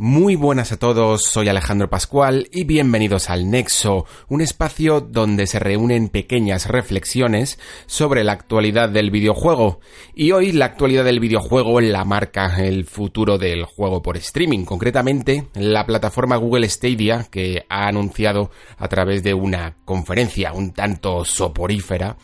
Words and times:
Muy 0.00 0.36
buenas 0.36 0.70
a 0.70 0.76
todos, 0.76 1.24
soy 1.24 1.48
Alejandro 1.48 1.90
Pascual 1.90 2.48
y 2.52 2.62
bienvenidos 2.62 3.30
al 3.30 3.50
Nexo, 3.50 4.06
un 4.28 4.40
espacio 4.40 5.00
donde 5.00 5.48
se 5.48 5.58
reúnen 5.58 6.08
pequeñas 6.08 6.68
reflexiones 6.68 7.58
sobre 7.86 8.22
la 8.22 8.30
actualidad 8.30 8.90
del 8.90 9.10
videojuego. 9.10 9.80
Y 10.14 10.30
hoy 10.30 10.52
la 10.52 10.66
actualidad 10.66 11.04
del 11.04 11.18
videojuego 11.18 11.80
la 11.80 12.04
marca 12.04 12.64
el 12.64 12.84
futuro 12.84 13.38
del 13.38 13.64
juego 13.64 14.00
por 14.00 14.16
streaming, 14.16 14.64
concretamente 14.64 15.48
la 15.54 15.84
plataforma 15.84 16.36
Google 16.36 16.68
Stadia 16.68 17.26
que 17.28 17.66
ha 17.68 17.88
anunciado 17.88 18.52
a 18.76 18.86
través 18.86 19.24
de 19.24 19.34
una 19.34 19.78
conferencia 19.84 20.52
un 20.52 20.74
tanto 20.74 21.24
soporífera 21.24 22.16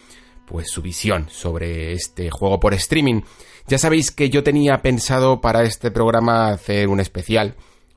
pues 0.47 0.69
su 0.71 0.83
visión 0.83 1.29
sobre 1.30 1.93
este 1.93 2.30
juego 2.30 2.61
por 2.61 2.75
streaming. 2.75 3.23
Ya 3.67 3.78
sabéis 3.78 4.11
que 4.11 4.31
yo 4.31 4.42
tenía 4.42 4.83
pensado 4.83 5.41
para 5.41 5.62
este 5.62 5.91
programa 5.91 6.48
hacer 6.48 6.89
un 6.89 7.01
especial 7.01 7.55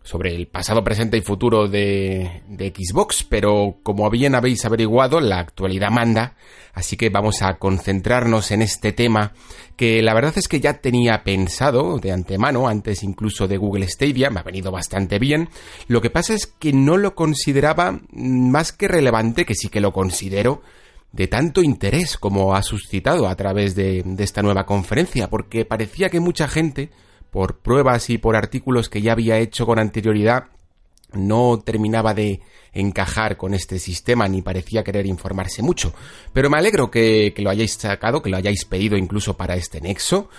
sobre 0.07 0.33
el 0.33 0.47
pasado, 0.47 0.85
presente 0.85 1.17
y 1.17 1.21
futuro 1.21 1.67
de, 1.67 2.41
Xbox, 2.57 3.25
pero 3.25 3.79
como 3.83 4.09
bien 4.09 4.35
habéis 4.35 4.63
averiguado, 4.63 5.19
la 5.19 5.39
actualidad 5.39 5.89
manda, 5.89 6.37
así 6.73 6.95
que 6.95 7.09
vamos 7.09 7.41
a 7.41 7.55
concentrarnos 7.57 8.51
en 8.51 8.61
este 8.61 8.93
tema 8.93 9.33
que 9.75 10.01
la 10.01 10.13
verdad 10.13 10.33
es 10.37 10.47
que 10.47 10.61
ya 10.61 10.75
tenía 10.75 11.23
pensado 11.23 11.99
de 11.99 12.13
antemano, 12.13 12.69
antes 12.69 13.03
incluso 13.03 13.49
de 13.49 13.57
Google 13.57 13.87
Stadia, 13.89 14.29
me 14.29 14.39
ha 14.39 14.43
venido 14.43 14.71
bastante 14.71 15.19
bien. 15.19 15.49
Lo 15.87 16.01
que 16.01 16.09
pasa 16.09 16.33
es 16.33 16.47
que 16.47 16.71
no 16.71 16.95
lo 16.95 17.13
consideraba 17.13 17.99
más 18.13 18.71
que 18.71 18.87
relevante, 18.87 19.45
que 19.45 19.55
sí 19.55 19.67
que 19.67 19.81
lo 19.81 19.91
considero, 19.91 20.61
de 21.11 21.27
tanto 21.27 21.61
interés 21.63 22.17
como 22.17 22.55
ha 22.55 22.63
suscitado 22.63 23.27
a 23.27 23.35
través 23.35 23.75
de, 23.75 24.03
esta 24.19 24.41
nueva 24.41 24.65
conferencia, 24.65 25.29
porque 25.29 25.65
parecía 25.65 26.09
que 26.09 26.19
mucha 26.19 26.47
gente, 26.47 26.89
por 27.31 27.59
pruebas 27.59 28.09
y 28.09 28.17
por 28.17 28.35
artículos 28.35 28.89
que 28.89 29.01
ya 29.01 29.13
había 29.13 29.37
hecho 29.37 29.65
con 29.65 29.79
anterioridad, 29.79 30.45
no 31.13 31.59
terminaba 31.63 32.13
de 32.13 32.41
encajar 32.73 33.37
con 33.37 33.53
este 33.53 33.79
sistema 33.79 34.27
ni 34.27 34.41
parecía 34.41 34.83
querer 34.83 35.05
informarse 35.05 35.61
mucho. 35.61 35.93
Pero 36.33 36.49
me 36.49 36.57
alegro 36.57 36.91
que, 36.91 37.33
que 37.35 37.41
lo 37.41 37.49
hayáis 37.49 37.73
sacado, 37.73 38.21
que 38.21 38.29
lo 38.29 38.37
hayáis 38.37 38.65
pedido 38.65 38.97
incluso 38.97 39.37
para 39.37 39.55
este 39.55 39.79
nexo, 39.79 40.29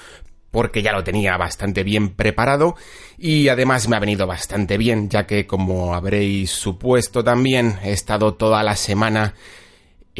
porque 0.51 0.83
ya 0.83 0.93
lo 0.93 1.05
tenía 1.05 1.37
bastante 1.37 1.83
bien 1.83 2.11
preparado 2.11 2.75
y 3.19 3.49
además 3.49 3.89
me 3.89 3.97
ha 3.97 4.01
venido 4.01 4.27
bastante 4.27 4.79
bien, 4.79 5.09
ya 5.09 5.27
que 5.27 5.47
como 5.47 5.95
habréis 5.95 6.51
supuesto 6.51 7.23
también 7.23 7.79
he 7.83 7.93
estado 7.93 8.35
toda 8.35 8.63
la 8.63 8.77
semana 8.77 9.35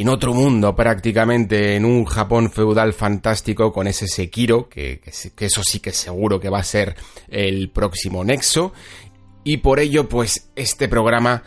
en 0.03 0.09
otro 0.09 0.33
mundo 0.33 0.77
prácticamente, 0.77 1.75
en 1.75 1.85
un 1.85 2.05
Japón 2.05 2.53
feudal 2.53 2.93
fantástico 2.93 3.73
con 3.73 3.89
ese 3.89 4.07
Sekiro, 4.07 4.69
que, 4.69 5.01
eso 5.05 5.63
sí 5.65 5.81
que 5.81 5.91
seguro 5.91 6.39
que 6.39 6.49
va 6.49 6.61
a 6.61 6.65
ser 6.65 6.95
el 7.29 7.71
próximo 7.71 8.23
nexo. 8.23 8.73
Y 9.43 9.57
por 9.57 9.81
ello, 9.81 10.09
pues 10.09 10.51
este 10.55 10.87
programa 10.87 11.43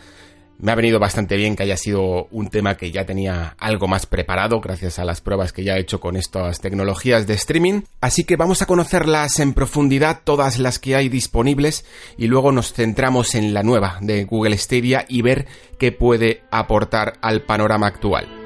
me 0.58 0.70
ha 0.70 0.74
venido 0.74 0.98
bastante 0.98 1.36
bien 1.36 1.56
que 1.56 1.62
haya 1.62 1.78
sido 1.78 2.28
un 2.30 2.50
tema 2.50 2.76
que 2.76 2.90
ya 2.92 3.06
tenía 3.06 3.56
algo 3.58 3.88
más 3.88 4.04
preparado 4.04 4.60
gracias 4.60 4.98
a 4.98 5.06
las 5.06 5.22
pruebas 5.22 5.54
que 5.54 5.64
ya 5.64 5.76
he 5.76 5.80
hecho 5.80 5.98
con 5.98 6.16
estas 6.16 6.60
tecnologías 6.60 7.26
de 7.26 7.32
streaming. 7.32 7.82
Así 8.02 8.24
que 8.24 8.36
vamos 8.36 8.60
a 8.60 8.66
conocerlas 8.66 9.40
en 9.40 9.54
profundidad, 9.54 10.20
todas 10.24 10.58
las 10.58 10.78
que 10.78 10.94
hay 10.94 11.08
disponibles, 11.08 11.86
y 12.18 12.26
luego 12.26 12.52
nos 12.52 12.74
centramos 12.74 13.34
en 13.34 13.54
la 13.54 13.62
nueva 13.62 13.96
de 14.02 14.24
Google 14.24 14.58
Stadia 14.58 15.06
y 15.08 15.22
ver 15.22 15.46
qué 15.78 15.90
puede 15.90 16.42
aportar 16.50 17.14
al 17.22 17.42
panorama 17.46 17.86
actual. 17.86 18.41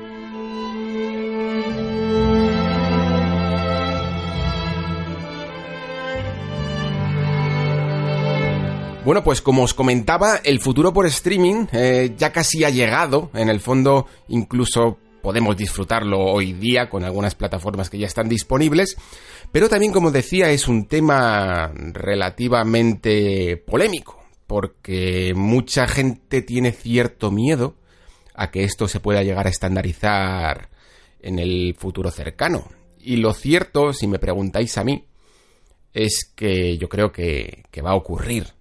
Bueno, 9.06 9.22
pues 9.22 9.40
como 9.40 9.62
os 9.62 9.72
comentaba, 9.72 10.40
el 10.42 10.58
futuro 10.58 10.92
por 10.92 11.06
streaming 11.06 11.66
eh, 11.70 12.16
ya 12.18 12.32
casi 12.32 12.64
ha 12.64 12.70
llegado. 12.70 13.30
En 13.34 13.48
el 13.48 13.60
fondo, 13.60 14.08
incluso 14.26 14.98
podemos 15.22 15.56
disfrutarlo 15.56 16.18
hoy 16.18 16.54
día 16.54 16.90
con 16.90 17.04
algunas 17.04 17.36
plataformas 17.36 17.88
que 17.88 17.98
ya 17.98 18.08
están 18.08 18.28
disponibles. 18.28 18.96
Pero 19.52 19.68
también, 19.68 19.92
como 19.92 20.10
decía, 20.10 20.50
es 20.50 20.66
un 20.66 20.88
tema 20.88 21.72
relativamente 21.72 23.56
polémico. 23.58 24.24
Porque 24.48 25.34
mucha 25.36 25.86
gente 25.86 26.42
tiene 26.42 26.72
cierto 26.72 27.30
miedo 27.30 27.76
a 28.34 28.50
que 28.50 28.64
esto 28.64 28.88
se 28.88 28.98
pueda 28.98 29.22
llegar 29.22 29.46
a 29.46 29.50
estandarizar 29.50 30.68
en 31.20 31.38
el 31.38 31.76
futuro 31.78 32.10
cercano. 32.10 32.64
Y 32.98 33.18
lo 33.18 33.34
cierto, 33.34 33.92
si 33.92 34.08
me 34.08 34.18
preguntáis 34.18 34.76
a 34.78 34.82
mí, 34.82 35.06
es 35.92 36.28
que 36.34 36.76
yo 36.76 36.88
creo 36.88 37.12
que, 37.12 37.62
que 37.70 37.82
va 37.82 37.92
a 37.92 37.96
ocurrir 37.96 38.55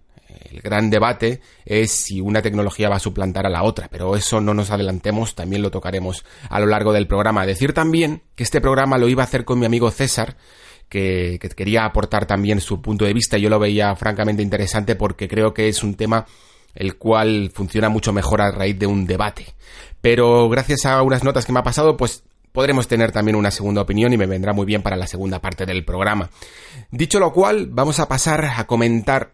el 0.51 0.61
gran 0.61 0.89
debate 0.89 1.41
es 1.65 1.91
si 1.91 2.21
una 2.21 2.41
tecnología 2.41 2.89
va 2.89 2.97
a 2.97 2.99
suplantar 2.99 3.45
a 3.45 3.49
la 3.49 3.63
otra, 3.63 3.87
pero 3.89 4.15
eso 4.15 4.41
no 4.41 4.53
nos 4.53 4.71
adelantemos, 4.71 5.35
también 5.35 5.61
lo 5.61 5.71
tocaremos 5.71 6.25
a 6.49 6.59
lo 6.59 6.65
largo 6.65 6.93
del 6.93 7.07
programa. 7.07 7.45
Decir 7.45 7.73
también 7.73 8.21
que 8.35 8.43
este 8.43 8.61
programa 8.61 8.97
lo 8.97 9.07
iba 9.07 9.23
a 9.23 9.25
hacer 9.25 9.45
con 9.45 9.59
mi 9.59 9.65
amigo 9.65 9.91
César, 9.91 10.37
que, 10.89 11.37
que 11.41 11.49
quería 11.49 11.85
aportar 11.85 12.25
también 12.25 12.61
su 12.61 12.81
punto 12.81 13.05
de 13.05 13.13
vista. 13.13 13.37
Yo 13.37 13.49
lo 13.49 13.59
veía 13.59 13.95
francamente 13.95 14.43
interesante 14.43 14.95
porque 14.95 15.27
creo 15.27 15.53
que 15.53 15.67
es 15.67 15.83
un 15.83 15.95
tema 15.95 16.25
el 16.75 16.97
cual 16.97 17.51
funciona 17.53 17.89
mucho 17.89 18.13
mejor 18.13 18.41
a 18.41 18.51
raíz 18.51 18.77
de 18.77 18.85
un 18.85 19.07
debate. 19.07 19.55
Pero 20.01 20.49
gracias 20.49 20.85
a 20.85 21.01
unas 21.01 21.23
notas 21.23 21.45
que 21.45 21.53
me 21.53 21.59
ha 21.59 21.63
pasado, 21.63 21.97
pues 21.97 22.23
podremos 22.51 22.87
tener 22.87 23.11
también 23.11 23.35
una 23.35 23.51
segunda 23.51 23.81
opinión 23.81 24.13
y 24.13 24.17
me 24.17 24.25
vendrá 24.25 24.53
muy 24.53 24.65
bien 24.65 24.81
para 24.81 24.95
la 24.95 25.07
segunda 25.07 25.39
parte 25.39 25.65
del 25.65 25.83
programa. 25.83 26.29
Dicho 26.91 27.19
lo 27.19 27.33
cual, 27.33 27.67
vamos 27.71 27.99
a 27.99 28.07
pasar 28.07 28.45
a 28.45 28.65
comentar 28.67 29.33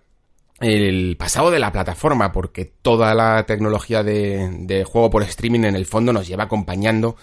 el 0.61 1.17
pasado 1.17 1.51
de 1.51 1.59
la 1.59 1.71
plataforma, 1.71 2.31
porque 2.31 2.65
toda 2.65 3.13
la 3.13 3.45
tecnología 3.45 4.03
de, 4.03 4.49
de, 4.61 4.83
juego 4.83 5.09
por 5.09 5.23
streaming 5.23 5.65
en 5.65 5.75
el 5.75 5.85
fondo 5.85 6.13
nos 6.13 6.27
lleva 6.27 6.43
acompañando 6.43 7.15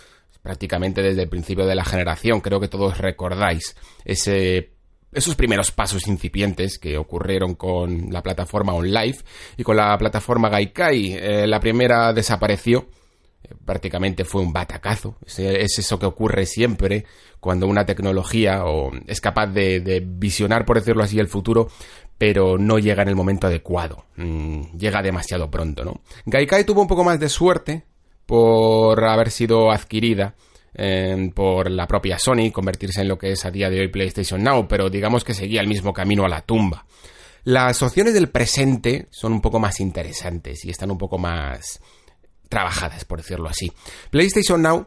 prácticamente 0.42 1.02
desde 1.02 1.22
el 1.22 1.28
principio 1.28 1.66
de 1.66 1.74
la 1.74 1.84
generación. 1.84 2.40
Creo 2.40 2.60
que 2.60 2.68
todos 2.68 2.98
recordáis 2.98 3.76
ese, 4.04 4.72
esos 5.12 5.34
primeros 5.34 5.70
pasos 5.70 6.06
incipientes 6.06 6.78
que 6.78 6.98
ocurrieron 6.98 7.54
con 7.54 8.10
la 8.10 8.22
plataforma 8.22 8.74
OnLive 8.74 9.18
y 9.56 9.62
con 9.62 9.76
la 9.76 9.96
plataforma 9.96 10.48
Gaikai. 10.48 11.14
Eh, 11.14 11.46
la 11.46 11.60
primera 11.60 12.12
desapareció 12.12 12.88
prácticamente 13.64 14.24
fue 14.24 14.42
un 14.42 14.52
batacazo. 14.52 15.16
Es, 15.24 15.38
es, 15.38 15.78
eso 15.78 15.98
que 15.98 16.06
ocurre 16.06 16.44
siempre 16.46 17.04
cuando 17.40 17.66
una 17.66 17.86
tecnología 17.86 18.64
o 18.64 18.90
es 19.06 19.20
capaz 19.20 19.46
de, 19.46 19.80
de, 19.80 20.00
visionar, 20.00 20.64
por 20.64 20.78
decirlo 20.78 21.04
así, 21.04 21.18
el 21.18 21.28
futuro, 21.28 21.68
pero 22.18 22.58
no 22.58 22.78
llega 22.78 23.02
en 23.02 23.08
el 23.08 23.16
momento 23.16 23.46
adecuado. 23.46 24.04
Mm, 24.16 24.76
llega 24.76 25.00
demasiado 25.00 25.48
pronto, 25.50 25.84
¿no? 25.84 26.00
Gaikai 26.26 26.64
tuvo 26.64 26.82
un 26.82 26.88
poco 26.88 27.04
más 27.04 27.20
de 27.20 27.28
suerte 27.28 27.84
por 28.26 29.02
haber 29.04 29.30
sido 29.30 29.70
adquirida 29.70 30.34
eh, 30.74 31.30
por 31.34 31.70
la 31.70 31.86
propia 31.86 32.18
Sony, 32.18 32.50
convertirse 32.52 33.00
en 33.00 33.08
lo 33.08 33.16
que 33.16 33.32
es 33.32 33.44
a 33.44 33.50
día 33.50 33.70
de 33.70 33.80
hoy 33.80 33.88
PlayStation 33.88 34.42
Now, 34.42 34.66
pero 34.68 34.90
digamos 34.90 35.24
que 35.24 35.32
seguía 35.32 35.60
el 35.60 35.68
mismo 35.68 35.92
camino 35.92 36.24
a 36.24 36.28
la 36.28 36.42
tumba. 36.42 36.84
Las 37.44 37.82
opciones 37.82 38.12
del 38.14 38.28
presente 38.28 39.06
son 39.10 39.32
un 39.32 39.40
poco 39.40 39.58
más 39.58 39.80
interesantes 39.80 40.64
y 40.64 40.70
están 40.70 40.90
un 40.90 40.98
poco 40.98 41.16
más 41.18 41.80
trabajadas, 42.48 43.04
por 43.04 43.18
decirlo 43.18 43.48
así. 43.48 43.72
PlayStation 44.10 44.60
Now 44.60 44.86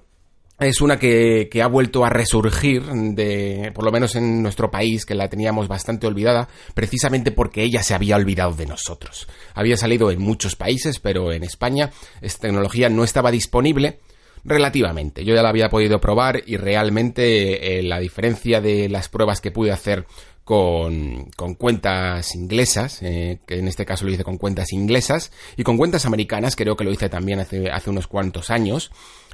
es 0.61 0.79
una 0.79 0.99
que, 0.99 1.49
ha 1.61 1.67
vuelto 1.67 2.05
a 2.05 2.09
resurgir 2.09 2.83
de, 2.83 3.71
por 3.73 3.83
lo 3.83 3.91
menos 3.91 4.15
en 4.15 4.43
nuestro 4.43 4.69
país, 4.69 5.05
que 5.05 5.15
la 5.15 5.27
teníamos 5.27 5.67
bastante 5.67 6.05
olvidada, 6.05 6.47
precisamente 6.75 7.31
porque 7.31 7.63
ella 7.63 7.81
se 7.81 7.95
había 7.95 8.15
olvidado 8.15 8.53
de 8.53 8.67
nosotros. 8.67 9.27
Había 9.55 9.75
salido 9.75 10.11
en 10.11 10.21
muchos 10.21 10.55
países, 10.55 10.99
pero 10.99 11.31
en 11.31 11.43
España 11.43 11.89
esta 12.21 12.41
tecnología 12.41 12.89
no 12.89 13.03
estaba 13.03 13.31
disponible 13.31 13.99
relativamente. 14.43 15.25
Yo 15.25 15.33
ya 15.33 15.41
la 15.41 15.49
había 15.49 15.69
podido 15.69 15.99
probar 15.99 16.43
y 16.45 16.57
realmente 16.57 17.79
eh, 17.79 17.83
la 17.83 17.99
diferencia 17.99 18.61
de 18.61 18.87
las 18.87 19.09
pruebas 19.09 19.41
que 19.41 19.51
pude 19.51 19.71
hacer 19.71 20.05
con, 20.43 21.31
cuentas 21.57 22.35
inglesas, 22.35 23.01
eh, 23.01 23.39
que 23.47 23.59
en 23.59 23.67
este 23.67 23.85
caso 23.85 24.05
lo 24.05 24.11
hice 24.11 24.23
con 24.23 24.37
cuentas 24.37 24.73
inglesas, 24.73 25.31
y 25.55 25.63
con 25.63 25.77
cuentas 25.77 26.05
americanas, 26.05 26.55
creo 26.55 26.75
que 26.75 26.83
lo 26.83 26.91
hice 26.91 27.09
también 27.09 27.39
hace 27.39 27.89
unos 27.89 28.07
cuantos 28.07 28.49
años, 28.49 28.91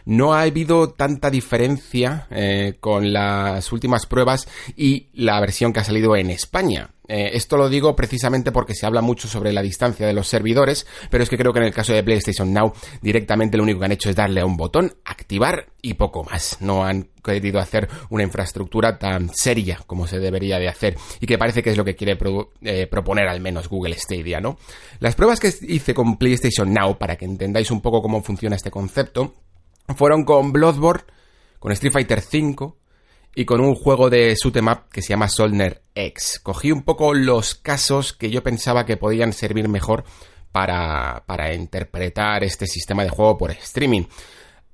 no 0.07 0.33
ha 0.33 0.41
habido 0.43 0.91
tanta 0.91 1.29
diferencia 1.29 2.27
eh, 2.31 2.77
con 2.79 3.11
las 3.11 3.73
últimas 3.73 4.05
pruebas 4.05 4.47
y 4.77 5.07
la 5.13 5.39
versión 5.41 5.73
que 5.73 5.81
ha 5.81 5.83
salido 5.83 6.15
en 6.15 6.29
España. 6.29 6.91
Eh, 7.09 7.31
esto 7.33 7.57
lo 7.57 7.69
digo 7.69 7.93
precisamente 7.95 8.53
porque 8.53 8.73
se 8.73 8.85
habla 8.85 9.01
mucho 9.01 9.27
sobre 9.27 9.51
la 9.51 9.61
distancia 9.61 10.07
de 10.07 10.13
los 10.13 10.29
servidores, 10.29 10.87
pero 11.09 11.23
es 11.23 11.29
que 11.29 11.37
creo 11.37 11.51
que 11.51 11.59
en 11.59 11.65
el 11.65 11.73
caso 11.73 11.91
de 11.93 12.03
PlayStation 12.03 12.53
Now 12.53 12.73
directamente 13.01 13.57
lo 13.57 13.63
único 13.63 13.79
que 13.79 13.85
han 13.85 13.91
hecho 13.91 14.09
es 14.09 14.15
darle 14.15 14.39
a 14.39 14.45
un 14.45 14.55
botón, 14.55 14.93
activar 15.03 15.67
y 15.81 15.95
poco 15.95 16.23
más. 16.23 16.57
No 16.61 16.85
han 16.85 17.09
querido 17.21 17.59
hacer 17.59 17.89
una 18.09 18.23
infraestructura 18.23 18.97
tan 18.97 19.29
seria 19.33 19.81
como 19.87 20.07
se 20.07 20.19
debería 20.19 20.57
de 20.57 20.69
hacer 20.69 20.95
y 21.19 21.27
que 21.27 21.37
parece 21.37 21.61
que 21.61 21.71
es 21.71 21.77
lo 21.77 21.83
que 21.83 21.95
quiere 21.95 22.17
eh, 22.61 22.87
proponer 22.87 23.27
al 23.27 23.41
menos 23.41 23.67
Google 23.67 23.97
Stadia, 23.97 24.39
¿no? 24.39 24.57
Las 24.99 25.15
pruebas 25.15 25.41
que 25.41 25.53
hice 25.67 25.93
con 25.93 26.17
PlayStation 26.17 26.73
Now, 26.73 26.97
para 26.97 27.17
que 27.17 27.25
entendáis 27.25 27.71
un 27.71 27.81
poco 27.81 28.01
cómo 28.01 28.23
funciona 28.23 28.55
este 28.55 28.71
concepto, 28.71 29.33
fueron 29.95 30.23
con 30.25 30.51
Bloodborne, 30.51 31.03
con 31.59 31.71
Street 31.71 31.93
Fighter 31.93 32.19
V, 32.19 32.73
y 33.37 33.45
con 33.45 33.61
un 33.61 33.75
juego 33.75 34.09
de 34.09 34.33
shoot'em 34.33 34.67
up 34.67 34.89
que 34.91 35.03
se 35.03 35.09
llama 35.09 35.29
Solner 35.29 35.83
X. 35.93 36.39
Cogí 36.41 36.71
un 36.71 36.81
poco 36.81 37.13
los 37.13 37.53
casos 37.53 38.13
que 38.13 38.31
yo 38.31 38.41
pensaba 38.41 38.83
que 38.83 38.97
podían 38.97 39.31
servir 39.31 39.67
mejor 39.69 40.05
para, 40.51 41.23
para 41.27 41.53
interpretar 41.53 42.43
este 42.43 42.65
sistema 42.65 43.03
de 43.03 43.11
juego 43.11 43.37
por 43.37 43.51
streaming. 43.51 44.05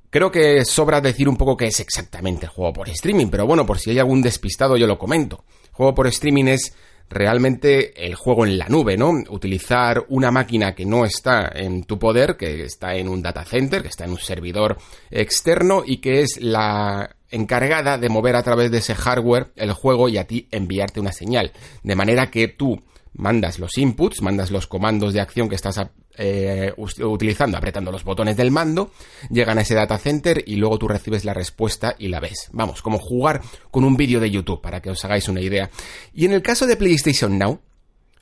Creo 0.09 0.31
que 0.31 0.63
sobra 0.63 1.01
decir 1.01 1.27
un 1.27 1.35
poco 1.35 1.57
qué 1.57 1.65
es 1.65 1.81
exactamente 1.81 2.45
el 2.45 2.51
juego 2.51 2.71
por 2.71 2.87
streaming, 2.87 3.27
pero 3.27 3.45
bueno, 3.45 3.65
por 3.65 3.79
si 3.79 3.89
hay 3.89 3.99
algún 3.99 4.21
despistado 4.21 4.77
yo 4.77 4.87
lo 4.87 4.97
comento. 4.97 5.43
juego 5.73 5.93
por 5.93 6.07
streaming 6.07 6.45
es 6.45 6.73
realmente 7.09 8.05
el 8.05 8.15
juego 8.15 8.45
en 8.45 8.57
la 8.57 8.67
nube, 8.67 8.97
¿no? 8.97 9.11
Utilizar 9.29 10.05
una 10.09 10.31
máquina 10.31 10.73
que 10.73 10.85
no 10.85 11.05
está 11.05 11.51
en 11.53 11.83
tu 11.83 11.99
poder, 11.99 12.35
que 12.37 12.63
está 12.63 12.95
en 12.95 13.07
un 13.07 13.21
data 13.21 13.45
center, 13.45 13.81
que 13.81 13.89
está 13.89 14.05
en 14.05 14.11
un 14.11 14.17
servidor 14.17 14.77
externo 15.11 15.83
y 15.85 15.97
que 15.97 16.21
es 16.21 16.41
la 16.41 17.15
encargada 17.29 17.97
de 17.97 18.09
mover 18.09 18.35
a 18.35 18.43
través 18.43 18.71
de 18.71 18.77
ese 18.77 18.95
hardware 18.95 19.51
el 19.55 19.73
juego 19.73 20.07
y 20.07 20.17
a 20.17 20.25
ti 20.25 20.47
enviarte 20.51 20.99
una 20.99 21.11
señal. 21.11 21.51
De 21.83 21.95
manera 21.95 22.29
que 22.29 22.47
tú 22.47 22.81
mandas 23.13 23.59
los 23.59 23.77
inputs, 23.77 24.21
mandas 24.21 24.51
los 24.51 24.67
comandos 24.67 25.13
de 25.13 25.21
acción 25.21 25.49
que 25.49 25.55
estás 25.55 25.79
eh, 26.17 26.73
utilizando, 26.77 27.57
apretando 27.57 27.91
los 27.91 28.03
botones 28.03 28.37
del 28.37 28.51
mando, 28.51 28.91
llegan 29.29 29.57
a 29.57 29.61
ese 29.61 29.75
data 29.75 29.97
center 29.97 30.43
y 30.45 30.55
luego 30.55 30.77
tú 30.79 30.87
recibes 30.87 31.25
la 31.25 31.33
respuesta 31.33 31.95
y 31.97 32.07
la 32.07 32.19
ves. 32.19 32.49
Vamos, 32.51 32.81
como 32.81 32.99
jugar 32.99 33.41
con 33.71 33.83
un 33.83 33.95
vídeo 33.95 34.19
de 34.19 34.31
YouTube, 34.31 34.61
para 34.61 34.81
que 34.81 34.89
os 34.89 35.03
hagáis 35.05 35.27
una 35.27 35.41
idea. 35.41 35.69
Y 36.13 36.25
en 36.25 36.33
el 36.33 36.41
caso 36.41 36.65
de 36.65 36.75
PlayStation 36.75 37.37
Now, 37.37 37.59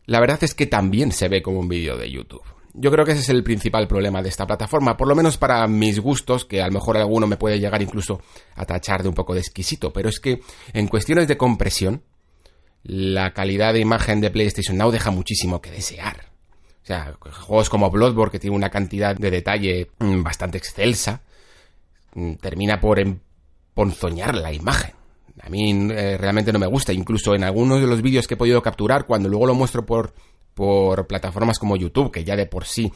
la 0.05 0.19
verdad 0.19 0.43
es 0.43 0.53
que 0.53 0.65
también 0.65 1.11
se 1.11 1.29
ve 1.29 1.41
como 1.41 1.59
un 1.59 1.69
vídeo 1.69 1.97
de 1.97 2.11
YouTube. 2.11 2.43
Yo 2.73 2.89
creo 2.89 3.05
que 3.05 3.11
ese 3.11 3.21
es 3.21 3.29
el 3.29 3.43
principal 3.43 3.88
problema 3.88 4.21
de 4.21 4.29
esta 4.29 4.47
plataforma, 4.47 4.95
por 4.95 5.07
lo 5.07 5.15
menos 5.15 5.38
para 5.38 5.67
mis 5.67 5.99
gustos, 5.99 6.45
que 6.45 6.61
a 6.61 6.67
lo 6.67 6.73
mejor 6.73 6.97
alguno 6.97 7.27
me 7.27 7.35
puede 7.35 7.59
llegar 7.59 7.81
incluso 7.81 8.21
a 8.55 8.65
tachar 8.65 9.03
de 9.03 9.09
un 9.09 9.15
poco 9.15 9.33
de 9.33 9.41
exquisito, 9.41 9.91
pero 9.91 10.07
es 10.07 10.19
que 10.21 10.41
en 10.71 10.88
cuestiones 10.88 11.27
de 11.27 11.38
compresión, 11.38 12.03
la 12.83 13.33
calidad 13.33 13.73
de 13.73 13.79
imagen 13.79 14.21
de 14.21 14.31
PlayStation 14.31 14.77
Now 14.77 14.91
deja 14.91 15.11
muchísimo 15.11 15.61
que 15.61 15.71
desear. 15.71 16.31
O 16.83 16.85
sea, 16.85 17.15
juegos 17.19 17.69
como 17.69 17.91
Bloodborne, 17.91 18.31
que 18.31 18.39
tiene 18.39 18.55
una 18.55 18.69
cantidad 18.69 19.15
de 19.15 19.29
detalle 19.29 19.91
mm, 19.99 20.23
bastante 20.23 20.57
excelsa, 20.57 21.21
mm, 22.15 22.33
termina 22.35 22.79
por 22.79 22.99
emponzoñar 22.99 24.35
la 24.35 24.51
imagen. 24.51 24.93
A 25.41 25.49
mí 25.49 25.71
eh, 25.91 26.17
realmente 26.17 26.51
no 26.51 26.59
me 26.59 26.67
gusta. 26.67 26.91
Incluso 26.91 27.35
en 27.35 27.43
algunos 27.43 27.81
de 27.81 27.87
los 27.87 28.01
vídeos 28.01 28.27
que 28.27 28.33
he 28.33 28.37
podido 28.37 28.61
capturar, 28.61 29.05
cuando 29.05 29.29
luego 29.29 29.45
lo 29.45 29.55
muestro 29.55 29.85
por, 29.85 30.13
por 30.53 31.07
plataformas 31.07 31.59
como 31.59 31.77
YouTube, 31.77 32.11
que 32.11 32.23
ya 32.23 32.35
de 32.35 32.47
por 32.47 32.65
sí 32.65 32.91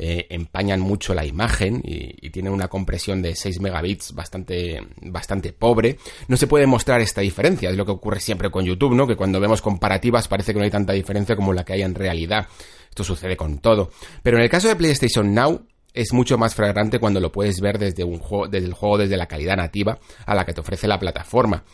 eh, 0.00 0.28
empañan 0.30 0.78
mucho 0.78 1.12
la 1.12 1.26
imagen 1.26 1.82
y, 1.84 2.30
tienen 2.30 2.52
una 2.52 2.68
compresión 2.68 3.20
de 3.20 3.34
6 3.34 3.60
megabits 3.60 4.14
bastante, 4.14 4.80
bastante 5.02 5.52
pobre, 5.52 5.98
no 6.28 6.36
se 6.36 6.46
puede 6.46 6.66
mostrar 6.66 7.00
esta 7.00 7.20
diferencia. 7.20 7.68
Es 7.68 7.76
lo 7.76 7.84
que 7.84 7.90
ocurre 7.90 8.20
siempre 8.20 8.48
con 8.48 8.64
YouTube, 8.64 8.94
¿no? 8.94 9.08
Que 9.08 9.16
cuando 9.16 9.40
vemos 9.40 9.60
comparativas 9.60 10.28
parece 10.28 10.52
que 10.52 10.58
no 10.60 10.64
hay 10.64 10.70
tanta 10.70 10.92
diferencia 10.92 11.34
como 11.34 11.52
la 11.52 11.64
que 11.64 11.72
hay 11.72 11.82
en 11.82 11.96
realidad. 11.96 12.46
Esto 12.88 13.02
sucede 13.02 13.36
con 13.36 13.58
todo. 13.58 13.90
Pero 14.22 14.36
en 14.36 14.44
el 14.44 14.50
caso 14.50 14.68
de 14.68 14.76
PlayStation 14.76 15.34
Now, 15.34 15.66
es 15.92 16.12
mucho 16.12 16.38
más 16.38 16.54
fragrante 16.54 17.00
cuando 17.00 17.18
lo 17.18 17.32
puedes 17.32 17.60
ver 17.60 17.78
desde 17.78 18.04
un 18.04 18.18
juego, 18.18 18.46
desde 18.46 18.68
el 18.68 18.74
juego, 18.74 18.98
desde 18.98 19.16
la 19.16 19.26
calidad 19.26 19.56
nativa 19.56 19.98
a 20.26 20.34
la 20.36 20.44
que 20.44 20.52
te 20.52 20.60
ofrece 20.60 20.86
la 20.86 21.00
plataforma. 21.00 21.64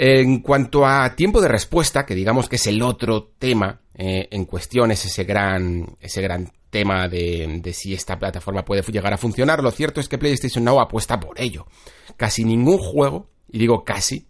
En 0.00 0.42
cuanto 0.42 0.86
a 0.86 1.16
tiempo 1.16 1.40
de 1.40 1.48
respuesta, 1.48 2.06
que 2.06 2.14
digamos 2.14 2.48
que 2.48 2.54
es 2.54 2.68
el 2.68 2.82
otro 2.82 3.32
tema 3.36 3.80
eh, 3.94 4.28
en 4.30 4.44
cuestión, 4.44 4.92
es 4.92 5.04
ese 5.04 5.24
gran, 5.24 5.96
ese 5.98 6.22
gran 6.22 6.52
tema 6.70 7.08
de, 7.08 7.58
de, 7.60 7.72
si 7.72 7.94
esta 7.94 8.16
plataforma 8.16 8.64
puede 8.64 8.82
llegar 8.82 9.12
a 9.12 9.18
funcionar, 9.18 9.60
lo 9.60 9.72
cierto 9.72 9.98
es 9.98 10.08
que 10.08 10.16
PlayStation 10.16 10.62
Now 10.62 10.78
apuesta 10.78 11.18
por 11.18 11.40
ello. 11.40 11.66
Casi 12.16 12.44
ningún 12.44 12.78
juego, 12.78 13.28
y 13.50 13.58
digo 13.58 13.82
casi, 13.82 14.28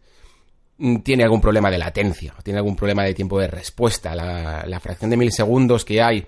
mm, 0.79 1.00
tiene 1.00 1.25
algún 1.25 1.43
problema 1.43 1.71
de 1.71 1.76
latencia, 1.76 2.35
tiene 2.43 2.61
algún 2.61 2.75
problema 2.75 3.05
de 3.05 3.12
tiempo 3.12 3.38
de 3.38 3.49
respuesta. 3.49 4.14
La, 4.14 4.64
la 4.67 4.81
fracción 4.81 5.11
de 5.11 5.19
mil 5.19 5.32
segundos 5.32 5.85
que 5.85 6.00
hay 6.00 6.26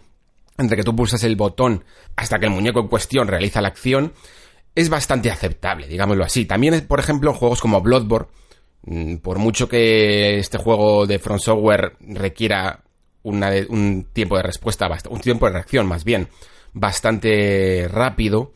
entre 0.59 0.77
que 0.77 0.85
tú 0.85 0.95
pulsas 0.95 1.25
el 1.25 1.37
botón 1.37 1.83
hasta 2.15 2.39
que 2.39 2.45
el 2.45 2.53
muñeco 2.53 2.81
en 2.81 2.89
cuestión 2.89 3.27
realiza 3.27 3.63
la 3.63 3.69
acción 3.69 4.13
es 4.75 4.91
bastante 4.91 5.31
aceptable, 5.31 5.89
digámoslo 5.89 6.25
así. 6.25 6.45
También, 6.45 6.87
por 6.87 7.01
ejemplo, 7.01 7.31
en 7.31 7.39
juegos 7.39 7.63
como 7.63 7.81
Bloodborne, 7.81 8.29
por 9.23 9.39
mucho 9.39 9.69
que 9.69 10.39
este 10.39 10.59
juego 10.59 11.07
de 11.07 11.19
Front 11.19 11.43
Software 11.43 11.97
requiera 12.01 12.83
un 13.23 14.07
tiempo 14.13 14.37
de 14.37 14.43
respuesta, 14.43 14.89
un 15.11 15.21
tiempo 15.21 15.47
de 15.47 15.53
reacción 15.53 15.87
más 15.87 16.05
bien, 16.05 16.29
bastante 16.73 17.87
rápido, 17.89 18.53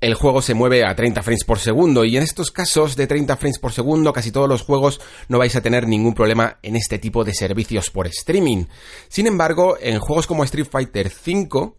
el 0.00 0.14
juego 0.14 0.40
se 0.40 0.54
mueve 0.54 0.84
a 0.84 0.94
30 0.94 1.22
frames 1.22 1.44
por 1.44 1.58
segundo 1.58 2.04
y 2.04 2.16
en 2.16 2.22
estos 2.22 2.50
casos 2.50 2.96
de 2.96 3.06
30 3.06 3.36
frames 3.36 3.58
por 3.58 3.72
segundo 3.72 4.12
casi 4.12 4.32
todos 4.32 4.48
los 4.48 4.62
juegos 4.62 5.00
no 5.28 5.38
vais 5.38 5.54
a 5.56 5.60
tener 5.60 5.86
ningún 5.86 6.14
problema 6.14 6.58
en 6.62 6.74
este 6.74 6.98
tipo 6.98 7.22
de 7.22 7.34
servicios 7.34 7.90
por 7.90 8.06
streaming. 8.06 8.64
Sin 9.08 9.26
embargo, 9.26 9.76
en 9.78 9.98
juegos 9.98 10.26
como 10.26 10.44
Street 10.44 10.68
Fighter 10.70 11.08
V 11.08 11.74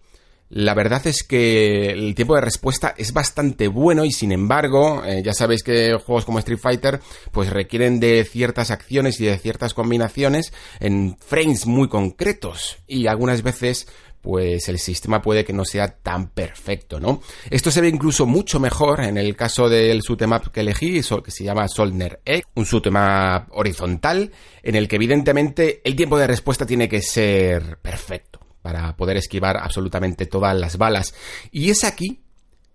la 0.51 0.73
verdad 0.73 1.07
es 1.07 1.23
que 1.23 1.91
el 1.91 2.13
tiempo 2.13 2.35
de 2.35 2.41
respuesta 2.41 2.93
es 2.97 3.13
bastante 3.13 3.69
bueno 3.69 4.03
y 4.03 4.11
sin 4.11 4.33
embargo, 4.33 5.01
eh, 5.05 5.23
ya 5.23 5.33
sabéis 5.33 5.63
que 5.63 5.93
juegos 6.05 6.25
como 6.25 6.39
Street 6.39 6.59
Fighter 6.59 6.99
pues 7.31 7.49
requieren 7.49 8.01
de 8.01 8.25
ciertas 8.25 8.69
acciones 8.69 9.21
y 9.21 9.25
de 9.25 9.37
ciertas 9.37 9.73
combinaciones 9.73 10.51
en 10.81 11.17
frames 11.19 11.65
muy 11.67 11.87
concretos 11.87 12.79
y 12.85 13.07
algunas 13.07 13.43
veces 13.43 13.87
pues 14.19 14.67
el 14.67 14.77
sistema 14.77 15.21
puede 15.21 15.45
que 15.45 15.53
no 15.53 15.63
sea 15.63 15.87
tan 15.87 16.27
perfecto, 16.27 16.99
¿no? 16.99 17.21
Esto 17.49 17.71
se 17.71 17.81
ve 17.81 17.87
incluso 17.87 18.25
mucho 18.25 18.59
mejor 18.59 19.01
en 19.01 19.17
el 19.17 19.35
caso 19.37 19.69
del 19.69 20.01
shoot'em 20.01 20.31
que 20.51 20.59
elegí, 20.59 21.01
que 21.01 21.31
se 21.31 21.43
llama 21.45 21.67
Solner 21.69 22.19
Egg, 22.25 22.43
un 22.55 22.65
shoot'em 22.65 22.95
horizontal, 23.51 24.31
en 24.61 24.75
el 24.75 24.87
que 24.89 24.97
evidentemente 24.97 25.81
el 25.83 25.95
tiempo 25.95 26.17
de 26.17 26.27
respuesta 26.27 26.65
tiene 26.65 26.87
que 26.87 27.01
ser 27.01 27.77
perfecto 27.81 28.30
para 28.61 28.95
poder 28.95 29.17
esquivar 29.17 29.57
absolutamente 29.57 30.25
todas 30.25 30.55
las 30.55 30.77
balas. 30.77 31.13
Y 31.51 31.69
es 31.69 31.83
aquí 31.83 32.19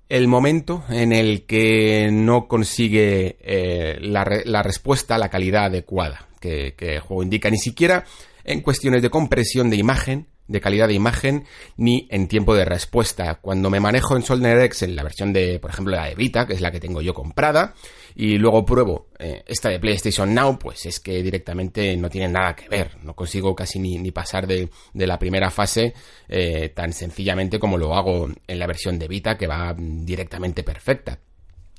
el 0.08 0.28
momento 0.28 0.84
en 0.88 1.12
el 1.12 1.46
que 1.46 2.10
no 2.12 2.46
consigue 2.46 3.36
eh, 3.40 3.98
la, 4.00 4.24
la, 4.44 4.62
respuesta, 4.62 5.18
la 5.18 5.28
calidad 5.28 5.66
adecuada 5.66 6.28
que, 6.40 6.74
que 6.76 6.94
el 6.94 7.00
juego 7.00 7.22
indica, 7.22 7.50
ni 7.50 7.58
siquiera 7.58 8.04
en 8.44 8.60
cuestiones 8.60 9.02
de 9.02 9.10
compresión 9.10 9.70
de 9.70 9.76
imagen, 9.76 10.28
de 10.48 10.60
calidad 10.60 10.88
de 10.88 10.94
imagen 10.94 11.44
ni 11.76 12.06
en 12.10 12.28
tiempo 12.28 12.54
de 12.54 12.64
respuesta. 12.64 13.36
Cuando 13.36 13.70
me 13.70 13.80
manejo 13.80 14.16
en 14.16 14.22
Solner 14.22 14.60
X 14.60 14.82
en 14.82 14.96
la 14.96 15.02
versión 15.02 15.32
de, 15.32 15.58
por 15.58 15.70
ejemplo, 15.70 15.96
la 15.96 16.06
de 16.06 16.14
Vita, 16.14 16.46
que 16.46 16.54
es 16.54 16.60
la 16.60 16.70
que 16.70 16.80
tengo 16.80 17.02
yo 17.02 17.14
comprada, 17.14 17.74
y 18.18 18.38
luego 18.38 18.64
pruebo 18.64 19.08
eh, 19.18 19.44
esta 19.46 19.68
de 19.68 19.78
PlayStation 19.78 20.32
Now, 20.32 20.58
pues 20.58 20.86
es 20.86 21.00
que 21.00 21.22
directamente 21.22 21.94
no 21.98 22.08
tiene 22.08 22.28
nada 22.28 22.56
que 22.56 22.66
ver. 22.66 22.96
No 23.02 23.14
consigo 23.14 23.54
casi 23.54 23.78
ni, 23.78 23.98
ni 23.98 24.10
pasar 24.10 24.46
de, 24.46 24.70
de, 24.94 25.06
la 25.06 25.18
primera 25.18 25.50
fase 25.50 25.92
eh, 26.26 26.70
tan 26.70 26.94
sencillamente 26.94 27.58
como 27.58 27.76
lo 27.76 27.94
hago 27.94 28.30
en 28.46 28.58
la 28.58 28.66
versión 28.66 28.98
de 28.98 29.06
Vita, 29.06 29.36
que 29.36 29.46
va 29.46 29.74
directamente 29.76 30.62
perfecta. 30.62 31.18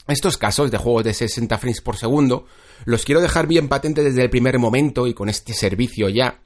Estos 0.08 0.38
casos 0.38 0.70
de 0.70 0.78
juegos 0.78 1.06
de 1.06 1.16
60 1.16 1.58
frames 1.58 1.82
por 1.82 1.98
segundo 1.98 2.46
los 2.86 3.04
quiero 3.04 3.20
dejar 3.20 3.48
bien 3.48 3.68
patente 3.68 4.04
desde 4.04 4.22
el 4.22 4.30
primer 4.30 4.60
momento 4.60 5.08
y 5.08 5.16
con 5.16 5.30
este 5.30 5.54
servicio 5.54 6.08
ya 6.08 6.40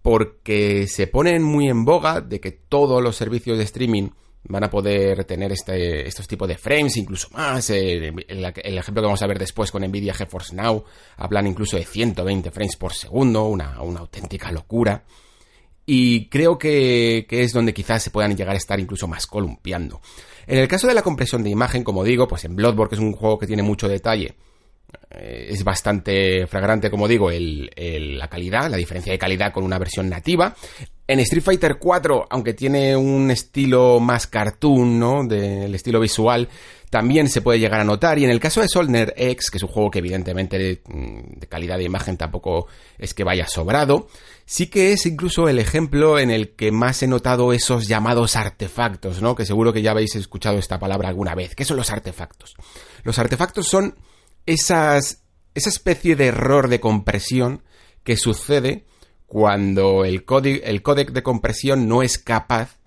porque 0.00 0.86
se 0.88 1.08
ponen 1.08 1.42
muy 1.42 1.68
en 1.68 1.84
boga 1.84 2.20
de 2.20 2.40
que 2.40 2.52
todos 2.52 3.02
los 3.02 3.16
servicios 3.16 3.58
de 3.58 3.64
streaming 3.64 4.08
van 4.48 4.64
a 4.64 4.70
poder 4.70 5.24
tener 5.24 5.52
este, 5.52 6.06
estos 6.06 6.26
tipos 6.26 6.48
de 6.48 6.56
frames, 6.56 6.96
incluso 6.96 7.28
más. 7.32 7.70
Eh, 7.70 8.12
el, 8.28 8.44
ejemplo 8.44 9.02
que 9.02 9.06
vamos 9.06 9.22
a 9.22 9.26
ver 9.26 9.38
después 9.38 9.70
con 9.70 9.82
Nvidia 9.82 10.14
GeForce 10.14 10.54
Now, 10.54 10.84
hablan 11.16 11.46
incluso 11.46 11.76
de 11.76 11.84
120 11.84 12.50
frames 12.50 12.76
por 12.76 12.92
segundo, 12.92 13.44
una, 13.44 13.80
una 13.82 14.00
auténtica 14.00 14.50
locura. 14.52 15.04
Y 15.84 16.28
creo 16.28 16.58
que, 16.58 17.26
que, 17.28 17.42
es 17.42 17.52
donde 17.52 17.72
quizás 17.72 18.02
se 18.02 18.10
puedan 18.10 18.36
llegar 18.36 18.54
a 18.54 18.58
estar 18.58 18.80
incluso 18.80 19.06
más 19.06 19.26
columpiando. 19.26 20.00
En 20.46 20.58
el 20.58 20.68
caso 20.68 20.86
de 20.86 20.94
la 20.94 21.02
compresión 21.02 21.42
de 21.42 21.50
imagen, 21.50 21.84
como 21.84 22.02
digo, 22.02 22.26
pues 22.26 22.44
en 22.44 22.56
Bloodborne, 22.56 22.88
que 22.88 22.94
es 22.96 23.00
un 23.00 23.12
juego 23.12 23.38
que 23.38 23.46
tiene 23.46 23.62
mucho 23.62 23.88
detalle, 23.88 24.34
es 25.10 25.64
bastante 25.64 26.46
fragrante, 26.46 26.90
como 26.90 27.08
digo, 27.08 27.30
la 27.30 28.28
calidad, 28.28 28.70
la 28.70 28.76
diferencia 28.76 29.12
de 29.12 29.18
calidad 29.18 29.52
con 29.52 29.64
una 29.64 29.78
versión 29.78 30.08
nativa. 30.08 30.54
En 31.08 31.20
Street 31.20 31.42
Fighter 31.42 31.76
4, 31.78 32.26
aunque 32.30 32.52
tiene 32.52 32.96
un 32.96 33.30
estilo 33.30 34.00
más 34.00 34.26
cartoon, 34.26 34.98
¿no? 34.98 35.24
Del 35.24 35.72
estilo 35.74 36.00
visual, 36.00 36.48
también 36.90 37.28
se 37.28 37.42
puede 37.42 37.60
llegar 37.60 37.80
a 37.80 37.84
notar. 37.84 38.18
Y 38.18 38.24
en 38.24 38.30
el 38.30 38.40
caso 38.40 38.60
de 38.60 38.68
Solner 38.68 39.14
X, 39.16 39.50
que 39.50 39.58
es 39.58 39.62
un 39.62 39.68
juego 39.68 39.90
que 39.90 40.00
evidentemente 40.00 40.58
de, 40.58 40.82
mm, 40.84 41.38
de, 41.38 41.46
calidad 41.46 41.78
de 41.78 41.84
imagen 41.84 42.16
tampoco 42.16 42.66
es 42.98 43.14
que 43.14 43.22
vaya 43.22 43.46
sobrado, 43.46 44.08
sí 44.44 44.66
que 44.66 44.92
es 44.92 45.06
incluso 45.06 45.48
el 45.48 45.60
ejemplo 45.60 46.18
en 46.18 46.30
el 46.30 46.56
que 46.56 46.72
más 46.72 47.02
he 47.04 47.06
notado 47.06 47.52
esos 47.52 47.86
llamados 47.86 48.34
artefactos, 48.34 49.22
¿no? 49.22 49.36
Que 49.36 49.46
seguro 49.46 49.72
que 49.72 49.82
ya 49.82 49.92
habéis 49.92 50.16
escuchado 50.16 50.58
esta 50.58 50.80
palabra 50.80 51.08
alguna 51.08 51.36
vez. 51.36 51.54
¿Qué 51.54 51.64
son 51.64 51.76
los 51.76 51.90
artefactos? 51.90 52.56
Los 53.04 53.18
artefactos 53.20 53.68
son 53.68 53.94
esas, 54.46 55.22
esa 55.54 55.68
especie 55.68 56.16
de 56.16 56.26
error 56.26 56.68
de 56.68 56.80
compresión 56.80 57.62
que 58.04 58.16
sucede 58.16 58.84
cuando 59.26 60.04
el, 60.04 60.24
el 60.62 60.82
códec 60.82 61.12
de 61.12 61.22
compresión 61.22 61.88
no 61.88 62.02
es 62.02 62.18
capaz 62.18 62.78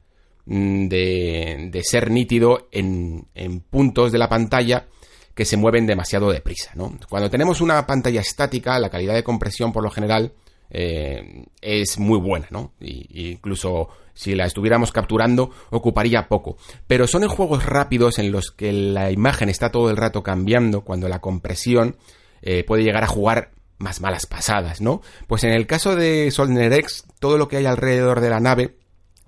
mm, 0.46 0.88
de, 0.88 1.70
de 1.72 1.84
ser 1.84 2.10
nítido 2.10 2.70
en, 2.72 3.28
en, 3.36 3.60
puntos 3.60 4.12
de 4.12 4.18
la 4.18 4.30
pantalla 4.30 4.88
que 5.36 5.46
se 5.46 5.58
mueven 5.58 5.86
demasiado 5.86 6.32
deprisa. 6.32 6.72
¿no? 6.76 6.98
Cuando 7.10 7.30
tenemos 7.30 7.62
una 7.62 7.86
pantalla 7.86 8.22
estática, 8.22 8.80
la 8.80 8.90
calidad 8.90 9.14
de 9.14 9.24
compresión 9.24 9.72
por 9.72 9.84
lo 9.84 9.90
general 9.90 10.34
eh, 10.70 11.46
es 11.62 11.98
muy 11.98 12.20
buena, 12.20 12.48
¿no? 12.52 12.74
Incluso 12.80 13.90
si 14.20 14.36
la 14.36 14.46
estuviéramos 14.46 14.92
capturando 14.92 15.50
ocuparía 15.70 16.28
poco. 16.28 16.58
Pero 16.88 17.08
son 17.08 17.24
en 17.24 17.30
juegos 17.30 17.66
rápidos 17.66 18.20
en 18.20 18.34
los 18.34 18.52
que 18.52 18.74
la 18.74 19.12
imagen 19.12 19.48
está 19.48 19.72
todo 19.72 19.90
el 19.90 19.96
rato 19.96 20.24
cambiando, 20.24 20.82
cuando 20.82 21.08
la 21.08 21.22
compresión 21.22 21.96
eh, 22.42 22.66
puede 22.66 22.84
llegar 22.84 23.06
a 23.06 23.08
jugar 23.08 23.52
más 23.78 24.02
malas 24.02 24.26
pasadas, 24.26 24.82
¿no? 24.82 25.02
Pues 25.28 25.46
en 25.46 25.52
el 25.52 25.66
caso 25.68 25.96
de 25.96 26.32
Solner 26.32 26.74
X, 26.74 27.06
todo 27.20 27.38
lo 27.38 27.48
que 27.48 27.56
hay 27.56 27.66
alrededor 27.66 28.20
de 28.20 28.30
la 28.30 28.42
nave 28.42 28.76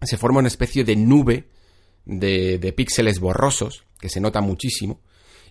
se 0.02 0.18
forma 0.18 0.40
una 0.40 0.50
especie 0.50 0.84
de 0.84 0.98
nube 0.98 1.48
de, 2.04 2.58
de 2.58 2.74
píxeles 2.74 3.22
borrosos, 3.22 3.86
que 3.98 4.10
se 4.10 4.20
nota 4.20 4.42
muchísimo, 4.42 5.00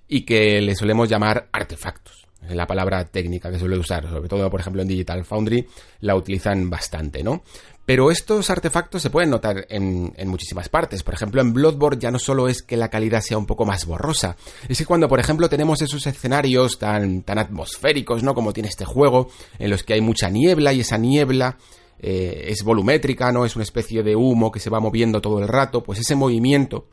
y 0.06 0.26
que 0.26 0.60
le 0.60 0.74
solemos 0.74 1.08
llamar 1.08 1.48
artefactos. 1.50 2.26
Es 2.46 2.54
la 2.54 2.66
palabra 2.66 3.04
técnica 3.06 3.50
que 3.50 3.58
suele 3.58 3.78
usar, 3.78 4.06
sobre 4.08 4.28
todo, 4.28 4.50
por 4.50 4.60
ejemplo, 4.60 4.82
en 4.82 4.88
Digital 4.88 5.24
Foundry 5.24 5.66
la 6.00 6.14
utilizan 6.14 6.68
bastante, 6.68 7.22
¿no? 7.22 7.42
Pero 7.90 8.12
estos 8.12 8.50
artefactos 8.50 9.02
se 9.02 9.10
pueden 9.10 9.30
notar 9.30 9.66
en, 9.68 10.12
en, 10.16 10.28
muchísimas 10.28 10.68
partes. 10.68 11.02
Por 11.02 11.12
ejemplo, 11.12 11.40
en 11.40 11.52
Bloodborne 11.52 12.00
ya 12.00 12.12
no 12.12 12.20
solo 12.20 12.46
es 12.46 12.62
que 12.62 12.76
la 12.76 12.88
calidad 12.88 13.20
sea 13.20 13.36
un 13.36 13.46
poco 13.46 13.66
más 13.66 13.84
borrosa, 13.84 14.36
es 14.68 14.78
que 14.78 14.86
cuando, 14.86 15.08
por 15.08 15.18
ejemplo, 15.18 15.48
tenemos 15.48 15.82
esos 15.82 16.06
escenarios 16.06 16.78
tan, 16.78 17.22
tan 17.22 17.40
atmosféricos, 17.40 18.22
¿no? 18.22 18.32
Como 18.32 18.52
tiene 18.52 18.68
este 18.68 18.84
juego, 18.84 19.28
en 19.58 19.70
los 19.70 19.82
que 19.82 19.94
hay 19.94 20.02
mucha 20.02 20.30
niebla 20.30 20.72
y 20.72 20.82
esa 20.82 20.98
niebla 20.98 21.58
eh, 21.98 22.44
es 22.46 22.62
volumétrica, 22.62 23.32
¿no? 23.32 23.44
Es 23.44 23.56
una 23.56 23.64
especie 23.64 24.04
de 24.04 24.14
humo 24.14 24.52
que 24.52 24.60
se 24.60 24.70
va 24.70 24.78
moviendo 24.78 25.20
todo 25.20 25.40
el 25.40 25.48
rato, 25.48 25.82
pues 25.82 25.98
ese 25.98 26.14
movimiento, 26.14 26.86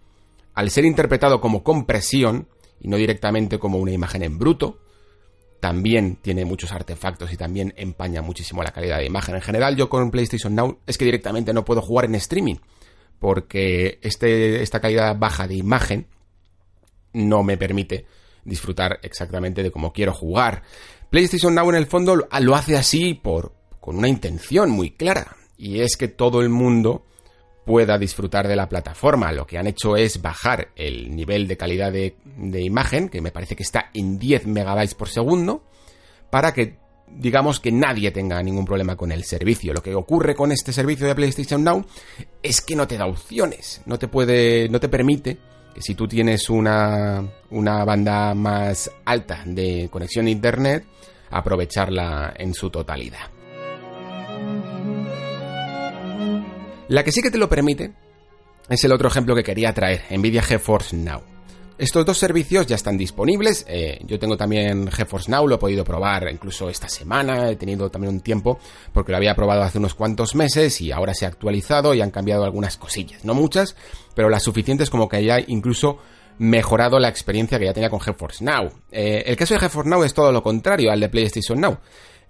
al 0.55 0.71
ser 0.71 0.83
interpretado 0.83 1.39
como 1.39 1.61
compresión 1.61 2.47
y 2.81 2.87
no 2.87 2.97
directamente 2.97 3.59
como 3.59 3.77
una 3.77 3.91
imagen 3.91 4.23
en 4.23 4.39
bruto, 4.39 4.79
también 5.59 6.17
tiene 6.21 6.45
muchos 6.45 6.71
artefactos 6.71 7.31
y 7.33 7.37
también 7.37 7.73
empaña 7.77 8.21
muchísimo 8.21 8.63
la 8.63 8.71
calidad 8.71 8.97
de 8.97 9.05
imagen. 9.05 9.35
En 9.35 9.41
general, 9.41 9.75
yo 9.75 9.89
con 9.89 10.11
PlayStation 10.11 10.55
Now 10.55 10.79
es 10.85 10.97
que 10.97 11.05
directamente 11.05 11.53
no 11.53 11.65
puedo 11.65 11.81
jugar 11.81 12.05
en 12.05 12.15
streaming, 12.15 12.55
porque 13.19 13.99
este, 14.01 14.61
esta 14.61 14.79
calidad 14.79 15.17
baja 15.17 15.47
de 15.47 15.55
imagen 15.55 16.07
no 17.13 17.43
me 17.43 17.57
permite 17.57 18.05
disfrutar 18.43 18.99
exactamente 19.01 19.63
de 19.63 19.71
cómo 19.71 19.91
quiero 19.91 20.13
jugar. 20.13 20.63
PlayStation 21.09 21.55
Now 21.55 21.69
en 21.69 21.75
el 21.75 21.87
fondo 21.87 22.15
lo 22.15 22.55
hace 22.55 22.77
así 22.77 23.13
por, 23.13 23.53
con 23.79 23.97
una 23.97 24.07
intención 24.07 24.69
muy 24.69 24.91
clara, 24.91 25.35
y 25.57 25.79
es 25.79 25.97
que 25.97 26.07
todo 26.07 26.41
el 26.41 26.49
mundo 26.49 27.05
pueda 27.67 27.97
disfrutar 27.97 28.47
de 28.47 28.55
la 28.55 28.69
plataforma. 28.69 29.33
Lo 29.33 29.45
que 29.45 29.57
han 29.57 29.67
hecho 29.67 29.97
es 29.97 30.21
bajar 30.21 30.69
el 30.77 31.13
nivel 31.13 31.49
de 31.49 31.57
calidad 31.57 31.91
de, 31.91 32.15
imagen, 32.61 33.09
que 33.09 33.21
me 33.21 33.31
parece 33.31 33.57
que 33.57 33.63
está 33.63 33.91
en 33.93 34.17
10 34.17 34.47
megabytes 34.47 34.95
por 34.95 35.09
segundo, 35.09 35.63
para 36.31 36.53
que 36.53 36.77
digamos 37.09 37.59
que 37.59 37.71
nadie 37.71 38.11
tenga 38.11 38.41
ningún 38.41 38.63
problema 38.63 38.95
con 38.95 39.11
el 39.11 39.25
servicio. 39.25 39.73
Lo 39.73 39.83
que 39.83 39.93
ocurre 39.93 40.33
con 40.33 40.53
este 40.53 40.71
servicio 40.71 41.07
de 41.07 41.15
PlayStation 41.15 41.61
Now 41.61 41.85
es 42.41 42.61
que 42.61 42.75
no 42.75 42.87
te 42.87 42.97
da 42.97 43.05
opciones, 43.05 43.81
no 43.85 43.99
te 43.99 44.07
puede, 44.07 44.69
no 44.69 44.79
te 44.79 44.87
permite 44.87 45.37
que 45.75 45.81
si 45.81 45.93
tú 45.93 46.07
tienes 46.07 46.49
una, 46.49 47.21
una 47.49 47.83
banda 47.83 48.33
más 48.33 48.89
alta 49.03 49.43
de 49.45 49.89
conexión 49.91 50.27
a 50.27 50.29
internet, 50.29 50.85
aprovecharla 51.29 52.33
en 52.37 52.53
su 52.53 52.69
totalidad. 52.69 53.36
La 56.89 57.03
que 57.03 57.11
sí 57.11 57.21
que 57.21 57.31
te 57.31 57.37
lo 57.37 57.49
permite 57.49 57.91
es 58.69 58.83
el 58.83 58.93
otro 58.93 59.09
ejemplo 59.09 59.35
que 59.35 59.43
quería 59.43 59.73
traer, 59.73 60.03
Nvidia 60.09 60.41
GeForce 60.41 60.95
Now. 60.95 61.21
Estos 61.77 62.05
dos 62.05 62.17
servicios 62.17 62.65
ya 62.65 62.75
están 62.75 62.97
disponibles. 62.97 63.65
Eh, 63.67 63.99
yo 64.05 64.17
tengo 64.17 64.35
también 64.35 64.89
GeForce 64.89 65.29
Now, 65.29 65.47
lo 65.47 65.55
he 65.55 65.57
podido 65.59 65.83
probar 65.83 66.27
incluso 66.31 66.69
esta 66.69 66.89
semana. 66.89 67.51
He 67.51 67.55
tenido 67.55 67.91
también 67.91 68.13
un 68.13 68.21
tiempo 68.21 68.57
porque 68.93 69.11
lo 69.11 69.17
había 69.17 69.35
probado 69.35 69.61
hace 69.61 69.77
unos 69.77 69.93
cuantos 69.93 70.33
meses 70.33 70.81
y 70.81 70.91
ahora 70.91 71.13
se 71.13 71.25
ha 71.25 71.27
actualizado 71.27 71.93
y 71.93 72.01
han 72.01 72.09
cambiado 72.09 72.45
algunas 72.45 72.77
cosillas. 72.77 73.25
No 73.25 73.33
muchas, 73.33 73.75
pero 74.15 74.29
las 74.29 74.43
suficientes 74.43 74.89
como 74.89 75.07
que 75.07 75.17
haya 75.17 75.39
incluso 75.45 75.99
mejorado 76.39 76.99
la 76.99 77.09
experiencia 77.09 77.59
que 77.59 77.65
ya 77.65 77.73
tenía 77.73 77.89
con 77.89 77.99
GeForce 77.99 78.43
Now. 78.43 78.71
Eh, 78.91 79.23
el 79.27 79.35
caso 79.35 79.53
de 79.53 79.59
GeForce 79.59 79.89
Now 79.89 80.03
es 80.03 80.13
todo 80.13 80.31
lo 80.31 80.41
contrario 80.41 80.91
al 80.91 80.99
de 80.99 81.09
PlayStation 81.09 81.59
Now. 81.59 81.77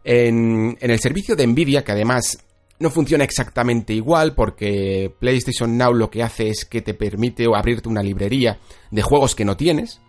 En, 0.04 0.78
en 0.80 0.92
el 0.92 1.00
servicio 1.00 1.36
de 1.36 1.46
Nvidia, 1.46 1.84
que 1.84 1.92
además 1.92 2.38
no 2.80 2.90
funciona 2.90 3.24
exactamente 3.24 3.94
igual 3.94 4.36
porque 4.36 5.14
PlayStation 5.20 5.78
Now 5.78 5.94
lo 5.94 6.10
que 6.10 6.24
hace 6.24 6.50
es 6.50 6.66
que 6.66 6.82
te 6.82 6.94
permite 6.94 7.46
abrirte 7.54 7.90
una 7.90 8.04
librería 8.04 8.60
de 8.92 9.02
juegos 9.02 9.36
que 9.36 9.46
no 9.46 9.58
tienes. 9.58 10.02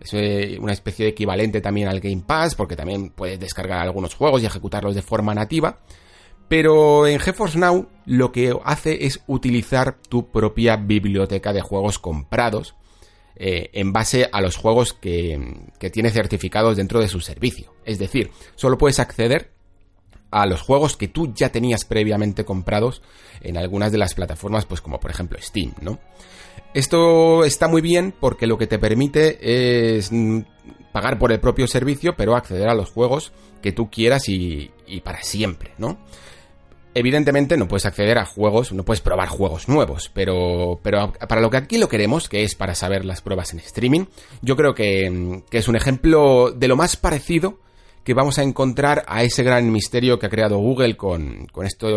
Es 0.00 0.14
eh, 0.14 0.58
una 0.60 0.72
especie 0.72 1.04
de 1.04 1.10
equivalente 1.10 1.60
también 1.60 1.88
al 1.88 2.00
Game 2.00 2.22
Pass 2.26 2.54
porque 2.54 2.76
también 2.76 3.10
puedes 3.10 3.38
descargar 3.38 3.80
algunos 3.80 4.14
juegos 4.14 4.42
y 4.42 4.46
ejecutarlos 4.46 4.94
de 4.94 5.02
forma 5.02 5.34
nativa. 5.34 5.80
Pero 6.48 7.06
en 7.06 7.20
GeForce 7.20 7.58
Now 7.58 7.88
lo 8.06 8.32
que 8.32 8.52
hace 8.64 9.06
es 9.06 9.20
utilizar 9.26 9.98
tu 10.08 10.30
propia 10.30 10.76
biblioteca 10.76 11.52
de 11.52 11.60
juegos 11.60 11.98
comprados 11.98 12.74
eh, 13.36 13.70
en 13.74 13.92
base 13.92 14.28
a 14.32 14.40
los 14.40 14.56
juegos 14.56 14.92
que, 14.94 15.68
que 15.78 15.90
tiene 15.90 16.10
certificados 16.10 16.76
dentro 16.76 17.00
de 17.00 17.08
su 17.08 17.20
servicio. 17.20 17.74
Es 17.84 17.98
decir, 17.98 18.30
solo 18.56 18.78
puedes 18.78 18.98
acceder 18.98 19.52
a 20.30 20.46
los 20.46 20.60
juegos 20.60 20.96
que 20.96 21.08
tú 21.08 21.32
ya 21.34 21.50
tenías 21.50 21.84
previamente 21.84 22.44
comprados 22.44 23.02
en 23.40 23.56
algunas 23.56 23.92
de 23.92 23.98
las 23.98 24.14
plataformas, 24.14 24.66
pues 24.66 24.80
como 24.80 25.00
por 25.00 25.10
ejemplo 25.10 25.38
Steam, 25.40 25.72
¿no? 25.80 25.98
Esto 26.74 27.44
está 27.44 27.66
muy 27.66 27.80
bien 27.80 28.12
porque 28.18 28.46
lo 28.46 28.58
que 28.58 28.66
te 28.66 28.78
permite 28.78 29.96
es 29.96 30.12
mm, 30.12 30.40
pagar 30.92 31.18
por 31.18 31.32
el 31.32 31.40
propio 31.40 31.66
servicio, 31.66 32.14
pero 32.16 32.36
acceder 32.36 32.68
a 32.68 32.74
los 32.74 32.90
juegos 32.90 33.32
que 33.62 33.72
tú 33.72 33.90
quieras 33.90 34.28
y, 34.28 34.70
y 34.86 35.00
para 35.00 35.22
siempre, 35.22 35.72
¿no? 35.78 35.98
Evidentemente 36.94 37.56
no 37.56 37.68
puedes 37.68 37.86
acceder 37.86 38.18
a 38.18 38.26
juegos, 38.26 38.72
no 38.72 38.84
puedes 38.84 39.00
probar 39.00 39.28
juegos 39.28 39.68
nuevos, 39.68 40.10
pero, 40.12 40.80
pero 40.82 41.12
para 41.12 41.40
lo 41.40 41.48
que 41.48 41.58
aquí 41.58 41.78
lo 41.78 41.88
queremos, 41.88 42.28
que 42.28 42.42
es 42.42 42.54
para 42.54 42.74
saber 42.74 43.04
las 43.04 43.22
pruebas 43.22 43.52
en 43.52 43.60
streaming, 43.60 44.06
yo 44.42 44.56
creo 44.56 44.74
que, 44.74 45.42
que 45.50 45.58
es 45.58 45.68
un 45.68 45.76
ejemplo 45.76 46.50
de 46.50 46.66
lo 46.66 46.76
más 46.76 46.96
parecido 46.96 47.60
que 48.08 48.14
vamos 48.14 48.38
a 48.38 48.42
encontrar 48.42 49.04
a 49.06 49.22
ese 49.22 49.42
gran 49.42 49.70
misterio 49.70 50.18
que 50.18 50.24
ha 50.24 50.30
creado 50.30 50.56
Google 50.56 50.96
con, 50.96 51.46
con, 51.52 51.66
esto, 51.66 51.88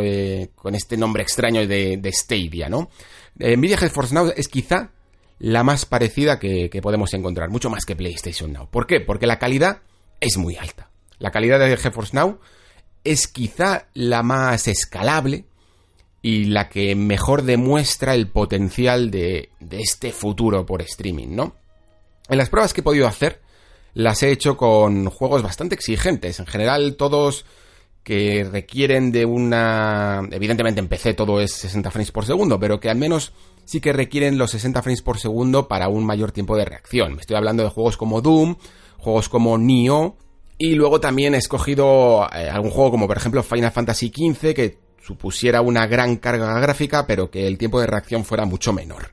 con 0.56 0.76
este 0.76 0.98
nombre 0.98 1.24
extraño 1.24 1.66
de, 1.66 1.96
de 1.96 2.12
Stadia, 2.12 2.68
¿no? 2.68 2.90
Eh, 3.40 3.56
Nvidia 3.56 3.78
GeForce 3.78 4.14
Now 4.14 4.34
es 4.36 4.50
quizá 4.50 4.92
la 5.40 5.64
más 5.64 5.86
parecida 5.86 6.38
que, 6.38 6.70
podemos 6.82 7.14
encontrar, 7.14 7.50
mucho 7.50 7.70
más 7.70 7.86
que 7.86 7.96
PlayStation 7.96 8.52
Now. 8.52 8.68
¿Por 8.70 8.88
qué? 8.88 9.00
Porque 9.00 9.26
la 9.26 9.40
calidad 9.40 9.84
es 10.20 10.36
muy 10.36 10.58
alta. 10.58 10.90
La 11.18 11.32
calidad 11.32 11.60
de 11.60 11.78
GeForce 11.78 12.14
Now 12.14 12.40
es 13.06 13.30
quizá 13.30 13.86
la 13.94 14.22
más 14.22 14.68
escalable 14.68 15.46
y 16.22 16.44
la 16.44 16.68
que 16.68 16.94
mejor 16.94 17.44
demuestra 17.44 18.16
el 18.16 18.28
potencial 18.28 19.12
de, 19.12 19.52
de 19.62 19.80
este 19.80 20.12
futuro 20.12 20.66
por 20.66 20.82
streaming, 20.82 21.30
¿no? 21.30 21.56
En 22.28 22.38
las 22.38 22.50
pruebas 22.50 22.74
que 22.74 22.82
he 22.82 22.84
podido 22.84 23.08
hacer, 23.08 23.40
las 23.94 24.24
he 24.24 24.32
hecho 24.32 24.58
con 24.58 25.10
juegos 25.10 25.44
bastante 25.44 25.76
exigentes. 25.76 26.40
En 26.40 26.46
general, 26.46 26.96
todos 26.96 27.46
que 28.04 28.44
requieren 28.44 29.12
de 29.12 29.26
una... 29.26 30.28
Evidentemente 30.32 30.80
en 30.80 30.88
PC 30.88 31.14
todo 31.14 31.40
es 31.40 31.52
60 31.54 31.92
frames 31.92 32.12
por 32.12 32.26
segundo, 32.26 32.60
pero 32.60 32.80
que 32.80 32.90
al 32.90 32.98
menos 32.98 33.34
sí 33.66 33.80
que 33.80 33.94
requieren 33.94 34.38
los 34.38 34.52
60 34.52 34.82
frames 34.82 35.02
por 35.02 35.20
segundo 35.20 35.68
para 35.68 35.88
un 35.88 36.06
mayor 36.06 36.32
tiempo 36.32 36.58
de 36.58 36.66
reacción. 36.66 37.16
Me 37.16 37.22
estoy 37.22 37.38
hablando 37.38 37.64
de 37.64 37.70
juegos 37.70 37.98
como 37.98 38.22
Doom, 38.22 38.56
juegos 38.98 39.30
como 39.30 39.58
Nioh, 39.58 40.16
y 40.58 40.76
luego 40.76 41.00
también 41.00 41.34
he 41.36 41.38
escogido 41.38 42.28
eh, 42.34 42.50
algún 42.50 42.72
juego 42.72 42.92
como 42.92 43.08
por 43.08 43.18
ejemplo 43.18 43.42
Final 43.42 43.72
Fantasy 43.72 44.12
XV 44.16 44.54
que 44.54 44.78
supusiera 45.02 45.62
una 45.62 45.88
gran 45.88 46.18
carga 46.18 46.60
gráfica, 46.60 47.08
pero 47.08 47.32
que 47.32 47.48
el 47.48 47.58
tiempo 47.58 47.80
de 47.80 47.88
reacción 47.88 48.26
fuera 48.26 48.46
mucho 48.46 48.72
menor. 48.72 49.12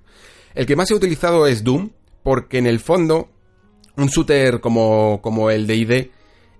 El 0.54 0.66
que 0.66 0.76
más 0.76 0.90
he 0.90 0.94
utilizado 0.94 1.46
es 1.46 1.64
Doom, 1.64 1.90
porque 2.22 2.58
en 2.58 2.66
el 2.66 2.80
fondo 2.80 3.30
un 3.98 4.08
shooter 4.08 4.60
como, 4.60 5.20
como 5.20 5.50
el 5.50 5.66
de 5.66 5.76
ID 5.76 6.10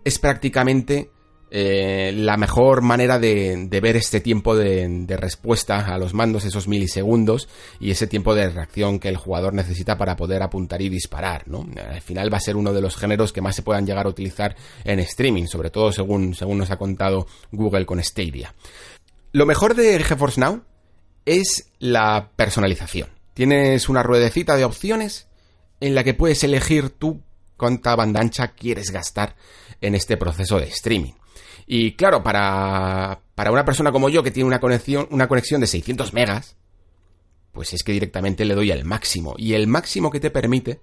es 0.05 0.19
prácticamente 0.19 1.11
eh, 1.51 2.13
la 2.15 2.37
mejor 2.37 2.83
manera 2.83 3.19
de, 3.19 3.69
ver 3.71 3.97
este 3.97 4.21
tiempo 4.21 4.55
de, 4.55 5.07
respuesta 5.17 5.79
a 5.79 5.99
los 5.99 6.13
mandos, 6.13 6.45
esos 6.45 6.69
milisegundos 6.69 7.49
y 7.81 7.91
ese 7.91 8.07
tiempo 8.07 8.35
de 8.35 8.51
reacción 8.51 8.99
que 8.99 9.09
el 9.09 9.17
jugador 9.17 9.55
necesita 9.55 9.97
para 9.97 10.17
poder 10.17 10.43
apuntar 10.43 10.83
y 10.83 10.89
disparar, 10.89 11.49
¿no? 11.49 11.67
Al 11.91 12.03
final 12.03 12.33
va 12.33 12.37
a 12.37 12.41
ser 12.41 12.57
uno 12.57 12.73
de 12.73 12.83
los 12.83 12.97
géneros 12.97 13.33
que 13.33 13.41
más 13.41 13.57
se 13.57 13.63
puedan 13.63 13.87
llegar 13.87 14.07
a 14.07 14.11
utilizar 14.11 14.57
en 14.85 14.99
streaming, 14.99 15.47
sobre 15.47 15.71
todo 15.71 15.91
según, 15.93 16.35
según 16.35 16.59
nos 16.59 16.71
ha 16.71 16.77
contado 16.77 17.27
Google 17.51 17.87
con 17.87 18.03
Stadia. 18.03 18.55
Lo 19.33 19.47
mejor 19.47 19.75
de 19.75 20.03
GeForce 20.03 20.41
Now 20.41 20.65
es 21.25 21.71
la 21.79 22.31
personalización. 22.37 23.09
Tienes 23.33 23.89
una 23.89 24.03
ruedecita 24.03 24.57
de 24.57 24.65
opciones 24.65 25.29
en 25.81 25.95
la 25.95 26.05
que 26.05 26.15
puedes 26.15 26.43
elegir 26.45 26.91
tú 26.91 27.23
cuánta 27.59 27.95
banda 27.95 28.21
ancha 28.21 28.49
quieres 28.49 28.91
gastar 28.91 29.37
en 29.83 29.95
este 29.95 30.17
proceso 30.17 30.59
de 30.59 30.69
streaming. 30.69 31.13
Y 31.67 31.93
claro, 31.97 32.23
para, 32.23 33.21
para 33.35 33.53
una 33.53 33.67
persona 33.67 33.93
como 33.93 34.09
yo 34.09 34.23
que 34.23 34.31
tiene 34.31 34.47
una 34.47 34.61
conexión, 34.61 35.07
una 35.11 35.29
conexión 35.29 35.61
de 35.61 35.67
600 35.67 36.15
megas, 36.15 36.57
pues 37.53 37.75
es 37.75 37.83
que 37.83 37.93
directamente 37.93 38.47
le 38.47 38.55
doy 38.55 38.71
el 38.71 38.87
máximo. 38.87 39.35
Y 39.37 39.53
el 39.53 39.67
máximo 39.67 40.11
que 40.11 40.21
te 40.21 40.31
permite 40.31 40.81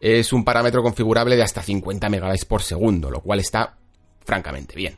es 0.00 0.32
un 0.32 0.44
parámetro 0.44 0.82
configurable 0.82 1.36
de 1.36 1.44
hasta 1.44 1.62
50 1.62 2.08
megabytes 2.08 2.44
por 2.44 2.62
segundo, 2.62 3.10
lo 3.10 3.20
cual 3.20 3.38
está 3.38 3.78
francamente 4.24 4.74
bien. 4.74 4.96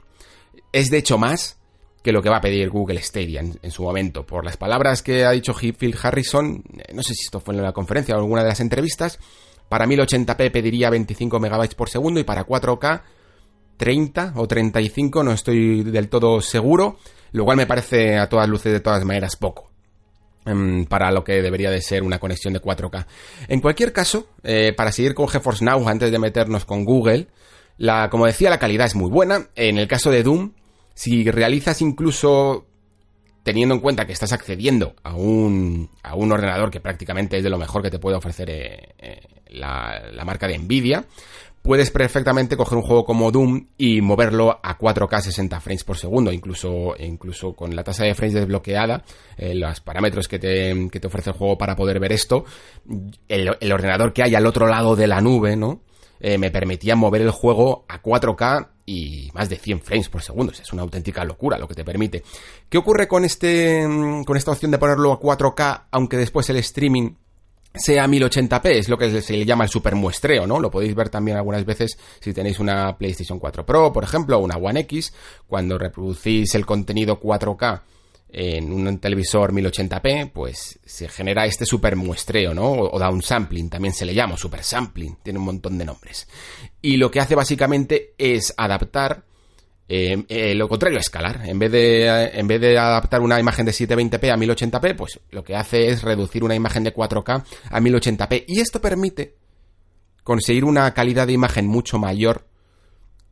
Es 0.73 0.89
de 0.89 0.99
hecho 0.99 1.19
más 1.19 1.59
que 2.03 2.13
lo 2.13 2.23
que 2.23 2.29
va 2.29 2.37
a 2.37 2.41
pedir 2.41 2.69
Google 2.71 3.03
Stadia 3.03 3.41
en, 3.41 3.71
su 3.71 3.83
momento. 3.83 4.27
Por 4.27 4.45
las 4.45 4.59
palabras 4.59 5.03
que 5.03 5.25
ha 5.25 5.31
dicho 5.31 5.55
Phil 5.55 5.97
Harrison, 6.01 6.63
no 6.93 7.03
sé 7.03 7.15
si 7.15 7.25
esto 7.25 7.41
fue 7.41 7.55
en 7.55 7.63
la 7.63 7.73
conferencia 7.73 8.15
o 8.15 8.19
en 8.19 8.25
alguna 8.25 8.43
de 8.43 8.49
las 8.49 8.61
entrevistas, 8.61 9.19
para 9.75 9.87
1080p 9.87 10.53
pediría 10.53 10.89
25 10.89 11.41
megabytes 11.41 11.75
por 11.75 11.91
segundo 11.91 12.21
y 12.21 12.23
para 12.23 12.47
4K 12.47 13.03
30 13.77 14.35
o 14.37 14.47
35, 14.47 15.25
no 15.25 15.33
estoy 15.33 15.83
del 15.83 16.09
todo 16.09 16.41
seguro, 16.41 17.01
lo 17.33 17.45
cual 17.45 17.57
me 17.57 17.67
parece 17.67 18.17
a 18.17 18.29
todas 18.29 18.49
luces 18.49 18.73
de 18.73 18.79
todas 18.79 19.05
maneras 19.05 19.35
poco 19.35 19.73
em, 20.47 20.85
para 20.85 21.11
lo 21.11 21.25
que 21.25 21.43
debería 21.43 21.73
de 21.73 21.83
ser 21.83 22.05
una 22.05 22.21
conexión 22.21 22.55
de 22.55 22.63
4K. 22.63 23.05
En 23.49 23.61
cualquier 23.61 23.93
caso, 23.93 24.29
eh, 24.45 24.73
para 24.77 24.93
seguir 24.93 25.13
con 25.13 25.27
GeForce 25.27 25.65
Now 25.65 25.89
antes 25.89 26.13
de 26.13 26.21
meternos 26.21 26.65
con 26.65 26.85
Google, 26.85 27.27
como 28.13 28.27
decía, 28.27 28.51
la 28.51 28.61
calidad 28.61 28.87
es 28.87 28.95
muy 28.95 29.11
buena. 29.11 29.49
En 29.57 29.79
el 29.79 29.89
caso 29.89 30.13
de 30.13 30.23
Doom, 30.23 30.53
si 30.95 31.29
realizas 31.29 31.83
incluso 31.83 32.69
teniendo 33.45 33.77
en 33.77 33.81
cuenta 33.81 34.07
que 34.07 34.13
estás 34.13 34.33
accediendo 34.33 34.97
a 35.05 35.15
un, 35.15 35.91
a 36.03 36.17
un 36.17 36.33
ordenador 36.33 36.71
que 36.71 36.81
prácticamente 36.81 37.37
es 37.37 37.45
de 37.45 37.51
lo 37.51 37.59
mejor 37.59 37.83
que 37.83 37.91
te 37.91 38.01
puede 38.01 38.17
ofrecer 38.17 38.51
eh, 38.51 38.95
eh, 38.99 39.21
la, 39.51 40.03
la, 40.13 40.25
marca 40.25 40.49
de 40.49 40.59
Nvidia, 40.59 41.05
puedes 41.65 41.91
perfectamente 41.91 42.57
coger 42.57 42.79
un 42.79 42.85
juego 42.85 43.05
como 43.05 43.31
Doom 43.31 43.69
y 43.79 44.01
moverlo 44.01 44.61
a 44.63 44.79
4K 44.79 45.21
60 45.21 45.61
frames 45.61 45.85
por 45.85 45.97
segundo, 45.97 46.33
incluso, 46.33 46.95
incluso 46.99 47.55
con 47.55 47.77
la 47.77 47.85
tasa 47.85 48.05
de 48.05 48.15
frames 48.15 48.35
desbloqueada, 48.35 49.03
eh, 49.37 49.55
los 49.55 49.81
parámetros 49.81 50.27
que 50.27 50.39
te, 50.39 50.89
que 50.91 51.01
te, 51.01 51.07
ofrece 51.07 51.31
el 51.31 51.37
juego 51.37 51.57
para 51.57 51.77
poder 51.77 52.01
ver 52.01 52.13
esto, 52.13 52.45
el, 53.29 53.73
ordenador 53.73 54.13
que 54.13 54.23
hay 54.23 54.35
al 54.35 54.47
otro 54.47 54.67
lado 54.67 54.97
de 54.97 55.07
la 55.07 55.21
nube, 55.21 55.57
¿no? 55.57 55.81
Eh, 56.21 56.39
me 56.39 56.51
permitía 56.51 56.97
mover 56.97 57.23
el 57.23 57.31
juego 57.31 57.85
a 57.89 58.03
4K 58.03 58.69
y 58.87 59.31
más 59.35 59.49
de 59.49 59.57
100 59.57 59.81
frames 59.83 60.09
por 60.09 60.23
segundo. 60.23 60.53
Es 60.53 60.73
una 60.73 60.83
auténtica 60.83 61.25
locura 61.25 61.59
lo 61.59 61.69
que 61.69 61.75
te 61.75 61.85
permite. 61.85 62.23
¿Qué 62.69 62.79
ocurre 62.79 63.09
con 63.09 63.25
este, 63.25 63.87
con 64.27 64.37
esta 64.37 64.53
opción 64.53 64.71
de 64.71 64.79
ponerlo 64.79 65.13
a 65.13 65.21
4K, 65.21 65.85
aunque 65.91 66.17
después 66.17 66.49
el 66.51 66.57
streaming 66.57 67.13
sea 67.75 68.07
1080p, 68.07 68.67
es 68.67 68.89
lo 68.89 68.97
que 68.97 69.21
se 69.21 69.37
le 69.37 69.45
llama 69.45 69.65
el 69.65 69.71
supermuestreo, 69.71 70.47
¿no? 70.47 70.61
Lo 70.61 70.71
podéis 70.71 70.95
ver 70.95 71.09
también 71.09 71.37
algunas 71.37 71.65
veces 71.65 71.99
si 72.21 72.33
tenéis 72.33 72.61
una 72.61 72.97
PlayStation 72.97 73.41
4 73.41 73.67
Pro, 73.67 73.93
por 73.93 74.05
ejemplo, 74.05 74.37
o 74.37 74.41
una 74.41 74.57
One 74.57 74.81
X, 74.81 75.13
cuando 75.49 75.77
reproducís 75.77 76.55
el 76.55 76.65
contenido 76.65 77.21
4K 77.21 77.81
en 78.37 78.73
un 78.73 78.99
televisor 78.99 79.53
1080p, 79.53 80.33
pues 80.33 80.81
se 80.85 81.09
genera 81.09 81.47
este 81.47 81.65
supermuestreo, 81.65 82.53
¿no? 82.53 82.73
O, 82.73 82.99
downsampling, 82.99 83.71
también 83.71 83.95
se 83.95 84.05
le 84.05 84.13
llama, 84.13 84.37
supersampling, 84.37 85.19
tiene 85.23 85.39
un 85.39 85.45
montón 85.45 85.79
de 85.79 85.85
nombres. 85.85 86.27
Y 86.83 86.97
lo 86.97 87.11
que 87.11 87.21
hace 87.21 87.37
básicamente 87.37 88.15
es 88.19 88.53
adaptar 88.57 89.25
eh, 89.89 90.25
eh, 90.29 90.55
lo 90.55 90.69
contrario, 90.69 90.99
escalar. 90.99 91.43
En 91.45 91.59
vez, 91.59 91.71
de, 91.71 92.07
en 92.07 92.49
vez 92.49 92.61
de 92.61 92.77
adaptar 92.77 93.21
una 93.21 93.39
imagen 93.39 93.67
de 93.67 93.73
720p 93.73 94.33
a 94.33 94.37
1080p, 94.37 94.97
pues 94.97 95.21
lo 95.31 95.45
que 95.45 95.55
hace 95.55 95.89
es 95.89 96.03
reducir 96.03 96.43
una 96.43 96.55
imagen 96.55 96.83
de 96.83 96.95
4K 96.95 97.45
a 97.71 97.81
1080p. 97.81 98.45
Y 98.49 98.61
esto 98.61 98.81
permite 98.81 99.37
conseguir 100.25 100.65
una 100.65 100.93
calidad 100.93 101.27
de 101.27 101.35
imagen 101.35 101.67
mucho 101.67 101.99
mayor 101.99 102.47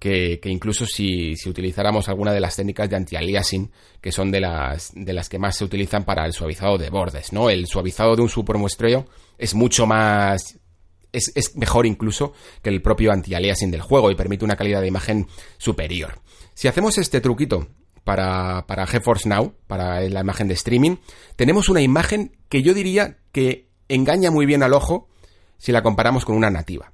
que, 0.03 0.41
incluso 0.47 0.85
si, 0.85 1.35
utilizáramos 1.47 2.09
alguna 2.09 2.33
de 2.33 2.41
las 2.41 2.57
técnicas 2.57 2.91
de 2.91 2.97
anti-aliasing, 2.97 3.71
que 4.01 4.11
son 4.11 4.33
de 4.33 4.41
las, 4.41 4.91
de 4.97 5.13
las 5.13 5.29
que 5.29 5.39
más 5.39 5.57
se 5.57 5.65
utilizan 5.65 6.05
para 6.05 6.27
el 6.27 6.33
suavizado 6.33 6.77
de 6.77 6.91
bordes, 6.91 7.33
¿no? 7.33 7.49
El 7.49 7.69
suavizado 7.69 8.17
de 8.17 8.23
un 8.23 8.29
supermuestreo 8.29 9.07
es 9.39 9.55
mucho 9.55 9.87
más 9.87 10.59
es, 11.13 11.31
es, 11.37 11.57
mejor 11.57 11.87
incluso 11.87 12.33
que 12.63 12.71
el 12.71 12.83
propio 12.83 13.13
anti-aliasing 13.13 13.71
del 13.71 13.81
juego 13.81 14.11
y 14.11 14.17
permite 14.17 14.45
una 14.45 14.57
calidad 14.57 14.81
de 14.81 14.89
imagen 14.89 15.29
superior. 15.57 16.19
Si 16.55 16.67
hacemos 16.67 16.99
este 16.99 17.21
truquito 17.21 17.69
para, 18.03 18.67
para 18.67 18.89
GeForce 18.89 19.29
Now, 19.29 19.55
para 19.69 20.01
la 20.01 20.21
imagen 20.21 20.49
de 20.49 20.55
streaming, 20.55 20.97
tenemos 21.37 21.69
una 21.69 21.81
imagen 21.81 22.37
que 22.49 22.63
yo 22.63 22.75
diría 22.75 23.19
que 23.31 23.69
engaña 23.89 24.33
muy 24.33 24.47
bien 24.47 24.65
al 24.65 24.73
ojo 24.73 25.09
si 25.59 25.71
la 25.71 25.85
comparamos 25.85 26.25
con 26.25 26.37
una 26.37 26.51
nativa. 26.51 26.93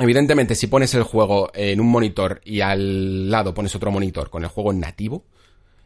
Evidentemente, 0.00 0.54
si 0.54 0.66
pones 0.66 0.94
el 0.94 1.02
juego 1.02 1.50
en 1.52 1.78
un 1.78 1.88
monitor 1.88 2.40
y 2.42 2.62
al 2.62 3.30
lado 3.30 3.52
pones 3.52 3.74
otro 3.74 3.90
monitor 3.90 4.30
con 4.30 4.42
el 4.42 4.48
juego 4.48 4.72
nativo, 4.72 5.26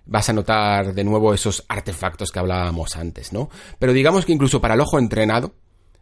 vas 0.06 0.28
a 0.28 0.32
notar 0.32 0.94
de 0.94 1.02
nuevo 1.02 1.34
esos 1.34 1.64
artefactos 1.68 2.30
que 2.30 2.38
hablábamos 2.38 2.96
antes, 2.96 3.32
¿no? 3.32 3.50
Pero 3.80 3.92
digamos 3.92 4.24
que 4.24 4.32
incluso 4.32 4.60
para 4.60 4.74
el 4.74 4.80
ojo 4.80 5.00
entrenado 5.00 5.54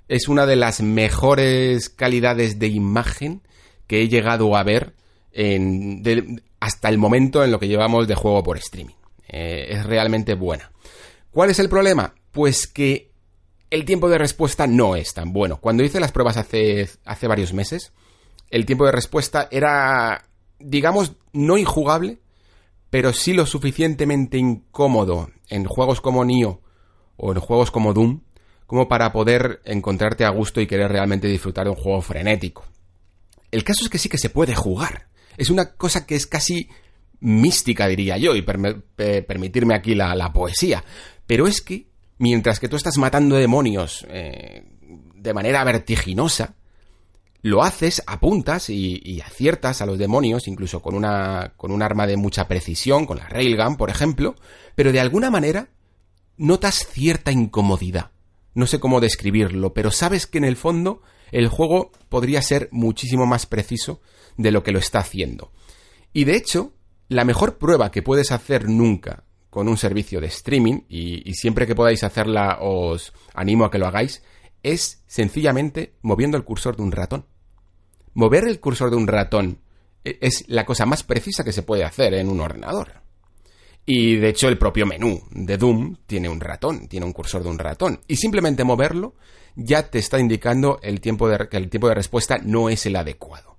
es 0.08 0.28
una 0.28 0.44
de 0.44 0.56
las 0.56 0.82
mejores 0.82 1.88
calidades 1.88 2.58
de 2.58 2.68
imagen 2.68 3.40
que 3.86 4.02
he 4.02 4.08
llegado 4.08 4.56
a 4.56 4.62
ver 4.62 4.94
hasta 6.60 6.88
el 6.90 6.98
momento 6.98 7.42
en 7.42 7.50
lo 7.50 7.58
que 7.58 7.68
llevamos 7.68 8.06
de 8.08 8.14
juego 8.14 8.42
por 8.42 8.58
streaming. 8.58 8.94
Eh, 9.26 9.68
es 9.70 9.86
realmente 9.86 10.34
buena. 10.34 10.70
¿Cuál 11.30 11.48
es 11.48 11.58
el 11.58 11.70
problema? 11.70 12.14
Pues 12.30 12.66
que 12.66 13.10
el 13.70 13.86
tiempo 13.86 14.10
de 14.10 14.18
respuesta 14.18 14.66
no 14.66 14.96
es 14.96 15.14
tan 15.14 15.32
bueno. 15.32 15.56
Cuando 15.56 15.82
hice 15.82 15.98
las 15.98 16.12
pruebas 16.12 16.36
hace, 16.36 16.90
hace 17.06 17.26
varios 17.26 17.54
meses, 17.54 17.92
el 18.52 18.64
tiempo 18.64 18.86
de 18.86 18.92
respuesta 18.92 19.48
era, 19.50 20.28
digamos, 20.60 21.14
no 21.32 21.58
injugable, 21.58 22.20
pero 22.88 23.12
sí 23.12 23.32
lo 23.32 23.46
suficientemente 23.46 24.38
incómodo 24.38 25.30
en 25.48 25.64
juegos 25.64 26.00
como 26.00 26.24
Nioh 26.24 26.60
o 27.16 27.32
en 27.32 27.40
juegos 27.40 27.72
como 27.72 27.92
Doom, 27.92 28.20
como 28.66 28.86
para 28.86 29.12
poder 29.12 29.60
encontrarte 29.64 30.24
a 30.24 30.30
gusto 30.30 30.60
y 30.60 30.68
querer 30.68 30.92
realmente 30.92 31.26
disfrutar 31.26 31.64
de 31.64 31.70
un 31.70 31.76
juego 31.76 32.00
frenético. 32.00 32.64
El 33.50 33.64
caso 33.64 33.82
es 33.82 33.90
que 33.90 33.98
sí 33.98 34.08
que 34.08 34.18
se 34.18 34.30
puede 34.30 34.54
jugar 34.54 35.08
es 35.36 35.50
una 35.50 35.72
cosa 35.74 36.06
que 36.06 36.14
es 36.14 36.26
casi 36.26 36.68
mística, 37.20 37.86
diría 37.86 38.18
yo, 38.18 38.34
y 38.34 38.42
permitirme 38.42 39.74
aquí 39.74 39.94
la, 39.94 40.32
poesía. 40.32 40.84
Pero 41.26 41.46
es 41.46 41.60
que, 41.60 41.88
mientras 42.18 42.60
que 42.60 42.68
tú 42.68 42.76
estás 42.76 42.98
matando 42.98 43.36
demonios 43.36 44.06
eh, 44.08 44.64
de 45.14 45.34
manera 45.34 45.62
vertiginosa, 45.64 46.56
lo 47.42 47.62
haces, 47.62 48.02
apuntas 48.06 48.70
y, 48.70 49.00
y, 49.04 49.20
aciertas 49.20 49.82
a 49.82 49.86
los 49.86 49.98
demonios, 49.98 50.46
incluso 50.46 50.80
con 50.80 50.94
una, 50.94 51.52
con 51.56 51.72
un 51.72 51.82
arma 51.82 52.06
de 52.06 52.16
mucha 52.16 52.46
precisión, 52.46 53.04
con 53.04 53.18
la 53.18 53.28
Railgun, 53.28 53.76
por 53.76 53.90
ejemplo, 53.90 54.36
pero 54.74 54.92
de 54.92 55.00
alguna 55.00 55.30
manera 55.30 55.68
notas 56.36 56.86
cierta 56.86 57.32
incomodidad. 57.32 58.12
No 58.54 58.66
sé 58.66 58.80
cómo 58.80 59.00
describirlo, 59.00 59.72
pero 59.74 59.90
sabes 59.90 60.26
que 60.26 60.38
en 60.38 60.44
el 60.44 60.56
fondo 60.56 61.02
el 61.30 61.48
juego 61.48 61.90
podría 62.08 62.42
ser 62.42 62.68
muchísimo 62.70 63.26
más 63.26 63.46
preciso 63.46 64.00
de 64.36 64.52
lo 64.52 64.62
que 64.62 64.72
lo 64.72 64.78
está 64.78 65.00
haciendo. 65.00 65.50
Y 66.12 66.24
de 66.24 66.36
hecho, 66.36 66.72
la 67.08 67.24
mejor 67.24 67.58
prueba 67.58 67.90
que 67.90 68.02
puedes 68.02 68.30
hacer 68.32 68.68
nunca 68.68 69.24
con 69.50 69.68
un 69.68 69.76
servicio 69.76 70.20
de 70.20 70.28
streaming, 70.28 70.80
y, 70.88 71.34
siempre 71.34 71.66
que 71.66 71.74
podáis 71.74 72.04
hacerla 72.04 72.58
os 72.62 73.12
animo 73.34 73.66
a 73.66 73.70
que 73.70 73.78
lo 73.78 73.86
hagáis, 73.86 74.22
es 74.62 75.02
sencillamente 75.06 75.94
moviendo 76.02 76.36
el 76.36 76.44
cursor 76.44 76.76
de 76.76 76.82
un 76.82 76.92
ratón. 76.92 77.26
Mover 78.14 78.44
el 78.44 78.60
cursor 78.60 78.90
de 78.90 78.96
un 78.96 79.06
ratón 79.06 79.60
e, 80.04 80.18
es 80.20 80.44
la 80.48 80.64
cosa 80.64 80.86
más 80.86 81.02
precisa 81.02 81.44
que 81.44 81.52
se 81.52 81.62
puede 81.62 81.84
hacer 81.84 82.14
en 82.14 82.28
un 82.28 82.40
ordenador. 82.40 83.02
Y 83.84 84.16
de 84.16 84.28
hecho 84.28 84.48
el 84.48 84.58
propio 84.58 84.86
menú 84.86 85.20
de 85.30 85.56
Doom 85.56 85.96
tiene 86.06 86.28
un 86.28 86.40
ratón, 86.40 86.86
tiene 86.86 87.06
un 87.06 87.12
cursor 87.12 87.42
de 87.42 87.48
un 87.48 87.58
ratón. 87.58 88.00
Y 88.06 88.16
simplemente 88.16 88.64
moverlo 88.64 89.14
ya 89.56 89.90
te 89.90 89.98
está 89.98 90.18
indicando 90.18 90.78
el 90.82 91.00
tiempo 91.00 91.28
de, 91.28 91.48
que 91.48 91.56
el 91.56 91.68
tiempo 91.68 91.88
de 91.88 91.94
respuesta 91.94 92.38
no 92.38 92.68
es 92.68 92.86
el 92.86 92.96
adecuado. 92.96 93.56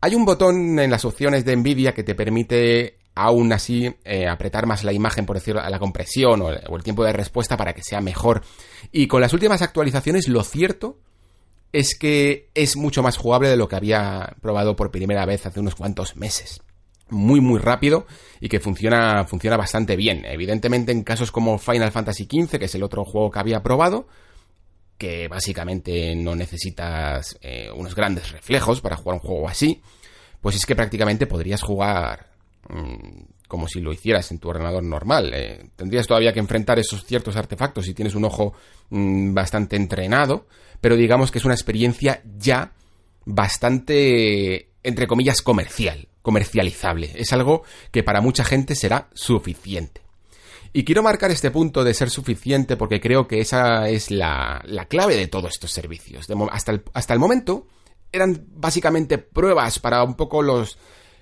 Hay 0.00 0.14
un 0.14 0.24
botón 0.24 0.78
en 0.78 0.90
las 0.90 1.04
opciones 1.04 1.44
de 1.44 1.56
Nvidia 1.56 1.94
que 1.94 2.02
te 2.02 2.14
permite 2.14 2.98
aún 3.16 3.50
así 3.52 3.92
eh, 4.04 4.28
apretar 4.28 4.66
más 4.66 4.84
la 4.84 4.92
imagen, 4.92 5.26
por 5.26 5.36
decirlo, 5.36 5.62
a 5.62 5.70
la 5.70 5.78
compresión 5.78 6.42
o, 6.42 6.50
el 6.50 6.82
tiempo 6.84 7.02
de 7.02 7.14
respuesta 7.14 7.56
para 7.56 7.72
que 7.72 7.82
sea 7.82 8.00
mejor. 8.00 8.42
Y 8.92 9.08
con 9.08 9.22
las 9.22 9.32
últimas 9.32 9.62
actualizaciones, 9.62 10.28
lo 10.28 10.44
cierto 10.44 10.98
es 11.72 11.98
que 11.98 12.50
es 12.54 12.76
mucho 12.76 13.02
más 13.02 13.16
jugable 13.16 13.48
de 13.48 13.56
lo 13.56 13.68
que 13.68 13.76
había 13.76 14.36
probado 14.42 14.76
por 14.76 14.90
primera 14.90 15.24
vez 15.24 15.46
hace 15.46 15.60
unos 15.60 15.74
cuantos 15.74 16.16
meses. 16.16 16.60
Muy 17.08 17.40
muy 17.40 17.58
rápido 17.58 18.06
y 18.40 18.48
que 18.48 18.60
funciona, 18.60 19.24
funciona 19.24 19.56
bastante 19.56 19.96
bien. 19.96 20.24
Evidentemente 20.26 20.92
en 20.92 21.02
casos 21.02 21.32
como 21.32 21.58
Final 21.58 21.92
Fantasy 21.92 22.28
XV, 22.30 22.58
que 22.58 22.66
es 22.66 22.74
el 22.74 22.82
otro 22.82 23.04
juego 23.04 23.30
que 23.30 23.38
había 23.38 23.62
probado, 23.62 24.08
que 24.98 25.26
básicamente 25.28 26.14
no 26.14 26.34
necesitas 26.34 27.38
eh, 27.40 27.70
unos 27.74 27.94
grandes 27.94 28.30
reflejos 28.30 28.80
para 28.82 28.96
jugar 28.96 29.20
un 29.22 29.26
juego 29.26 29.48
así, 29.48 29.80
pues 30.42 30.56
es 30.56 30.66
que 30.66 30.76
prácticamente 30.76 31.26
podrías 31.26 31.62
jugar 31.62 32.35
como 33.48 33.68
si 33.68 33.80
lo 33.80 33.92
hicieras 33.92 34.30
en 34.30 34.38
tu 34.38 34.48
ordenador 34.48 34.82
normal. 34.82 35.32
Eh, 35.34 35.70
tendrías 35.76 36.06
todavía 36.06 36.32
que 36.32 36.40
enfrentar 36.40 36.78
esos 36.78 37.04
ciertos 37.04 37.36
artefactos 37.36 37.86
si 37.86 37.94
tienes 37.94 38.14
un 38.14 38.24
ojo 38.24 38.54
mm, 38.90 39.34
bastante 39.34 39.76
entrenado, 39.76 40.46
pero 40.80 40.96
digamos 40.96 41.30
que 41.30 41.38
es 41.38 41.44
una 41.44 41.54
experiencia 41.54 42.22
ya 42.36 42.72
bastante, 43.24 44.70
entre 44.82 45.06
comillas, 45.06 45.42
comercial, 45.42 46.08
comercializable. 46.22 47.12
Es 47.14 47.32
algo 47.32 47.62
que 47.90 48.02
para 48.02 48.20
mucha 48.20 48.44
gente 48.44 48.74
será 48.74 49.08
suficiente. 49.14 50.02
Y 50.72 50.84
quiero 50.84 51.02
marcar 51.02 51.30
este 51.30 51.50
punto 51.50 51.84
de 51.84 51.94
ser 51.94 52.10
suficiente 52.10 52.76
porque 52.76 53.00
creo 53.00 53.26
que 53.26 53.40
esa 53.40 53.88
es 53.88 54.10
la, 54.10 54.62
clave 54.88 55.16
de 55.16 55.28
todos 55.28 55.52
estos 55.52 55.70
servicios. 55.70 56.26
hasta, 56.50 56.72
el, 56.72 56.82
hasta 56.92 57.14
el 57.14 57.20
momento 57.20 57.66
eran 58.12 58.44
básicamente 58.50 59.18
pruebas 59.18 59.78
para 59.78 60.02
un 60.02 60.14
poco 60.14 60.42
los, 60.42 60.78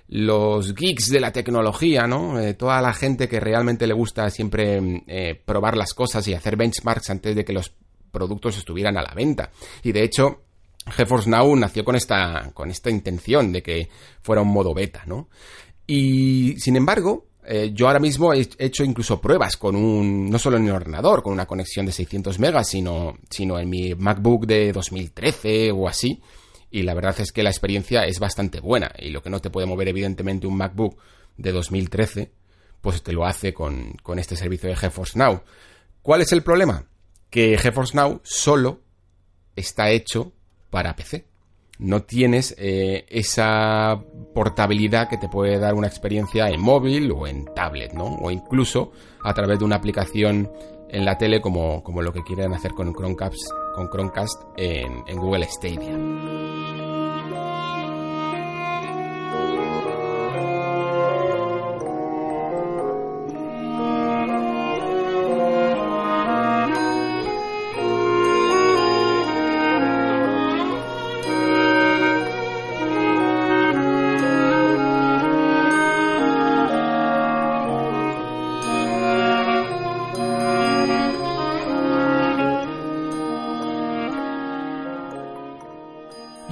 los 0.07 0.75
geeks 0.75 1.09
de 1.09 1.19
la 1.19 1.31
tecnología, 1.31 2.07
¿no? 2.07 2.39
Eh, 2.39 2.53
toda 2.53 2.81
la 2.81 2.93
gente 2.93 3.27
que 3.27 3.39
realmente 3.39 3.87
le 3.87 3.93
gusta 3.93 4.29
siempre 4.29 5.03
eh, 5.07 5.41
probar 5.43 5.75
las 5.77 5.93
cosas 5.93 6.27
y 6.27 6.33
hacer 6.33 6.55
benchmarks 6.55 7.09
antes 7.09 7.35
de 7.35 7.43
que 7.43 7.53
los 7.53 7.73
productos 8.11 8.57
estuvieran 8.57 8.97
a 8.97 9.01
la 9.01 9.13
venta. 9.15 9.51
Y 9.83 9.91
de 9.91 10.03
hecho, 10.03 10.43
GeForce 10.87 11.29
Now 11.29 11.55
nació 11.55 11.83
con 11.83 11.95
esta, 11.95 12.51
con 12.53 12.69
esta 12.69 12.89
intención 12.89 13.51
de 13.51 13.63
que 13.63 13.89
fuera 14.21 14.41
un 14.41 14.53
modo 14.53 14.73
beta, 14.73 15.03
¿no? 15.05 15.29
Y 15.87 16.55
sin 16.59 16.75
embargo, 16.75 17.25
eh, 17.47 17.71
yo 17.73 17.87
ahora 17.87 17.99
mismo 17.99 18.33
he 18.33 18.47
hecho 18.57 18.83
incluso 18.83 19.21
pruebas 19.21 19.57
con 19.57 19.75
un, 19.75 20.29
no 20.29 20.39
solo 20.39 20.57
en 20.57 20.63
mi 20.63 20.69
ordenador, 20.69 21.21
con 21.21 21.33
una 21.33 21.45
conexión 21.45 21.85
de 21.85 21.91
600 21.91 22.39
megas, 22.39 22.69
sino, 22.69 23.17
sino 23.29 23.59
en 23.59 23.69
mi 23.69 23.93
MacBook 23.93 24.45
de 24.45 24.71
2013 24.71 25.71
o 25.71 25.87
así. 25.87 26.21
Y 26.71 26.83
la 26.83 26.93
verdad 26.93 27.19
es 27.19 27.31
que 27.31 27.43
la 27.43 27.49
experiencia 27.49 28.05
es 28.05 28.19
bastante 28.19 28.59
buena. 28.59 28.91
Y 28.99 29.09
lo 29.09 29.21
que 29.21 29.29
no 29.29 29.39
te 29.39 29.49
puede 29.49 29.67
mover 29.67 29.87
evidentemente 29.87 30.47
un 30.47 30.57
MacBook 30.57 30.97
de 31.37 31.51
2013, 31.51 32.31
pues 32.81 33.01
te 33.03 33.13
lo 33.13 33.25
hace 33.25 33.53
con, 33.53 33.93
con 34.03 34.19
este 34.19 34.35
servicio 34.35 34.69
de 34.69 34.75
GeForce 34.75 35.17
Now. 35.17 35.41
¿Cuál 36.01 36.21
es 36.21 36.31
el 36.31 36.43
problema? 36.43 36.85
Que 37.29 37.57
GeForce 37.57 37.95
Now 37.95 38.21
solo 38.23 38.81
está 39.55 39.89
hecho 39.89 40.33
para 40.69 40.95
PC 40.95 41.25
no 41.77 42.03
tienes 42.03 42.55
eh, 42.57 43.05
esa 43.09 44.01
portabilidad 44.33 45.09
que 45.09 45.17
te 45.17 45.27
puede 45.27 45.59
dar 45.59 45.73
una 45.73 45.87
experiencia 45.87 46.47
en 46.49 46.61
móvil 46.61 47.11
o 47.11 47.27
en 47.27 47.45
tablet, 47.53 47.93
¿no? 47.93 48.05
O 48.05 48.31
incluso 48.31 48.91
a 49.23 49.33
través 49.33 49.59
de 49.59 49.65
una 49.65 49.75
aplicación 49.75 50.51
en 50.89 51.05
la 51.05 51.17
tele 51.17 51.41
como, 51.41 51.83
como 51.83 52.01
lo 52.01 52.13
que 52.13 52.23
quieren 52.23 52.53
hacer 52.53 52.73
con 52.73 52.93
Chromecast, 52.93 53.49
con 53.75 53.89
en, 54.57 55.03
en 55.07 55.17
Google 55.17 55.45
Stadia. 55.45 56.84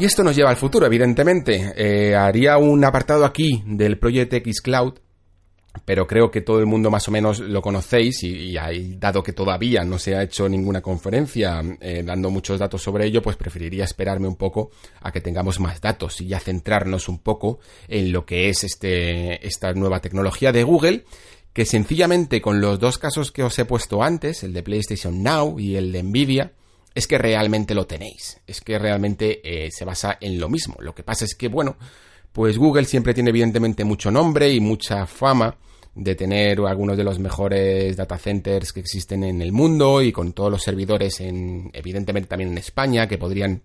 Y 0.03 0.05
esto 0.05 0.21
nos 0.21 0.35
lleva 0.35 0.49
al 0.49 0.57
futuro, 0.57 0.85
evidentemente. 0.85 1.71
Eh, 1.77 2.13
haría 2.13 2.57
un 2.57 2.83
apartado 2.83 3.23
aquí 3.23 3.63
del 3.65 3.97
Project 3.97 4.33
X 4.33 4.59
Cloud, 4.59 4.95
pero 5.85 6.05
creo 6.07 6.29
que 6.29 6.41
todo 6.41 6.59
el 6.59 6.65
mundo 6.65 6.91
más 6.91 7.07
o 7.07 7.11
menos 7.11 7.39
lo 7.39 7.61
conocéis 7.61 8.21
y, 8.23 8.53
dado 8.97 9.23
que 9.23 9.31
todavía 9.31 9.85
no 9.85 9.97
se 9.97 10.17
ha 10.17 10.23
hecho 10.23 10.49
ninguna 10.49 10.81
conferencia 10.81 11.61
eh, 11.79 12.03
dando 12.05 12.29
muchos 12.31 12.59
datos 12.59 12.83
sobre 12.83 13.05
ello, 13.05 13.21
pues 13.21 13.37
preferiría 13.37 13.85
esperarme 13.85 14.27
un 14.27 14.35
poco 14.35 14.71
a 14.99 15.09
que 15.13 15.21
tengamos 15.21 15.61
más 15.61 15.79
datos 15.79 16.19
y 16.19 16.27
ya 16.27 16.41
centrarnos 16.41 17.07
un 17.07 17.19
poco 17.19 17.59
en 17.87 18.11
lo 18.11 18.25
que 18.25 18.49
es 18.49 18.65
este, 18.65 19.47
esta 19.47 19.71
nueva 19.71 20.01
tecnología 20.01 20.51
de 20.51 20.63
Google 20.63 21.05
que 21.53 21.65
sencillamente 21.65 22.41
con 22.41 22.59
los 22.59 22.77
dos 22.77 22.97
casos 22.97 23.31
que 23.31 23.43
os 23.43 23.57
he 23.57 23.63
puesto 23.63 24.03
antes, 24.03 24.43
el 24.43 24.51
de 24.51 24.63
PlayStation 24.63 25.23
Now 25.23 25.61
y 25.61 25.77
el 25.77 25.93
de 25.93 26.03
Nvidia, 26.03 26.51
es 26.95 27.07
que 27.07 27.17
realmente 27.17 27.73
lo 27.73 27.85
tenéis, 27.85 28.39
es 28.45 28.61
que 28.61 28.77
realmente 28.77 29.41
eh, 29.43 29.71
se 29.71 29.85
basa 29.85 30.17
en 30.21 30.39
lo 30.39 30.49
mismo. 30.49 30.75
Lo 30.79 30.93
que 30.93 31.03
pasa 31.03 31.25
es 31.25 31.35
que, 31.35 31.47
bueno, 31.47 31.75
pues 32.31 32.57
Google 32.57 32.85
siempre 32.85 33.13
tiene 33.13 33.29
evidentemente 33.29 33.83
mucho 33.83 34.11
nombre 34.11 34.51
y 34.51 34.59
mucha 34.59 35.05
fama 35.05 35.55
de 35.95 36.15
tener 36.15 36.59
algunos 36.61 36.97
de 36.97 37.03
los 37.03 37.19
mejores 37.19 37.95
data 37.95 38.17
centers 38.17 38.73
que 38.73 38.79
existen 38.79 39.23
en 39.23 39.41
el 39.41 39.51
mundo 39.51 40.01
y 40.01 40.11
con 40.11 40.33
todos 40.33 40.51
los 40.51 40.63
servidores 40.63 41.19
en, 41.21 41.69
evidentemente 41.73 42.27
también 42.27 42.51
en 42.51 42.57
España, 42.57 43.07
que 43.07 43.17
podrían 43.17 43.61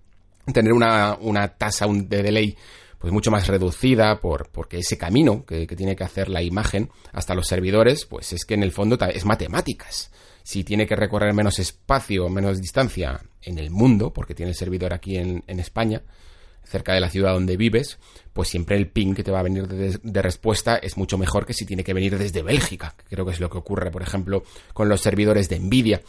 tener 0.53 0.73
una, 0.73 1.17
una 1.21 1.49
tasa 1.49 1.87
de 1.89 2.23
delay 2.23 2.57
pues 2.99 3.13
mucho 3.13 3.31
más 3.31 3.47
reducida 3.47 4.21
por, 4.21 4.49
porque 4.51 4.79
ese 4.79 4.99
camino 4.99 5.45
que, 5.47 5.67
que, 5.67 5.77
tiene 5.77 5.95
que 5.95 6.05
hacer 6.05 6.29
la 6.29 6.43
imagen 6.43 6.91
hasta 7.13 7.35
los 7.35 7.47
servidores, 7.47 8.07
pues 8.07 8.33
es 8.33 8.45
que 8.45 8.55
en 8.55 8.65
el 8.65 8.73
fondo 8.73 8.99
es 9.15 9.25
matemáticas 9.25 10.11
si 10.49 10.65
tiene 10.65 10.87
que 10.87 10.97
recorrer 10.97 11.35
menos 11.35 11.59
espacio, 11.59 12.31
menos 12.31 12.59
distancia 12.59 13.21
en 13.43 13.59
el 13.59 13.69
mundo, 13.69 14.15
porque 14.15 14.35
tiene 14.35 14.53
el 14.53 14.57
servidor 14.57 14.95
aquí 14.95 15.19
en, 15.19 15.43
España, 15.47 16.01
cerca 16.65 16.95
de 16.95 17.01
la 17.01 17.11
ciudad 17.11 17.35
donde 17.35 17.59
vives, 17.59 17.99
pues 18.33 18.49
siempre 18.49 18.79
el 18.79 18.89
ping 18.89 19.13
que 19.13 19.23
te 19.23 19.31
va 19.31 19.41
a 19.41 19.43
venir 19.43 19.69
de, 19.69 20.23
respuesta 20.23 20.77
es 20.77 20.97
mucho 20.97 21.19
mejor 21.19 21.45
que 21.45 21.53
si 21.53 21.67
tiene 21.67 21.85
que 21.85 21.93
venir 21.93 22.17
desde 22.17 22.41
Bélgica, 22.41 22.95
que 22.97 23.15
creo 23.15 23.27
que 23.27 23.33
es 23.33 23.41
lo 23.41 23.51
que 23.51 23.59
ocurre, 23.59 23.91
por 23.91 24.01
ejemplo, 24.01 24.43
con 24.73 24.89
los 24.89 25.03
servidores 25.03 25.51
de 25.51 25.59
Nvidia. 25.59 26.01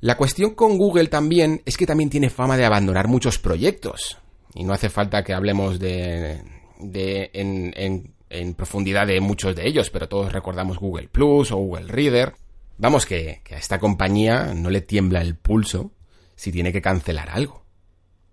La 0.00 0.18
cuestión 0.18 0.54
con 0.54 0.76
Google 0.76 1.06
también 1.06 1.62
es 1.64 1.78
que 1.78 1.86
también 1.86 2.10
tiene 2.10 2.28
fama 2.28 2.58
de 2.58 2.66
abandonar 2.66 3.08
muchos 3.08 3.38
proyectos. 3.38 4.18
Y 4.54 4.64
no 4.64 4.74
hace 4.74 4.90
falta 4.90 5.24
que 5.24 5.32
hablemos 5.32 5.78
de, 5.78 6.42
de 6.80 7.30
en, 7.32 8.12
en 8.28 8.54
profundidad 8.54 9.06
de 9.06 9.22
muchos 9.22 9.56
de 9.56 9.66
ellos, 9.66 9.88
pero 9.88 10.06
todos 10.06 10.30
recordamos 10.34 10.78
Google 10.78 11.08
Plus 11.08 11.50
o 11.50 11.56
Google 11.56 11.88
Reader. 11.88 12.34
Vamos, 12.80 13.04
que, 13.04 13.42
a 13.50 13.58
esta 13.58 13.78
compañía 13.78 14.54
no 14.54 14.70
le 14.70 14.80
tiembla 14.80 15.20
el 15.20 15.36
pulso 15.36 15.92
si 16.34 16.50
tiene 16.50 16.72
que 16.72 16.80
cancelar 16.80 17.28
algo. 17.28 17.62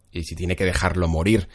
Y 0.09 0.23
si 0.23 0.37
tiene 0.37 0.55
que 0.55 0.63
dejarlo 0.63 1.09
morir. 1.09 1.49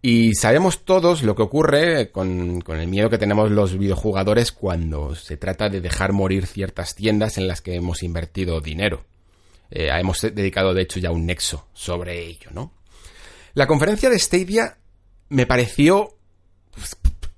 Y 0.00 0.34
sabemos 0.34 0.86
todos 0.86 1.22
lo 1.22 1.36
que 1.36 1.42
ocurre 1.42 2.10
con, 2.10 2.62
el 2.66 2.88
miedo 2.88 3.10
que 3.10 3.18
tenemos 3.18 3.50
los 3.50 3.76
videojugadores 3.76 4.52
cuando 4.52 5.14
se 5.14 5.36
trata 5.36 5.68
de 5.68 5.82
dejar 5.82 6.12
morir 6.12 6.46
ciertas 6.46 6.94
tiendas 6.94 7.36
en 7.36 7.46
las 7.46 7.60
que 7.60 7.74
hemos 7.74 8.02
invertido 8.02 8.62
dinero. 8.62 9.04
Eh, 9.70 9.90
hemos 9.92 10.22
dedicado, 10.22 10.72
de 10.72 10.80
hecho, 10.80 11.00
ya 11.00 11.10
un 11.10 11.26
nexo 11.26 11.68
sobre 11.74 12.26
ello, 12.26 12.50
¿no? 12.54 12.72
La 13.52 13.66
conferencia 13.66 14.08
de 14.08 14.18
Stadia 14.18 14.78
me 15.28 15.44
pareció 15.44 16.16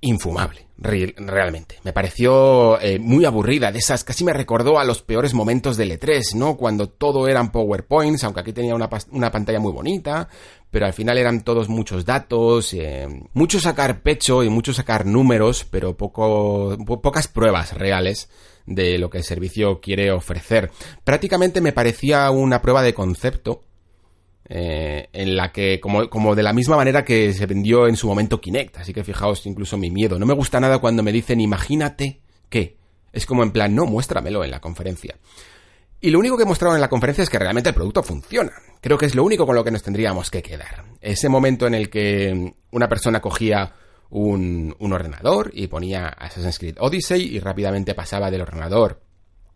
infumable 0.00 0.66
realmente. 0.78 1.78
Me 1.84 1.92
pareció 1.92 2.80
eh, 2.80 2.98
muy 2.98 3.24
aburrida, 3.24 3.72
de 3.72 3.78
esas, 3.78 4.04
casi 4.04 4.24
me 4.24 4.32
recordó 4.32 4.78
a 4.78 4.84
los 4.84 5.02
peores 5.02 5.32
momentos 5.32 5.76
del 5.76 5.98
E3, 5.98 6.34
¿no? 6.34 6.56
Cuando 6.56 6.88
todo 6.88 7.28
eran 7.28 7.50
PowerPoints, 7.50 8.24
aunque 8.24 8.40
aquí 8.40 8.52
tenía 8.52 8.74
una, 8.74 8.88
una 9.10 9.30
pantalla 9.30 9.58
muy 9.58 9.72
bonita, 9.72 10.28
pero 10.70 10.86
al 10.86 10.92
final 10.92 11.16
eran 11.16 11.42
todos 11.42 11.68
muchos 11.68 12.04
datos, 12.04 12.74
eh, 12.74 13.08
mucho 13.32 13.58
sacar 13.58 14.02
pecho 14.02 14.44
y 14.44 14.50
mucho 14.50 14.74
sacar 14.74 15.06
números, 15.06 15.66
pero 15.70 15.96
poco, 15.96 16.76
pocas 17.02 17.28
pruebas 17.28 17.72
reales 17.72 18.28
de 18.66 18.98
lo 18.98 19.08
que 19.08 19.18
el 19.18 19.24
servicio 19.24 19.80
quiere 19.80 20.10
ofrecer. 20.10 20.70
Prácticamente 21.04 21.60
me 21.60 21.72
parecía 21.72 22.30
una 22.30 22.60
prueba 22.60 22.82
de 22.82 22.94
concepto, 22.94 23.62
eh, 24.48 25.08
en 25.12 25.36
la 25.36 25.50
que, 25.50 25.80
como, 25.80 26.08
como 26.08 26.34
de 26.34 26.42
la 26.42 26.52
misma 26.52 26.76
manera 26.76 27.04
que 27.04 27.32
se 27.32 27.46
vendió 27.46 27.88
en 27.88 27.96
su 27.96 28.06
momento 28.06 28.40
Kinect, 28.40 28.78
así 28.78 28.92
que 28.92 29.02
fijaos 29.02 29.44
incluso 29.46 29.76
mi 29.76 29.90
miedo. 29.90 30.18
No 30.18 30.26
me 30.26 30.34
gusta 30.34 30.60
nada 30.60 30.78
cuando 30.78 31.02
me 31.02 31.12
dicen 31.12 31.40
imagínate 31.40 32.20
que. 32.48 32.76
Es 33.12 33.24
como 33.24 33.42
en 33.42 33.50
plan, 33.50 33.74
no, 33.74 33.86
muéstramelo 33.86 34.44
en 34.44 34.50
la 34.50 34.60
conferencia. 34.60 35.16
Y 36.00 36.10
lo 36.10 36.18
único 36.18 36.36
que 36.36 36.44
mostraron 36.44 36.76
en 36.76 36.82
la 36.82 36.90
conferencia 36.90 37.24
es 37.24 37.30
que 37.30 37.38
realmente 37.38 37.70
el 37.70 37.74
producto 37.74 38.02
funciona. 38.02 38.52
Creo 38.82 38.98
que 38.98 39.06
es 39.06 39.14
lo 39.14 39.24
único 39.24 39.46
con 39.46 39.56
lo 39.56 39.64
que 39.64 39.70
nos 39.70 39.82
tendríamos 39.82 40.30
que 40.30 40.42
quedar. 40.42 40.84
Ese 41.00 41.30
momento 41.30 41.66
en 41.66 41.74
el 41.74 41.88
que 41.88 42.54
una 42.72 42.88
persona 42.88 43.22
cogía 43.22 43.72
un, 44.10 44.76
un 44.78 44.92
ordenador 44.92 45.50
y 45.54 45.66
ponía 45.68 46.08
Assassin's 46.08 46.58
Creed 46.58 46.76
Odyssey 46.78 47.34
y 47.34 47.40
rápidamente 47.40 47.94
pasaba 47.94 48.30
del 48.30 48.42
ordenador 48.42 49.00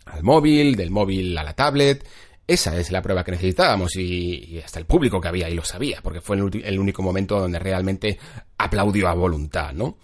al 0.06 0.22
móvil, 0.22 0.74
del 0.76 0.90
móvil 0.90 1.36
a 1.36 1.44
la 1.44 1.54
tablet, 1.54 2.04
Esa 2.50 2.76
es 2.76 2.90
la 2.90 3.00
prueba 3.00 3.22
que 3.22 3.30
necesitábamos 3.30 3.94
y, 3.94 4.60
hasta 4.64 4.80
el 4.80 4.84
público 4.84 5.20
que 5.20 5.28
había 5.28 5.46
ahí 5.46 5.54
lo 5.54 5.64
sabía, 5.64 6.00
porque 6.02 6.20
fue 6.20 6.36
el, 6.36 6.80
único 6.80 7.00
momento 7.00 7.38
donde 7.38 7.60
realmente 7.60 8.18
aplaudió 8.58 9.06
a 9.06 9.14
voluntad, 9.14 9.72
¿no? 9.72 9.98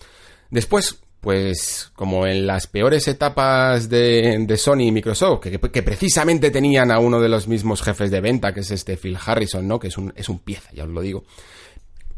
Después, 0.48 0.96
pues 1.20 1.90
como 1.96 2.24
en 2.24 2.46
las 2.46 2.68
peores 2.68 3.08
etapas 3.08 3.88
de, 3.88 4.46
Sony 4.56 4.82
y 4.82 4.92
Microsoft, 4.92 5.40
que, 5.40 5.82
precisamente 5.82 6.52
tenían 6.52 6.92
a 6.92 7.00
uno 7.00 7.20
de 7.20 7.28
los 7.28 7.48
mismos 7.48 7.82
jefes 7.82 8.12
de 8.12 8.20
venta, 8.20 8.54
que 8.54 8.60
es 8.60 8.70
este 8.70 8.96
Phil 8.96 9.18
Harrison, 9.26 9.66
¿no? 9.66 9.80
Que 9.80 9.88
es 9.88 9.98
un, 9.98 10.12
es 10.14 10.28
un 10.28 10.38
pieza, 10.38 10.70
ya 10.72 10.84
os 10.84 10.90
lo 10.90 11.00
digo. 11.00 11.24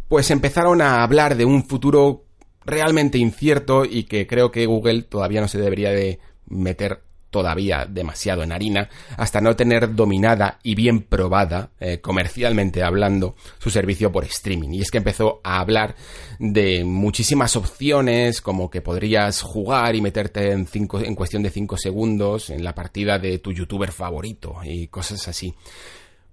Pues 0.09 0.31
empezaron 0.31 0.83
a 0.83 1.03
hablar 1.03 1.39
de 1.39 1.47
un 1.47 1.65
futuro 1.65 2.27
realmente 2.67 3.17
incierto 3.17 3.87
y 3.87 4.05
que 4.05 4.27
creo 4.27 4.51
que 4.51 4.67
Google 4.67 5.05
todavía 5.05 5.41
no 5.41 5.49
se 5.49 5.59
debería 5.59 5.89
de 5.89 6.21
meter 6.49 7.08
todavía 7.31 7.87
demasiado 7.89 8.43
en 8.43 8.53
harina 8.53 8.89
hasta 9.17 9.41
no 9.41 9.57
tener 9.57 9.95
dominada 9.95 10.59
y 10.63 10.75
bien 10.75 11.03
probada, 11.03 11.71
eh, 11.81 12.01
comercialmente 12.01 12.83
hablando, 12.83 13.37
su 13.59 13.71
servicio 13.71 14.11
por 14.13 14.25
streaming. 14.25 14.71
Y 14.71 14.81
es 14.81 14.91
que 14.91 14.99
empezó 14.99 15.41
a 15.45 15.61
hablar 15.61 15.95
de 16.39 16.85
muchísimas 16.85 17.57
opciones, 17.57 18.41
como 18.41 18.71
que 18.71 18.81
podrías 18.81 19.43
jugar 19.43 19.95
y 19.95 20.01
meterte 20.01 20.53
en, 20.53 20.67
cinco, 20.67 21.01
en 21.01 21.15
cuestión 21.15 21.43
de 21.43 21.51
5 21.51 21.77
segundos 21.77 22.51
en 22.51 22.65
la 22.65 22.75
partida 22.75 23.19
de 23.19 23.39
tu 23.39 23.53
youtuber 23.53 23.93
favorito 23.93 24.57
y 24.65 24.89
cosas 24.89 25.27
así. 25.29 25.55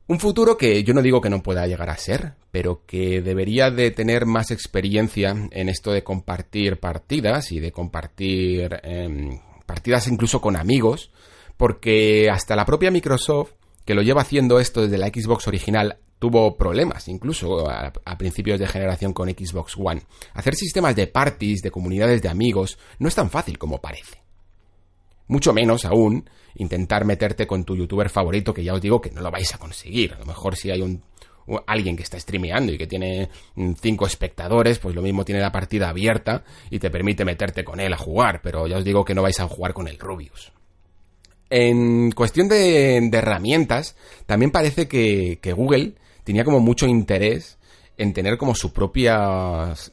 Un 0.07 0.19
futuro 0.19 0.55
que 0.55 0.83
yo 0.83 0.93
no 0.93 1.01
digo 1.01 1.19
que 1.19 1.31
no 1.31 1.41
pueda 1.41 1.65
llegar 1.65 1.89
a 1.89 1.97
ser, 1.97 2.33
pero 2.51 2.83
que 2.85 3.21
debería 3.21 3.71
de 3.71 3.89
tener 3.89 4.27
más 4.27 4.51
experiencia 4.51 5.35
en 5.49 5.67
esto 5.67 5.91
de 5.91 6.03
compartir 6.03 6.79
partidas 6.79 7.51
y 7.51 7.59
de 7.59 7.71
compartir 7.71 8.79
em, 8.83 9.39
partidas 9.65 10.07
incluso 10.07 10.41
con 10.41 10.55
amigos, 10.55 11.11
porque 11.57 12.29
hasta 12.29 12.55
la 12.55 12.65
propia 12.65 12.91
Microsoft, 12.91 13.53
que 13.85 13.95
lo 13.95 14.01
lleva 14.01 14.21
haciendo 14.21 14.59
esto 14.59 14.81
desde 14.81 14.97
la 14.97 15.07
Xbox 15.07 15.47
original, 15.47 15.99
tuvo 16.19 16.57
problemas, 16.57 17.07
incluso 17.07 17.69
a, 17.69 17.91
principios 18.17 18.59
de 18.59 18.67
generación 18.67 19.13
con 19.13 19.29
Xbox 19.29 19.75
One. 19.77 20.01
Hacer 20.33 20.55
sistemas 20.55 20.95
de 20.95 21.07
parties, 21.07 21.61
de 21.61 21.71
comunidades 21.71 22.21
de 22.21 22.29
amigos, 22.29 22.77
no 22.99 23.07
es 23.07 23.15
tan 23.15 23.29
fácil 23.29 23.57
como 23.57 23.79
parece. 23.81 24.23
Mucho 25.27 25.53
menos 25.53 25.85
aún 25.85 26.29
intentar 26.55 27.05
meterte 27.05 27.47
con 27.47 27.63
tu 27.63 27.75
youtuber 27.75 28.09
favorito, 28.09 28.53
que 28.53 28.63
ya 28.63 28.73
os 28.73 28.81
digo 28.81 29.01
que 29.01 29.11
no 29.11 29.21
lo 29.21 29.31
vais 29.31 29.53
a 29.53 29.57
conseguir. 29.57 30.13
A 30.13 30.19
lo 30.19 30.25
mejor 30.25 30.55
si 30.55 30.71
hay 30.71 30.81
un, 30.81 31.03
alguien 31.67 31.95
que 31.95 32.03
está 32.03 32.19
streameando 32.19 32.73
y 32.73 32.77
que 32.77 32.87
tiene 32.87 33.29
mm, 33.55 33.73
cinco 33.79 34.05
espectadores, 34.05 34.79
pues 34.79 34.95
lo 34.95 35.01
mismo 35.01 35.25
tiene 35.25 35.41
la 35.41 35.51
partida 35.51 35.89
abierta 35.89 36.43
y 36.69 36.79
te 36.79 36.89
permite 36.89 37.25
meterte 37.25 37.63
con 37.63 37.79
él 37.79 37.93
a 37.93 37.97
jugar, 37.97 38.41
pero 38.41 38.67
ya 38.67 38.77
os 38.77 38.85
digo 38.85 39.05
que 39.05 39.15
no 39.15 39.21
vais 39.21 39.39
a 39.39 39.47
jugar 39.47 39.73
con 39.73 39.87
el 39.87 39.99
Rubius. 39.99 40.51
En 41.49 42.11
cuestión 42.11 42.47
de, 42.47 42.97
herramientas, 42.97 43.95
también 44.25 44.51
parece 44.51 44.87
que, 44.87 45.39
Google 45.55 45.93
tenía 46.23 46.43
como 46.43 46.59
mucho 46.59 46.87
interés 46.87 47.59
en 47.97 48.11
tener 48.13 48.37
como 48.37 48.55
sus 48.55 48.71
propias 48.71 49.91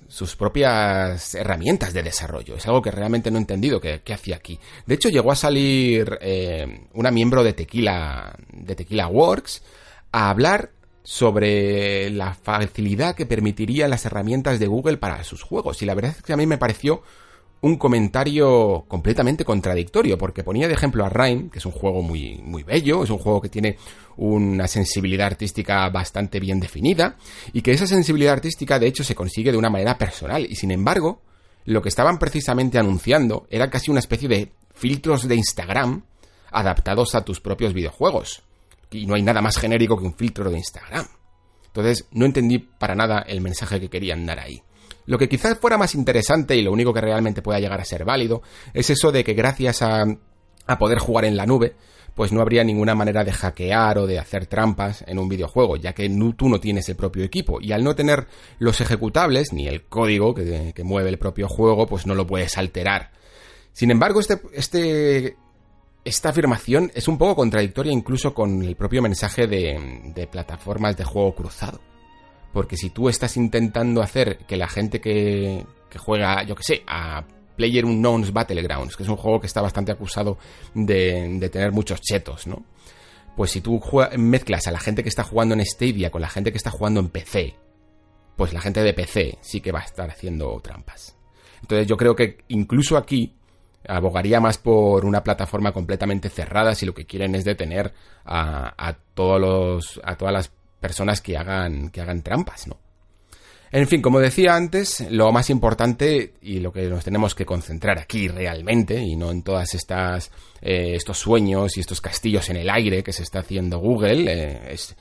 herramientas 1.34 1.92
de 1.92 2.02
desarrollo. 2.02 2.56
Es 2.56 2.66
algo 2.66 2.82
que 2.82 2.90
realmente 2.90 3.30
no 3.30 3.36
he 3.36 3.42
entendido 3.42 3.80
qué 3.80 4.12
hacía 4.12 4.36
aquí. 4.36 4.58
De 4.86 4.94
hecho, 4.94 5.10
llegó 5.10 5.30
a 5.30 5.36
salir 5.36 6.18
eh, 6.20 6.86
una 6.94 7.10
miembro 7.12 7.44
de 7.44 7.52
Tequila, 7.52 8.34
de 8.50 8.74
Tequila 8.74 9.06
Works 9.06 9.62
a 10.10 10.30
hablar 10.30 10.70
sobre 11.02 12.10
la 12.10 12.34
facilidad 12.34 13.14
que 13.14 13.26
permitirían 13.26 13.90
las 13.90 14.06
herramientas 14.06 14.58
de 14.58 14.66
Google 14.66 14.98
para 14.98 15.22
sus 15.24 15.42
juegos. 15.42 15.82
Y 15.82 15.86
la 15.86 15.94
verdad 15.94 16.14
es 16.16 16.22
que 16.22 16.32
a 16.32 16.36
mí 16.36 16.46
me 16.46 16.58
pareció 16.58 17.02
un 17.62 17.76
comentario 17.76 18.84
completamente 18.88 19.44
contradictorio, 19.44 20.18
porque 20.18 20.42
ponía 20.42 20.66
de 20.66 20.74
ejemplo 20.74 21.04
a 21.04 21.08
Rhyme, 21.08 21.48
que 21.48 21.60
es 21.60 21.66
un 21.66 21.70
juego 21.70 22.02
muy, 22.02 22.40
muy 22.42 22.64
bello, 22.64 23.04
es 23.04 23.10
un 23.10 23.18
juego 23.18 23.40
que 23.40 23.48
tiene 23.48 23.76
una 24.16 24.66
sensibilidad 24.66 25.28
artística 25.28 25.88
bastante 25.88 26.40
bien 26.40 26.58
definida, 26.58 27.16
y 27.52 27.62
que 27.62 27.70
esa 27.70 27.86
sensibilidad 27.86 28.32
artística 28.32 28.80
de 28.80 28.88
hecho 28.88 29.04
se 29.04 29.14
consigue 29.14 29.52
de 29.52 29.58
una 29.58 29.70
manera 29.70 29.96
personal, 29.96 30.44
y 30.44 30.56
sin 30.56 30.72
embargo, 30.72 31.22
lo 31.64 31.82
que 31.82 31.88
estaban 31.88 32.18
precisamente 32.18 32.80
anunciando 32.80 33.46
era 33.48 33.70
casi 33.70 33.92
una 33.92 34.00
especie 34.00 34.28
de 34.28 34.52
filtros 34.74 35.28
de 35.28 35.36
Instagram 35.36 36.02
adaptados 36.50 37.14
a 37.14 37.24
tus 37.24 37.40
propios 37.40 37.74
videojuegos 37.74 38.42
y 38.92 39.06
no 39.06 39.14
hay 39.14 39.22
nada 39.22 39.40
más 39.40 39.58
genérico 39.58 39.98
que 39.98 40.04
un 40.04 40.14
filtro 40.14 40.50
de 40.50 40.58
Instagram. 40.58 41.06
Entonces 41.66 42.06
no 42.12 42.26
entendí 42.26 42.58
para 42.58 42.94
nada 42.94 43.24
el 43.26 43.40
mensaje 43.40 43.80
que 43.80 43.88
querían 43.88 44.26
dar 44.26 44.38
ahí. 44.40 44.62
Lo 45.06 45.18
que 45.18 45.28
quizás 45.28 45.58
fuera 45.58 45.78
más 45.78 45.94
interesante 45.94 46.56
y 46.56 46.62
lo 46.62 46.72
único 46.72 46.92
que 46.92 47.00
realmente 47.00 47.42
pueda 47.42 47.58
llegar 47.58 47.80
a 47.80 47.84
ser 47.84 48.04
válido 48.04 48.42
es 48.72 48.90
eso 48.90 49.10
de 49.10 49.24
que 49.24 49.34
gracias 49.34 49.82
a, 49.82 50.04
a 50.66 50.78
poder 50.78 50.98
jugar 50.98 51.24
en 51.24 51.36
la 51.36 51.46
nube, 51.46 51.74
pues 52.14 52.30
no 52.30 52.40
habría 52.40 52.62
ninguna 52.62 52.94
manera 52.94 53.24
de 53.24 53.32
hackear 53.32 53.98
o 53.98 54.06
de 54.06 54.18
hacer 54.18 54.46
trampas 54.46 55.02
en 55.06 55.18
un 55.18 55.28
videojuego, 55.28 55.76
ya 55.76 55.94
que 55.94 56.08
tú 56.36 56.48
no 56.48 56.60
tienes 56.60 56.88
el 56.88 56.96
propio 56.96 57.24
equipo. 57.24 57.58
Y 57.60 57.72
al 57.72 57.82
no 57.82 57.96
tener 57.96 58.26
los 58.58 58.80
ejecutables, 58.80 59.52
ni 59.52 59.66
el 59.66 59.86
código 59.86 60.34
que, 60.34 60.72
que 60.74 60.84
mueve 60.84 61.08
el 61.08 61.18
propio 61.18 61.48
juego, 61.48 61.86
pues 61.86 62.06
no 62.06 62.14
lo 62.14 62.26
puedes 62.26 62.58
alterar. 62.58 63.10
Sin 63.72 63.90
embargo, 63.90 64.20
este, 64.20 64.40
este 64.52 65.36
esta 66.04 66.30
afirmación 66.30 66.90
es 66.94 67.06
un 67.06 67.16
poco 67.16 67.36
contradictoria 67.36 67.92
incluso 67.92 68.34
con 68.34 68.62
el 68.62 68.76
propio 68.76 69.02
mensaje 69.02 69.46
de, 69.46 70.28
plataformas 70.30 70.96
de 70.96 71.04
juego 71.04 71.34
cruzado. 71.34 71.80
Porque 72.52 72.76
si 72.76 72.90
tú 72.90 73.08
estás 73.08 73.36
intentando 73.36 74.02
hacer 74.02 74.38
que 74.46 74.56
la 74.56 74.68
gente 74.68 75.00
que, 75.00 75.64
juega, 75.96 76.42
yo 76.42 76.54
que 76.54 76.64
sé, 76.64 76.82
a 76.86 77.24
Player 77.56 77.84
Unknown's 77.84 78.32
Battlegrounds, 78.32 78.96
que 78.96 79.04
es 79.04 79.08
un 79.08 79.16
juego 79.16 79.40
que 79.40 79.46
está 79.46 79.62
bastante 79.62 79.92
acusado 79.92 80.38
de, 80.74 81.48
tener 81.50 81.72
muchos 81.72 82.00
chetos, 82.00 82.46
¿no? 82.46 82.64
Pues 83.36 83.52
si 83.52 83.62
tú 83.62 83.80
mezclas 84.18 84.66
a 84.66 84.72
la 84.72 84.80
gente 84.80 85.02
que 85.02 85.08
está 85.08 85.22
jugando 85.22 85.54
en 85.54 85.64
Stadia 85.64 86.10
con 86.10 86.20
la 86.20 86.28
gente 86.28 86.50
que 86.50 86.58
está 86.58 86.70
jugando 86.70 87.00
en 87.00 87.08
PC, 87.08 87.54
pues 88.36 88.52
la 88.52 88.60
gente 88.60 88.82
de 88.82 88.92
PC 88.92 89.38
sí 89.40 89.60
que 89.60 89.72
va 89.72 89.80
a 89.80 89.84
estar 89.84 90.10
haciendo 90.10 90.60
trampas. 90.60 91.16
Entonces 91.62 91.86
yo 91.86 91.96
creo 91.96 92.14
que 92.14 92.38
incluso 92.48 92.98
aquí 92.98 93.34
abogaría 93.88 94.40
más 94.40 94.58
por 94.58 95.04
una 95.04 95.22
plataforma 95.22 95.72
completamente 95.72 96.28
cerrada 96.28 96.74
si 96.74 96.86
lo 96.86 96.94
que 96.94 97.06
quieren 97.06 97.34
es 97.34 97.44
detener 97.44 97.92
a, 98.24 98.96
todos 99.14 99.40
los 99.40 100.00
a 100.04 100.16
todas 100.16 100.32
las 100.32 100.52
personas 100.80 101.20
que 101.20 101.36
hagan 101.36 101.90
que 101.90 102.00
hagan 102.00 102.22
trampas, 102.22 102.66
¿no? 102.66 102.78
En 103.74 103.88
fin, 103.88 104.02
como 104.02 104.20
decía 104.20 104.54
antes, 104.54 105.00
lo 105.10 105.32
más 105.32 105.48
importante 105.48 106.34
y 106.42 106.60
lo 106.60 106.72
que 106.72 106.88
nos 106.88 107.04
tenemos 107.04 107.34
que 107.34 107.46
concentrar 107.46 107.98
aquí 107.98 108.28
realmente 108.28 109.00
y 109.00 109.16
no 109.16 109.30
en 109.30 109.42
todas 109.42 109.74
estas 109.74 110.30
eh, 110.60 110.94
estos 110.94 111.18
sueños 111.18 111.78
y 111.78 111.80
estos 111.80 112.02
castillos 112.02 112.50
en 112.50 112.58
el 112.58 112.68
aire 112.68 113.02
que 113.02 113.14
se 113.14 113.22
está 113.22 113.38
haciendo 113.38 113.78
Google 113.78 114.30
eh, 114.30 114.72
es 114.74 114.94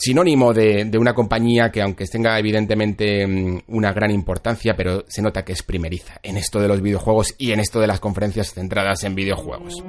sinónimo 0.00 0.52
de, 0.54 0.90
una 0.98 1.14
compañía 1.14 1.70
que 1.70 1.82
aunque 1.82 2.06
tenga 2.06 2.38
evidentemente 2.38 3.26
mm, 3.26 3.62
una 3.68 3.92
gran 3.92 4.10
importancia, 4.10 4.74
pero 4.74 5.04
se 5.06 5.22
nota 5.22 5.44
que 5.44 5.52
es 5.52 5.62
primeriza 5.62 6.18
en 6.22 6.36
esto 6.36 6.60
de 6.60 6.68
los 6.68 6.80
videojuegos 6.80 7.34
y 7.38 7.52
en 7.52 7.60
esto 7.60 7.80
de 7.80 7.86
las 7.86 8.00
conferencias 8.00 8.54
centradas 8.54 9.04
en 9.04 9.14
videojuegos. 9.14 9.84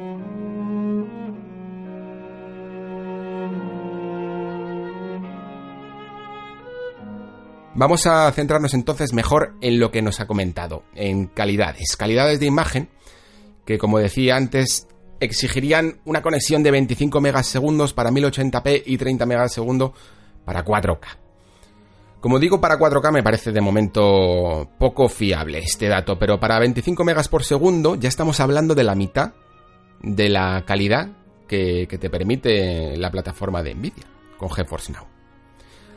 Vamos 7.74 8.06
a 8.06 8.30
centrarnos 8.34 8.74
entonces 8.74 9.13
mejor 9.13 9.56
en 9.62 9.80
lo 9.80 9.91
que 9.91 10.02
nos 10.02 10.19
ha 10.19 10.28
comentado, 10.28 10.84
en 10.93 11.28
calidades. 11.28 11.95
Calidades 11.95 12.39
de 12.41 12.45
imagen 12.45 12.89
que, 13.65 13.78
como 13.78 13.97
decía 13.97 14.36
antes, 14.36 14.88
exigirían 15.22 16.02
una 16.04 16.22
conexión 16.22 16.64
de 16.64 16.72
25 16.72 17.22
megasegundos 17.22 17.94
para 17.94 18.10
1080p 18.10 18.84
y 18.86 18.98
30 18.98 19.26
megasegundos 19.26 19.92
para 20.44 20.66
4K. 20.66 21.00
Como 22.20 22.40
digo, 22.40 22.60
para 22.60 22.78
4K 22.78 23.12
me 23.12 23.24
parece 23.24 23.52
de 23.52 23.62
momento 23.62 24.70
poco 24.78 25.08
fiable 25.08 25.60
este 25.60 25.88
dato, 25.88 26.20
pero 26.20 26.40
para 26.40 26.60
25 26.60 27.04
megas 27.04 27.28
por 27.30 27.44
segundo 27.44 27.96
ya 27.96 28.10
estamos 28.10 28.40
hablando 28.40 28.76
de 28.76 28.84
la 28.84 28.96
mitad 28.96 29.34
de 30.02 30.30
la 30.30 30.64
calidad 30.66 31.10
que, 31.48 31.88
que 31.88 31.98
te 31.98 32.10
permite 32.10 32.98
la 32.98 33.12
plataforma 33.12 33.64
de 33.64 33.76
Nvidia 33.76 34.06
con 34.38 34.50
GeForce 34.50 34.92
Now. 34.92 35.06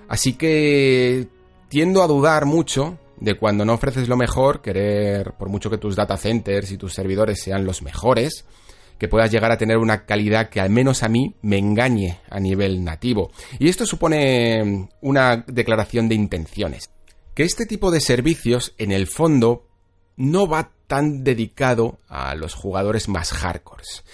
Así 0.09 0.35
que 0.35 1.29
tiendo 1.69 2.03
a 2.03 2.07
dudar 2.07 2.45
mucho 2.45 2.99
de 3.17 3.37
cuando 3.37 3.65
no 3.65 3.75
ofreces 3.75 4.09
lo 4.09 4.17
mejor, 4.17 4.61
querer, 4.61 5.33
por 5.33 5.49
mucho 5.49 5.71
que 5.71 5.79
tus 5.79 5.97
data 5.97 6.17
centers 6.17 6.71
y 6.73 6.77
tus 6.77 6.93
servidores 6.93 7.43
sean 7.43 7.65
los 7.65 7.83
mejores, 7.83 8.45
que 8.99 9.09
puedas 9.09 9.31
llegar 9.31 9.51
a 9.51 9.59
tener 9.59 9.79
una 9.79 10.05
calidad 10.05 10.49
que 10.49 10.61
al 10.61 10.71
menos 10.71 11.03
a 11.03 11.09
mí 11.09 11.35
me 11.43 11.59
engañe 11.59 12.21
a 12.31 12.41
nivel 12.41 12.85
nativo. 12.85 13.31
Y 13.59 13.69
esto 13.69 13.87
supone 13.87 14.65
mm, 14.65 14.89
una 15.03 15.45
declaración 15.47 16.09
de 16.09 16.15
intenciones. 16.15 16.91
Que 17.35 17.43
este 17.43 17.67
tipo 17.67 17.91
de 17.91 18.01
servicios, 18.01 18.75
en 18.79 18.93
el 18.93 19.07
fondo, 19.07 19.67
no 20.17 20.47
va 20.47 20.71
tan 20.87 21.25
dedicado 21.25 21.99
a 22.09 22.35
los 22.35 22.55
jugadores 22.55 23.09
más 23.09 23.33
hardcores. 23.33 24.05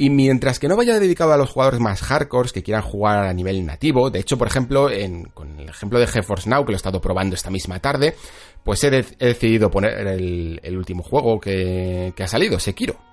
Y 0.00 0.10
mientras 0.10 0.60
que 0.60 0.68
no 0.68 0.76
vaya 0.76 1.00
dedicado 1.00 1.32
a 1.32 1.36
los 1.36 1.50
jugadores 1.50 1.80
más 1.80 2.02
hardcores 2.02 2.52
que 2.52 2.62
quieran 2.62 2.84
jugar 2.84 3.26
a 3.26 3.32
nivel 3.32 3.66
nativo, 3.66 4.10
de 4.10 4.20
hecho, 4.20 4.38
por 4.38 4.46
ejemplo, 4.46 4.88
con 5.34 5.58
el 5.58 5.68
ejemplo 5.68 5.98
de 5.98 6.06
GeForce 6.06 6.48
Now, 6.48 6.64
que 6.64 6.70
lo 6.70 6.76
he 6.76 6.76
estado 6.76 7.00
probando 7.00 7.34
esta 7.34 7.50
misma 7.50 7.80
tarde, 7.80 8.14
pues 8.62 8.84
he, 8.84 8.90
decidido 8.90 9.70
poner 9.70 10.06
el, 10.06 10.76
último 10.76 11.02
juego 11.02 11.40
que, 11.40 12.12
que 12.14 12.22
ha 12.22 12.28
salido, 12.28 12.60
Sekiro 12.60 13.08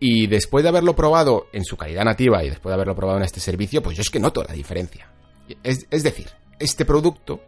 Y 0.00 0.26
después 0.26 0.62
de 0.62 0.68
haberlo 0.68 0.94
probado 0.94 1.46
en 1.52 1.64
su 1.64 1.76
calidad 1.76 2.04
nativa 2.04 2.44
y 2.44 2.50
después 2.50 2.70
de 2.70 2.74
haberlo 2.74 2.94
probado 2.94 3.18
en 3.18 3.24
este 3.24 3.40
servicio, 3.40 3.82
pues 3.82 3.96
yo 3.96 4.02
es 4.02 4.10
que 4.10 4.20
noto 4.20 4.42
la 4.42 4.52
diferencia. 4.52 5.08
Es, 5.62 5.86
es 5.90 6.02
decir, 6.02 6.28
este 6.58 6.84
producto 6.84 7.40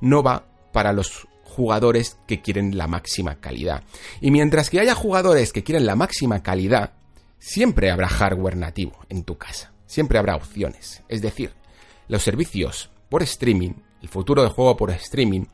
no 0.00 0.22
va 0.22 0.44
para 0.72 0.92
los 0.92 1.28
jugadores 1.44 2.18
que 2.26 2.40
quieren 2.40 2.76
la 2.76 2.86
máxima 2.86 3.36
calidad. 3.36 3.84
Y 4.20 4.30
mientras 4.30 4.70
que 4.70 4.80
haya 4.80 4.94
jugadores 4.94 5.52
que 5.52 5.62
quieren 5.62 5.86
la 5.86 5.96
máxima 5.96 6.42
calidad, 6.42 6.92
siempre 7.38 7.90
habrá 7.90 8.08
hardware 8.08 8.56
nativo 8.56 9.04
en 9.08 9.24
tu 9.24 9.36
casa. 9.36 9.72
Siempre 9.86 10.18
habrá 10.18 10.36
opciones. 10.36 11.02
Es 11.08 11.20
decir, 11.20 11.52
los 12.08 12.22
servicios 12.22 12.90
por 13.08 13.22
streaming, 13.22 13.72
el 14.00 14.08
futuro 14.08 14.42
del 14.42 14.52
juego 14.52 14.76
por 14.76 14.90
streaming, 14.90 15.44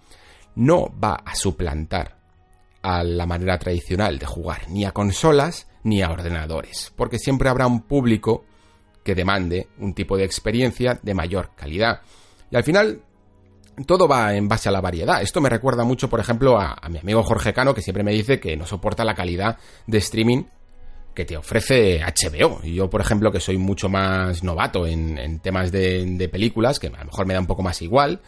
no 0.54 0.92
va 1.02 1.14
a 1.24 1.34
suplantar 1.34 2.18
a 2.82 3.02
la 3.02 3.26
manera 3.26 3.58
tradicional 3.58 4.18
de 4.18 4.26
jugar, 4.26 4.68
ni 4.68 4.84
a 4.84 4.92
consolas 4.92 5.67
ni 5.84 6.02
a 6.02 6.10
ordenadores, 6.10 6.92
porque 6.96 7.18
siempre 7.18 7.48
habrá 7.48 7.66
un 7.66 7.82
público 7.82 8.44
que 9.04 9.14
demande 9.14 9.68
un 9.78 9.94
tipo 9.94 10.16
de 10.16 10.24
experiencia 10.24 10.98
de 11.02 11.14
mayor 11.14 11.50
calidad. 11.54 12.02
Y 12.50 12.56
al 12.56 12.64
final, 12.64 13.02
todo 13.86 14.08
va 14.08 14.34
en 14.34 14.48
base 14.48 14.68
a 14.68 14.72
la 14.72 14.80
variedad. 14.80 15.22
Esto 15.22 15.40
me 15.40 15.48
recuerda 15.48 15.84
mucho, 15.84 16.08
por 16.08 16.20
ejemplo, 16.20 16.58
a, 16.60 16.76
mi 16.90 16.98
amigo 16.98 17.22
Jorge 17.22 17.52
Cano, 17.52 17.74
que 17.74 17.82
siempre 17.82 18.04
me 18.04 18.12
dice 18.12 18.40
que 18.40 18.56
no 18.56 18.66
soporta 18.66 19.04
la 19.04 19.14
calidad 19.14 19.58
de 19.86 19.98
streaming 19.98 20.44
que 21.14 21.24
te 21.24 21.36
ofrece 21.36 22.00
HBO. 22.00 22.60
Y 22.62 22.74
yo, 22.74 22.88
por 22.90 23.00
ejemplo, 23.00 23.32
que 23.32 23.40
soy 23.40 23.58
mucho 23.58 23.88
más 23.88 24.42
novato 24.42 24.86
en, 24.86 25.40
temas 25.40 25.72
de, 25.72 26.04
de, 26.04 26.28
películas, 26.28 26.78
que 26.78 26.88
a 26.88 26.90
lo 26.90 27.04
mejor 27.06 27.26
me 27.26 27.34
da 27.34 27.40
un 27.40 27.46
poco 27.46 27.62
más 27.62 27.82
igual, 27.82 28.20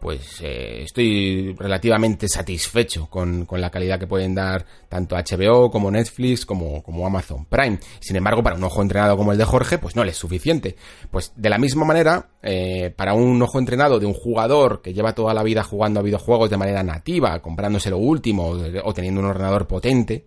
pues 0.00 0.40
eh, 0.42 0.82
estoy 0.82 1.54
relativamente 1.58 2.28
satisfecho 2.28 3.08
con, 3.08 3.46
la 3.50 3.70
calidad 3.70 3.98
que 3.98 4.06
pueden 4.06 4.34
dar 4.34 4.66
tanto 4.88 5.16
HBO 5.16 5.70
como 5.70 5.90
Netflix 5.90 6.44
como, 6.44 6.82
como, 6.82 7.06
Amazon 7.06 7.46
Prime. 7.46 7.78
Sin 8.00 8.16
embargo, 8.16 8.42
para 8.42 8.56
un 8.56 8.64
ojo 8.64 8.82
entrenado 8.82 9.16
como 9.16 9.32
el 9.32 9.38
de 9.38 9.44
Jorge, 9.44 9.78
pues 9.78 9.96
no 9.96 10.04
le 10.04 10.10
es 10.10 10.16
suficiente. 10.16 10.76
Pues 11.10 11.32
de 11.36 11.48
la 11.48 11.58
misma 11.58 11.84
manera, 11.84 12.28
eh, 12.42 12.92
para 12.94 13.14
un 13.14 13.40
ojo 13.40 13.58
entrenado 13.58 13.98
de 13.98 14.06
un 14.06 14.14
jugador 14.14 14.82
que 14.82 14.92
lleva 14.92 15.14
toda 15.14 15.34
la 15.34 15.42
vida 15.42 15.62
jugando 15.62 16.00
a 16.00 16.02
videojuegos 16.02 16.50
de 16.50 16.56
manera 16.56 16.82
nativa, 16.82 17.40
comprándose 17.40 17.90
lo 17.90 17.98
último 17.98 18.48
o 18.84 18.94
teniendo 18.94 19.20
un 19.20 19.26
ordenador 19.26 19.66
potente, 19.66 20.26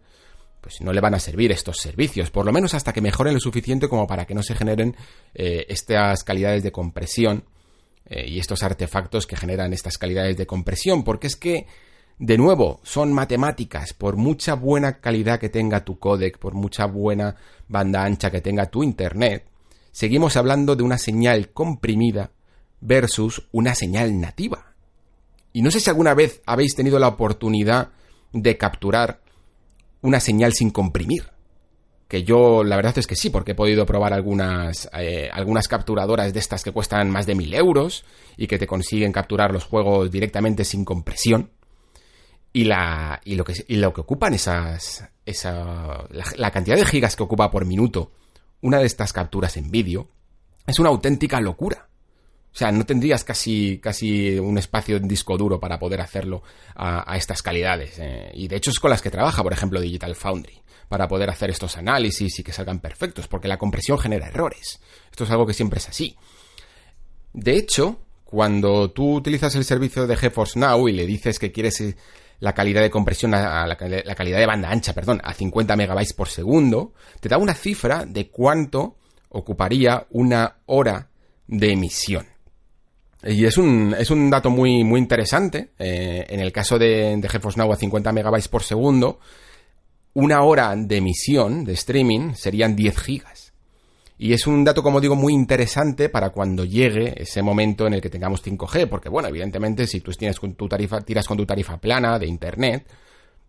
pues 0.62 0.82
no 0.82 0.92
le 0.92 1.02
van 1.02 1.14
a 1.14 1.20
servir 1.20 1.52
estos 1.52 1.78
servicios, 1.78 2.32
por 2.32 2.46
lo 2.46 2.52
menos 2.52 2.74
hasta 2.74 2.94
que 2.94 3.02
mejoren 3.02 3.34
lo 3.34 3.40
suficiente 3.40 3.88
como 3.88 4.08
para 4.08 4.26
que 4.26 4.36
no 4.36 4.44
se 4.44 4.56
generen 4.56 4.96
eh, 5.34 5.66
estas 5.70 6.24
calidades 6.24 6.64
de 6.64 6.72
compresión 6.72 7.46
eh, 8.10 8.28
y 8.28 8.40
estos 8.40 8.64
artefactos 8.64 9.28
que 9.28 9.36
generan 9.36 9.74
estas 9.74 9.98
calidades 9.98 10.36
de 10.38 10.48
compresión, 10.48 11.04
porque 11.04 11.28
es 11.28 11.36
que, 11.36 11.68
de 12.18 12.38
nuevo, 12.38 12.80
son 12.84 13.14
matemáticas, 13.14 13.94
por 13.94 14.18
mucha 14.18 14.56
buena 14.56 15.00
calidad 15.00 15.40
que 15.40 15.50
tenga 15.50 15.86
tu 15.86 16.00
codec, 16.00 16.40
por 16.40 16.54
mucha 16.54 16.86
buena 16.86 17.36
banda 17.68 18.04
ancha 18.04 18.32
que 18.32 18.42
tenga 18.42 18.66
tu 18.66 18.84
Internet, 18.84 19.46
seguimos 19.92 20.38
hablando 20.38 20.76
de 20.76 20.84
una 20.84 20.98
señal 20.98 21.50
comprimida 21.52 22.32
versus 22.82 23.48
una 23.52 23.76
señal 23.76 24.20
nativa. 24.20 24.74
Y 25.54 25.62
no 25.62 25.72
sé 25.72 25.80
si 25.80 25.90
alguna 25.90 26.14
vez 26.14 26.42
habéis 26.46 26.76
tenido 26.76 27.00
la 27.00 27.08
oportunidad 27.08 27.90
de 28.34 28.58
capturar 28.58 29.22
una 30.02 30.20
señal 30.20 30.54
sin 30.54 30.72
comprimir 30.72 31.39
que 32.10 32.24
yo 32.24 32.64
la 32.64 32.76
verdad 32.76 32.98
es 32.98 33.06
que 33.06 33.16
sí, 33.16 33.30
porque 33.30 33.52
he 33.52 33.56
podido 33.56 33.86
probar 33.86 34.14
algunas, 34.14 34.90
eh, 34.98 35.30
algunas 35.32 35.68
capturadoras 35.68 36.34
de 36.34 36.40
estas 36.40 36.64
que 36.64 36.72
cuestan 36.72 37.12
más 37.12 37.28
de 37.28 37.36
mil 37.36 37.54
euros 37.54 38.04
y 38.36 38.48
que 38.48 38.58
te 38.58 38.66
consiguen 38.66 39.12
capturar 39.12 39.54
los 39.54 39.66
juegos 39.66 40.10
directamente 40.10 40.66
sin 40.66 40.84
compresión. 40.84 41.52
Y, 42.52 42.64
la, 42.64 43.22
y, 43.24 43.36
lo, 43.36 43.44
que, 43.44 43.54
y 43.68 43.76
lo 43.76 43.94
que 43.94 44.02
ocupan 44.02 44.34
esas, 44.34 45.08
esa, 45.24 46.08
la, 46.10 46.50
cantidad 46.50 46.78
de 46.78 46.86
gigas 46.86 47.16
que 47.16 47.22
ocupa 47.22 47.52
por 47.52 47.66
minuto 47.66 48.12
una 48.62 48.80
de 48.80 48.88
estas 48.88 49.14
capturas 49.14 49.56
en 49.56 49.70
vídeo 49.70 50.10
es 50.66 50.80
una 50.80 50.90
auténtica 50.90 51.40
locura. 51.40 51.89
Sea, 52.60 52.74
no 52.74 52.86
tendrías 52.86 53.24
casi, 53.24 53.80
casi 53.82 54.38
un 54.38 54.58
espacio 54.58 54.98
en 54.98 55.08
disco 55.08 55.38
duro 55.38 55.62
para 55.62 55.80
poder 55.80 56.02
hacerlo 56.02 56.44
a, 56.76 57.16
estas 57.16 57.42
calidades. 57.42 57.98
Eh. 58.00 58.32
Y 58.34 58.50
de 58.50 58.58
hecho 58.58 58.70
es 58.70 58.82
con 58.82 58.92
las 58.92 59.02
que 59.02 59.10
trabaja, 59.10 59.42
por 59.44 59.54
ejemplo, 59.54 59.80
Digital 59.80 60.14
Foundry 60.14 60.62
para 60.90 61.08
poder 61.08 61.30
hacer 61.30 61.50
estos 61.52 61.78
análisis 61.78 62.38
y 62.38 62.44
que 62.44 62.52
salgan 62.52 62.82
perfectos, 62.82 63.30
porque 63.30 63.48
la 63.48 63.58
compresión 63.58 63.98
genera 63.98 64.28
errores. 64.28 64.82
Esto 65.10 65.24
es 65.24 65.30
algo 65.30 65.46
que 65.46 65.54
siempre 65.54 65.80
es 65.80 65.88
así. 65.88 66.18
De 67.32 67.56
hecho, 67.56 68.02
cuando 68.26 68.92
tú 68.92 69.16
utilizas 69.16 69.56
el 69.56 69.64
servicio 69.64 70.06
de 70.06 70.18
GeForce 70.18 70.60
Now 70.60 70.90
y 70.90 70.92
le 70.92 71.06
dices 71.06 71.40
que 71.40 71.54
quieres 71.54 71.80
eh, 71.80 71.96
la 72.42 72.54
calidad 72.54 72.82
de 72.82 72.90
compresión, 72.90 73.34
a 73.36 73.66
la, 73.68 73.78
calidad 73.78 74.38
de 74.38 74.46
banda 74.46 74.70
ancha, 74.70 74.92
perdón, 74.92 75.22
a 75.24 75.34
50 75.34 75.78
megabytes 75.78 76.12
por 76.12 76.28
segundo, 76.28 76.92
te 77.22 77.30
da 77.30 77.38
una 77.38 77.54
cifra 77.54 78.06
de 78.06 78.30
cuánto 78.30 78.98
ocuparía 79.30 80.08
una 80.10 80.58
hora 80.66 81.08
de 81.48 81.72
emisión. 81.72 82.28
Y 83.24 83.46
es 83.46 83.58
un, 83.58 83.96
es 83.98 84.12
un 84.12 84.30
dato 84.30 84.50
muy, 84.50 84.84
muy 84.84 85.00
interesante. 85.00 85.72
Eh, 85.78 86.26
en 86.30 86.40
el 86.40 86.52
caso 86.52 86.80
de, 86.80 87.18
de 87.18 87.30
GeForce 87.30 87.60
Now 87.60 87.74
a 87.74 87.76
50 87.76 88.12
megabytes 88.12 88.48
por 88.48 88.64
segundo, 88.64 89.20
una 90.14 90.44
hora 90.44 90.76
de 90.76 90.98
emisión, 90.98 91.66
de 91.66 91.74
streaming, 91.74 92.34
serían 92.34 92.76
10 92.76 92.98
gigas. 92.98 93.54
Y 94.22 94.34
es 94.34 94.48
un 94.48 94.66
dato, 94.66 94.84
como 94.84 95.00
digo, 95.00 95.16
muy 95.16 95.34
interesante 95.34 96.10
para 96.10 96.32
cuando 96.32 96.66
llegue 96.66 97.14
ese 97.22 97.42
momento 97.42 97.88
en 97.88 97.94
el 97.94 98.02
que 98.02 98.10
tengamos 98.10 98.44
5G, 98.44 98.90
porque 98.90 99.08
bueno, 99.08 99.30
evidentemente 99.30 99.88
si 99.88 100.02
tú 100.02 100.12
tienes 100.12 100.38
con 100.40 100.56
tu 100.56 100.68
tarifa, 100.68 101.00
tiras 101.00 101.26
con 101.26 101.38
tu 101.38 101.46
tarifa 101.46 101.78
plana 101.78 102.20
de 102.20 102.28
internet, 102.28 102.86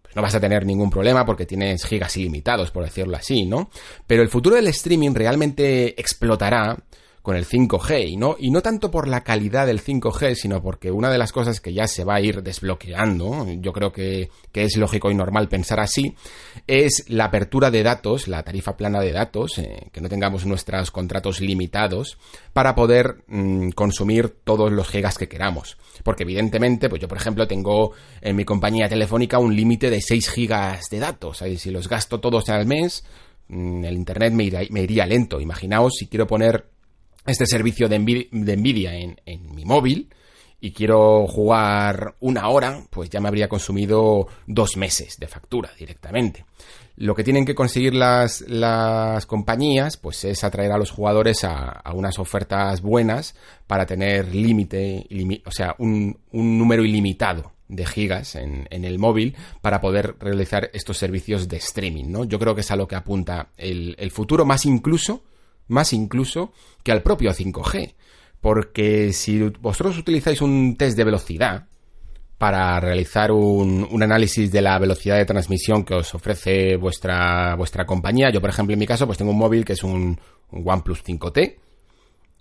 pues 0.00 0.14
no 0.14 0.22
vas 0.22 0.34
a 0.36 0.40
tener 0.40 0.64
ningún 0.64 0.88
problema 0.88 1.26
porque 1.26 1.44
tienes 1.44 1.84
gigas 1.84 2.16
ilimitados, 2.16 2.70
por 2.70 2.84
decirlo 2.84 3.16
así, 3.16 3.46
¿no? 3.46 3.68
Pero 4.06 4.22
el 4.22 4.28
futuro 4.28 4.54
del 4.54 4.68
streaming 4.68 5.12
realmente 5.12 6.00
explotará 6.00 6.76
con 7.22 7.36
el 7.36 7.46
5G 7.46 8.08
y 8.08 8.16
no, 8.16 8.36
y 8.38 8.50
no 8.50 8.62
tanto 8.62 8.90
por 8.90 9.06
la 9.06 9.22
calidad 9.22 9.66
del 9.66 9.82
5G, 9.82 10.34
sino 10.34 10.62
porque 10.62 10.90
una 10.90 11.10
de 11.10 11.18
las 11.18 11.32
cosas 11.32 11.60
que 11.60 11.74
ya 11.74 11.86
se 11.86 12.04
va 12.04 12.14
a 12.14 12.20
ir 12.20 12.42
desbloqueando, 12.42 13.46
yo 13.58 13.72
creo 13.72 13.92
que, 13.92 14.30
es 14.54 14.76
lógico 14.76 15.10
y 15.10 15.14
normal 15.14 15.48
pensar 15.48 15.80
así, 15.80 16.14
es 16.66 17.04
la 17.08 17.26
apertura 17.26 17.70
de 17.70 17.82
datos, 17.82 18.26
la 18.26 18.42
tarifa 18.42 18.76
plana 18.76 19.00
de 19.00 19.12
datos, 19.12 19.58
eh, 19.58 19.88
que 19.92 20.00
no 20.00 20.08
tengamos 20.08 20.46
nuestros 20.46 20.90
contratos 20.90 21.40
limitados 21.40 22.18
para 22.52 22.74
poder 22.74 23.24
mm, 23.26 23.70
consumir 23.70 24.28
todos 24.44 24.72
los 24.72 24.88
gigas 24.88 25.18
que 25.18 25.28
queramos. 25.28 25.76
Porque 26.02 26.22
evidentemente, 26.22 26.88
pues 26.88 27.02
yo 27.02 27.08
por 27.08 27.18
ejemplo 27.18 27.46
tengo 27.46 27.92
en 28.22 28.36
mi 28.36 28.44
compañía 28.44 28.88
telefónica 28.88 29.38
un 29.38 29.54
límite 29.54 29.90
de 29.90 30.00
6 30.00 30.30
gigas 30.30 30.84
de 30.90 30.98
datos, 30.98 31.42
si 31.56 31.70
los 31.70 31.88
gasto 31.88 32.20
todos 32.20 32.48
al 32.48 32.66
mes, 32.66 33.04
mm, 33.48 33.84
el 33.84 33.94
internet 33.94 34.32
me 34.32 34.82
iría 34.82 35.04
lento. 35.04 35.40
Imaginaos 35.40 35.96
si 35.98 36.06
quiero 36.06 36.26
poner 36.26 36.64
este 37.26 37.46
servicio 37.46 37.88
de, 37.88 37.98
Nvidia 37.98 38.94
en, 38.94 39.16
mi 39.54 39.64
móvil 39.64 40.08
y 40.60 40.72
quiero 40.72 41.26
jugar 41.26 42.16
una 42.20 42.48
hora, 42.48 42.82
pues 42.90 43.08
ya 43.08 43.20
me 43.20 43.28
habría 43.28 43.48
consumido 43.48 44.26
dos 44.46 44.76
meses 44.76 45.16
de 45.18 45.26
factura 45.26 45.70
directamente. 45.78 46.44
Lo 46.96 47.14
que 47.14 47.24
tienen 47.24 47.46
que 47.46 47.54
conseguir 47.54 47.94
las, 47.94 48.42
las 48.42 49.24
compañías, 49.24 49.96
pues 49.96 50.22
es 50.24 50.44
atraer 50.44 50.72
a 50.72 50.76
los 50.76 50.90
jugadores 50.90 51.44
a, 51.44 51.82
unas 51.94 52.18
ofertas 52.18 52.82
buenas 52.82 53.34
para 53.66 53.86
tener 53.86 54.34
límite, 54.34 55.06
o 55.46 55.50
sea, 55.50 55.74
un, 55.78 56.18
número 56.30 56.84
ilimitado 56.84 57.52
de 57.68 57.86
gigas 57.86 58.34
en, 58.34 58.66
el 58.70 58.98
móvil 58.98 59.34
para 59.62 59.80
poder 59.80 60.16
realizar 60.20 60.68
estos 60.74 60.98
servicios 60.98 61.48
de 61.48 61.56
streaming, 61.56 62.04
¿no? 62.08 62.24
Yo 62.24 62.38
creo 62.38 62.54
que 62.54 62.60
es 62.60 62.70
a 62.70 62.76
lo 62.76 62.86
que 62.86 62.96
apunta 62.96 63.48
el, 63.56 63.96
el 63.98 64.10
futuro, 64.10 64.44
más 64.44 64.66
incluso 64.66 65.22
más 65.70 65.92
incluso 65.92 66.52
que 66.82 66.92
al 66.92 67.02
propio 67.02 67.30
5G. 67.32 67.94
Porque 68.40 69.12
si 69.12 69.40
vosotros 69.60 69.98
utilizáis 69.98 70.40
un 70.40 70.76
test 70.76 70.96
de 70.96 71.04
velocidad 71.04 71.66
para 72.38 72.80
realizar 72.80 73.32
un, 73.32 74.02
análisis 74.02 74.50
de 74.50 74.62
la 74.62 74.78
velocidad 74.78 75.18
de 75.18 75.26
transmisión 75.26 75.84
que 75.84 75.94
os 75.94 76.14
ofrece 76.14 76.76
vuestra, 76.76 77.54
vuestra 77.54 77.84
compañía, 77.84 78.30
yo 78.30 78.40
por 78.40 78.48
ejemplo 78.48 78.72
en 78.72 78.78
mi 78.78 78.86
caso 78.86 79.06
pues 79.06 79.18
tengo 79.18 79.32
un 79.32 79.38
móvil 79.38 79.62
que 79.62 79.74
es 79.74 79.84
un, 79.84 80.18
OnePlus 80.50 81.04
5T 81.04 81.56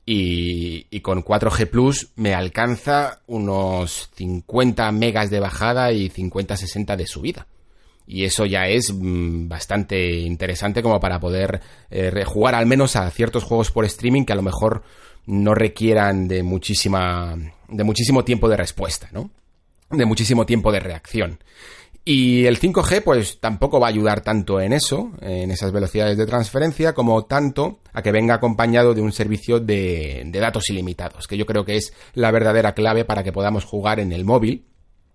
y, 0.05 0.87
y, 0.89 1.01
con 1.01 1.21
4G 1.21 1.69
Plus 1.69 2.11
me 2.15 2.33
alcanza 2.33 3.21
unos 3.27 4.09
50 4.15 4.89
megas 4.93 5.29
de 5.29 5.41
bajada 5.41 5.91
y 5.91 6.09
50-60 6.09 6.95
de 6.95 7.05
subida 7.05 7.47
y 8.09 8.25
eso 8.25 8.47
ya 8.47 8.65
es 8.65 8.91
mm, 8.91 9.47
bastante 9.47 10.19
interesante 10.21 10.81
como 10.81 10.99
para 10.99 11.19
poder 11.19 11.61
eh, 11.91 12.23
jugar 12.25 12.55
al 12.55 12.65
menos 12.65 12.95
a 12.95 13.09
ciertos 13.11 13.43
juegos 13.43 13.69
por 13.69 13.85
streaming 13.85 14.25
que 14.25 14.33
a 14.33 14.35
lo 14.35 14.41
mejor 14.41 14.81
no 15.27 15.53
requieran 15.53 16.27
de 16.27 16.41
muchísima 16.41 17.35
de 17.67 17.83
muchísimo 17.83 18.25
tiempo 18.25 18.49
de 18.49 18.57
respuesta, 18.57 19.09
¿no? 19.11 19.29
De 19.91 20.05
muchísimo 20.05 20.47
tiempo 20.47 20.71
de 20.71 20.79
reacción. 20.79 21.37
Y 22.03 22.45
el 22.45 22.59
5G 22.59 23.03
pues 23.03 23.39
tampoco 23.39 23.79
va 23.79 23.87
a 23.87 23.91
ayudar 23.91 24.21
tanto 24.21 24.59
en 24.59 24.73
eso, 24.73 25.11
en 25.21 25.51
esas 25.51 25.71
velocidades 25.71 26.17
de 26.17 26.25
transferencia, 26.25 26.93
como 26.93 27.25
tanto 27.25 27.81
a 27.93 28.01
que 28.01 28.11
venga 28.11 28.33
acompañado 28.33 28.95
de 28.95 29.01
un 29.01 29.11
servicio 29.11 29.59
de 29.59 30.27
datos 30.33 30.67
ilimitados, 30.69 31.27
que 31.27 31.37
yo 31.37 31.45
creo 31.45 31.63
que 31.63 31.75
es 31.75 31.93
la 32.15 32.31
verdadera 32.31 32.73
clave 32.73 33.05
para 33.05 33.23
que 33.23 33.31
podamos 33.31 33.65
jugar 33.65 33.99
en 33.99 34.11
el 34.13 34.25
móvil 34.25 34.68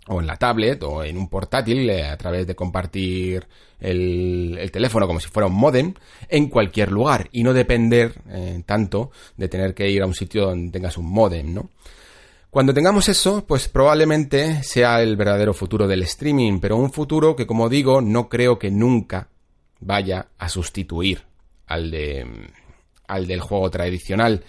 o 0.09 0.21
en 0.21 0.27
la 0.27 0.37
tablet 0.37 0.83
o 0.83 1.03
en 1.03 1.17
un 1.17 1.29
portátil 1.29 1.89
eh, 1.89 2.05
a 2.05 2.17
través 2.17 2.47
de 2.47 2.55
compartir 2.55 3.47
el, 3.81 4.71
teléfono 4.73 5.07
como 5.07 5.21
si 5.21 5.29
fuera 5.29 5.47
un 5.47 5.55
modem 5.55 5.95
en 6.29 6.49
cualquier 6.49 6.91
lugar 6.91 7.29
y 7.33 7.43
no 7.43 7.53
depender 7.53 8.15
eh, 8.29 8.63
tanto 8.67 9.11
de 9.37 9.49
tener 9.49 9.75
que 9.75 9.91
ir 9.91 10.03
a 10.03 10.07
un 10.07 10.15
sitio 10.15 10.47
donde 10.47 10.73
tengas 10.73 10.97
un 10.99 11.11
modem, 11.11 11.55
¿no? 11.55 11.71
Cuando 12.51 12.73
tengamos 12.73 13.09
eso, 13.09 13.45
pues 13.45 13.67
probablemente 13.69 14.63
sea 14.63 15.03
el 15.03 15.17
verdadero 15.17 15.53
futuro 15.53 15.89
del 15.89 16.03
streaming, 16.03 16.61
pero 16.61 16.77
un 16.77 16.93
futuro 16.93 17.35
que, 17.35 17.49
como 17.49 17.69
digo, 17.69 18.01
no 18.01 18.29
creo 18.29 18.61
que 18.61 18.71
nunca 18.71 19.29
vaya 19.81 20.29
a 20.39 20.49
sustituir 20.49 21.23
al 21.67 21.91
de 21.91 22.25
al 23.09 23.27
del 23.27 23.41
juego 23.41 23.71
tradicional. 23.71 24.45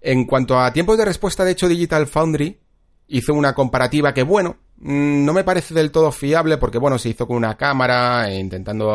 En 0.00 0.24
cuanto 0.26 0.58
a 0.58 0.72
tiempos 0.72 0.98
de 0.98 1.04
respuesta, 1.04 1.44
de 1.44 1.52
hecho, 1.52 1.68
Digital 1.68 2.08
Foundry 2.08 2.58
hizo 3.08 3.34
una 3.34 3.54
comparativa 3.54 4.14
que, 4.14 4.22
bueno, 4.22 4.56
mm, 4.78 5.24
no 5.24 5.32
me 5.32 5.44
parece 5.44 5.74
del 5.74 5.90
todo 5.90 6.10
fiable 6.12 6.58
porque, 6.58 6.78
bueno, 6.78 6.98
se 6.98 7.10
hizo 7.10 7.26
con 7.26 7.36
una 7.36 7.56
cámara 7.56 8.30
e 8.30 8.38
intentando 8.38 8.90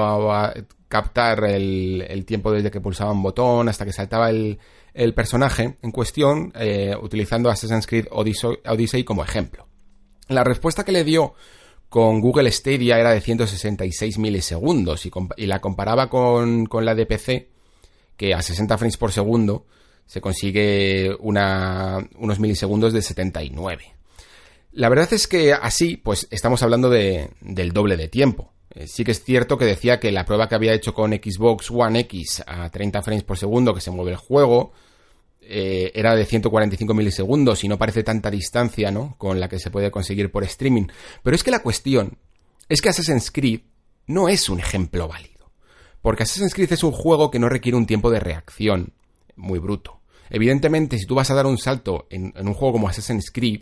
captar 0.88 1.44
el, 1.46 2.24
tiempo 2.26 2.52
desde 2.52 2.72
que 2.72 2.82
pulsaba 2.82 3.12
un 3.12 3.22
botón 3.22 3.70
hasta 3.70 3.86
que 3.86 3.94
saltaba 3.94 4.30
el, 4.30 4.60
personaje 5.16 5.78
en 5.82 5.92
cuestión, 5.92 6.52
eh, 6.56 6.96
utilizando 7.02 7.50
Assassin's 7.50 7.88
Creed 7.88 8.08
Odyssey, 8.12 9.04
como 9.04 9.24
ejemplo. 9.24 9.68
La 10.28 10.44
respuesta 10.44 10.84
que 10.84 10.92
le 10.92 11.04
dio 11.04 11.34
con 11.88 12.22
Google 12.22 12.52
Stadia 12.52 13.00
era 13.00 13.12
de 13.12 13.22
166 13.22 14.18
milisegundos 14.18 15.06
y, 15.06 15.46
la 15.46 15.62
comparaba 15.62 16.10
con, 16.10 16.66
con 16.66 16.86
la 16.86 16.96
de 16.96 17.06
PC, 17.06 17.50
que 18.18 18.34
a 18.34 18.42
60 18.42 18.78
frames 18.78 18.98
por 18.98 19.12
segundo 19.12 19.66
se 20.06 20.22
consigue 20.22 21.16
una, 21.20 22.00
unos 22.18 22.40
milisegundos 22.40 22.94
de 22.94 23.02
79. 23.04 23.99
La 24.72 24.90
verdad 24.90 25.12
es 25.14 25.28
que 25.28 25.54
así, 25.54 25.98
pues 25.98 26.28
estamos 26.30 26.62
hablando 26.62 26.90
de, 26.90 27.32
del 27.42 27.72
doble 27.72 27.98
de 27.98 28.08
tiempo. 28.08 28.54
Eh, 28.76 28.88
sí 28.88 29.04
que 29.04 29.12
es 29.12 29.24
cierto 29.24 29.58
que 29.58 29.66
decía 29.66 30.00
que 30.00 30.12
la 30.12 30.26
prueba 30.26 30.48
que 30.48 30.56
había 30.56 30.74
hecho 30.74 30.94
con 30.94 31.12
Xbox 31.12 31.72
One 31.72 32.02
X 32.02 32.44
a 32.46 32.70
30 32.70 33.02
frames 33.02 33.24
por 33.24 33.38
segundo 33.38 33.74
que 33.74 33.82
se 33.82 33.90
mueve 33.90 34.12
el 34.12 34.18
juego 34.18 34.74
eh, 35.42 35.92
era 35.96 36.14
de 36.14 36.26
145 36.26 36.94
milisegundos 36.94 37.64
y 37.64 37.68
no 37.68 37.80
parece 37.80 38.04
tanta 38.04 38.30
distancia, 38.30 38.92
¿no? 38.92 39.16
Con 39.18 39.40
la 39.40 39.50
que 39.50 39.58
se 39.58 39.72
puede 39.72 39.90
conseguir 39.90 40.32
por 40.32 40.44
streaming. 40.44 40.88
Pero 41.24 41.36
es 41.36 41.44
que 41.44 41.52
la 41.52 41.64
cuestión 41.64 42.20
es 42.68 42.82
que 42.82 42.90
Assassin's 42.90 43.32
Creed 43.32 43.62
no 44.06 44.30
es 44.30 44.50
un 44.50 44.60
ejemplo 44.60 45.08
válido. 45.08 45.52
Porque 46.04 46.24
Assassin's 46.24 46.54
Creed 46.54 46.72
es 46.72 46.84
un 46.84 46.92
juego 46.92 47.32
que 47.32 47.40
no 47.40 47.50
requiere 47.50 47.76
un 47.76 47.88
tiempo 47.88 48.12
de 48.12 48.20
reacción 48.20 48.94
muy 49.36 49.58
bruto. 49.58 50.00
Evidentemente, 50.30 51.00
si 51.00 51.08
tú 51.08 51.16
vas 51.16 51.32
a 51.32 51.34
dar 51.34 51.48
un 51.48 51.58
salto 51.58 52.06
en 52.12 52.32
un 52.38 52.54
juego 52.54 52.74
como 52.74 52.88
Assassin's 52.88 53.32
Creed, 53.32 53.62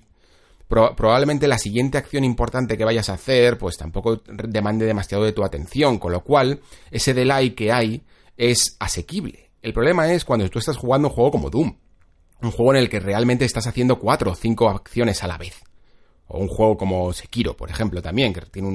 probablemente 0.67 1.47
la 1.47 1.57
siguiente 1.57 1.97
acción 1.97 2.23
importante 2.23 2.77
que 2.77 2.85
vayas 2.85 3.09
a 3.09 3.13
hacer, 3.13 3.57
pues 3.57 3.77
tampoco 3.77 4.21
demande 4.27 4.85
demasiado 4.85 5.23
de 5.23 5.31
tu 5.31 5.43
atención, 5.43 5.97
con 5.97 6.11
lo 6.11 6.23
cual 6.23 6.59
ese 6.91 7.13
delay 7.13 7.51
que 7.51 7.71
hay 7.71 8.03
es 8.35 8.75
asequible. 8.79 9.49
El 9.61 9.73
problema 9.73 10.11
es 10.11 10.25
cuando 10.25 10.49
tú 10.49 10.59
estás 10.59 10.77
jugando 10.77 11.07
un 11.07 11.13
juego 11.13 11.31
como 11.31 11.49
Doom, 11.49 11.75
un 12.41 12.51
juego 12.51 12.73
en 12.73 12.79
el 12.79 12.89
que 12.89 12.99
realmente 12.99 13.45
estás 13.45 13.67
haciendo 13.67 13.97
cuatro 13.99 14.31
o 14.31 14.35
cinco 14.35 14.69
acciones 14.69 15.23
a 15.23 15.27
la 15.27 15.37
vez. 15.37 15.63
O 16.27 16.39
un 16.39 16.47
juego 16.47 16.77
como 16.77 17.13
Sekiro, 17.13 17.55
por 17.55 17.69
ejemplo, 17.69 18.01
también, 18.01 18.33
que 18.33 18.41
tiene 18.41 18.67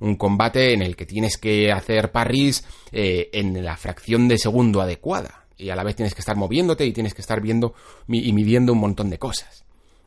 un, 0.00 0.16
combate 0.16 0.74
en 0.74 0.82
el 0.82 0.94
que 0.94 1.06
tienes 1.06 1.38
que 1.38 1.72
hacer 1.72 2.12
parries 2.12 2.64
eh, 2.92 3.30
en 3.32 3.64
la 3.64 3.76
fracción 3.76 4.28
de 4.28 4.38
segundo 4.38 4.80
adecuada. 4.80 5.46
Y 5.56 5.70
a 5.70 5.76
la 5.76 5.82
vez 5.82 5.96
tienes 5.96 6.14
que 6.14 6.20
estar 6.20 6.36
moviéndote 6.36 6.86
y 6.86 6.92
tienes 6.92 7.14
que 7.14 7.22
estar 7.22 7.40
viendo 7.40 7.74
y 8.06 8.32
midiendo 8.32 8.72
un 8.72 8.78
montón 8.78 9.10
de 9.10 9.18
cosas. 9.18 9.64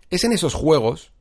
Es 0.10 0.24
en 0.24 0.32
esos 0.32 0.54
juegos 0.54 1.12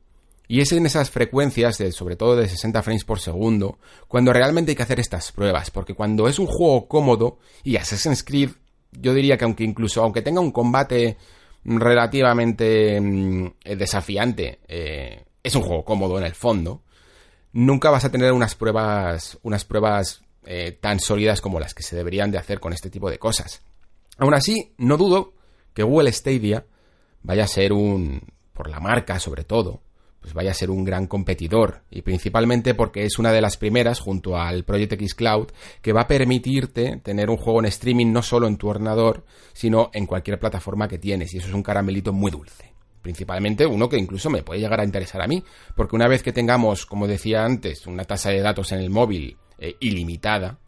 y 0.51 0.59
es 0.59 0.73
en 0.73 0.85
esas 0.85 1.09
frecuencias, 1.09 1.77
de, 1.77 1.93
sobre 1.93 2.17
todo 2.17 2.35
de 2.35 2.45
60 2.45 2.83
frames 2.83 3.05
por 3.05 3.21
segundo, 3.21 3.79
cuando 4.09 4.33
realmente 4.33 4.71
hay 4.71 4.75
que 4.75 4.83
hacer 4.83 4.99
estas 4.99 5.31
pruebas, 5.31 5.71
porque 5.71 5.93
cuando 5.93 6.27
es 6.27 6.39
un 6.39 6.45
juego 6.45 6.89
cómodo, 6.89 7.39
y 7.63 7.77
Assassin's 7.77 8.21
Creed, 8.21 8.49
yo 8.91 9.13
diría 9.13 9.37
que 9.37 9.45
aunque 9.45 9.63
incluso, 9.63 10.03
aunque 10.03 10.21
tenga 10.21 10.41
un 10.41 10.51
combate 10.51 11.15
relativamente 11.63 12.99
mm, 12.99 13.53
desafiante, 13.77 14.59
eh, 14.67 15.23
es 15.41 15.55
un 15.55 15.61
juego 15.61 15.85
cómodo 15.85 16.17
en 16.17 16.25
el 16.25 16.35
fondo, 16.35 16.81
nunca 17.53 17.89
vas 17.89 18.03
a 18.03 18.11
tener 18.11 18.33
unas 18.33 18.53
pruebas, 18.53 19.39
unas 19.43 19.63
pruebas 19.63 20.21
eh, 20.43 20.73
tan 20.73 20.99
sólidas 20.99 21.39
como 21.39 21.61
las 21.61 21.73
que 21.73 21.83
se 21.83 21.95
deberían 21.95 22.29
de 22.29 22.39
hacer 22.39 22.59
con 22.59 22.73
este 22.73 22.89
tipo 22.89 23.09
de 23.09 23.19
cosas. 23.19 23.61
Aún 24.17 24.33
así, 24.33 24.73
no 24.77 24.97
dudo 24.97 25.31
que 25.73 25.83
Google 25.83 26.11
Stadia 26.11 26.65
vaya 27.23 27.45
a 27.45 27.47
ser 27.47 27.71
un, 27.71 28.21
por 28.51 28.69
la 28.69 28.81
marca 28.81 29.17
sobre 29.17 29.45
todo, 29.45 29.81
pues 30.21 30.33
vaya 30.35 30.51
a 30.51 30.53
ser 30.53 30.69
un 30.69 30.85
gran 30.85 31.07
competidor. 31.07 31.81
Y 31.89 32.03
principalmente 32.03 32.75
porque 32.75 33.03
es 33.05 33.17
una 33.17 33.31
de 33.31 33.41
las 33.41 33.57
primeras 33.57 33.99
junto 33.99 34.37
al 34.37 34.63
Project 34.63 34.93
X 34.93 35.15
Cloud 35.15 35.47
que 35.81 35.93
va 35.93 36.01
a 36.01 36.07
permitirte 36.07 36.97
tener 37.03 37.29
un 37.29 37.37
juego 37.37 37.59
en 37.59 37.65
streaming 37.65 38.11
no 38.11 38.21
solo 38.21 38.47
en 38.47 38.57
tu 38.57 38.69
ordenador 38.69 39.25
sino 39.53 39.89
en 39.93 40.05
cualquier 40.05 40.39
plataforma 40.39 40.87
que 40.87 40.99
tienes. 40.99 41.33
Y 41.33 41.39
eso 41.39 41.47
es 41.47 41.53
un 41.53 41.63
caramelito 41.63 42.13
muy 42.13 42.29
dulce. 42.31 42.71
Principalmente 43.01 43.65
uno 43.65 43.89
que 43.89 43.97
incluso 43.97 44.29
me 44.29 44.43
puede 44.43 44.59
llegar 44.59 44.79
a 44.79 44.85
interesar 44.85 45.23
a 45.23 45.27
mí. 45.27 45.43
Porque 45.75 45.95
una 45.95 46.07
vez 46.07 46.21
que 46.21 46.31
tengamos 46.31 46.85
como 46.85 47.07
decía 47.07 47.43
antes 47.43 47.87
una 47.87 48.05
tasa 48.05 48.29
de 48.29 48.41
datos 48.41 48.71
en 48.71 48.79
el 48.79 48.91
móvil 48.91 49.37
eh, 49.57 49.75
ilimitada 49.79 50.59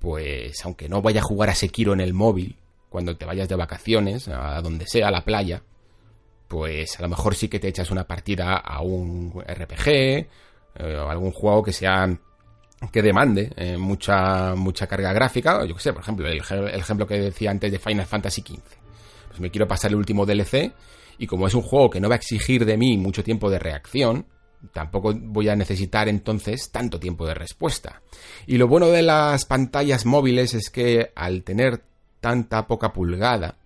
pues 0.00 0.62
aunque 0.64 0.88
no 0.88 1.00
vaya 1.00 1.20
a 1.20 1.24
jugar 1.24 1.48
a 1.48 1.54
Sekiro 1.54 1.94
en 1.94 2.00
el 2.00 2.12
móvil 2.12 2.58
cuando 2.90 3.16
te 3.16 3.24
vayas 3.24 3.48
de 3.48 3.56
vacaciones 3.56 4.28
a 4.28 4.60
donde 4.60 4.84
sea 4.86 5.08
a 5.08 5.10
la 5.10 5.24
playa 5.24 5.62
pues 6.54 7.00
a 7.00 7.02
lo 7.02 7.08
mejor 7.08 7.34
sí 7.34 7.48
que 7.48 7.58
te 7.58 7.66
echas 7.66 7.90
una 7.90 8.06
partida 8.06 8.58
a 8.58 8.80
un 8.80 9.42
RPG 9.44 9.88
eh, 9.88 10.28
o 10.78 11.10
algún 11.10 11.32
juego 11.32 11.64
que 11.64 11.72
sea 11.72 12.08
que 12.92 13.02
demande 13.02 13.52
eh, 13.56 13.76
mucha 13.76 14.54
mucha 14.54 14.86
carga 14.86 15.12
gráfica, 15.12 15.66
yo 15.66 15.74
que 15.74 15.80
sé, 15.80 15.92
por 15.92 16.02
ejemplo, 16.02 16.28
el, 16.28 16.38
ejemplo 16.38 17.08
que 17.08 17.18
decía 17.18 17.50
antes 17.50 17.72
de 17.72 17.80
Final 17.80 18.06
Fantasy 18.06 18.42
XV. 18.42 18.60
Pues 19.26 19.40
me 19.40 19.50
quiero 19.50 19.66
pasar 19.66 19.90
el 19.90 19.96
último 19.96 20.24
DLC 20.24 20.72
y 21.18 21.26
como 21.26 21.48
es 21.48 21.54
un 21.54 21.62
juego 21.62 21.90
que 21.90 21.98
no 21.98 22.08
va 22.08 22.14
a 22.14 22.18
exigir 22.18 22.64
de 22.64 22.76
mí 22.76 22.98
mucho 22.98 23.24
tiempo 23.24 23.50
de 23.50 23.58
reacción, 23.58 24.26
tampoco 24.72 25.12
voy 25.12 25.48
a 25.48 25.56
necesitar 25.56 26.08
entonces 26.08 26.70
tanto 26.70 27.00
tiempo 27.00 27.26
de 27.26 27.34
respuesta. 27.34 28.00
Y 28.46 28.58
lo 28.58 28.68
bueno 28.68 28.90
de 28.90 29.02
las 29.02 29.44
pantallas 29.44 30.06
móviles 30.06 30.54
es 30.54 30.70
que 30.70 31.10
al 31.16 31.42
tener 31.42 31.82
tanta 32.20 32.68
poca 32.68 32.92
pulgada, 32.92 33.56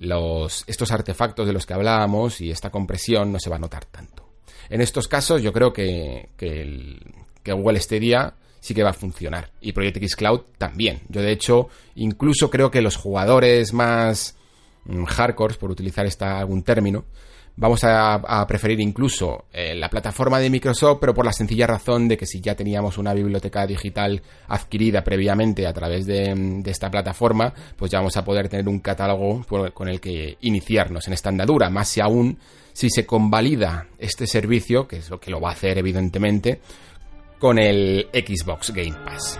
estos 0.00 0.92
artefactos 0.92 1.46
de 1.46 1.52
los 1.52 1.66
que 1.66 1.74
hablábamos 1.74 2.40
y 2.40 2.50
esta 2.50 2.70
compresión 2.70 3.32
no 3.32 3.38
se 3.38 3.50
va 3.50 3.56
a 3.56 3.60
notar 3.60 3.84
tanto. 3.84 4.28
En 4.70 4.80
estos 4.80 5.08
casos 5.08 5.42
yo 5.42 5.52
creo 5.52 5.72
que, 5.72 6.30
que, 6.36 6.62
el, 6.62 7.14
que 7.42 7.52
Google 7.52 7.80
Stadia 7.80 8.34
sí 8.60 8.74
que 8.74 8.82
va 8.82 8.90
a 8.90 8.94
funcionar 8.94 9.50
y 9.60 9.72
Project 9.72 9.96
X 9.98 10.16
Cloud 10.16 10.40
también. 10.58 11.00
Yo 11.08 11.22
de 11.22 11.32
hecho 11.32 11.68
incluso 11.94 12.50
creo 12.50 12.70
que 12.70 12.82
los 12.82 12.96
jugadores 12.96 13.72
más 13.72 14.36
mm, 14.84 15.04
hardcore, 15.04 15.54
por 15.54 15.70
utilizar 15.70 16.06
algún 16.20 16.62
término, 16.62 17.04
vamos 17.58 17.82
a, 17.82 18.46
preferir 18.46 18.80
incluso 18.80 19.46
eh, 19.52 19.74
la 19.74 19.90
plataforma 19.90 20.38
de 20.38 20.48
Microsoft, 20.48 20.98
pero 21.00 21.12
por 21.12 21.26
la 21.26 21.32
sencilla 21.32 21.66
razón 21.66 22.08
de 22.08 22.16
que 22.16 22.24
si 22.24 22.40
ya 22.40 22.54
teníamos 22.54 22.98
una 22.98 23.12
biblioteca 23.12 23.66
digital 23.66 24.22
adquirida 24.46 25.02
previamente 25.02 25.66
a 25.66 25.72
través 25.72 26.06
de, 26.06 26.62
esta 26.64 26.90
plataforma, 26.90 27.52
pues 27.76 27.90
ya 27.90 27.98
vamos 27.98 28.16
a 28.16 28.24
poder 28.24 28.48
tener 28.48 28.68
un 28.68 28.78
catálogo 28.78 29.44
con 29.74 29.88
el 29.88 30.00
que 30.00 30.38
iniciarnos 30.40 31.06
en 31.08 31.14
esta 31.14 31.30
andadura, 31.30 31.68
más 31.68 31.88
si 31.88 32.00
aún 32.00 32.38
si 32.72 32.90
se 32.90 33.04
convalida 33.04 33.88
este 33.98 34.26
servicio, 34.28 34.86
que 34.86 34.98
es 34.98 35.10
lo 35.10 35.18
que 35.18 35.32
lo 35.32 35.40
va 35.40 35.50
a 35.50 35.52
hacer 35.52 35.78
evidentemente, 35.78 36.60
con 37.40 37.58
el 37.58 38.06
Xbox 38.12 38.70
Game 38.70 38.96
Pass. 39.04 39.38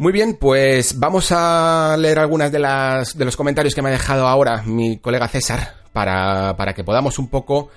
Muy 0.00 0.14
bien, 0.14 0.38
pues 0.40 0.98
vamos 0.98 1.30
a 1.30 1.94
leer 1.98 2.20
algunas 2.20 2.50
de 2.50 2.58
las 2.58 3.18
de 3.18 3.26
los 3.26 3.36
comentarios 3.36 3.74
que 3.74 3.82
me 3.82 3.90
ha 3.90 3.92
dejado 3.92 4.26
ahora 4.26 4.62
mi 4.64 4.96
colega 4.96 5.28
César 5.28 5.74
para, 5.92 6.56
para 6.56 6.72
que 6.72 6.84
podamos 6.84 7.18
un 7.18 7.28
poco 7.28 7.68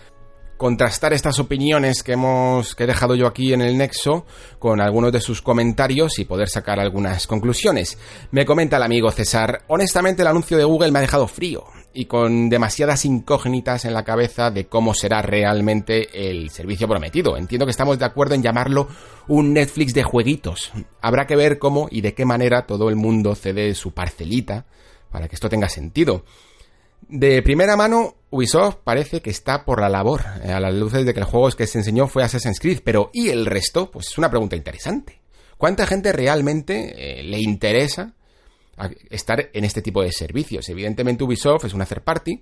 contrastar 0.57 1.13
estas 1.13 1.39
opiniones 1.39 2.03
que 2.03 2.13
hemos 2.13 2.75
que 2.75 2.83
he 2.83 2.87
dejado 2.87 3.15
yo 3.15 3.27
aquí 3.27 3.53
en 3.53 3.61
el 3.61 3.77
nexo 3.77 4.25
con 4.59 4.81
algunos 4.81 5.11
de 5.11 5.21
sus 5.21 5.41
comentarios 5.41 6.19
y 6.19 6.25
poder 6.25 6.49
sacar 6.49 6.79
algunas 6.79 7.27
conclusiones. 7.27 7.97
Me 8.31 8.45
comenta 8.45 8.77
el 8.77 8.83
amigo 8.83 9.11
César, 9.11 9.63
honestamente 9.67 10.21
el 10.21 10.27
anuncio 10.27 10.57
de 10.57 10.63
Google 10.63 10.91
me 10.91 10.99
ha 10.99 11.01
dejado 11.01 11.27
frío 11.27 11.65
y 11.93 12.05
con 12.05 12.49
demasiadas 12.49 13.05
incógnitas 13.05 13.85
en 13.85 13.93
la 13.93 14.03
cabeza 14.03 14.49
de 14.49 14.65
cómo 14.65 14.93
será 14.93 15.21
realmente 15.21 16.29
el 16.29 16.49
servicio 16.49 16.87
prometido. 16.87 17.37
Entiendo 17.37 17.65
que 17.65 17.71
estamos 17.71 17.99
de 17.99 18.05
acuerdo 18.05 18.33
en 18.33 18.41
llamarlo 18.41 18.87
un 19.27 19.53
Netflix 19.53 19.93
de 19.93 20.03
jueguitos. 20.03 20.71
Habrá 21.01 21.27
que 21.27 21.35
ver 21.35 21.59
cómo 21.59 21.87
y 21.91 22.01
de 22.01 22.13
qué 22.13 22.25
manera 22.25 22.65
todo 22.65 22.89
el 22.89 22.95
mundo 22.95 23.35
cede 23.35 23.75
su 23.75 23.91
parcelita 23.91 24.65
para 25.11 25.27
que 25.27 25.35
esto 25.35 25.49
tenga 25.49 25.69
sentido. 25.69 26.25
De 27.07 27.41
primera 27.43 27.75
mano, 27.75 28.15
Ubisoft 28.33 28.77
parece 28.83 29.21
que 29.21 29.29
está 29.29 29.63
por 29.63 29.79
la 29.79 29.89
labor, 29.89 30.21
eh, 30.43 30.51
a 30.51 30.59
las 30.59 30.73
luces 30.73 31.05
de 31.05 31.13
que 31.13 31.19
el 31.19 31.25
juego 31.25 31.51
que 31.51 31.67
se 31.67 31.77
enseñó 31.77 32.07
fue 32.07 32.23
Assassin's 32.23 32.59
Creed, 32.59 32.79
pero 32.83 33.11
¿y 33.13 33.29
el 33.29 33.45
resto? 33.45 33.91
Pues 33.91 34.07
es 34.07 34.17
una 34.17 34.31
pregunta 34.31 34.55
interesante. 34.55 35.21
¿Cuánta 35.55 35.85
gente 35.85 36.11
realmente 36.11 37.19
eh, 37.19 37.21
le 37.21 37.39
interesa 37.39 38.15
estar 39.11 39.51
en 39.53 39.65
este 39.65 39.83
tipo 39.83 40.01
de 40.01 40.11
servicios? 40.11 40.67
Evidentemente 40.67 41.23
Ubisoft 41.23 41.65
es 41.65 41.75
una 41.75 41.85
third 41.85 42.01
party 42.01 42.41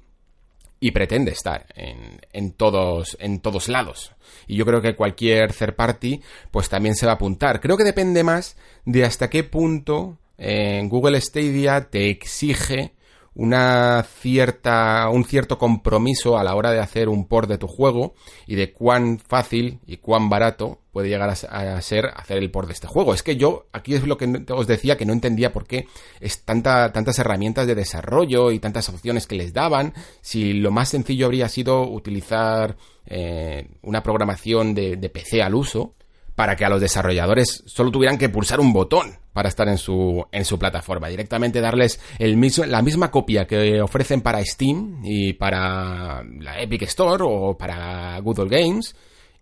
y 0.80 0.92
pretende 0.92 1.32
estar 1.32 1.66
en, 1.76 2.54
todos, 2.54 3.18
en 3.20 3.42
todos 3.42 3.68
lados. 3.68 4.14
Y 4.48 4.56
yo 4.56 4.66
creo 4.66 4.82
que 4.82 4.96
cualquier 4.96 5.52
third 5.52 5.76
party 5.76 6.22
pues 6.52 6.70
también 6.70 6.96
se 6.96 7.06
va 7.06 7.12
a 7.12 7.16
apuntar. 7.16 7.60
Creo 7.60 7.76
que 7.76 7.84
depende 7.84 8.24
más 8.24 8.56
de 8.86 9.04
hasta 9.04 9.30
qué 9.30 9.44
punto 9.44 10.18
en 10.38 10.88
Google 10.88 11.20
Stadia 11.20 11.90
te 11.90 12.10
exige 12.10 12.94
una 13.34 14.04
cierta, 14.04 15.08
un 15.10 15.24
cierto 15.24 15.58
compromiso 15.58 16.38
a 16.38 16.44
la 16.44 16.56
hora 16.56 16.72
de 16.72 16.80
hacer 16.80 17.08
un 17.08 17.28
port 17.28 17.48
de 17.48 17.58
tu 17.58 17.68
juego 17.68 18.14
y 18.46 18.56
de 18.56 18.74
cuán 18.74 19.20
fácil 19.20 19.80
y 19.86 19.98
cuán 19.98 20.30
barato 20.30 20.80
puede 20.92 21.08
llegar 21.08 21.30
a, 21.30 21.82
ser 21.82 22.08
hacer 22.08 22.38
el 22.38 22.52
port 22.52 22.68
de 22.68 22.74
este 22.74 22.88
juego. 22.88 23.14
Es 23.14 23.24
que 23.24 23.38
yo, 23.38 23.68
aquí 23.72 23.94
es 23.94 24.06
lo 24.06 24.18
que 24.18 24.44
os 24.50 24.68
decía 24.68 24.98
que 24.98 25.06
no 25.06 25.14
entendía 25.14 25.54
por 25.54 25.66
qué 25.66 25.88
es 26.20 26.44
tanta, 26.44 26.92
tantas 26.92 27.20
herramientas 27.20 27.68
de 27.68 27.76
desarrollo 27.76 28.52
y 28.52 28.60
tantas 28.60 28.90
opciones 28.90 29.28
que 29.28 29.38
les 29.38 29.54
daban, 29.54 29.94
si 30.20 30.52
lo 30.54 30.72
más 30.72 30.90
sencillo 30.90 31.28
habría 31.28 31.48
sido 31.48 31.90
utilizar 31.90 32.76
eh, 33.06 33.70
una 33.82 34.04
programación 34.04 34.76
de, 34.76 34.98
de 34.98 35.10
PC 35.10 35.42
al 35.42 35.56
uso, 35.56 35.96
para 36.42 36.56
que 36.56 36.66
a 36.66 36.70
los 36.70 36.82
desarrolladores 36.82 37.62
solo 37.68 37.92
tuvieran 37.92 38.18
que 38.18 38.28
pulsar 38.28 38.60
un 38.60 38.74
botón 38.74 39.20
para 39.32 39.48
estar 39.48 39.68
en 39.68 39.78
su, 39.78 40.26
en 40.32 40.44
su 40.44 40.58
plataforma. 40.58 41.08
Directamente 41.08 41.62
darles 41.62 42.00
el 42.18 42.36
mismo, 42.36 42.66
la 42.66 42.82
misma 42.82 43.12
copia 43.12 43.46
que 43.46 43.80
ofrecen 43.80 44.22
para 44.22 44.44
Steam 44.44 45.02
y 45.04 45.34
para 45.34 46.24
la 46.24 46.60
Epic 46.60 46.82
Store 46.82 47.24
o 47.28 47.56
para 47.56 48.20
Google 48.22 48.50
Games 48.50 48.96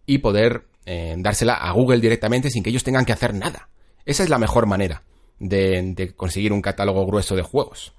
y 0.06 0.18
poder 0.18 0.66
eh, 0.86 1.16
dársela 1.18 1.54
a 1.54 1.72
Google 1.72 2.02
directamente 2.02 2.50
sin 2.50 2.64
que 2.64 2.70
ellos 2.70 2.84
tengan 2.84 3.06
que 3.06 3.14
hacer 3.14 3.34
nada. 3.34 3.70
Esa 4.06 4.24
es 4.24 4.30
la 4.30 4.38
mejor 4.38 4.66
manera 4.66 5.04
de 5.40 6.14
conseguir 6.18 6.52
un 6.52 6.62
catálogo 6.62 7.06
grueso 7.06 7.34
de 7.38 7.44
juegos. 7.44 7.94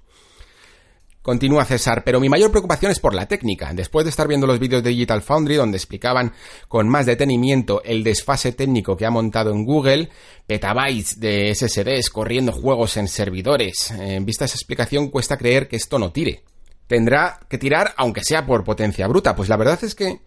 Continúa 1.21 1.65
César, 1.65 2.03
pero 2.03 2.19
mi 2.19 2.29
mayor 2.29 2.49
preocupación 2.49 2.91
es 2.91 2.99
por 2.99 3.13
la 3.13 3.27
técnica. 3.27 3.71
Después 3.75 4.05
de 4.05 4.09
estar 4.09 4.27
viendo 4.27 4.47
los 4.47 4.57
vídeos 4.57 4.81
de 4.81 4.89
Digital 4.89 5.21
Foundry 5.21 5.55
donde 5.55 5.77
explicaban 5.77 6.33
con 6.67 6.89
más 6.89 7.05
detenimiento 7.05 7.83
el 7.83 8.03
desfase 8.03 8.53
técnico 8.53 8.97
que 8.97 9.05
ha 9.05 9.11
montado 9.11 9.51
en 9.51 9.63
Google, 9.63 10.09
petabytes 10.47 11.19
de 11.19 11.53
SSDs 11.53 12.09
corriendo 12.09 12.51
juegos 12.51 12.97
en 12.97 13.07
servidores, 13.07 13.91
en 13.91 14.25
vista 14.25 14.45
esa 14.45 14.55
explicación 14.55 15.09
cuesta 15.09 15.37
creer 15.37 15.67
que 15.67 15.75
esto 15.75 15.99
no 15.99 16.11
tire. 16.11 16.43
Tendrá 16.87 17.39
que 17.47 17.59
tirar 17.59 17.93
aunque 17.97 18.23
sea 18.23 18.47
por 18.47 18.63
potencia 18.63 19.07
bruta. 19.07 19.35
Pues 19.35 19.47
la 19.47 19.57
verdad 19.57 19.79
es 19.83 19.93
que 19.93 20.21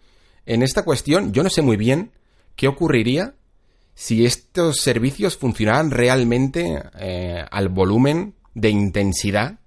en 0.45 0.63
esta 0.63 0.83
cuestión 0.83 1.33
yo 1.33 1.43
no 1.43 1.49
sé 1.49 1.61
muy 1.61 1.75
bien 1.75 2.11
qué 2.55 2.69
ocurriría 2.69 3.35
si 3.95 4.25
estos 4.25 4.77
servicios 4.77 5.35
funcionaran 5.35 5.91
realmente 5.91 6.81
eh, 6.97 7.43
al 7.51 7.67
volumen 7.67 8.35
de 8.53 8.69
intensidad 8.69 9.59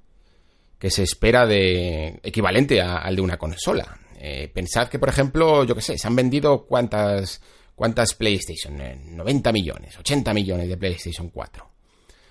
que 0.79 0.91
se 0.91 1.03
espera 1.03 1.47
de 1.47 2.20
equivalente 2.22 2.81
al 2.81 3.16
de 3.16 3.22
una 3.22 3.37
consola. 3.37 3.99
Eh, 4.20 4.51
pensad 4.53 4.89
que, 4.89 4.99
por 4.99 5.09
ejemplo, 5.09 5.64
yo 5.64 5.74
que 5.74 5.83
sé, 5.83 5.99
se 5.99 6.07
han 6.07 6.16
vendido 6.16 6.66
cuántas, 6.66 7.41
cuántas 7.74 8.14
PlayStation, 8.14 8.76
90 8.76 9.51
eh, 9.51 9.53
millones, 9.53 9.99
80 9.99 10.35
millones 10.35 10.68
de 10.68 10.76
PlayStation 10.76 11.31
4. 11.31 11.68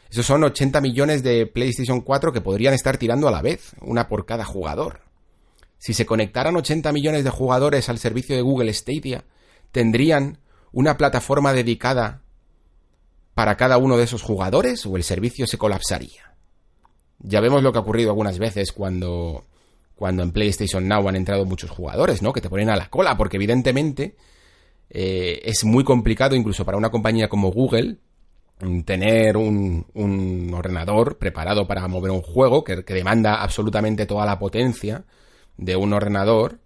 Esos 0.10 0.26
son 0.26 0.43
80 0.43 0.80
millones 0.82 1.24
de 1.24 1.45
PlayStation 1.48 2.02
4 2.02 2.32
que 2.32 2.41
podrían 2.41 2.74
estar 2.74 2.98
tirando 2.98 3.28
a 3.28 3.32
la 3.32 3.41
vez, 3.41 3.74
una 3.82 4.08
por 4.08 4.26
cada 4.26 4.45
jugador. 4.45 5.02
Si 5.78 5.93
se 5.93 6.06
conectaran 6.06 6.56
80 6.56 6.91
millones 6.91 7.24
de 7.24 7.30
jugadores 7.30 7.89
al 7.89 8.00
servicio 8.00 8.36
de 8.36 8.41
Google 8.41 8.74
Stadia, 8.74 9.26
tendrían 9.72 10.39
una 10.72 10.98
plataforma 10.98 11.54
dedicada 11.54 12.22
para 13.34 13.58
cada 13.58 13.78
uno 13.78 13.98
de 13.98 14.06
esos 14.06 14.24
jugadores 14.24 14.86
o 14.86 14.95
el 14.98 15.04
servicio 15.04 15.45
se 15.45 15.58
colapsaría. 15.58 16.37
Ya 17.20 17.41
vemos 17.41 17.63
lo 17.63 17.72
que 17.72 17.80
ha 17.80 17.82
ocurrido 17.82 18.09
algunas 18.11 18.38
veces 18.39 18.72
cuando, 18.72 19.43
cuando 19.95 20.24
en 20.24 20.32
PlayStation 20.32 20.88
Now 20.88 21.07
han 21.09 21.15
entrado 21.15 21.45
muchos 21.45 21.70
jugadores, 21.70 22.22
¿no? 22.22 22.34
Que 22.34 22.41
te 22.41 22.49
ponen 22.49 22.70
a 22.70 22.76
la 22.76 22.89
cola, 22.89 23.18
porque 23.18 23.38
evidentemente 23.38 24.15
eh, 24.89 25.41
es 25.43 25.63
muy 25.63 25.84
complicado 25.84 26.36
incluso 26.36 26.63
para 26.63 26.78
una 26.78 26.89
compañía 26.89 27.28
como 27.28 27.51
Google 27.51 27.97
tener 28.86 29.38
un, 29.38 29.86
ordenador 30.53 31.18
preparado 31.18 31.68
para 31.68 31.88
mover 31.88 32.11
un 32.11 32.22
juego 32.22 32.63
que, 32.63 32.84
que, 32.84 32.93
demanda 32.95 33.36
absolutamente 33.36 34.07
toda 34.07 34.26
la 34.26 34.39
potencia 34.39 35.03
de 35.57 35.76
un 35.76 35.93
ordenador 35.93 36.59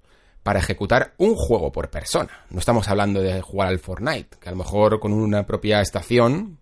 para 0.43 0.60
ejecutar 0.60 1.14
un 1.18 1.36
juego 1.36 1.72
por 1.72 1.89
persona. 1.89 2.45
No 2.49 2.60
estamos 2.60 2.88
hablando 2.88 3.22
de 3.22 3.41
jugar 3.41 3.68
al 3.68 3.80
Fortnite, 3.80 4.38
que 4.39 4.49
a 4.49 4.52
lo 4.52 4.58
mejor 4.58 4.99
con 4.99 5.12
una 5.14 5.45
propia 5.45 5.82
estación 5.82 6.60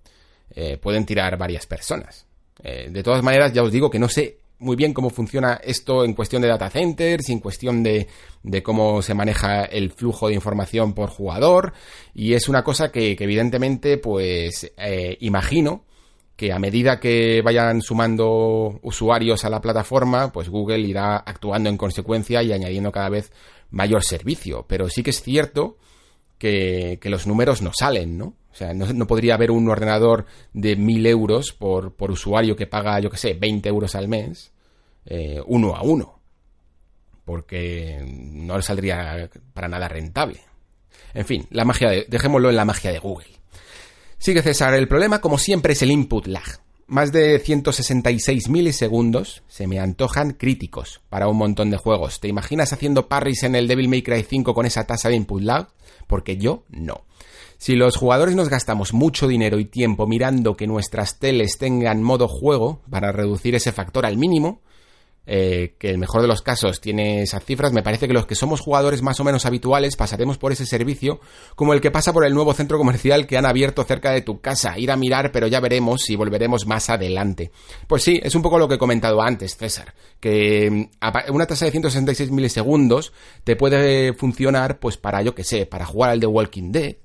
eh, 0.51 0.77
pueden 0.77 1.05
tirar 1.05 1.37
varias 1.37 1.65
personas. 1.65 2.25
Eh, 2.63 2.89
de 2.91 3.03
todas 3.03 3.23
maneras, 3.23 3.53
ya 3.53 3.63
os 3.63 3.71
digo 3.71 3.89
que 3.89 3.99
no 3.99 4.09
sé 4.09 4.39
muy 4.59 4.75
bien 4.75 4.93
cómo 4.93 5.09
funciona 5.09 5.59
esto 5.63 6.03
en 6.03 6.13
cuestión 6.13 6.41
de 6.41 6.49
data 6.49 6.69
centers, 6.69 7.29
en 7.29 7.39
cuestión 7.39 7.81
de, 7.81 8.07
cómo 8.61 9.01
se 9.01 9.13
maneja 9.13 9.63
el 9.63 9.91
flujo 9.91 10.27
de 10.27 10.33
información 10.33 10.93
por 10.93 11.09
jugador, 11.09 11.73
y 12.13 12.33
es 12.33 12.49
una 12.49 12.63
cosa 12.63 12.91
que, 12.91 13.15
evidentemente, 13.17 13.97
pues, 13.97 14.71
eh, 14.77 15.17
imagino 15.21 15.85
que 16.35 16.53
a 16.53 16.59
medida 16.59 16.99
que 16.99 17.41
vayan 17.41 17.81
sumando 17.81 18.79
usuarios 18.81 19.43
a 19.43 19.49
la 19.49 19.59
plataforma, 19.59 20.31
pues 20.31 20.47
Google 20.47 20.79
irá 20.79 21.17
actuando 21.17 21.69
en 21.69 21.75
consecuencia 21.75 22.41
y 22.41 22.53
añadiendo 22.53 22.93
cada 22.93 23.09
vez 23.09 23.33
mayor 23.71 24.05
servicio. 24.05 24.65
Pero 24.65 24.89
sí 24.89 25.03
que 25.03 25.09
es 25.09 25.21
cierto 25.21 25.75
que, 26.39 26.99
los 27.03 27.27
números 27.27 27.61
no 27.61 27.71
salen, 27.77 28.17
¿no? 28.17 28.33
O 28.51 28.55
sea, 28.55 28.73
no, 28.73 29.05
podría 29.05 29.35
haber 29.35 29.51
un 29.51 29.69
ordenador 29.69 30.25
de 30.53 30.75
1000 30.75 31.05
euros 31.05 31.51
por, 31.51 31.93
por, 31.93 32.09
usuario 32.09 32.55
que 32.55 32.65
paga, 32.65 32.99
yo 32.99 33.11
que 33.11 33.17
sé, 33.17 33.33
20 33.35 33.69
euros 33.69 33.93
al 33.93 34.07
mes, 34.07 34.51
eh, 35.05 35.39
uno 35.45 35.75
a 35.75 35.83
uno. 35.83 36.19
Porque 37.23 38.03
no 38.03 38.57
le 38.57 38.63
saldría 38.63 39.29
para 39.53 39.67
nada 39.67 39.87
rentable. 39.87 40.39
En 41.13 41.25
fin, 41.25 41.45
la 41.51 41.63
magia 41.63 41.89
de, 41.89 42.05
dejémoslo 42.09 42.49
en 42.49 42.55
la 42.55 42.65
magia 42.65 42.91
de 42.91 42.99
Google. 42.99 43.27
Sigue 44.17 44.41
César, 44.41 44.73
el 44.73 44.87
problema 44.87 45.21
como 45.21 45.37
siempre 45.37 45.73
es 45.73 45.81
el 45.83 45.91
input 45.91 46.25
lag. 46.27 46.59
Más 46.89 47.11
de 47.11 47.37
166 47.37 48.49
milisegundos 48.49 49.43
se 49.47 49.67
me 49.67 49.79
antojan 49.79 50.31
críticos 50.31 51.01
para 51.09 51.27
un 51.27 51.37
montón 51.37 51.69
de 51.69 51.77
juegos. 51.77 52.19
¿Te 52.19 52.27
imaginas 52.27 52.73
haciendo 52.73 53.07
parries 53.07 53.43
en 53.43 53.53
el 53.53 53.67
Devil 53.67 53.89
May 53.89 54.01
Cry 54.01 54.23
5 54.23 54.55
con 54.55 54.65
esa 54.65 54.87
tasa 54.87 55.07
de 55.07 55.15
input 55.15 55.43
lag? 55.43 55.67
Porque 56.07 56.37
yo 56.37 56.63
no. 56.69 57.05
Si 57.59 57.75
los 57.75 57.95
jugadores 57.95 58.35
nos 58.35 58.49
gastamos 58.49 58.91
mucho 58.91 59.27
dinero 59.27 59.59
y 59.59 59.65
tiempo 59.65 60.07
mirando 60.07 60.57
que 60.57 60.65
nuestras 60.65 61.19
teles 61.19 61.59
tengan 61.59 62.01
modo 62.01 62.27
juego 62.27 62.81
para 62.89 63.11
reducir 63.11 63.53
ese 63.53 63.71
factor 63.71 64.07
al 64.07 64.17
mínimo, 64.17 64.63
eh, 65.31 65.75
que 65.77 65.91
el 65.91 65.99
mejor 65.99 66.23
de 66.23 66.27
los 66.27 66.41
casos 66.41 66.81
tiene 66.81 67.21
esas 67.21 67.45
cifras, 67.45 67.71
me 67.71 67.83
parece 67.83 68.07
que 68.07 68.13
los 68.13 68.25
que 68.25 68.33
somos 68.33 68.61
jugadores 68.61 69.03
más 69.03 69.19
o 69.19 69.23
menos 69.23 69.45
habituales 69.45 69.95
pasaremos 69.95 70.39
por 70.39 70.51
ese 70.51 70.65
servicio 70.65 71.19
como 71.55 71.73
el 71.73 71.81
que 71.81 71.91
pasa 71.91 72.11
por 72.13 72.25
el 72.25 72.33
nuevo 72.33 72.51
centro 72.55 72.79
comercial 72.79 73.27
que 73.27 73.37
han 73.37 73.45
abierto 73.45 73.83
cerca 73.83 74.09
de 74.11 74.21
tu 74.21 74.41
casa. 74.41 74.79
Ir 74.79 74.89
a 74.89 74.95
mirar, 74.95 75.31
pero 75.31 75.45
ya 75.45 75.59
veremos 75.59 76.01
si 76.01 76.15
volveremos 76.15 76.65
más 76.65 76.89
adelante. 76.89 77.51
Pues 77.85 78.01
sí, 78.01 78.19
es 78.23 78.33
un 78.33 78.41
poco 78.41 78.57
lo 78.57 78.67
que 78.67 78.75
he 78.75 78.79
comentado 78.79 79.21
antes, 79.21 79.55
César, 79.55 79.93
que 80.19 80.71
mm, 80.71 81.31
una 81.31 81.45
tasa 81.45 81.65
de 81.65 81.71
166 81.71 82.31
milisegundos 82.31 83.13
te 83.43 83.55
puede 83.55 84.13
funcionar 84.13 84.79
pues 84.79 84.97
para, 84.97 85.21
yo 85.21 85.35
que 85.35 85.43
sé, 85.43 85.67
para 85.67 85.85
jugar 85.85 86.09
al 86.09 86.19
The 86.19 86.25
Walking 86.25 86.71
Dead, 86.71 86.95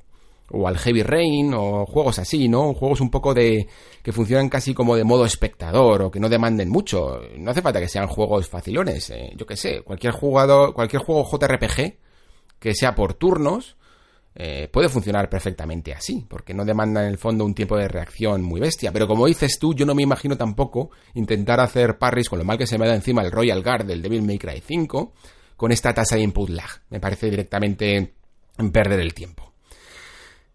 o 0.51 0.69
al 0.69 0.79
Heavy 0.79 1.03
Rain 1.03 1.53
o 1.55 1.87
juegos 1.87 2.19
así, 2.19 2.49
¿no? 2.49 2.75
Juegos 2.75 3.01
un 3.01 3.11
poco 3.11 3.35
de 3.35 3.67
que 4.03 4.13
funcionan 4.13 4.49
casi 4.49 4.75
como 4.75 4.97
de 4.97 5.05
modo 5.05 5.25
espectador 5.25 6.03
o 6.03 6.11
que 6.11 6.21
no 6.21 6.29
demanden 6.29 6.69
mucho. 6.69 7.21
No 7.39 7.51
hace 7.51 7.63
falta 7.63 7.81
que 7.81 7.89
sean 7.89 8.07
juegos 8.07 8.49
facilones, 8.49 9.11
eh, 9.11 9.33
yo 9.37 9.47
qué 9.47 9.57
sé, 9.57 9.83
cualquier 9.83 10.13
jugador, 10.13 10.75
cualquier 10.75 11.03
juego 11.03 11.29
JRPG 11.31 11.97
que 12.59 12.75
sea 12.75 12.95
por 12.95 13.15
turnos 13.15 13.77
eh, 14.37 14.69
puede 14.73 14.89
funcionar 14.89 15.29
perfectamente 15.29 15.93
así, 15.93 16.27
porque 16.29 16.55
no 16.55 16.65
demanda 16.65 17.03
en 17.03 17.09
el 17.09 17.19
fondo 17.19 17.45
un 17.45 17.55
tiempo 17.55 17.77
de 17.77 17.87
reacción 17.87 18.43
muy 18.43 18.61
bestia. 18.61 18.91
Pero 18.93 19.07
como 19.07 19.27
dices 19.27 19.59
tú, 19.59 19.75
yo 19.75 19.87
no 19.87 19.95
me 19.95 20.03
imagino 20.03 20.37
tampoco 20.37 20.91
intentar 21.15 21.61
hacer 21.61 21.99
parries 21.99 22.29
con 22.29 22.41
lo 22.41 22.45
mal 22.45 22.59
que 22.59 22.67
se 22.67 22.79
me 22.79 22.89
da 22.89 22.95
encima 22.95 23.23
el 23.23 23.31
Royal 23.31 23.63
Guard 23.63 23.87
del 23.87 24.03
Devil 24.03 24.23
May 24.23 24.39
Cry 24.39 24.61
5 24.61 25.13
con 25.57 25.71
esta 25.71 25.95
tasa 25.95 26.17
de 26.17 26.23
input 26.23 26.51
lag. 26.51 26.69
Me 26.91 26.99
parece 26.99 27.31
directamente 27.31 28.15
perder 28.73 29.01
el 29.01 29.15
tiempo. 29.15 29.54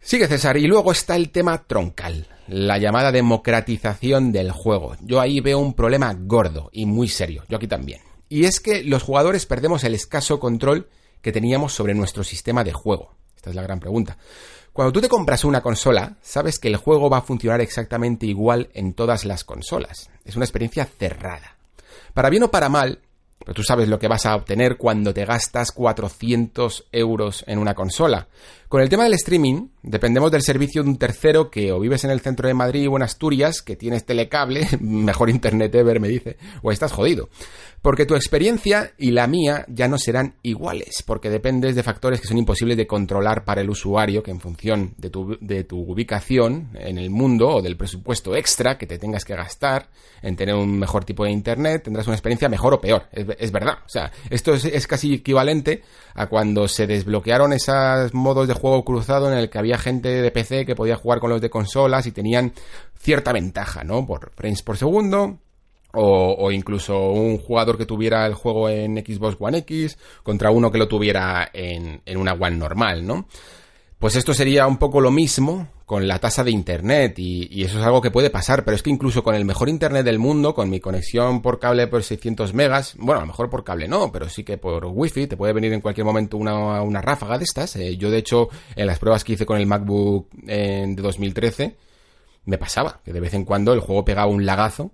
Sigue 0.02 0.28
César, 0.28 0.58
y 0.58 0.66
luego 0.66 0.92
está 0.92 1.16
el 1.18 1.30
tema 1.30 1.66
troncal, 1.68 2.28
la 2.48 2.78
llamada 2.78 3.12
democratización 3.12 4.32
del 4.32 4.52
juego. 4.52 4.96
Yo 5.02 5.20
ahí 5.20 5.42
veo 5.42 5.60
un 5.60 5.74
problema 5.74 6.16
gordo 6.18 6.70
y 6.72 6.86
muy 6.86 7.10
serio, 7.10 7.44
yo 7.50 7.58
aquí 7.58 7.68
también. 7.68 8.02
Y 8.30 8.46
es 8.46 8.60
que 8.60 8.84
los 8.84 9.04
jugadores 9.04 9.46
perdemos 9.46 9.84
el 9.84 9.94
escaso 9.94 10.40
control 10.40 10.88
que 11.22 11.32
teníamos 11.34 11.74
sobre 11.74 11.94
nuestro 11.94 12.24
sistema 12.24 12.64
de 12.64 12.72
juego. 12.74 13.14
Esta 13.36 13.50
es 13.50 13.56
la 13.56 13.62
gran 13.62 13.80
pregunta. 13.80 14.18
Cuando 14.72 14.94
tú 14.94 15.02
te 15.02 15.10
compras 15.10 15.44
una 15.44 15.62
consola, 15.62 16.16
sabes 16.22 16.60
que 16.60 16.70
el 16.70 16.78
juego 16.78 17.10
va 17.10 17.18
a 17.18 17.24
funcionar 17.24 17.60
exactamente 17.60 18.26
igual 18.26 18.70
en 18.74 18.94
todas 18.94 19.26
las 19.26 19.44
consolas. 19.44 20.10
Es 20.24 20.36
una 20.38 20.46
experiencia 20.46 20.86
cerrada. 20.86 21.58
Para 22.14 22.30
bien 22.30 22.44
o 22.44 22.52
para 22.52 22.70
mal, 22.70 23.00
Pero 23.40 23.54
tú 23.54 23.64
sabes 23.64 23.88
lo 23.88 24.00
que 24.00 24.08
vas 24.08 24.26
a 24.26 24.36
obtener 24.36 24.78
cuando 24.78 25.14
te 25.14 25.26
gastas 25.26 25.72
400 25.72 26.88
euros 26.92 27.44
en 27.48 27.58
una 27.58 27.74
consola. 27.74 28.28
Con 28.70 28.82
el 28.82 28.90
tema 28.90 29.06
del 29.06 29.16
streaming, 29.16 29.70
dependemos 29.82 30.32
del 30.32 30.44
servicio 30.44 30.84
de 30.84 30.90
un 30.90 30.98
tercero 30.98 31.50
que 31.50 31.72
o 31.72 31.80
vives 31.80 32.04
en 32.04 32.12
el 32.12 32.20
centro 32.20 32.48
de 32.48 32.54
Madrid 32.54 32.88
o 32.88 32.98
en 32.98 33.02
Asturias, 33.02 33.64
que 33.64 33.76
tienes 33.76 34.06
telecable, 34.06 34.68
mejor 34.80 35.32
internet 35.32 35.74
ever, 35.74 36.00
me 36.00 36.08
dice, 36.08 36.38
o 36.62 36.72
estás 36.72 36.92
jodido. 36.92 37.30
Porque 37.82 38.06
tu 38.06 38.14
experiencia 38.14 38.92
y 38.98 39.10
la 39.10 39.26
mía 39.26 39.66
ya 39.70 39.88
no 39.88 39.98
serán 39.98 40.36
iguales, 40.44 41.02
porque 41.04 41.32
dependes 41.32 41.76
de 41.76 41.82
factores 41.82 42.22
que 42.22 42.28
son 42.28 42.38
imposibles 42.38 42.78
de 42.78 42.86
controlar 42.86 43.44
para 43.44 43.62
el 43.62 43.72
usuario, 43.72 44.22
que 44.22 44.30
en 44.30 44.40
función 44.40 44.94
de 44.98 45.10
tu, 45.10 45.38
de 45.42 45.64
tu 45.64 45.80
ubicación 45.80 46.70
en 46.76 47.00
el 47.00 47.10
mundo 47.10 47.48
o 47.48 47.62
del 47.64 47.76
presupuesto 47.76 48.36
extra 48.36 48.78
que 48.78 48.86
te 48.86 49.00
tengas 49.00 49.26
que 49.26 49.34
gastar 49.34 49.90
en 50.22 50.36
tener 50.36 50.54
un 50.54 50.78
mejor 50.78 51.06
tipo 51.06 51.24
de 51.24 51.32
internet, 51.32 51.84
tendrás 51.86 52.06
una 52.06 52.18
experiencia 52.18 52.50
mejor 52.50 52.74
o 52.76 52.82
peor. 52.82 53.08
Es, 53.14 53.52
verdad. 53.52 53.80
O 53.86 53.90
sea, 53.90 54.12
esto 54.30 54.54
es, 54.54 54.66
es 54.66 54.86
casi 54.86 55.14
equivalente 55.16 55.82
a 56.14 56.28
cuando 56.28 56.68
se 56.68 56.86
desbloquearon 56.86 57.54
esos 57.54 58.14
modos 58.14 58.48
de 58.48 58.59
juego 58.60 58.86
cruzado 58.86 59.32
en 59.32 59.38
el 59.38 59.50
que 59.50 59.58
había 59.58 59.78
gente 59.78 60.10
de 60.22 60.32
PC 60.32 60.66
que 60.66 60.76
podía 60.76 60.96
jugar 60.96 61.20
con 61.20 61.30
los 61.30 61.42
de 61.42 61.50
consolas 61.50 62.06
y 62.06 62.12
tenían 62.12 62.54
cierta 62.98 63.34
ventaja, 63.34 63.84
¿no? 63.84 64.06
Por 64.06 64.32
frames 64.36 64.62
por 64.62 64.78
segundo, 64.78 65.40
o, 65.94 66.52
incluso 66.52 67.10
un 67.10 67.40
jugador 67.40 67.78
que 67.78 67.86
tuviera 67.86 68.26
el 68.28 68.36
juego 68.36 68.70
en 68.70 68.98
Xbox 68.98 69.38
One 69.40 69.60
X 69.60 69.98
contra 70.22 70.52
uno 70.52 70.72
que 70.72 70.78
lo 70.78 70.88
tuviera 70.88 71.50
en, 71.52 72.02
en 72.06 72.18
una 72.18 72.34
One 72.34 72.58
normal, 72.58 73.06
¿no? 73.06 73.28
Pues 73.98 74.16
esto 74.16 74.34
sería 74.34 74.68
un 74.68 74.78
poco 74.78 75.02
lo 75.02 75.12
mismo 75.12 75.68
con 75.90 76.08
la 76.08 76.20
tasa 76.20 76.44
de 76.44 76.52
internet 76.52 77.18
y, 77.18 77.64
eso 77.64 77.80
es 77.80 77.84
algo 77.84 78.00
que 78.00 78.12
puede 78.12 78.30
pasar, 78.30 78.64
pero 78.64 78.76
es 78.76 78.84
que 78.84 78.92
incluso 78.92 79.24
con 79.24 79.34
el 79.34 79.44
mejor 79.44 79.70
internet 79.70 80.06
del 80.06 80.20
mundo, 80.20 80.54
con 80.54 80.70
mi 80.70 80.80
conexión 80.80 81.42
por 81.42 81.58
cable 81.58 81.88
por 81.88 82.04
600 82.04 82.54
megas, 82.54 82.94
bueno, 83.00 83.18
a 83.18 83.22
lo 83.22 83.26
mejor 83.26 83.50
por 83.50 83.64
cable 83.64 83.88
no, 83.88 84.12
pero 84.12 84.30
sí 84.30 84.44
que 84.44 84.60
por 84.60 84.86
wifi 84.86 85.26
te 85.26 85.36
puede 85.36 85.52
venir 85.52 85.74
en 85.74 85.82
cualquier 85.82 86.06
momento 86.06 86.38
una, 86.38 86.84
una 86.84 87.02
ráfaga 87.02 87.40
de 87.40 87.44
estas. 87.44 87.76
Eh, 87.76 87.98
yo 87.98 88.12
de 88.12 88.20
hecho 88.20 88.50
en 88.76 88.86
las 88.86 89.00
pruebas 89.00 89.24
que 89.24 89.34
hice 89.34 89.48
con 89.48 89.58
el 89.58 89.66
MacBook 89.66 90.28
eh, 90.46 90.86
de 90.88 91.02
2013 91.02 91.76
me 92.46 92.60
pasaba 92.60 93.02
que 93.04 93.12
de 93.12 93.20
vez 93.20 93.34
en 93.34 93.44
cuando 93.44 93.74
el 93.74 93.80
juego 93.80 94.06
pegaba 94.06 94.28
un 94.28 94.46
lagazo 94.46 94.92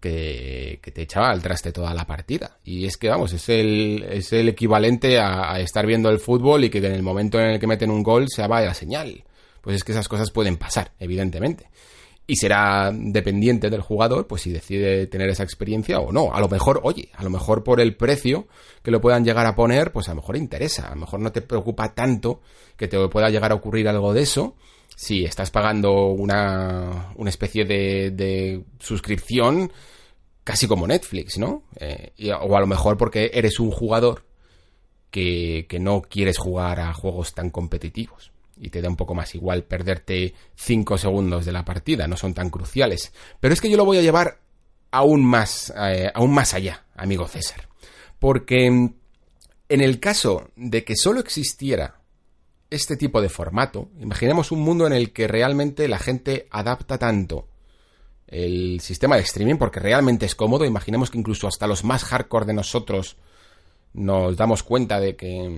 que, 0.00 0.80
te 0.92 1.02
echaba 1.02 1.30
al 1.30 1.40
traste 1.40 1.70
toda 1.70 1.94
la 1.94 2.04
partida. 2.04 2.58
Y 2.64 2.86
es 2.86 2.96
que, 2.96 3.08
vamos, 3.08 3.32
es 3.32 3.48
el, 3.48 4.04
es 4.10 4.32
el 4.32 4.48
equivalente 4.48 5.20
a, 5.20 5.60
estar 5.60 5.86
viendo 5.86 6.10
el 6.10 6.18
fútbol 6.18 6.64
y 6.64 6.70
que 6.70 6.78
en 6.78 6.92
el 6.92 7.04
momento 7.04 7.38
en 7.38 7.50
el 7.50 7.60
que 7.60 7.68
meten 7.68 7.92
un 7.92 8.02
gol 8.02 8.26
se 8.28 8.44
vaya 8.48 8.66
la 8.66 8.74
señal. 8.74 9.22
Pues 9.66 9.74
es 9.74 9.82
que 9.82 9.90
esas 9.90 10.06
cosas 10.06 10.30
pueden 10.30 10.58
pasar, 10.58 10.92
evidentemente. 11.00 11.70
Y 12.24 12.36
será 12.36 12.92
dependiente 12.94 13.68
del 13.68 13.80
jugador, 13.80 14.28
pues 14.28 14.42
si 14.42 14.52
decide 14.52 15.08
tener 15.08 15.28
esa 15.28 15.42
experiencia 15.42 15.98
o 15.98 16.12
no. 16.12 16.32
A 16.32 16.38
lo 16.38 16.48
mejor, 16.48 16.78
oye, 16.84 17.08
a 17.16 17.24
lo 17.24 17.30
mejor 17.30 17.64
por 17.64 17.80
el 17.80 17.96
precio 17.96 18.46
que 18.84 18.92
lo 18.92 19.00
puedan 19.00 19.24
llegar 19.24 19.44
a 19.44 19.56
poner, 19.56 19.90
pues 19.90 20.06
a 20.06 20.12
lo 20.12 20.20
mejor 20.20 20.36
interesa. 20.36 20.86
A 20.86 20.90
lo 20.90 21.00
mejor 21.00 21.18
no 21.18 21.32
te 21.32 21.42
preocupa 21.42 21.94
tanto 21.94 22.42
que 22.76 22.86
te 22.86 23.08
pueda 23.08 23.28
llegar 23.28 23.50
a 23.50 23.56
ocurrir 23.56 23.88
algo 23.88 24.14
de 24.14 24.22
eso 24.22 24.54
si 24.94 25.24
estás 25.24 25.50
pagando 25.50 26.10
una, 26.10 27.10
una 27.16 27.30
especie 27.30 27.64
de, 27.64 28.12
de, 28.12 28.62
suscripción 28.78 29.72
casi 30.44 30.68
como 30.68 30.86
Netflix, 30.86 31.38
¿no? 31.38 31.64
Eh, 31.80 32.12
o 32.40 32.56
a 32.56 32.60
lo 32.60 32.68
mejor 32.68 32.96
porque 32.96 33.32
eres 33.34 33.58
un 33.58 33.72
jugador 33.72 34.26
que, 35.10 35.66
que, 35.68 35.80
no 35.80 36.02
quieres 36.02 36.38
jugar 36.38 36.78
a 36.78 36.94
juegos 36.94 37.34
tan 37.34 37.50
competitivos 37.50 38.30
y 38.56 38.70
te 38.70 38.80
da 38.80 38.88
un 38.88 38.96
poco 38.96 39.14
más 39.14 39.34
igual 39.34 39.64
perderte 39.64 40.34
5 40.54 40.98
segundos 40.98 41.44
de 41.44 41.52
la 41.52 41.64
partida, 41.64 42.06
no 42.06 42.16
son 42.16 42.34
tan 42.34 42.50
cruciales. 42.50 43.12
Pero 43.40 43.54
es 43.54 43.60
que 43.60 43.70
yo 43.70 43.76
lo 43.76 43.84
voy 43.84 43.98
a 43.98 44.02
llevar 44.02 44.40
aún 44.90 45.24
más, 45.24 45.72
eh, 45.76 46.10
aún 46.14 46.32
más 46.32 46.54
allá, 46.54 46.86
amigo 46.94 47.28
César. 47.28 47.68
Porque 48.18 48.66
en 48.66 49.80
el 49.80 50.00
caso 50.00 50.50
de 50.56 50.84
que 50.84 50.96
solo 50.96 51.20
existiera 51.20 52.00
este 52.70 52.96
tipo 52.96 53.20
de 53.20 53.28
formato, 53.28 53.90
imaginemos 54.00 54.50
un 54.52 54.60
mundo 54.60 54.86
en 54.86 54.92
el 54.92 55.12
que 55.12 55.28
realmente 55.28 55.88
la 55.88 55.98
gente 55.98 56.46
adapta 56.50 56.98
tanto 56.98 57.48
el 58.26 58.80
sistema 58.80 59.16
de 59.16 59.22
streaming 59.22 59.56
porque 59.56 59.80
realmente 59.80 60.26
es 60.26 60.34
cómodo, 60.34 60.64
imaginemos 60.64 61.10
que 61.10 61.18
incluso 61.18 61.46
hasta 61.46 61.66
los 61.66 61.84
más 61.84 62.04
hardcore 62.04 62.46
de 62.46 62.54
nosotros 62.54 63.16
nos 63.96 64.36
damos 64.36 64.62
cuenta 64.62 65.00
de 65.00 65.16
que, 65.16 65.48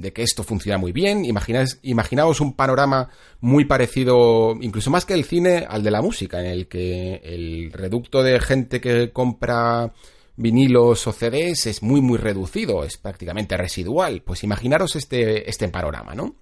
de 0.00 0.12
que 0.12 0.22
esto 0.22 0.42
funciona 0.42 0.78
muy 0.78 0.92
bien. 0.92 1.24
imaginaos 1.24 2.40
un 2.40 2.54
panorama 2.54 3.08
muy 3.40 3.64
parecido, 3.64 4.54
incluso 4.60 4.90
más 4.90 5.04
que 5.04 5.14
el 5.14 5.24
cine, 5.24 5.64
al 5.68 5.82
de 5.82 5.90
la 5.90 6.02
música, 6.02 6.40
en 6.40 6.46
el 6.46 6.66
que 6.68 7.20
el 7.22 7.72
reducto 7.72 8.22
de 8.22 8.40
gente 8.40 8.80
que 8.80 9.12
compra 9.12 9.92
vinilos 10.36 11.06
o 11.06 11.12
CDs 11.12 11.66
es 11.66 11.82
muy 11.82 12.00
muy 12.00 12.18
reducido, 12.18 12.84
es 12.84 12.96
prácticamente 12.96 13.56
residual. 13.56 14.22
Pues 14.22 14.42
imaginaros 14.42 14.96
este, 14.96 15.48
este 15.48 15.68
panorama, 15.68 16.14
¿no? 16.14 16.34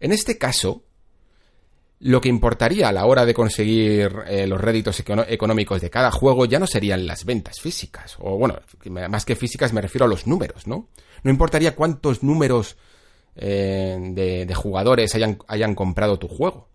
En 0.00 0.12
este 0.12 0.38
caso, 0.38 0.84
lo 2.00 2.20
que 2.20 2.28
importaría 2.28 2.88
a 2.88 2.92
la 2.92 3.06
hora 3.06 3.26
de 3.26 3.34
conseguir 3.34 4.12
eh, 4.28 4.46
los 4.46 4.60
réditos 4.60 5.00
económicos 5.00 5.80
de 5.80 5.90
cada 5.90 6.10
juego 6.10 6.44
ya 6.44 6.58
no 6.58 6.66
serían 6.66 7.06
las 7.06 7.24
ventas 7.24 7.60
físicas, 7.60 8.16
o 8.20 8.38
bueno, 8.38 8.60
más 9.08 9.24
que 9.24 9.34
físicas 9.34 9.72
me 9.72 9.80
refiero 9.80 10.04
a 10.04 10.08
los 10.08 10.26
números, 10.26 10.66
¿no? 10.66 10.88
No 11.24 11.30
importaría 11.30 11.74
cuántos 11.74 12.22
números 12.22 12.76
eh, 13.34 13.96
de, 14.46 14.54
jugadores 14.54 15.14
hayan, 15.16 15.38
hayan 15.48 15.74
comprado 15.74 16.18
tu 16.18 16.28
juego, 16.28 16.68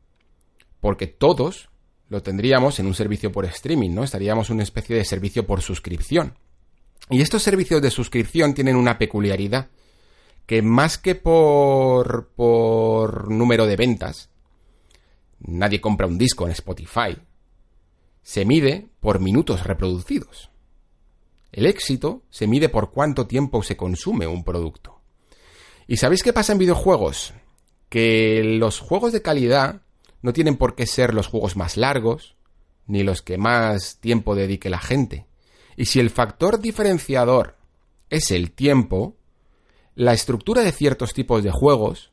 porque 0.82 1.08
todos 1.08 1.70
lo 2.10 2.22
tendríamos 2.22 2.80
en 2.80 2.88
un 2.88 2.94
servicio 2.94 3.32
por 3.32 3.46
streaming, 3.46 3.92
¿no? 3.92 4.04
Estaríamos 4.04 4.50
en 4.50 4.56
una 4.56 4.64
especie 4.64 4.96
de 4.96 5.06
servicio 5.06 5.48
por 5.48 5.62
suscripción. 5.62 6.38
Y 7.10 7.22
estos 7.22 7.44
servicios 7.44 7.82
de 7.82 7.92
suscripción 7.92 8.54
tienen 8.54 8.76
una 8.76 8.98
peculiaridad, 8.98 9.70
que 10.46 10.62
más 10.62 10.98
que 10.98 11.16
por, 11.16 12.30
por 12.36 13.32
número 13.32 13.66
de 13.66 13.78
ventas, 13.78 14.30
nadie 15.44 15.82
compra 15.82 16.08
un 16.08 16.18
disco 16.18 16.46
en 16.46 16.52
Spotify, 16.52 17.18
se 18.22 18.46
mide 18.46 18.88
por 19.00 19.20
minutos 19.20 19.64
reproducidos. 19.64 20.50
El 21.52 21.66
éxito 21.68 22.24
se 22.30 22.48
mide 22.48 22.70
por 22.70 22.92
cuánto 22.92 23.28
tiempo 23.28 23.62
se 23.62 23.78
consume 23.78 24.26
un 24.26 24.44
producto. 24.44 25.02
¿Y 25.88 25.98
sabéis 25.98 26.24
qué 26.24 26.34
pasa 26.34 26.54
en 26.54 26.58
videojuegos? 26.58 27.34
Que 27.90 28.42
los 28.44 28.80
juegos 28.80 29.12
de 29.14 29.22
calidad 29.22 29.82
no 30.22 30.34
tienen 30.34 30.56
por 30.56 30.76
qué 30.76 30.88
ser 30.88 31.14
los 31.14 31.28
juegos 31.28 31.56
más 31.56 31.78
largos, 31.78 32.36
ni 32.88 33.04
los 33.04 33.22
que 33.22 33.38
más 33.38 33.98
tiempo 34.00 34.36
dedique 34.36 34.70
la 34.70 34.80
gente. 34.80 35.28
Y 35.76 35.86
si 35.86 36.00
el 36.00 36.10
factor 36.10 36.60
diferenciador 36.60 37.58
es 38.10 38.32
el 38.32 38.52
tiempo, 38.52 39.16
la 39.96 40.14
estructura 40.14 40.62
de 40.62 40.72
ciertos 40.72 41.14
tipos 41.14 41.44
de 41.44 41.52
juegos 41.52 42.12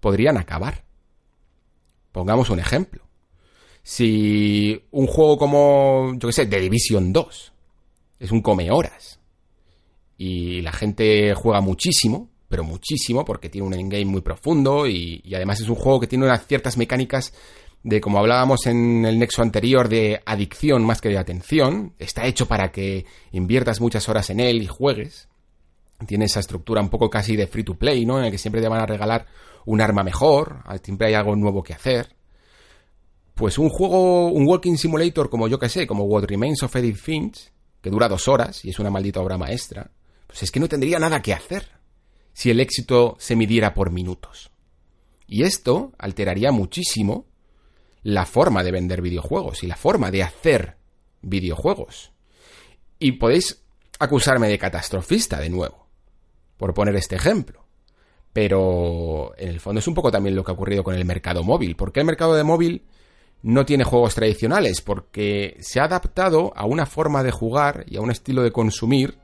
podrían 0.00 0.36
acabar. 0.36 0.83
Pongamos 2.14 2.48
un 2.48 2.60
ejemplo. 2.60 3.02
Si 3.82 4.80
un 4.92 5.08
juego 5.08 5.36
como, 5.36 6.12
yo 6.14 6.28
qué 6.28 6.32
sé, 6.32 6.46
The 6.46 6.60
Division 6.60 7.12
2 7.12 7.52
es 8.20 8.30
un 8.30 8.40
come 8.40 8.70
horas 8.70 9.18
y 10.16 10.62
la 10.62 10.70
gente 10.70 11.34
juega 11.34 11.60
muchísimo, 11.60 12.30
pero 12.48 12.62
muchísimo 12.62 13.24
porque 13.24 13.48
tiene 13.48 13.66
un 13.66 13.74
endgame 13.74 14.04
muy 14.04 14.20
profundo 14.20 14.86
y, 14.86 15.22
y 15.24 15.34
además 15.34 15.60
es 15.60 15.68
un 15.68 15.74
juego 15.74 15.98
que 15.98 16.06
tiene 16.06 16.24
unas 16.24 16.46
ciertas 16.46 16.76
mecánicas 16.76 17.34
de 17.82 18.00
como 18.00 18.20
hablábamos 18.20 18.64
en 18.66 19.04
el 19.04 19.18
nexo 19.18 19.42
anterior 19.42 19.88
de 19.88 20.22
adicción 20.24 20.84
más 20.84 21.00
que 21.00 21.08
de 21.08 21.18
atención, 21.18 21.94
está 21.98 22.26
hecho 22.26 22.46
para 22.46 22.70
que 22.70 23.06
inviertas 23.32 23.80
muchas 23.80 24.08
horas 24.08 24.30
en 24.30 24.38
él 24.38 24.62
y 24.62 24.68
juegues. 24.68 25.28
Tiene 26.06 26.26
esa 26.26 26.38
estructura 26.38 26.80
un 26.80 26.90
poco 26.90 27.10
casi 27.10 27.34
de 27.34 27.48
free 27.48 27.64
to 27.64 27.74
play, 27.74 28.06
¿no? 28.06 28.20
En 28.20 28.26
el 28.26 28.30
que 28.30 28.38
siempre 28.38 28.62
te 28.62 28.68
van 28.68 28.80
a 28.80 28.86
regalar 28.86 29.26
un 29.66 29.80
arma 29.80 30.02
mejor, 30.02 30.62
siempre 30.82 31.08
hay 31.08 31.14
algo 31.14 31.36
nuevo 31.36 31.62
que 31.62 31.72
hacer. 31.72 32.14
Pues 33.34 33.58
un 33.58 33.68
juego, 33.68 34.28
un 34.28 34.46
walking 34.46 34.76
simulator 34.76 35.28
como 35.28 35.48
yo 35.48 35.58
que 35.58 35.68
sé, 35.68 35.86
como 35.86 36.04
What 36.04 36.24
Remains 36.24 36.62
of 36.62 36.76
Edith 36.76 36.96
Finch, 36.96 37.52
que 37.80 37.90
dura 37.90 38.08
dos 38.08 38.28
horas 38.28 38.64
y 38.64 38.70
es 38.70 38.78
una 38.78 38.90
maldita 38.90 39.20
obra 39.20 39.36
maestra, 39.36 39.90
pues 40.26 40.42
es 40.42 40.50
que 40.50 40.60
no 40.60 40.68
tendría 40.68 40.98
nada 40.98 41.20
que 41.20 41.32
hacer 41.32 41.68
si 42.32 42.50
el 42.50 42.60
éxito 42.60 43.16
se 43.18 43.36
midiera 43.36 43.74
por 43.74 43.90
minutos. 43.90 44.50
Y 45.26 45.42
esto 45.42 45.92
alteraría 45.98 46.52
muchísimo 46.52 47.26
la 48.02 48.26
forma 48.26 48.62
de 48.62 48.72
vender 48.72 49.00
videojuegos 49.00 49.62
y 49.62 49.66
la 49.66 49.76
forma 49.76 50.10
de 50.10 50.22
hacer 50.22 50.76
videojuegos. 51.22 52.12
Y 52.98 53.12
podéis 53.12 53.62
acusarme 53.98 54.48
de 54.48 54.58
catastrofista 54.58 55.40
de 55.40 55.48
nuevo, 55.48 55.88
por 56.56 56.74
poner 56.74 56.96
este 56.96 57.16
ejemplo. 57.16 57.63
Pero 58.34 59.32
en 59.38 59.48
el 59.48 59.60
fondo 59.60 59.78
es 59.78 59.86
un 59.86 59.94
poco 59.94 60.10
también 60.10 60.34
lo 60.34 60.42
que 60.42 60.50
ha 60.50 60.54
ocurrido 60.54 60.82
con 60.82 60.96
el 60.96 61.04
mercado 61.04 61.44
móvil. 61.44 61.76
¿Por 61.76 61.92
qué 61.92 62.00
el 62.00 62.06
mercado 62.06 62.34
de 62.34 62.42
móvil 62.42 62.82
no 63.42 63.64
tiene 63.64 63.84
juegos 63.84 64.16
tradicionales? 64.16 64.80
Porque 64.80 65.56
se 65.60 65.78
ha 65.78 65.84
adaptado 65.84 66.52
a 66.56 66.66
una 66.66 66.84
forma 66.84 67.22
de 67.22 67.30
jugar 67.30 67.84
y 67.86 67.96
a 67.96 68.00
un 68.00 68.10
estilo 68.10 68.42
de 68.42 68.50
consumir 68.50 69.18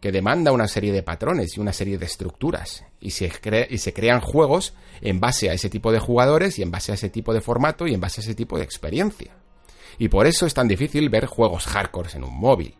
que 0.00 0.12
demanda 0.12 0.52
una 0.52 0.68
serie 0.68 0.92
de 0.92 1.02
patrones 1.02 1.56
y 1.56 1.60
una 1.60 1.72
serie 1.72 1.98
de 1.98 2.06
estructuras. 2.06 2.84
Y 3.00 3.10
se, 3.10 3.30
crean 3.92 4.20
juegos 4.20 4.74
en 5.00 5.18
base 5.18 5.50
a 5.50 5.52
ese 5.52 5.68
tipo 5.68 5.90
de 5.90 5.98
jugadores 5.98 6.56
y 6.60 6.62
en 6.62 6.70
base 6.70 6.92
a 6.92 6.94
ese 6.94 7.10
tipo 7.10 7.34
de 7.34 7.40
formato 7.40 7.88
y 7.88 7.94
en 7.94 8.00
base 8.00 8.20
a 8.20 8.24
ese 8.24 8.36
tipo 8.36 8.56
de 8.58 8.64
experiencia. 8.64 9.34
Y 9.98 10.08
por 10.08 10.28
eso 10.28 10.46
es 10.46 10.54
tan 10.54 10.68
difícil 10.68 11.08
ver 11.08 11.26
juegos 11.26 11.66
hardcore 11.66 12.10
en 12.14 12.22
un 12.22 12.38
móvil. 12.38 12.76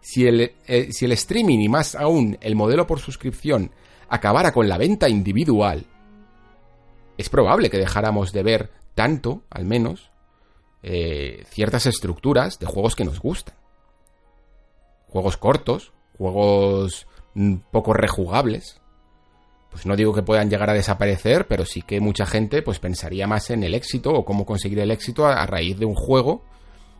Si 0.00 0.24
el, 0.24 0.54
eh, 0.68 0.88
si 0.92 1.04
el 1.04 1.12
streaming 1.12 1.58
y 1.58 1.68
más 1.68 1.96
aún 1.96 2.38
el 2.40 2.54
modelo 2.54 2.86
por 2.86 3.00
suscripción 3.00 3.72
acabara 4.12 4.52
con 4.52 4.68
la 4.68 4.76
venta 4.76 5.08
individual, 5.08 5.86
es 7.16 7.30
probable 7.30 7.70
que 7.70 7.78
dejáramos 7.78 8.30
de 8.32 8.42
ver 8.42 8.70
tanto, 8.94 9.42
al 9.48 9.64
menos, 9.64 10.10
eh, 10.82 11.44
ciertas 11.48 11.86
estructuras 11.86 12.58
de 12.58 12.66
juegos 12.66 12.94
que 12.94 13.06
nos 13.06 13.20
gustan. 13.20 13.54
Juegos 15.08 15.38
cortos, 15.38 15.92
juegos 16.18 17.06
mm, 17.32 17.56
poco 17.70 17.94
rejugables. 17.94 18.82
Pues 19.70 19.86
no 19.86 19.96
digo 19.96 20.12
que 20.12 20.22
puedan 20.22 20.50
llegar 20.50 20.68
a 20.68 20.74
desaparecer, 20.74 21.46
pero 21.48 21.64
sí 21.64 21.80
que 21.80 21.98
mucha 21.98 22.26
gente 22.26 22.60
pues 22.60 22.80
pensaría 22.80 23.26
más 23.26 23.48
en 23.48 23.62
el 23.62 23.74
éxito 23.74 24.10
o 24.12 24.26
cómo 24.26 24.44
conseguir 24.44 24.80
el 24.80 24.90
éxito 24.90 25.26
a, 25.26 25.46
raíz 25.46 25.78
de 25.78 25.86
un 25.86 25.94
juego 25.94 26.44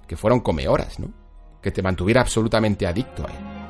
que 0.08 0.16
fueron 0.16 0.40
come 0.40 0.66
horas, 0.66 0.98
¿no? 0.98 1.12
Que 1.60 1.70
te 1.70 1.82
mantuviera 1.82 2.22
absolutamente 2.22 2.86
adicto 2.86 3.26
a 3.26 3.30
él. 3.30 3.61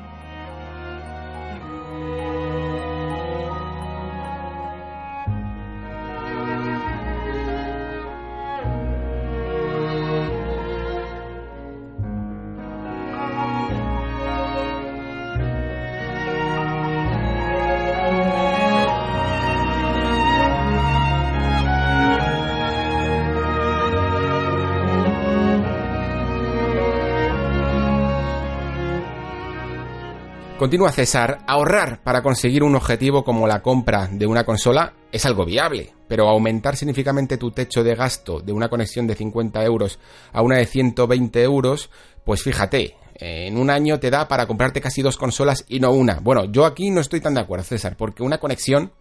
Continúa 30.63 30.93
César, 30.93 31.39
ahorrar 31.45 32.01
para 32.03 32.21
conseguir 32.21 32.63
un 32.63 32.73
objetivo 32.77 33.25
como 33.25 33.47
la 33.47 33.61
compra 33.61 34.07
de 34.07 34.25
una 34.25 34.45
consola 34.45 34.93
es 35.11 35.25
algo 35.25 35.43
viable, 35.43 35.91
pero 36.07 36.29
aumentar 36.29 36.77
significativamente 36.77 37.35
tu 37.35 37.51
techo 37.51 37.83
de 37.83 37.95
gasto 37.95 38.39
de 38.39 38.53
una 38.53 38.69
conexión 38.69 39.05
de 39.05 39.15
50 39.15 39.61
euros 39.65 39.99
a 40.31 40.41
una 40.41 40.55
de 40.55 40.65
120 40.65 41.43
euros, 41.43 41.89
pues 42.23 42.43
fíjate, 42.43 42.95
en 43.15 43.57
un 43.57 43.69
año 43.69 43.99
te 43.99 44.09
da 44.09 44.29
para 44.29 44.47
comprarte 44.47 44.79
casi 44.79 45.01
dos 45.01 45.17
consolas 45.17 45.65
y 45.67 45.81
no 45.81 45.91
una. 45.91 46.21
Bueno, 46.21 46.45
yo 46.45 46.65
aquí 46.65 46.91
no 46.91 47.01
estoy 47.01 47.19
tan 47.19 47.33
de 47.33 47.41
acuerdo, 47.41 47.65
César, 47.65 47.97
porque 47.97 48.23
una 48.23 48.37
conexión 48.37 48.93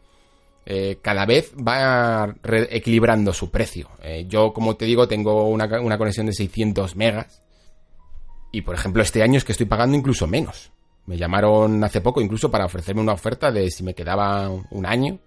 eh, 0.67 0.99
cada 1.01 1.27
vez 1.27 1.55
va 1.55 2.35
equilibrando 2.71 3.33
su 3.33 3.53
precio. 3.53 3.89
Eh, 4.03 4.27
yo, 4.29 4.53
como 4.53 4.75
te 4.75 4.87
digo, 4.87 5.07
tengo 5.07 5.49
una, 5.49 5.81
una 5.81 5.97
conexión 5.97 6.27
de 6.27 6.33
600 6.33 6.97
megas 6.97 7.45
y, 8.51 8.63
por 8.63 8.75
ejemplo, 8.75 9.01
este 9.01 9.23
año 9.23 9.39
es 9.39 9.45
que 9.45 9.53
estoy 9.53 9.67
pagando 9.67 9.97
incluso 9.97 10.27
menos. 10.27 10.73
Me 11.07 11.17
llamaron 11.17 11.83
hace 11.85 12.01
poco 12.01 12.21
incluso 12.21 12.51
para 12.51 12.67
ofrecerme 12.67 13.01
una 13.01 13.13
oferta 13.13 13.51
de 13.51 13.71
si 13.71 13.83
me 13.83 13.95
quedaba 13.95 14.49
un 14.49 14.87
año, 14.87 15.19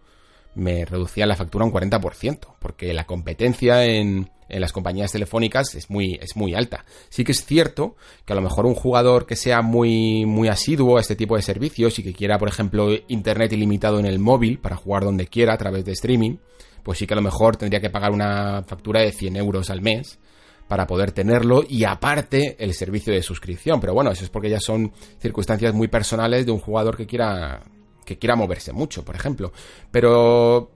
me 0.56 0.86
reducían 0.86 1.28
la 1.28 1.36
factura 1.36 1.66
un 1.66 1.72
40%, 1.72 2.56
porque 2.60 2.94
la 2.94 3.06
competencia 3.06 3.84
en, 3.86 4.30
en 4.48 4.62
las 4.62 4.72
compañías 4.72 5.12
telefónicas 5.12 5.76
es 5.76 5.90
muy, 5.90 6.18
es 6.22 6.36
muy 6.36 6.54
alta. 6.54 6.86
Sí 7.10 7.24
que 7.24 7.32
es 7.32 7.46
cierto 7.46 7.96
que 8.26 8.34
a 8.34 8.36
lo 8.36 8.42
mejor 8.42 8.66
un 8.66 8.76
jugador 8.76 9.26
que 9.26 9.36
sea 9.36 9.62
muy, 9.62 10.26
muy 10.26 10.48
asiduo 10.48 10.98
a 10.98 11.02
este 11.02 11.16
tipo 11.16 11.36
de 11.36 11.42
servicios 11.42 12.00
y 12.00 12.04
que 12.04 12.14
quiera, 12.14 12.38
por 12.38 12.48
ejemplo, 12.48 12.90
internet 13.08 13.54
ilimitado 13.54 14.00
en 14.00 14.06
el 14.06 14.20
móvil 14.20 14.60
para 14.60 14.76
jugar 14.76 15.04
donde 15.04 15.28
quiera 15.28 15.54
a 15.54 15.58
través 15.58 15.84
de 15.86 15.92
streaming, 15.92 16.38
pues 16.84 17.00
sí 17.00 17.08
que 17.08 17.14
a 17.14 17.18
lo 17.18 17.24
mejor 17.24 17.58
tendría 17.58 17.82
que 17.82 17.90
pagar 17.90 18.12
una 18.12 18.64
factura 18.64 19.02
de 19.02 19.12
100 19.12 19.36
euros 19.36 19.70
al 19.70 19.82
mes 19.82 20.20
para 20.68 20.88
poder 20.88 21.12
tenerlo 21.12 21.64
y 21.68 21.84
aparte 21.84 22.56
el 22.60 22.74
servicio 22.74 23.14
de 23.14 23.22
suscripción. 23.22 23.80
Pero 23.80 23.94
bueno, 23.94 24.12
eso 24.12 24.24
es 24.24 24.30
porque 24.30 24.50
ya 24.50 24.60
son 24.60 24.92
circunstancias 25.20 25.74
muy 25.74 25.88
personales 25.88 26.46
de 26.46 26.52
un 26.52 26.60
jugador 26.60 26.98
que 26.98 27.06
quiera 27.06 27.64
que 28.06 28.18
quiera 28.20 28.36
moverse 28.36 28.72
mucho, 28.72 29.04
por 29.04 29.16
ejemplo. 29.16 29.52
Pero 29.92 30.72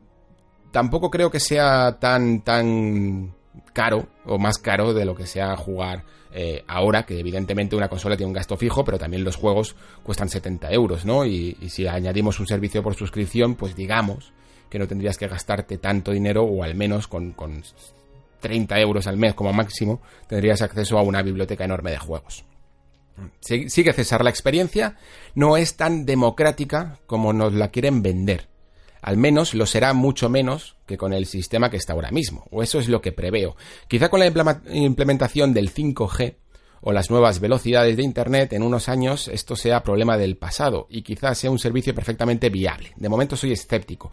tampoco 0.71 1.09
creo 1.09 1.29
que 1.29 1.39
sea 1.39 1.97
tan 1.99 2.41
tan 2.41 3.35
caro 3.73 4.07
o 4.25 4.37
más 4.37 4.57
caro 4.57 4.93
de 4.93 5.05
lo 5.05 5.15
que 5.15 5.25
sea 5.25 5.55
jugar 5.55 6.03
eh, 6.31 6.63
ahora, 6.67 7.05
que 7.05 7.19
evidentemente 7.19 7.75
una 7.75 7.89
consola 7.89 8.15
tiene 8.15 8.27
un 8.27 8.33
gasto 8.33 8.55
fijo, 8.55 8.83
pero 8.83 8.99
también 8.99 9.23
los 9.23 9.35
juegos 9.35 9.75
cuestan 10.03 10.29
70 10.29 10.71
euros, 10.71 11.05
¿no? 11.05 11.25
Y, 11.25 11.55
si 11.69 11.87
añadimos 11.87 12.39
un 12.39 12.45
servicio 12.45 12.83
por 12.83 12.95
suscripción, 12.95 13.55
pues 13.55 13.75
digamos 13.75 14.31
que 14.69 14.77
no 14.77 14.87
tendrías 14.87 15.17
que 15.17 15.27
gastarte 15.27 15.79
tanto 15.79 16.11
dinero 16.11 16.43
o 16.43 16.63
al 16.63 16.75
menos 16.75 17.07
con 17.07 17.33
30 18.39 18.79
euros 18.79 19.07
al 19.07 19.17
mes 19.17 19.33
como 19.33 19.53
máximo, 19.53 20.01
tendrías 20.27 20.61
acceso 20.61 20.97
a 20.97 21.03
una 21.03 21.21
biblioteca 21.21 21.65
enorme 21.65 21.91
de 21.91 21.97
juegos. 21.97 22.45
Sigue 23.41 23.93
César, 23.93 24.23
la 24.23 24.29
experiencia 24.29 24.95
no 25.35 25.57
es 25.57 25.75
tan 25.75 26.05
democrática 26.05 26.99
como 27.05 27.33
nos 27.33 27.53
la 27.53 27.69
quieren 27.69 28.01
vender. 28.01 28.47
Al 29.01 29.17
menos 29.17 29.53
lo 29.53 29.65
será 29.65 29.93
mucho 29.93 30.29
menos 30.29 30.75
que 30.85 30.97
con 30.97 31.13
el 31.13 31.25
sistema 31.25 31.69
que 31.69 31.77
está 31.77 31.93
ahora 31.93 32.11
mismo, 32.11 32.45
o 32.51 32.63
eso 32.63 32.79
es 32.79 32.89
lo 32.89 33.01
que 33.01 33.11
preveo. 33.11 33.55
Quizá 33.87 34.09
con 34.09 34.19
la 34.19 34.27
implementación 34.27 35.53
del 35.53 35.73
5G 35.73 36.35
o 36.81 36.91
las 36.91 37.09
nuevas 37.09 37.39
velocidades 37.39 37.97
de 37.97 38.03
Internet 38.03 38.53
en 38.53 38.63
unos 38.63 38.89
años 38.89 39.27
esto 39.27 39.55
sea 39.55 39.83
problema 39.83 40.17
del 40.17 40.37
pasado 40.37 40.87
y 40.89 41.01
quizás 41.01 41.37
sea 41.37 41.51
un 41.51 41.59
servicio 41.59 41.95
perfectamente 41.95 42.49
viable. 42.49 42.93
De 42.95 43.09
momento 43.09 43.35
soy 43.35 43.53
escéptico. 43.53 44.11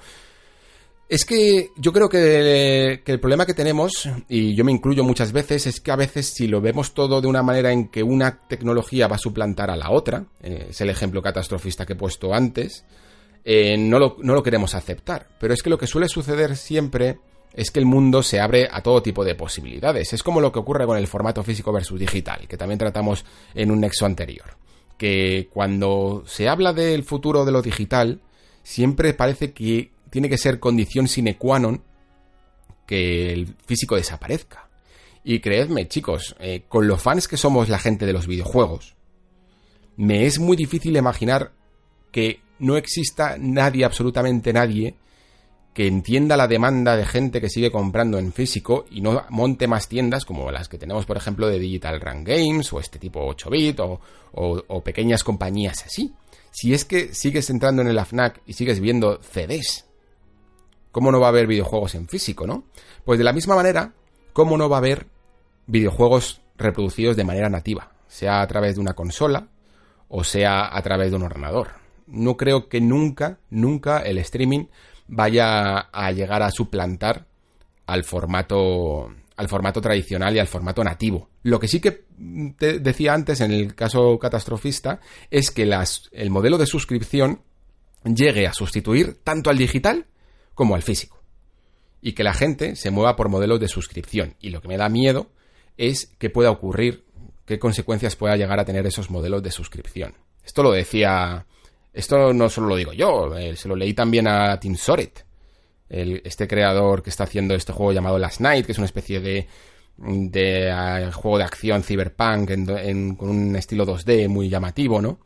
Es 1.08 1.24
que 1.24 1.70
yo 1.76 1.92
creo 1.92 2.08
que, 2.08 3.00
el 3.04 3.20
problema 3.20 3.46
que 3.46 3.54
tenemos, 3.54 4.08
y 4.28 4.56
yo 4.56 4.64
me 4.64 4.72
incluyo 4.72 5.04
muchas 5.04 5.30
veces, 5.30 5.66
es 5.66 5.80
que 5.80 5.92
a 5.92 5.96
veces 5.96 6.32
si 6.34 6.48
lo 6.48 6.60
vemos 6.60 6.94
todo 6.94 7.20
de 7.20 7.28
una 7.28 7.44
manera 7.44 7.70
en 7.70 7.88
que 7.88 8.02
una 8.02 8.40
tecnología 8.48 9.06
va 9.06 9.14
a 9.14 9.20
suplantar 9.20 9.70
a 9.70 9.76
la 9.76 9.92
otra, 9.92 10.24
eh, 10.42 10.66
es 10.70 10.80
el 10.80 10.90
ejemplo 10.90 11.22
catastrofista 11.22 11.86
que 11.86 11.92
he 11.92 11.96
puesto 11.96 12.34
antes, 12.34 12.84
eh, 13.44 13.76
no, 13.78 14.00
lo, 14.00 14.16
no 14.20 14.34
lo 14.34 14.42
queremos 14.42 14.74
aceptar. 14.74 15.28
Pero 15.38 15.54
es 15.54 15.62
que 15.62 15.70
lo 15.70 15.78
que 15.78 15.86
suele 15.86 16.08
suceder 16.08 16.56
siempre 16.56 17.20
es 17.54 17.70
que 17.70 17.78
el 17.78 17.86
mundo 17.86 18.24
se 18.24 18.40
abre 18.40 18.68
a 18.70 18.82
todo 18.82 19.00
tipo 19.00 19.24
de 19.24 19.36
posibilidades. 19.36 20.12
Es 20.12 20.24
como 20.24 20.40
lo 20.40 20.50
que 20.50 20.58
ocurre 20.58 20.86
con 20.86 20.98
el 20.98 21.06
formato 21.06 21.44
físico 21.44 21.72
versus 21.72 22.00
digital, 22.00 22.48
que 22.48 22.56
también 22.56 22.78
tratamos 22.78 23.24
en 23.54 23.70
un 23.70 23.80
nexo 23.80 24.06
anterior. 24.06 24.56
Que 24.98 25.48
cuando 25.52 26.24
se 26.26 26.48
habla 26.48 26.72
del 26.72 27.04
futuro 27.04 27.44
de 27.44 27.52
lo 27.52 27.62
digital, 27.62 28.20
siempre 28.64 29.14
parece 29.14 29.52
que 29.52 29.92
tiene 30.16 30.30
que 30.30 30.38
ser 30.38 30.58
condición 30.58 31.08
sine 31.08 31.36
qua 31.36 31.60
non 31.60 31.84
que 32.88 33.36
el 33.36 33.52
físico 33.68 33.96
desaparezca. 33.96 34.70
Y 35.22 35.40
creedme, 35.40 35.88
chicos, 35.88 36.34
eh, 36.40 36.64
con 36.70 36.88
los 36.88 37.02
fans 37.02 37.28
que 37.28 37.36
somos 37.36 37.68
la 37.68 37.78
gente 37.78 38.06
de 38.06 38.14
los 38.14 38.26
videojuegos, 38.26 38.96
me 39.98 40.24
es 40.24 40.38
muy 40.38 40.56
difícil 40.56 40.96
imaginar 40.96 41.52
que 42.10 42.40
no 42.60 42.78
exista 42.78 43.36
nadie, 43.38 43.84
absolutamente 43.84 44.54
nadie, 44.54 44.94
que 45.74 45.86
entienda 45.86 46.38
la 46.38 46.48
demanda 46.48 46.96
de 46.96 47.04
gente 47.04 47.42
que 47.42 47.50
sigue 47.50 47.70
comprando 47.70 48.18
en 48.18 48.32
físico 48.32 48.86
y 48.90 49.02
no 49.02 49.22
monte 49.28 49.66
más 49.68 49.86
tiendas 49.86 50.24
como 50.24 50.50
las 50.50 50.70
que 50.70 50.78
tenemos, 50.78 51.04
por 51.04 51.18
ejemplo, 51.18 51.46
de 51.46 51.58
Digital 51.58 52.00
Run 52.00 52.24
Games 52.24 52.72
o 52.72 52.80
este 52.80 52.98
tipo 52.98 53.20
8-bit 53.20 53.80
o, 53.80 54.00
o, 54.32 54.80
pequeñas 54.80 55.22
compañías 55.22 55.84
así. 55.84 56.14
Si 56.52 56.72
es 56.72 56.86
que 56.86 57.12
sigues 57.12 57.50
entrando 57.50 57.82
en 57.82 57.88
el 57.88 57.98
AFNAC 57.98 58.40
y 58.46 58.54
sigues 58.54 58.80
viendo 58.80 59.20
CDs 59.20 59.85
¿cómo 60.96 61.12
no 61.12 61.20
va 61.20 61.26
a 61.26 61.28
haber 61.28 61.46
videojuegos 61.46 61.94
en 61.94 62.08
físico, 62.08 62.46
no? 62.46 62.64
Pues 63.04 63.18
de 63.18 63.24
la 63.24 63.34
misma 63.34 63.54
manera, 63.54 63.92
¿cómo 64.32 64.56
no 64.56 64.70
va 64.70 64.76
a 64.76 64.78
haber 64.78 65.08
videojuegos 65.66 66.40
reproducidos 66.56 67.18
de 67.18 67.24
manera 67.24 67.50
nativa? 67.50 67.92
Sea 68.08 68.40
a 68.40 68.46
través 68.46 68.76
de 68.76 68.80
una 68.80 68.94
consola 68.94 69.48
o 70.08 70.24
sea 70.24 70.74
a 70.74 70.80
través 70.80 71.10
de 71.10 71.16
un 71.18 71.24
ordenador. 71.24 71.72
No 72.06 72.38
creo 72.38 72.70
que 72.70 72.80
nunca, 72.80 73.40
nunca 73.50 73.98
el 73.98 74.16
streaming 74.16 74.68
vaya 75.06 75.80
a 75.80 76.12
llegar 76.12 76.42
a 76.42 76.50
suplantar 76.50 77.26
al 77.84 78.02
formato 78.02 79.10
al 79.36 79.48
formato 79.50 79.82
tradicional 79.82 80.34
y 80.34 80.38
al 80.38 80.46
formato 80.46 80.82
nativo. 80.82 81.28
Lo 81.42 81.60
que 81.60 81.68
sí 81.68 81.78
que 81.78 82.06
te 82.56 82.78
decía 82.78 83.12
antes 83.12 83.42
en 83.42 83.52
el 83.52 83.74
caso 83.74 84.18
catastrofista 84.18 85.00
es 85.30 85.50
que 85.50 85.70
el 86.12 86.30
modelo 86.30 86.56
de 86.56 86.64
suscripción 86.64 87.42
llegue 88.02 88.46
a 88.46 88.54
sustituir 88.54 89.18
tanto 89.22 89.50
al 89.50 89.58
digital 89.58 90.06
como 90.56 90.74
al 90.74 90.82
físico. 90.82 91.22
Y 92.02 92.14
que 92.14 92.24
la 92.24 92.34
gente 92.34 92.74
se 92.74 92.90
mueva 92.90 93.14
por 93.14 93.28
modelos 93.28 93.60
de 93.60 93.68
suscripción. 93.68 94.34
Y 94.40 94.50
lo 94.50 94.60
que 94.60 94.68
me 94.68 94.76
da 94.76 94.88
miedo 94.88 95.28
es 95.76 96.06
que 96.18 96.30
pueda 96.30 96.50
ocurrir, 96.50 97.04
qué 97.44 97.60
consecuencias 97.60 98.16
pueda 98.16 98.36
llegar 98.36 98.58
a 98.58 98.64
tener 98.64 98.84
esos 98.86 99.10
modelos 99.10 99.44
de 99.44 99.52
suscripción. 99.52 100.14
Esto 100.44 100.64
lo 100.64 100.72
decía, 100.72 101.46
esto 101.92 102.32
no 102.32 102.48
solo 102.48 102.68
lo 102.68 102.76
digo 102.76 102.92
yo, 102.92 103.36
eh, 103.36 103.54
se 103.54 103.68
lo 103.68 103.76
leí 103.76 103.94
también 103.94 104.26
a 104.26 104.58
Tim 104.58 104.76
Soret, 104.76 105.24
este 105.88 106.48
creador 106.48 107.02
que 107.02 107.10
está 107.10 107.24
haciendo 107.24 107.54
este 107.54 107.72
juego 107.72 107.92
llamado 107.92 108.18
Last 108.18 108.40
Night, 108.40 108.66
que 108.66 108.72
es 108.72 108.78
una 108.78 108.86
especie 108.86 109.20
de, 109.20 109.46
de 109.98 110.70
ah, 110.70 111.12
juego 111.12 111.38
de 111.38 111.44
acción 111.44 111.82
cyberpunk 111.82 112.50
con 113.16 113.28
un 113.28 113.56
estilo 113.56 113.86
2D 113.86 114.28
muy 114.28 114.48
llamativo, 114.48 115.00
¿no? 115.00 115.20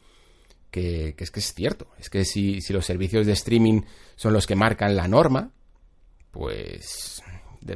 Que, 0.70 1.14
es 1.18 1.30
que 1.30 1.40
es 1.40 1.54
cierto. 1.54 1.88
Es 1.98 2.10
que 2.10 2.24
si, 2.24 2.60
los 2.70 2.86
servicios 2.86 3.26
de 3.26 3.32
streaming 3.32 3.82
son 4.16 4.32
los 4.32 4.46
que 4.46 4.56
marcan 4.56 4.96
la 4.96 5.08
norma, 5.08 5.50
pues 6.30 7.22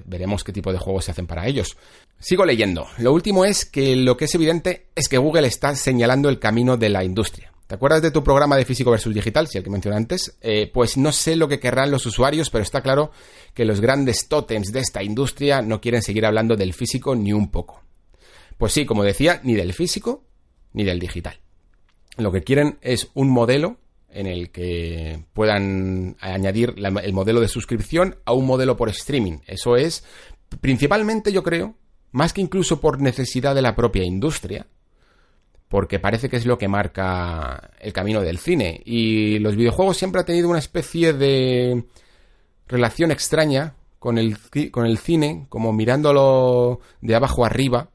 veremos 0.05 0.45
qué 0.45 0.53
tipo 0.53 0.73
de 0.73 0.79
juegos 0.79 1.05
se 1.05 1.11
hacen 1.11 1.27
para 1.27 1.47
ellos. 1.47 1.77
Sigo 2.19 2.45
leyendo. 2.45 2.87
Lo 2.99 3.13
último 3.13 3.45
es 3.45 3.65
que 3.65 3.97
lo 3.97 4.17
que 4.17 4.27
es 4.27 4.35
evidente 4.35 4.87
es 4.95 5.09
que 5.09 5.19
Google 5.19 5.47
está 5.47 5.75
señalando 5.75 6.29
el 6.29 6.39
camino 6.39 6.77
de 6.77 6.89
la 6.89 7.05
industria. 7.05 7.53
¿Te 7.67 7.77
acuerdas 7.77 8.03
de 8.03 8.11
tu 8.11 8.23
programa 8.23 8.57
de 8.57 8.65
físico 8.65 8.91
versus 8.91 9.15
digital? 9.15 9.49
Si 9.49 9.59
el 9.59 9.65
que 9.65 9.71
mencioné 9.71 9.97
antes. 9.97 10.37
Eh, 10.41 10.71
pues 10.73 10.97
no 10.97 11.13
sé 11.13 11.35
lo 11.35 11.49
que 11.49 11.59
querrán 11.59 11.91
los 11.91 12.07
usuarios, 12.07 12.51
pero 12.51 12.63
está 12.63 12.83
claro 12.83 13.11
que 13.55 13.65
los 13.65 13.81
grandes 13.81 14.29
tótems 14.29 14.71
de 14.71 14.81
esta 14.81 15.03
industria 15.03 15.63
no 15.63 15.81
quieren 15.81 16.03
seguir 16.03 16.27
hablando 16.27 16.57
del 16.57 16.75
físico 16.75 17.15
ni 17.15 17.33
un 17.33 17.51
poco. 17.51 17.83
Pues 18.59 18.73
sí, 18.73 18.85
como 18.85 19.03
decía, 19.03 19.41
ni 19.43 19.55
del 19.55 19.73
físico 19.73 20.25
ni 20.73 20.85
del 20.85 20.99
digital. 20.99 21.41
Lo 22.17 22.31
que 22.31 22.43
quieren 22.43 22.79
es 22.81 23.11
un 23.15 23.31
modelo 23.31 23.79
en 24.09 24.27
el 24.27 24.51
que 24.51 25.25
puedan 25.33 26.17
añadir 26.21 26.75
el 26.77 27.13
modelo 27.13 27.41
de 27.41 27.49
suscripción 27.49 28.17
a 28.25 28.33
un 28.33 28.47
modelo 28.47 28.77
por 28.77 28.89
streaming. 28.89 29.39
Eso 29.47 29.77
es, 29.77 30.05
principalmente 30.61 31.33
yo 31.33 31.43
creo, 31.43 31.75
más 32.13 32.33
que 32.33 32.41
incluso 32.41 32.81
por 32.81 33.01
necesidad 33.01 33.55
de 33.57 33.63
la 33.63 33.75
propia 33.75 34.05
industria, 34.05 34.69
porque 35.69 35.99
parece 35.99 36.29
que 36.29 36.37
es 36.37 36.47
lo 36.47 36.57
que 36.57 36.69
marca 36.69 37.73
el 37.81 37.93
camino 37.93 38.21
del 38.21 38.39
cine. 38.39 38.81
Y 38.85 39.41
los 39.41 39.57
videojuegos 39.57 39.97
siempre 39.97 40.21
han 40.21 40.27
tenido 40.27 40.49
una 40.49 40.61
especie 40.61 41.13
de 41.13 41.85
relación 42.69 43.11
extraña 43.11 43.75
con 43.99 44.19
el, 44.19 44.37
con 44.71 44.87
el 44.87 44.99
cine, 44.99 45.47
como 45.49 45.73
mirándolo 45.73 46.79
de 47.01 47.17
abajo 47.17 47.45
arriba, 47.45 47.91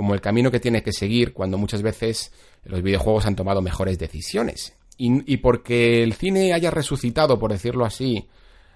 como 0.00 0.14
el 0.14 0.22
camino 0.22 0.50
que 0.50 0.60
tiene 0.60 0.82
que 0.82 0.94
seguir 0.94 1.34
cuando 1.34 1.58
muchas 1.58 1.82
veces 1.82 2.32
los 2.64 2.80
videojuegos 2.80 3.26
han 3.26 3.36
tomado 3.36 3.60
mejores 3.60 3.98
decisiones. 3.98 4.72
Y, 4.96 5.36
porque 5.36 6.02
el 6.02 6.14
cine 6.14 6.54
haya 6.54 6.70
resucitado, 6.70 7.38
por 7.38 7.52
decirlo 7.52 7.84
así, 7.84 8.26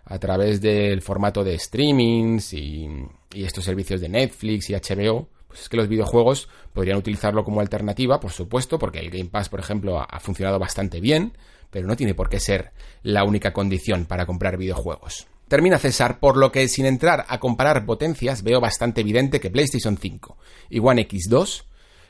a 0.04 0.18
través 0.18 0.60
del 0.60 1.00
formato 1.00 1.42
de 1.42 1.58
streamings 1.58 2.52
y, 2.52 2.86
y 3.32 3.44
estos 3.44 3.64
servicios 3.64 4.02
de 4.02 4.10
Netflix 4.10 4.68
y 4.68 4.74
HBO, 4.74 5.30
pues 5.48 5.62
es 5.62 5.68
que 5.70 5.78
los 5.78 5.88
videojuegos 5.88 6.50
podrían 6.74 6.98
utilizarlo 6.98 7.42
como 7.42 7.62
alternativa, 7.62 8.20
por 8.20 8.32
supuesto, 8.32 8.78
porque 8.78 8.98
el 8.98 9.08
Game 9.08 9.30
Pass, 9.30 9.48
por 9.48 9.60
ejemplo, 9.60 9.98
ha, 9.98 10.20
funcionado 10.20 10.58
bastante 10.58 11.00
bien, 11.00 11.32
pero 11.70 11.86
no 11.86 11.96
tiene 11.96 12.12
por 12.12 12.28
qué 12.28 12.38
ser 12.38 12.72
la 13.02 13.24
única 13.24 13.54
condición 13.54 14.04
para 14.04 14.26
comprar 14.26 14.58
videojuegos. 14.58 15.26
Termina 15.48 15.78
César, 15.78 16.20
por 16.20 16.36
lo 16.36 16.50
que 16.50 16.66
sin 16.68 16.86
entrar 16.86 17.26
a 17.28 17.38
comparar 17.38 17.84
potencias, 17.84 18.42
veo 18.42 18.60
bastante 18.60 19.02
evidente 19.02 19.40
que 19.40 19.50
PlayStation 19.50 19.98
5 19.98 20.38
y 20.70 20.78
One 20.78 21.06
X2, 21.06 21.64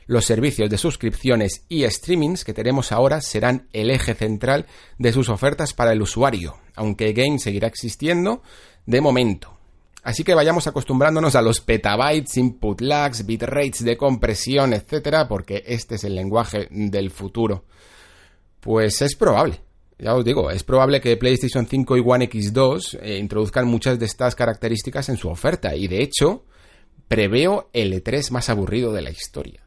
los 0.07 0.25
servicios 0.25 0.69
de 0.69 0.77
suscripciones 0.77 1.65
y 1.67 1.83
streamings 1.89 2.45
que 2.45 2.53
tenemos 2.53 2.91
ahora 2.91 3.21
serán 3.21 3.67
el 3.73 3.89
eje 3.89 4.13
central 4.13 4.67
de 4.97 5.11
sus 5.11 5.29
ofertas 5.29 5.73
para 5.73 5.91
el 5.91 6.01
usuario, 6.01 6.57
aunque 6.75 7.13
Game 7.13 7.39
seguirá 7.39 7.67
existiendo 7.67 8.41
de 8.85 9.01
momento. 9.01 9.55
Así 10.03 10.23
que 10.23 10.35
vayamos 10.35 10.67
acostumbrándonos 10.67 11.35
a 11.35 11.41
los 11.41 11.61
petabytes, 11.61 12.37
input 12.37 12.79
lags, 12.81 13.25
bitrates 13.25 13.83
de 13.83 13.97
compresión, 13.97 14.73
etcétera, 14.73 15.27
porque 15.27 15.63
este 15.65 15.95
es 15.95 16.03
el 16.03 16.13
lenguaje 16.13 16.67
del 16.69 17.09
futuro. 17.09 17.65
Pues 18.59 19.01
es 19.01 19.15
probable. 19.15 19.64
Ya 19.97 20.13
os 20.13 20.25
digo, 20.25 20.51
es 20.51 20.63
probable 20.63 20.99
que 20.99 21.15
PlayStation 21.15 21.65
5 21.65 21.97
y 21.97 22.03
One 22.05 22.29
X2 22.29 22.99
eh, 23.01 23.17
introduzcan 23.17 23.65
muchas 23.65 23.97
de 23.97 24.05
estas 24.05 24.35
características 24.35 25.07
en 25.09 25.17
su 25.17 25.29
oferta 25.29 25.75
y 25.75 25.87
de 25.87 26.01
hecho 26.01 26.43
preveo 27.07 27.69
el 27.71 27.93
E3 27.93 28.31
más 28.31 28.49
aburrido 28.49 28.91
de 28.91 29.01
la 29.01 29.11
historia. 29.11 29.61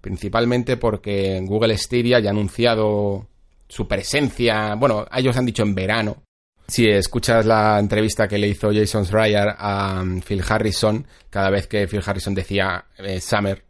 Principalmente 0.00 0.76
porque 0.76 1.40
Google 1.44 1.76
Stadia 1.76 2.18
ya 2.20 2.30
ha 2.30 2.32
anunciado 2.32 3.28
su 3.68 3.86
presencia, 3.86 4.74
bueno, 4.74 5.06
ellos 5.14 5.36
han 5.36 5.46
dicho 5.46 5.62
en 5.62 5.74
verano, 5.74 6.22
si 6.66 6.88
escuchas 6.88 7.46
la 7.46 7.78
entrevista 7.78 8.26
que 8.26 8.38
le 8.38 8.48
hizo 8.48 8.72
Jason 8.72 9.04
Schreier 9.04 9.54
a 9.56 10.00
um, 10.02 10.20
Phil 10.20 10.42
Harrison, 10.48 11.06
cada 11.28 11.50
vez 11.50 11.66
que 11.66 11.86
Phil 11.86 12.02
Harrison 12.04 12.34
decía 12.34 12.86
eh, 12.98 13.20
Summer, 13.20 13.62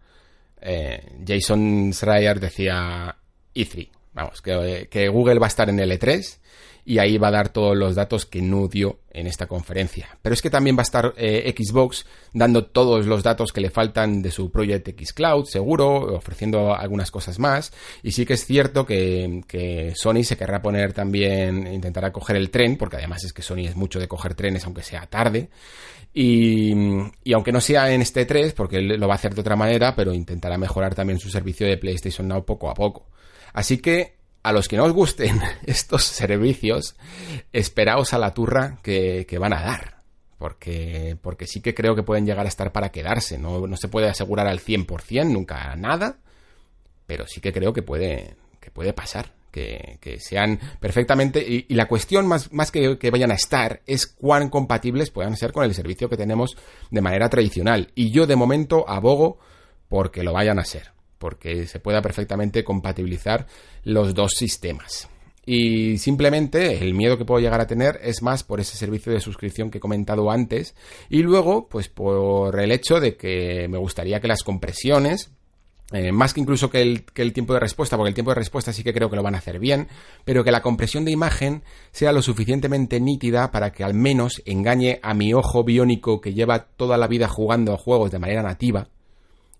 eh, 0.61 1.18
Jason 1.26 1.92
Schreier 1.92 2.38
decía 2.38 3.14
E3. 3.55 3.99
Vamos, 4.20 4.42
que, 4.42 5.08
Google 5.08 5.38
va 5.38 5.46
a 5.46 5.48
estar 5.48 5.70
en 5.70 5.80
el 5.80 5.90
E3 5.92 6.38
y 6.84 6.98
ahí 6.98 7.16
va 7.18 7.28
a 7.28 7.30
dar 7.30 7.50
todos 7.50 7.76
los 7.76 7.94
datos 7.94 8.26
que 8.26 8.42
no 8.42 8.68
dio 8.68 8.98
en 9.12 9.26
esta 9.26 9.46
conferencia. 9.46 10.18
Pero 10.20 10.34
es 10.34 10.42
que 10.42 10.50
también 10.50 10.76
va 10.76 10.80
a 10.80 10.82
estar 10.82 11.14
eh, 11.16 11.54
Xbox 11.56 12.04
dando 12.32 12.66
todos 12.66 13.06
los 13.06 13.22
datos 13.22 13.52
que 13.52 13.60
le 13.60 13.70
faltan 13.70 14.20
de 14.20 14.30
su 14.30 14.50
Project 14.50 14.88
X 14.88 15.12
Cloud, 15.12 15.44
seguro, 15.46 16.16
ofreciendo 16.16 16.74
algunas 16.74 17.10
cosas 17.10 17.38
más. 17.38 17.72
Y 18.02 18.12
sí 18.12 18.26
que 18.26 18.34
es 18.34 18.44
cierto 18.44 18.84
que, 18.84 19.92
Sony 19.94 20.22
se 20.22 20.36
querrá 20.36 20.60
poner 20.60 20.92
también, 20.92 21.66
intentará 21.66 22.12
coger 22.12 22.36
el 22.36 22.50
tren, 22.50 22.76
porque 22.76 22.96
además 22.96 23.24
es 23.24 23.32
que 23.32 23.42
Sony 23.42 23.66
es 23.66 23.76
mucho 23.76 23.98
de 23.98 24.08
coger 24.08 24.34
trenes, 24.34 24.64
aunque 24.64 24.82
sea 24.82 25.06
tarde. 25.06 25.48
Y, 26.12 26.72
aunque 27.32 27.52
no 27.52 27.60
sea 27.60 27.92
en 27.92 28.02
este 28.02 28.26
3, 28.26 28.52
porque 28.52 28.80
lo 28.80 29.06
va 29.06 29.14
a 29.14 29.16
hacer 29.16 29.34
de 29.34 29.40
otra 29.40 29.56
manera, 29.56 29.94
pero 29.94 30.12
intentará 30.12 30.58
mejorar 30.58 30.94
también 30.94 31.18
su 31.18 31.30
servicio 31.30 31.66
de 31.66 31.78
PlayStation 31.78 32.26
Now 32.26 32.44
poco 32.44 32.68
a 32.68 32.74
poco. 32.74 33.06
Así 33.53 33.78
que 33.78 34.20
a 34.42 34.53
los 34.53 34.68
que 34.68 34.76
no 34.76 34.84
os 34.84 34.92
gusten 34.92 35.40
estos 35.66 36.05
servicios, 36.05 36.96
esperaos 37.53 38.14
a 38.14 38.18
la 38.18 38.32
turra 38.32 38.78
que, 38.82 39.26
van 39.38 39.53
a 39.53 39.62
dar. 39.62 40.01
Porque, 40.38 41.18
porque 41.20 41.46
sí 41.46 41.61
que 41.61 41.74
creo 41.74 41.94
que 41.94 42.03
pueden 42.03 42.24
llegar 42.24 42.46
a 42.46 42.48
estar 42.48 42.72
para 42.72 42.90
quedarse. 42.90 43.36
No, 43.36 43.66
no 43.66 43.76
se 43.76 43.88
puede 43.88 44.09
asegurar 44.09 44.46
al 44.46 44.61
100%, 44.61 45.26
nunca 45.26 45.76
nada. 45.76 46.16
Pero 47.07 47.26
sí 47.26 47.42
que 47.42 47.53
creo 47.53 47.74
que 47.74 47.82
puede, 47.82 48.36
que 48.59 48.70
puede 48.70 48.94
pasar. 48.94 49.32
Que, 49.51 49.98
sean 50.20 50.59
perfectamente. 50.78 51.44
Y, 51.46 51.74
la 51.74 51.88
cuestión 51.88 52.26
más, 52.26 52.53
más 52.53 52.70
que, 52.70 52.96
que 52.98 53.11
vayan 53.11 53.32
a 53.32 53.34
estar 53.34 53.82
es 53.86 54.07
cuán 54.07 54.48
compatibles 54.48 55.11
puedan 55.11 55.36
ser 55.36 55.53
con 55.53 55.64
el 55.64 55.74
servicio 55.74 56.09
que 56.09 56.16
tenemos 56.16 56.57
de 56.90 57.01
manera 57.03 57.28
tradicional. 57.28 57.90
Y 57.94 58.11
yo 58.11 58.26
de 58.26 58.36
momento 58.36 58.88
abogo 58.88 59.40
porque 59.88 60.22
lo 60.22 60.32
vayan 60.32 60.59
a 60.59 60.64
ser 60.64 60.92
porque 61.20 61.66
se 61.66 61.78
pueda 61.80 62.00
perfectamente 62.00 62.64
compatibilizar 62.64 63.46
los 63.84 64.14
dos 64.14 64.32
sistemas. 64.32 65.08
Y 65.44 65.98
simplemente 65.98 66.78
el 66.82 66.94
miedo 66.94 67.18
que 67.18 67.24
puedo 67.24 67.40
llegar 67.40 67.60
a 67.60 67.66
tener 67.66 68.00
es 68.02 68.22
más 68.22 68.42
por 68.42 68.58
ese 68.58 68.76
servicio 68.76 69.12
de 69.12 69.20
suscripción 69.20 69.70
que 69.70 69.78
he 69.78 69.80
comentado 69.80 70.30
antes 70.30 70.74
y 71.10 71.22
luego 71.22 71.68
pues 71.68 71.88
por 71.88 72.58
el 72.58 72.72
hecho 72.72 73.00
de 73.00 73.16
que 73.16 73.68
me 73.68 73.78
gustaría 73.78 74.20
que 74.20 74.28
las 74.28 74.42
compresiones 74.42 75.30
eh, 75.92 76.12
más 76.12 76.32
que 76.32 76.40
incluso 76.40 76.70
que 76.70 76.82
el, 76.82 77.04
que 77.04 77.22
el, 77.22 77.32
tiempo 77.32 77.52
de 77.52 77.58
respuesta, 77.58 77.96
porque 77.96 78.10
el 78.10 78.14
tiempo 78.14 78.30
de 78.30 78.36
respuesta 78.36 78.72
sí 78.72 78.84
que 78.84 78.94
creo 78.94 79.10
que 79.10 79.16
lo 79.16 79.24
van 79.24 79.34
a 79.34 79.38
hacer 79.38 79.58
bien, 79.58 79.88
pero 80.24 80.44
que 80.44 80.52
la 80.52 80.62
compresión 80.62 81.04
de 81.04 81.10
imagen 81.10 81.64
sea 81.90 82.12
lo 82.12 82.22
suficientemente 82.22 83.00
nítida 83.00 83.50
para 83.50 83.72
que 83.72 83.82
al 83.82 83.92
menos 83.92 84.40
engañe 84.44 85.00
a 85.02 85.14
mi 85.14 85.34
ojo 85.34 85.64
biónico 85.64 86.20
que 86.20 86.32
lleva 86.32 86.60
toda 86.60 86.96
la 86.96 87.08
vida 87.08 87.26
jugando 87.26 87.74
a 87.74 87.76
juegos 87.76 88.12
de 88.12 88.20
manera 88.20 88.44
nativa, 88.44 88.86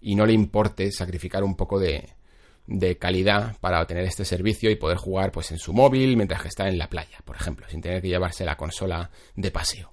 y 0.01 0.14
no 0.14 0.26
le 0.26 0.32
importe 0.32 0.90
sacrificar 0.92 1.44
un 1.44 1.57
poco 1.57 1.78
de, 1.78 2.09
de 2.66 2.96
calidad 2.96 3.57
para 3.61 3.80
obtener 3.80 4.05
este 4.05 4.24
servicio 4.24 4.70
y 4.70 4.76
poder 4.76 4.96
jugar 4.96 5.32
pues 5.32 5.51
en 5.51 5.59
su 5.59 5.72
móvil 5.72 6.16
mientras 6.16 6.42
que 6.42 6.48
está 6.48 6.68
en 6.68 6.78
la 6.78 6.88
playa, 6.88 7.18
por 7.24 7.36
ejemplo, 7.36 7.66
sin 7.68 7.80
tener 7.80 8.01
que 8.01 8.09
llevarse 8.09 8.44
la 8.44 8.57
consola 8.57 9.11
de 9.34 9.51
paseo. 9.51 9.90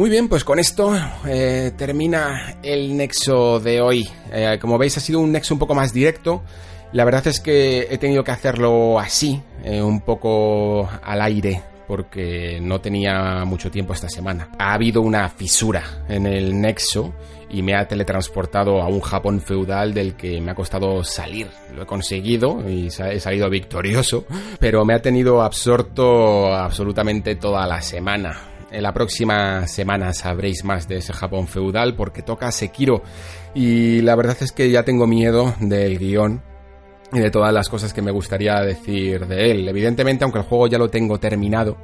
Muy 0.00 0.08
bien, 0.08 0.30
pues 0.30 0.44
con 0.44 0.58
esto 0.58 0.94
eh, 1.28 1.72
termina 1.76 2.56
el 2.62 2.96
nexo 2.96 3.60
de 3.60 3.82
hoy. 3.82 4.08
Eh, 4.32 4.56
como 4.58 4.78
veis 4.78 4.96
ha 4.96 5.00
sido 5.00 5.20
un 5.20 5.30
nexo 5.30 5.52
un 5.52 5.60
poco 5.60 5.74
más 5.74 5.92
directo. 5.92 6.42
La 6.94 7.04
verdad 7.04 7.26
es 7.26 7.38
que 7.38 7.86
he 7.90 7.98
tenido 7.98 8.24
que 8.24 8.30
hacerlo 8.30 8.98
así, 8.98 9.42
eh, 9.62 9.82
un 9.82 10.00
poco 10.00 10.88
al 11.02 11.20
aire, 11.20 11.60
porque 11.86 12.60
no 12.62 12.80
tenía 12.80 13.44
mucho 13.44 13.70
tiempo 13.70 13.92
esta 13.92 14.08
semana. 14.08 14.48
Ha 14.58 14.72
habido 14.72 15.02
una 15.02 15.28
fisura 15.28 15.82
en 16.08 16.26
el 16.26 16.58
nexo 16.58 17.12
y 17.50 17.60
me 17.60 17.74
ha 17.74 17.86
teletransportado 17.86 18.80
a 18.80 18.88
un 18.88 19.02
Japón 19.02 19.42
feudal 19.42 19.92
del 19.92 20.14
que 20.14 20.40
me 20.40 20.52
ha 20.52 20.54
costado 20.54 21.04
salir. 21.04 21.48
Lo 21.74 21.82
he 21.82 21.86
conseguido 21.86 22.66
y 22.66 22.86
he 22.86 23.20
salido 23.20 23.50
victorioso, 23.50 24.24
pero 24.58 24.82
me 24.86 24.94
ha 24.94 25.02
tenido 25.02 25.42
absorto 25.42 26.54
absolutamente 26.54 27.34
toda 27.34 27.66
la 27.66 27.82
semana. 27.82 28.49
En 28.70 28.82
la 28.84 28.92
próxima 28.92 29.66
semana 29.66 30.12
sabréis 30.12 30.64
más 30.64 30.86
de 30.86 30.98
ese 30.98 31.12
Japón 31.12 31.48
feudal 31.48 31.96
porque 31.96 32.22
toca 32.22 32.52
Sekiro 32.52 33.02
y 33.54 34.00
la 34.02 34.14
verdad 34.14 34.36
es 34.40 34.52
que 34.52 34.70
ya 34.70 34.84
tengo 34.84 35.08
miedo 35.08 35.54
del 35.58 35.98
guion 35.98 36.42
y 37.12 37.18
de 37.18 37.30
todas 37.30 37.52
las 37.52 37.68
cosas 37.68 37.92
que 37.92 38.02
me 38.02 38.12
gustaría 38.12 38.60
decir 38.60 39.26
de 39.26 39.50
él. 39.50 39.68
Evidentemente, 39.68 40.22
aunque 40.22 40.38
el 40.38 40.44
juego 40.44 40.68
ya 40.68 40.78
lo 40.78 40.88
tengo 40.88 41.18
terminado, 41.18 41.76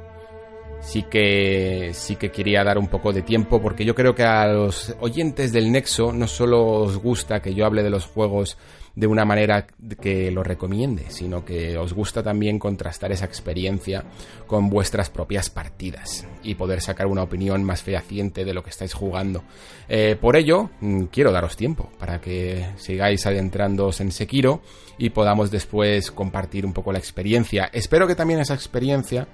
sí 0.79 1.03
que 1.03 1.91
sí 1.93 2.15
que 2.15 2.31
quería 2.31 2.63
dar 2.63 2.77
un 2.77 2.87
poco 2.87 3.11
de 3.11 3.21
tiempo 3.21 3.61
porque 3.61 3.83
yo 3.83 3.93
creo 3.93 4.15
que 4.15 4.23
a 4.23 4.47
los 4.47 4.95
oyentes 5.01 5.51
del 5.51 5.71
Nexo 5.71 6.13
no 6.13 6.27
solo 6.27 6.65
os 6.65 6.97
gusta 6.97 7.41
que 7.41 7.53
yo 7.53 7.65
hable 7.65 7.83
de 7.83 7.89
los 7.89 8.05
juegos 8.05 8.57
de 8.97 9.05
una 9.05 9.25
manera 9.25 9.67
que 10.01 10.31
lo 10.31 10.41
recomiende, 10.41 11.05
sino 11.09 11.45
que 11.45 11.77
os 11.77 11.93
gusta 11.93 12.23
también 12.23 12.57
contrastar 12.57 13.11
esa 13.11 13.25
experiencia 13.25 14.03
con 14.47 14.71
vuestras 14.71 15.11
propias 15.11 15.51
partidas 15.51 16.25
y 16.41 16.55
poder 16.55 16.81
sacar 16.81 17.05
una 17.05 17.21
opinión 17.21 17.63
más 17.63 17.83
fehaciente 17.83 18.43
de 18.43 18.55
lo 18.55 18.63
que 18.63 18.71
estáis 18.71 18.95
jugando. 18.95 19.43
Eh, 19.87 20.17
por 20.19 20.35
ello, 20.35 20.71
mm, 20.81 21.03
quiero 21.11 21.31
daros 21.31 21.55
tiempo 21.55 21.91
para 21.99 22.19
que 22.19 22.65
sigáis 22.77 23.23
adentrándoos 23.27 24.01
en 24.01 24.11
Sekiro 24.11 24.61
y 24.97 25.11
podamos 25.11 25.51
después 25.51 26.09
compartir 26.09 26.65
un 26.65 26.73
poco 26.73 26.91
la 26.91 26.97
experiencia. 26.97 27.69
Espero 27.71 28.07
que 28.07 28.15
también 28.15 28.39
esa 28.39 28.55
experiencia 28.55 29.27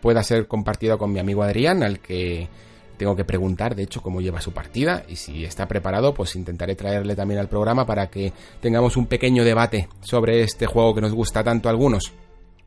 pueda 0.00 0.24
ser 0.24 0.48
compartida 0.48 0.96
con 0.96 1.12
mi 1.12 1.20
amigo 1.20 1.44
Adrián, 1.44 1.84
al 1.84 2.00
que 2.00 2.48
tengo 2.96 3.16
que 3.16 3.24
preguntar, 3.24 3.74
de 3.74 3.82
hecho, 3.82 4.02
cómo 4.02 4.20
lleva 4.20 4.40
su 4.40 4.52
partida 4.52 5.04
y 5.08 5.16
si 5.16 5.44
está 5.44 5.68
preparado, 5.68 6.14
pues 6.14 6.36
intentaré 6.36 6.74
traerle 6.74 7.16
también 7.16 7.40
al 7.40 7.48
programa 7.48 7.86
para 7.86 8.08
que 8.08 8.32
tengamos 8.60 8.96
un 8.96 9.06
pequeño 9.06 9.44
debate 9.44 9.88
sobre 10.00 10.42
este 10.42 10.66
juego 10.66 10.94
que 10.94 11.00
nos 11.00 11.12
gusta 11.12 11.44
tanto 11.44 11.68
a 11.68 11.72
algunos. 11.72 12.12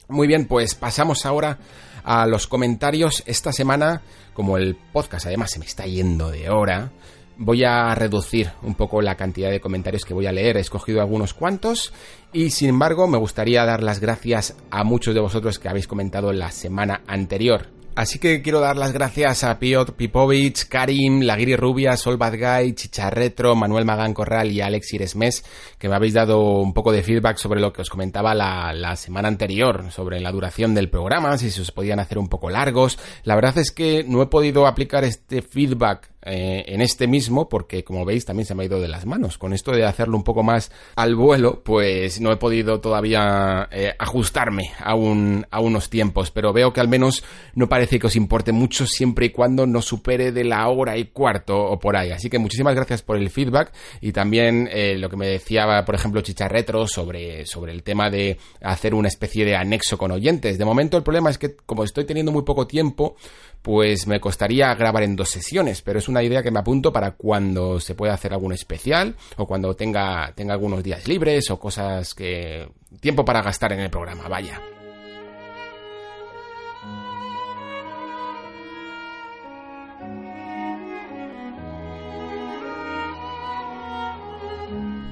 Muy 0.09 0.27
bien, 0.27 0.45
pues 0.45 0.75
pasamos 0.75 1.25
ahora 1.25 1.57
a 2.03 2.25
los 2.25 2.47
comentarios. 2.47 3.23
Esta 3.25 3.51
semana, 3.51 4.01
como 4.33 4.57
el 4.57 4.75
podcast 4.75 5.25
además 5.25 5.51
se 5.51 5.59
me 5.59 5.65
está 5.65 5.85
yendo 5.85 6.31
de 6.31 6.49
hora, 6.49 6.91
voy 7.37 7.63
a 7.63 7.93
reducir 7.93 8.51
un 8.63 8.75
poco 8.75 9.01
la 9.01 9.15
cantidad 9.15 9.51
de 9.51 9.59
comentarios 9.59 10.05
que 10.05 10.13
voy 10.13 10.25
a 10.25 10.31
leer. 10.31 10.57
He 10.57 10.61
escogido 10.61 11.01
algunos 11.01 11.33
cuantos 11.33 11.93
y 12.31 12.49
sin 12.51 12.69
embargo 12.69 13.07
me 13.07 13.17
gustaría 13.17 13.65
dar 13.65 13.83
las 13.83 13.99
gracias 13.99 14.55
a 14.71 14.83
muchos 14.83 15.13
de 15.13 15.21
vosotros 15.21 15.59
que 15.59 15.69
habéis 15.69 15.87
comentado 15.87 16.31
la 16.31 16.51
semana 16.51 17.01
anterior. 17.07 17.76
Así 17.97 18.19
que 18.19 18.43
quiero 18.43 18.59
dar 18.59 18.77
las 18.77 18.93
gracias 18.93 19.43
a 19.43 19.57
Piotr 19.57 19.93
Pipovich, 19.93 20.67
Karim, 20.67 21.21
Laguiri 21.21 21.55
Rubia, 21.55 21.97
Sol 21.97 22.15
Bad 22.15 22.35
Guy, 22.37 22.73
Chicharretro, 22.75 23.55
Manuel 23.55 23.85
Magán 23.85 24.13
Corral 24.13 24.51
y 24.51 24.61
Alex 24.61 24.93
Iresmes, 24.93 25.43
que 25.79 25.89
me 25.89 25.95
habéis 25.95 26.13
dado 26.13 26.39
un 26.59 26.75
poco 26.75 26.91
de 26.91 27.01
feedback 27.01 27.37
sobre 27.37 27.59
lo 27.59 27.73
que 27.73 27.81
os 27.81 27.89
comentaba 27.89 28.35
la, 28.35 28.71
la, 28.71 28.95
semana 28.95 29.29
anterior, 29.29 29.91
sobre 29.91 30.19
la 30.19 30.31
duración 30.31 30.75
del 30.75 30.91
programa, 30.91 31.39
si 31.39 31.49
se 31.49 31.59
os 31.59 31.71
podían 31.71 31.99
hacer 31.99 32.19
un 32.19 32.29
poco 32.29 32.51
largos. 32.51 32.99
La 33.23 33.33
verdad 33.33 33.57
es 33.57 33.71
que 33.71 34.03
no 34.03 34.21
he 34.21 34.27
podido 34.27 34.67
aplicar 34.67 35.03
este 35.03 35.41
feedback 35.41 36.11
eh, 36.27 36.65
en 36.67 36.81
este 36.81 37.07
mismo, 37.07 37.49
porque 37.49 37.83
como 37.83 38.05
veis 38.05 38.25
también 38.25 38.45
se 38.45 38.53
me 38.53 38.63
ha 38.63 38.65
ido 38.65 38.79
de 38.79 38.87
las 38.87 39.05
manos. 39.05 39.37
Con 39.37 39.53
esto 39.53 39.71
de 39.71 39.85
hacerlo 39.85 40.17
un 40.17 40.23
poco 40.23 40.43
más 40.43 40.71
al 40.95 41.15
vuelo, 41.15 41.61
pues 41.63 42.19
no 42.21 42.31
he 42.31 42.37
podido 42.37 42.79
todavía 42.79 43.67
eh, 43.71 43.93
ajustarme 43.97 44.71
a, 44.79 44.95
un, 44.95 45.45
a 45.51 45.61
unos 45.61 45.89
tiempos, 45.89 46.31
pero 46.31 46.53
veo 46.53 46.73
que 46.73 46.81
al 46.81 46.87
menos 46.87 47.23
no 47.55 47.69
parece 47.69 47.99
que 47.99 48.07
os 48.07 48.15
importe 48.15 48.51
mucho 48.51 48.85
siempre 48.85 49.27
y 49.27 49.29
cuando 49.29 49.65
no 49.65 49.81
supere 49.81 50.31
de 50.31 50.43
la 50.43 50.67
hora 50.67 50.97
y 50.97 51.05
cuarto 51.05 51.57
o 51.57 51.79
por 51.79 51.95
ahí. 51.95 52.11
Así 52.11 52.29
que 52.29 52.39
muchísimas 52.39 52.75
gracias 52.75 53.01
por 53.01 53.17
el 53.17 53.29
feedback 53.29 53.71
y 54.01 54.11
también 54.11 54.69
eh, 54.71 54.97
lo 54.97 55.09
que 55.09 55.17
me 55.17 55.27
decía, 55.27 55.83
por 55.85 55.95
ejemplo, 55.95 56.21
Chicharretro 56.21 56.87
sobre, 56.87 57.45
sobre 57.45 57.71
el 57.71 57.83
tema 57.83 58.09
de 58.09 58.37
hacer 58.61 58.93
una 58.93 59.07
especie 59.07 59.45
de 59.45 59.55
anexo 59.55 59.97
con 59.97 60.11
oyentes. 60.11 60.57
De 60.57 60.65
momento 60.65 60.97
el 60.97 61.03
problema 61.03 61.29
es 61.29 61.37
que 61.37 61.55
como 61.55 61.83
estoy 61.83 62.05
teniendo 62.05 62.31
muy 62.31 62.43
poco 62.43 62.67
tiempo, 62.67 63.15
pues 63.61 64.07
me 64.07 64.19
costaría 64.19 64.73
grabar 64.75 65.03
en 65.03 65.15
dos 65.15 65.29
sesiones, 65.29 65.81
pero 65.81 65.99
es 65.99 66.07
una 66.07 66.23
idea 66.23 66.43
que 66.43 66.51
me 66.51 66.59
apunto 66.59 66.93
para 66.93 67.11
cuando 67.11 67.79
se 67.79 67.95
pueda 67.95 68.13
hacer 68.13 68.33
algún 68.33 68.53
especial 68.53 69.15
o 69.35 69.45
cuando 69.45 69.75
tenga, 69.75 70.31
tenga 70.35 70.53
algunos 70.53 70.83
días 70.83 71.07
libres 71.07 71.49
o 71.51 71.59
cosas 71.59 72.13
que... 72.13 72.69
tiempo 72.99 73.25
para 73.25 73.41
gastar 73.41 73.73
en 73.73 73.79
el 73.81 73.89
programa, 73.89 74.27
vaya. 74.27 74.61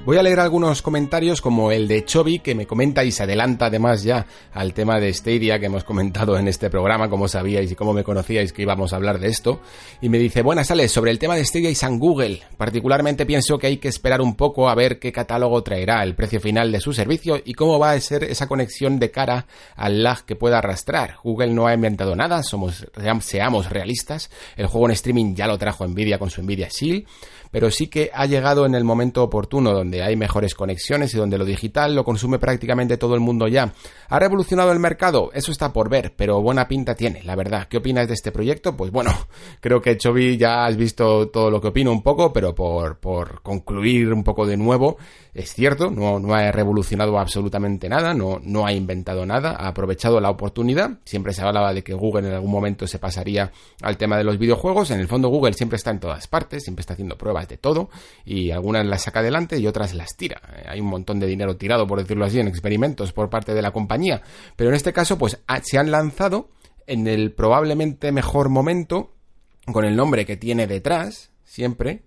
Voy 0.06 0.18
a 0.18 0.22
leer 0.22 0.38
algunos 0.38 0.82
comentarios 0.82 1.40
como 1.40 1.72
el 1.72 1.88
de 1.88 2.04
Chobi 2.04 2.38
que 2.38 2.54
me 2.54 2.64
comenta 2.64 3.02
y 3.02 3.10
se 3.10 3.24
adelanta 3.24 3.66
además 3.66 4.04
ya 4.04 4.24
al 4.52 4.72
tema 4.72 5.00
de 5.00 5.12
Stadia 5.12 5.58
que 5.58 5.66
hemos 5.66 5.82
comentado 5.82 6.38
en 6.38 6.46
este 6.46 6.70
programa, 6.70 7.10
como 7.10 7.26
sabíais 7.26 7.72
y 7.72 7.74
como 7.74 7.92
me 7.92 8.04
conocíais 8.04 8.52
que 8.52 8.62
íbamos 8.62 8.92
a 8.92 8.96
hablar 8.96 9.18
de 9.18 9.26
esto. 9.26 9.60
Y 10.00 10.08
me 10.08 10.18
dice, 10.18 10.42
buenas 10.42 10.68
sales 10.68 10.92
sobre 10.92 11.10
el 11.10 11.18
tema 11.18 11.34
de 11.34 11.44
Stadia 11.44 11.70
y 11.70 11.74
San 11.74 11.98
Google. 11.98 12.40
Particularmente 12.56 13.26
pienso 13.26 13.58
que 13.58 13.66
hay 13.66 13.78
que 13.78 13.88
esperar 13.88 14.20
un 14.20 14.36
poco 14.36 14.68
a 14.68 14.76
ver 14.76 15.00
qué 15.00 15.10
catálogo 15.10 15.64
traerá, 15.64 16.04
el 16.04 16.14
precio 16.14 16.40
final 16.40 16.70
de 16.70 16.78
su 16.78 16.92
servicio 16.92 17.42
y 17.44 17.54
cómo 17.54 17.80
va 17.80 17.90
a 17.90 18.00
ser 18.00 18.22
esa 18.22 18.46
conexión 18.46 19.00
de 19.00 19.10
cara 19.10 19.46
al 19.74 20.04
lag 20.04 20.24
que 20.24 20.36
pueda 20.36 20.58
arrastrar. 20.58 21.16
Google 21.24 21.52
no 21.52 21.66
ha 21.66 21.74
inventado 21.74 22.14
nada, 22.14 22.44
somos, 22.44 22.86
seamos 23.22 23.70
realistas. 23.70 24.30
El 24.56 24.68
juego 24.68 24.86
en 24.86 24.92
streaming 24.92 25.34
ya 25.34 25.48
lo 25.48 25.58
trajo 25.58 25.84
Nvidia 25.84 26.20
con 26.20 26.30
su 26.30 26.44
Nvidia 26.44 26.68
Shield 26.68 27.06
pero 27.50 27.70
sí 27.70 27.86
que 27.86 28.10
ha 28.12 28.26
llegado 28.26 28.66
en 28.66 28.74
el 28.74 28.84
momento 28.84 29.22
oportuno, 29.22 29.72
donde 29.72 29.95
hay 30.02 30.16
mejores 30.16 30.54
conexiones 30.54 31.14
y 31.14 31.18
donde 31.18 31.38
lo 31.38 31.44
digital 31.44 31.94
lo 31.94 32.04
consume 32.04 32.38
prácticamente 32.38 32.96
todo 32.96 33.14
el 33.14 33.20
mundo 33.20 33.48
ya. 33.48 33.72
¿Ha 34.08 34.18
revolucionado 34.18 34.72
el 34.72 34.78
mercado? 34.78 35.30
Eso 35.32 35.52
está 35.52 35.72
por 35.72 35.88
ver, 35.88 36.14
pero 36.16 36.40
buena 36.40 36.68
pinta 36.68 36.94
tiene, 36.94 37.22
la 37.22 37.36
verdad. 37.36 37.66
¿Qué 37.68 37.78
opinas 37.78 38.08
de 38.08 38.14
este 38.14 38.32
proyecto? 38.32 38.76
Pues 38.76 38.90
bueno, 38.90 39.10
creo 39.60 39.80
que 39.80 39.96
Chobi 39.96 40.36
ya 40.36 40.64
has 40.64 40.76
visto 40.76 41.28
todo 41.28 41.50
lo 41.50 41.60
que 41.60 41.68
opino 41.68 41.92
un 41.92 42.02
poco, 42.02 42.32
pero 42.32 42.54
por, 42.54 42.98
por 42.98 43.42
concluir 43.42 44.12
un 44.12 44.24
poco 44.24 44.46
de 44.46 44.56
nuevo, 44.56 44.98
es 45.36 45.52
cierto, 45.52 45.90
no, 45.90 46.34
ha 46.34 46.50
revolucionado 46.50 47.18
absolutamente 47.18 47.90
nada, 47.90 48.14
no, 48.14 48.40
no 48.42 48.64
ha 48.64 48.72
inventado 48.72 49.26
nada, 49.26 49.50
ha 49.50 49.68
aprovechado 49.68 50.18
la 50.18 50.30
oportunidad. 50.30 50.98
Siempre 51.04 51.34
se 51.34 51.42
hablaba 51.42 51.74
de 51.74 51.84
que 51.84 51.92
Google 51.92 52.28
en 52.28 52.34
algún 52.34 52.50
momento 52.50 52.86
se 52.86 52.98
pasaría 52.98 53.52
al 53.82 53.98
tema 53.98 54.16
de 54.16 54.24
los 54.24 54.38
videojuegos. 54.38 54.90
En 54.90 54.98
el 54.98 55.08
fondo 55.08 55.28
Google 55.28 55.52
siempre 55.52 55.76
está 55.76 55.90
en 55.90 56.00
todas 56.00 56.26
partes, 56.26 56.62
siempre 56.64 56.80
está 56.80 56.94
haciendo 56.94 57.18
pruebas 57.18 57.48
de 57.48 57.58
todo 57.58 57.90
y 58.24 58.50
algunas 58.50 58.86
las 58.86 59.02
saca 59.02 59.20
adelante 59.20 59.58
y 59.58 59.66
otras 59.66 59.92
las 59.92 60.16
tira. 60.16 60.40
Eh, 60.56 60.64
hay 60.68 60.80
un 60.80 60.88
montón 60.88 61.20
de 61.20 61.26
dinero 61.26 61.56
tirado, 61.56 61.86
por 61.86 61.98
decirlo 61.98 62.24
así, 62.24 62.40
en 62.40 62.48
experimentos 62.48 63.12
por 63.12 63.28
parte 63.28 63.52
de 63.52 63.60
la 63.60 63.72
compañía. 63.72 64.22
Pero 64.56 64.70
en 64.70 64.76
este 64.76 64.94
caso, 64.94 65.18
pues 65.18 65.38
se 65.62 65.78
han 65.78 65.90
lanzado 65.90 66.48
en 66.86 67.06
el 67.06 67.32
probablemente 67.32 68.10
mejor 68.10 68.48
momento, 68.48 69.12
con 69.70 69.84
el 69.84 69.96
nombre 69.96 70.24
que 70.24 70.38
tiene 70.38 70.66
detrás, 70.66 71.30
siempre, 71.44 72.04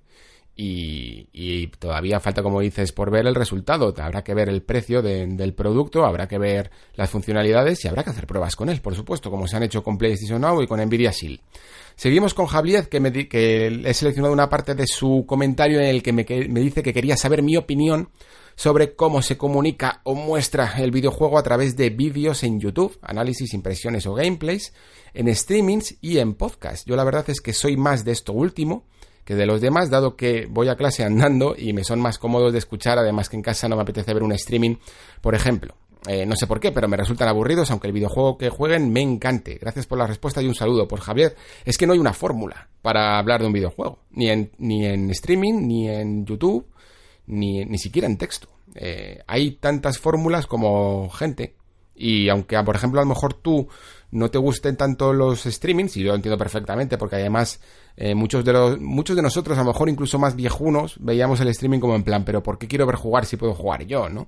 y, 0.62 1.68
todavía 1.80 2.20
falta, 2.20 2.44
como 2.44 2.60
dices, 2.60 2.92
por 2.92 3.12
ver 3.12 3.26
el 3.26 3.36
resultado. 3.36 3.94
Habrá 3.98 4.24
que 4.24 4.34
ver 4.34 4.50
el 4.50 4.62
precio 4.62 5.02
del 5.02 5.54
producto, 5.54 6.06
habrá 6.06 6.28
que 6.28 6.38
ver 6.38 6.70
las 6.96 7.10
funcionalidades 7.10 7.84
y 7.86 7.88
habrá 7.88 8.04
que 8.04 8.10
hacer 8.10 8.28
pruebas 8.28 8.58
con 8.58 8.70
él, 8.70 8.82
por 8.82 8.94
supuesto, 8.94 9.32
como 9.32 9.48
se 9.48 9.56
han 9.56 9.64
hecho 9.64 9.84
con 9.84 9.98
PlayStation 9.98 10.42
Now 10.42 10.62
y 10.62 10.68
con 10.68 10.82
Nvidia 10.82 11.12
Shield. 11.12 11.40
Seguimos 11.96 12.34
con 12.34 12.46
Javier, 12.46 12.90
que, 12.90 13.28
que 13.30 13.68
he 13.68 13.94
seleccionado 13.94 14.34
una 14.34 14.50
parte 14.50 14.76
de 14.76 14.86
su 14.86 15.24
comentario 15.26 15.80
en 15.80 15.88
el 15.88 16.04
que 16.04 16.12
me, 16.12 16.26
me 16.50 16.60
dice 16.60 16.84
que 16.84 16.94
quería 16.94 17.16
saber 17.16 17.42
mi 17.42 17.56
opinión 17.56 18.10
sobre 18.56 18.96
cómo 18.96 19.22
se 19.22 19.38
comunica 19.38 20.02
o 20.04 20.14
muestra 20.14 20.74
el 20.80 20.92
videojuego 20.92 21.40
a 21.40 21.44
través 21.44 21.78
de 21.78 21.90
vídeos 21.90 22.44
en 22.44 22.60
YouTube, 22.60 22.98
análisis, 23.02 23.54
impresiones 23.54 24.06
o 24.06 24.14
gameplays, 24.14 24.74
en 25.14 25.34
streamings 25.34 25.96
y 26.02 26.18
en 26.18 26.34
podcast. 26.34 26.86
Yo 26.86 26.98
la 26.98 27.06
verdad 27.06 27.30
es 27.30 27.40
que 27.40 27.54
soy 27.54 27.78
más 27.78 28.04
de 28.04 28.12
esto 28.12 28.34
último 28.34 28.86
que 29.30 29.36
de 29.36 29.46
los 29.46 29.62
demás, 29.62 29.92
dado 29.92 30.16
que 30.16 30.48
voy 30.50 30.70
a 30.70 30.76
clase 30.76 31.04
andando 31.04 31.54
y 31.56 31.72
me 31.72 31.84
son 31.84 32.00
más 32.00 32.18
cómodos 32.18 32.52
de 32.52 32.58
escuchar, 32.58 32.98
además 32.98 33.30
que 33.30 33.36
en 33.36 33.44
casa 33.44 33.70
no 33.70 33.76
me 33.76 33.84
apetece 33.84 34.12
ver 34.12 34.24
un 34.24 34.32
streaming, 34.32 34.78
por 35.22 35.36
ejemplo. 35.36 35.76
Eh, 36.08 36.26
no 36.26 36.36
sé 36.36 36.48
por 36.48 36.60
qué, 36.60 36.72
pero 36.72 36.88
me 36.88 36.98
resultan 36.98 37.28
aburridos, 37.28 37.70
aunque 37.70 37.86
el 37.86 37.94
videojuego 37.94 38.40
que 38.40 38.50
jueguen 38.50 38.92
me 38.92 39.02
encante. 39.02 39.60
Gracias 39.62 39.86
por 39.86 40.00
la 40.00 40.08
respuesta 40.08 40.42
y 40.42 40.48
un 40.48 40.56
saludo. 40.56 40.88
Por 40.88 41.02
Javier, 41.02 41.36
es 41.64 41.78
que 41.78 41.86
no 41.86 41.94
hay 41.94 42.00
una 42.00 42.14
fórmula 42.14 42.70
para 42.82 43.20
hablar 43.20 43.42
de 43.42 43.46
un 43.46 43.54
videojuego, 43.54 44.00
ni 44.10 44.32
en, 44.32 44.52
ni 44.58 44.88
en 44.88 45.12
streaming, 45.12 45.68
ni 45.68 45.88
en 45.88 46.26
YouTube, 46.26 46.66
ni, 47.28 47.66
ni 47.66 47.78
siquiera 47.78 48.08
en 48.08 48.18
texto. 48.18 48.50
Eh, 48.74 49.20
hay 49.28 49.52
tantas 49.58 50.00
fórmulas 50.00 50.48
como 50.48 51.08
gente, 51.12 51.54
y 51.94 52.30
aunque, 52.30 52.58
por 52.64 52.76
ejemplo, 52.76 53.00
a 53.00 53.04
lo 53.04 53.10
mejor 53.10 53.36
tú 53.36 53.68
no 54.10 54.32
te 54.32 54.40
gusten 54.40 54.76
tanto 54.76 55.14
los 55.14 55.44
streamings, 55.44 55.98
y 55.98 56.02
yo 56.02 56.10
lo 56.10 56.16
entiendo 56.16 56.38
perfectamente, 56.40 56.98
porque 56.98 57.18
además 57.18 57.60
eh, 57.98 58.16
muchos, 58.16 58.46
de 58.46 58.54
los, 58.54 58.80
muchos 58.80 59.16
de 59.16 59.22
nosotros, 59.22 59.58
a 59.58 59.62
lo 59.62 59.68
mejor 59.68 59.90
incluso 59.90 60.18
más 60.20 60.36
viejunos, 60.36 60.96
veíamos 61.00 61.40
el 61.42 61.50
streaming 61.50 61.80
como 61.80 61.96
en 61.96 62.04
plan, 62.04 62.24
pero 62.26 62.42
¿por 62.42 62.58
qué 62.58 62.68
quiero 62.68 62.86
ver 62.86 62.96
jugar 62.96 63.26
si 63.26 63.38
puedo 63.38 63.54
jugar 63.54 63.86
yo, 63.86 64.10
no? 64.10 64.28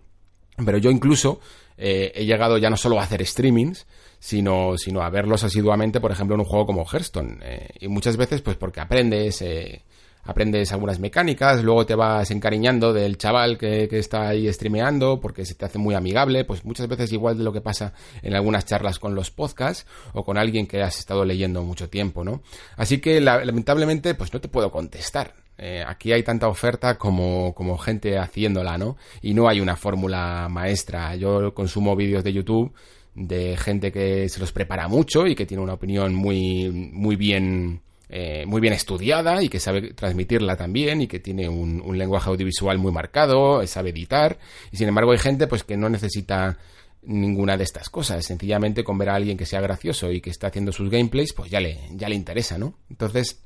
Pero 0.66 0.78
yo 0.78 0.92
incluso 0.92 1.40
eh, 1.78 2.12
he 2.14 2.26
llegado 2.26 2.58
ya 2.58 2.70
no 2.70 2.78
solo 2.78 3.00
a 3.00 3.04
hacer 3.04 3.26
streamings, 3.26 3.88
sino, 4.20 4.78
sino 4.78 5.02
a 5.02 5.10
verlos 5.10 5.44
asiduamente, 5.44 6.00
por 6.00 6.12
ejemplo, 6.12 6.36
en 6.36 6.42
un 6.42 6.46
juego 6.46 6.66
como 6.68 6.86
Hearthstone. 6.86 7.40
Eh, 7.42 7.70
y 7.80 7.88
muchas 7.88 8.18
veces, 8.18 8.42
pues 8.42 8.56
porque 8.56 8.80
aprendes, 8.80 9.42
eh, 9.42 9.84
aprendes 10.24 10.72
algunas 10.72 11.00
mecánicas, 11.00 11.64
luego 11.64 11.86
te 11.86 11.96
vas 11.96 12.32
encariñando 12.32 12.94
del 12.94 13.18
chaval 13.18 13.58
que, 13.58 13.88
está 13.92 14.30
ahí 14.30 14.52
streameando, 14.52 15.20
porque 15.20 15.46
se 15.46 15.56
te 15.56 15.66
hace 15.66 15.78
muy 15.78 15.96
amigable, 15.96 16.46
pues 16.46 16.66
muchas 16.66 16.88
veces 16.88 17.12
igual 17.12 17.38
de 17.38 17.44
lo 17.44 17.54
que 17.54 17.62
pasa 17.62 17.94
en 18.22 18.34
algunas 18.34 18.66
charlas 18.66 19.00
con 19.00 19.16
los 19.16 19.32
podcasts, 19.32 19.86
o 20.14 20.24
con 20.24 20.38
alguien 20.38 20.68
que 20.68 20.82
has 20.82 21.00
estado 21.00 21.26
leyendo 21.26 21.64
mucho 21.64 21.90
tiempo, 21.90 22.24
¿no? 22.24 22.42
Así 22.78 23.00
que 23.00 23.22
lamentablemente, 23.22 24.16
pues 24.16 24.34
no 24.34 24.42
te 24.42 24.48
puedo 24.48 24.72
contestar. 24.72 25.34
Eh, 25.58 25.84
aquí 25.86 26.12
hay 26.12 26.24
tanta 26.24 26.48
oferta 26.48 26.98
como, 26.98 27.54
como 27.54 27.78
gente 27.78 28.18
haciéndola, 28.18 28.78
¿no? 28.78 28.98
Y 29.22 29.34
no 29.34 29.48
hay 29.48 29.60
una 29.60 29.76
fórmula 29.76 30.48
maestra. 30.50 31.16
Yo 31.16 31.54
consumo 31.54 31.96
vídeos 31.96 32.24
de 32.24 32.34
YouTube 32.34 32.74
de 33.14 33.58
gente 33.58 33.92
que 33.92 34.30
se 34.30 34.40
los 34.40 34.52
prepara 34.52 34.88
mucho 34.88 35.28
y 35.28 35.36
que 35.36 35.46
tiene 35.46 35.62
una 35.62 35.74
opinión 35.74 36.16
muy, 36.16 36.70
muy 36.72 37.16
bien 37.16 37.82
eh, 38.14 38.46
muy 38.46 38.60
bien 38.60 38.74
estudiada 38.74 39.42
y 39.42 39.48
que 39.48 39.62
sabe 39.62 39.94
transmitirla 39.94 40.58
también 40.58 41.02
y 41.02 41.08
que 41.08 41.22
tiene 41.22 41.48
un, 41.48 41.82
un, 41.82 41.98
lenguaje 41.98 42.30
audiovisual 42.30 42.78
muy 42.78 42.92
marcado, 42.92 43.66
sabe 43.66 43.92
editar 43.92 44.38
y 44.70 44.76
sin 44.76 44.90
embargo 44.90 45.14
hay 45.14 45.18
gente 45.18 45.48
pues 45.48 45.64
que 45.64 45.78
no 45.78 45.88
necesita 45.88 46.58
ninguna 47.04 47.56
de 47.56 47.64
estas 47.64 47.90
cosas, 47.90 48.26
sencillamente 48.26 48.84
con 48.84 48.98
ver 48.98 49.12
a 49.12 49.16
alguien 49.16 49.38
que 49.38 49.46
sea 49.46 49.62
gracioso 49.62 50.12
y 50.12 50.20
que 50.20 50.30
está 50.30 50.48
haciendo 50.48 50.74
sus 50.74 50.90
gameplays 50.90 51.32
pues 51.32 51.50
ya 51.50 51.62
le, 51.62 51.80
ya 51.92 52.10
le 52.10 52.16
interesa, 52.16 52.58
¿no? 52.58 52.74
Entonces 52.90 53.40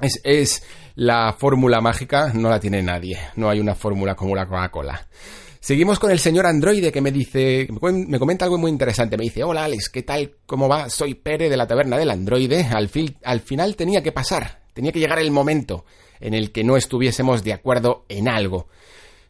es, 0.00 0.20
es 0.22 0.64
la 0.96 1.32
fórmula 1.32 1.80
mágica, 1.80 2.30
no 2.34 2.50
la 2.50 2.60
tiene 2.60 2.82
nadie, 2.82 3.18
no 3.36 3.48
hay 3.48 3.58
una 3.58 3.74
fórmula 3.74 4.14
como 4.14 4.36
la 4.36 4.44
Coca-Cola. 4.44 5.06
Seguimos 5.60 5.98
con 5.98 6.10
el 6.10 6.18
señor 6.18 6.46
Androide 6.46 6.90
que 6.90 7.02
me 7.02 7.12
dice, 7.12 7.68
me 7.82 8.18
comenta 8.18 8.46
algo 8.46 8.56
muy 8.56 8.70
interesante. 8.70 9.18
Me 9.18 9.24
dice, 9.24 9.44
hola 9.44 9.64
Alex, 9.64 9.90
¿qué 9.90 10.02
tal? 10.02 10.36
¿Cómo 10.46 10.68
va? 10.68 10.88
Soy 10.88 11.14
Pere 11.14 11.50
de 11.50 11.56
la 11.58 11.66
taberna 11.66 11.98
del 11.98 12.10
Androide. 12.10 12.64
Al, 12.64 12.88
fin, 12.88 13.14
al 13.22 13.40
final 13.40 13.76
tenía 13.76 14.02
que 14.02 14.10
pasar, 14.10 14.62
tenía 14.72 14.90
que 14.90 15.00
llegar 15.00 15.18
el 15.18 15.30
momento 15.30 15.84
en 16.18 16.32
el 16.32 16.50
que 16.50 16.64
no 16.64 16.78
estuviésemos 16.78 17.44
de 17.44 17.52
acuerdo 17.52 18.06
en 18.08 18.26
algo. 18.26 18.68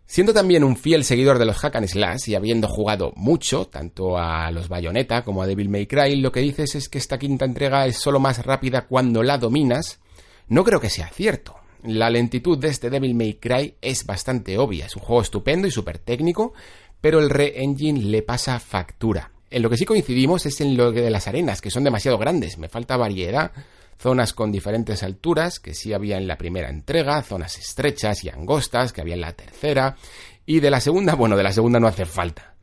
Siendo 0.07 0.33
también 0.33 0.62
un 0.62 0.76
fiel 0.76 1.03
seguidor 1.03 1.39
de 1.39 1.47
los 1.47 1.59
Hack 1.59 1.76
and 1.76 1.89
Slash 1.89 2.28
y 2.28 2.37
habiendo 2.37 2.68
jugado 2.68 3.12
mucho, 3.16 3.66
tanto 3.66 4.16
a 4.16 4.53
los 4.53 4.68
Bayonetta 4.68 5.24
como 5.24 5.43
a 5.43 5.49
Devil 5.49 5.68
May 5.68 5.87
Cry, 5.87 6.14
lo 6.14 6.31
que 6.31 6.41
dices 6.41 6.76
es 6.76 6.89
que 6.89 6.99
esta 6.99 7.18
quinta 7.18 7.45
entrega 7.45 7.87
es 7.87 7.97
solo 7.97 8.20
más 8.20 8.45
rápida 8.47 8.87
cuando 8.87 9.24
la 9.24 9.37
dominas. 9.37 9.99
No 10.47 10.62
creo 10.62 10.81
que 10.81 10.91
sea 10.91 11.09
cierto. 11.09 11.60
La 11.83 12.11
lentitud 12.11 12.59
de 12.59 12.68
este 12.68 12.91
Devil 12.91 13.14
May 13.14 13.35
Cry 13.35 13.74
es 13.81 14.05
bastante 14.05 14.59
obvia. 14.59 14.87
Es 14.87 14.97
un 14.97 15.03
juego 15.03 15.22
estupendo 15.22 15.66
y 15.66 15.70
súper 15.70 15.99
técnico, 15.99 16.53
pero 17.01 17.20
el 17.20 17.31
Re-Engine 17.31 18.03
le 18.03 18.22
pasa 18.22 18.61
factura. 18.61 19.31
En 19.51 19.62
lo 19.62 19.70
que 19.70 19.78
sí 19.78 19.87
coincidimos 19.87 20.45
es 20.45 20.61
en 20.61 20.76
lo 20.76 20.93
de 20.93 21.11
las 21.11 21.26
arenas, 21.26 21.61
que 21.62 21.70
son 21.70 21.83
demasiado 21.83 22.18
grandes. 22.18 22.59
Me 22.59 22.68
falta 22.68 22.99
variedad, 22.99 23.53
zonas 23.99 24.35
con 24.35 24.53
diferentes 24.53 25.03
alturas, 25.03 25.59
que 25.59 25.74
sí 25.74 25.95
había 25.95 26.18
en 26.18 26.28
la 26.28 26.37
primera 26.37 26.68
entrega, 26.68 27.22
zonas 27.22 27.59
estrechas 27.59 28.24
y 28.24 28.28
angostas, 28.28 28.93
que 28.93 29.01
había 29.01 29.14
en 29.14 29.22
la 29.22 29.33
tercera, 29.33 29.97
y 30.45 30.61
de 30.61 30.70
la 30.70 30.81
segunda, 30.81 31.14
bueno, 31.14 31.37
de 31.37 31.43
la 31.43 31.53
segunda 31.53 31.81
no 31.81 31.89
hace 31.89 32.05
falta. 32.05 32.55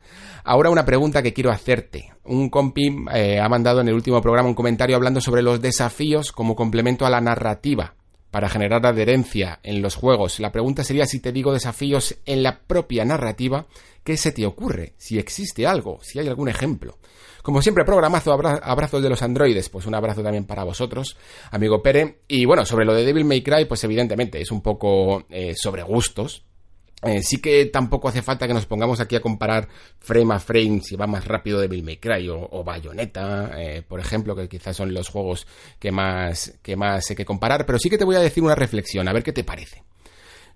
Ahora 0.44 0.70
una 0.70 0.84
pregunta 0.84 1.22
que 1.22 1.34
quiero 1.34 1.50
hacerte. 1.50 2.12
Un 2.24 2.48
compi 2.48 2.96
eh, 3.12 3.40
ha 3.40 3.48
mandado 3.48 3.80
en 3.80 3.88
el 3.88 3.94
último 3.94 4.22
programa 4.22 4.48
un 4.48 4.54
comentario 4.54 4.96
hablando 4.96 5.20
sobre 5.20 5.42
los 5.42 5.60
desafíos 5.60 6.30
como 6.30 6.54
complemento 6.54 7.04
a 7.04 7.10
la 7.10 7.20
narrativa 7.20 7.97
para 8.30 8.48
generar 8.48 8.84
adherencia 8.86 9.60
en 9.62 9.82
los 9.82 9.94
juegos. 9.94 10.40
La 10.40 10.52
pregunta 10.52 10.84
sería 10.84 11.06
si 11.06 11.20
te 11.20 11.32
digo 11.32 11.52
desafíos 11.52 12.16
en 12.26 12.42
la 12.42 12.60
propia 12.60 13.04
narrativa, 13.04 13.66
¿qué 14.04 14.16
se 14.16 14.32
te 14.32 14.46
ocurre? 14.46 14.94
Si 14.98 15.18
existe 15.18 15.66
algo, 15.66 15.98
si 16.02 16.18
hay 16.18 16.28
algún 16.28 16.48
ejemplo. 16.48 16.98
Como 17.42 17.62
siempre, 17.62 17.84
programazo, 17.84 18.32
abrazos 18.32 19.02
de 19.02 19.08
los 19.08 19.22
androides, 19.22 19.70
pues 19.70 19.86
un 19.86 19.94
abrazo 19.94 20.22
también 20.22 20.44
para 20.44 20.64
vosotros, 20.64 21.16
amigo 21.50 21.82
Pere. 21.82 22.18
Y 22.28 22.44
bueno, 22.44 22.66
sobre 22.66 22.84
lo 22.84 22.92
de 22.92 23.06
Devil 23.06 23.24
May 23.24 23.42
Cry, 23.42 23.64
pues 23.64 23.82
evidentemente 23.84 24.40
es 24.40 24.50
un 24.50 24.60
poco 24.60 25.24
eh, 25.30 25.54
sobre 25.56 25.82
gustos, 25.82 26.44
eh, 27.02 27.22
sí 27.22 27.40
que 27.40 27.66
tampoco 27.66 28.08
hace 28.08 28.22
falta 28.22 28.48
que 28.48 28.54
nos 28.54 28.66
pongamos 28.66 28.98
aquí 29.00 29.14
a 29.14 29.20
comparar 29.20 29.68
frame 29.98 30.34
a 30.34 30.40
frame 30.40 30.80
si 30.82 30.96
va 30.96 31.06
más 31.06 31.24
rápido 31.26 31.60
Devil 31.60 31.84
May 31.84 31.98
Cry 31.98 32.28
o, 32.28 32.64
Bayonetta, 32.64 33.52
eh, 33.56 33.82
por 33.86 34.00
ejemplo, 34.00 34.34
que 34.34 34.48
quizás 34.48 34.76
son 34.76 34.92
los 34.92 35.08
juegos 35.08 35.46
que 35.78 35.92
más, 35.92 36.58
que 36.62 36.74
más 36.74 37.08
hay 37.08 37.16
que 37.16 37.24
comparar, 37.24 37.66
pero 37.66 37.78
sí 37.78 37.88
que 37.88 37.98
te 37.98 38.04
voy 38.04 38.16
a 38.16 38.20
decir 38.20 38.42
una 38.42 38.56
reflexión, 38.56 39.08
a 39.08 39.12
ver 39.12 39.22
qué 39.22 39.32
te 39.32 39.44
parece. 39.44 39.84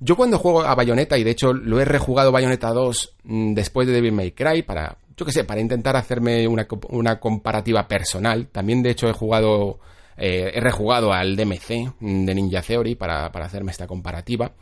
Yo 0.00 0.16
cuando 0.16 0.38
juego 0.38 0.62
a 0.62 0.74
Bayonetta, 0.74 1.16
y 1.16 1.22
de 1.22 1.30
hecho 1.30 1.52
lo 1.52 1.80
he 1.80 1.84
rejugado 1.84 2.32
Bayonetta 2.32 2.70
2 2.70 3.16
mm, 3.22 3.54
después 3.54 3.86
de 3.86 3.92
Devil 3.92 4.12
May 4.12 4.32
Cry, 4.32 4.62
para, 4.62 4.98
yo 5.16 5.24
qué 5.24 5.30
sé, 5.30 5.44
para 5.44 5.60
intentar 5.60 5.94
hacerme 5.94 6.48
una, 6.48 6.66
una 6.88 7.20
comparativa 7.20 7.86
personal, 7.86 8.48
también 8.48 8.82
de 8.82 8.90
hecho 8.90 9.08
he 9.08 9.12
jugado 9.12 9.78
eh, 10.16 10.52
he 10.54 10.60
rejugado 10.60 11.12
al 11.12 11.36
DMC 11.36 11.94
mm, 12.00 12.24
de 12.24 12.34
Ninja 12.34 12.62
Theory 12.62 12.96
para, 12.96 13.30
para 13.30 13.46
hacerme 13.46 13.70
esta 13.70 13.86
comparativa. 13.86 14.52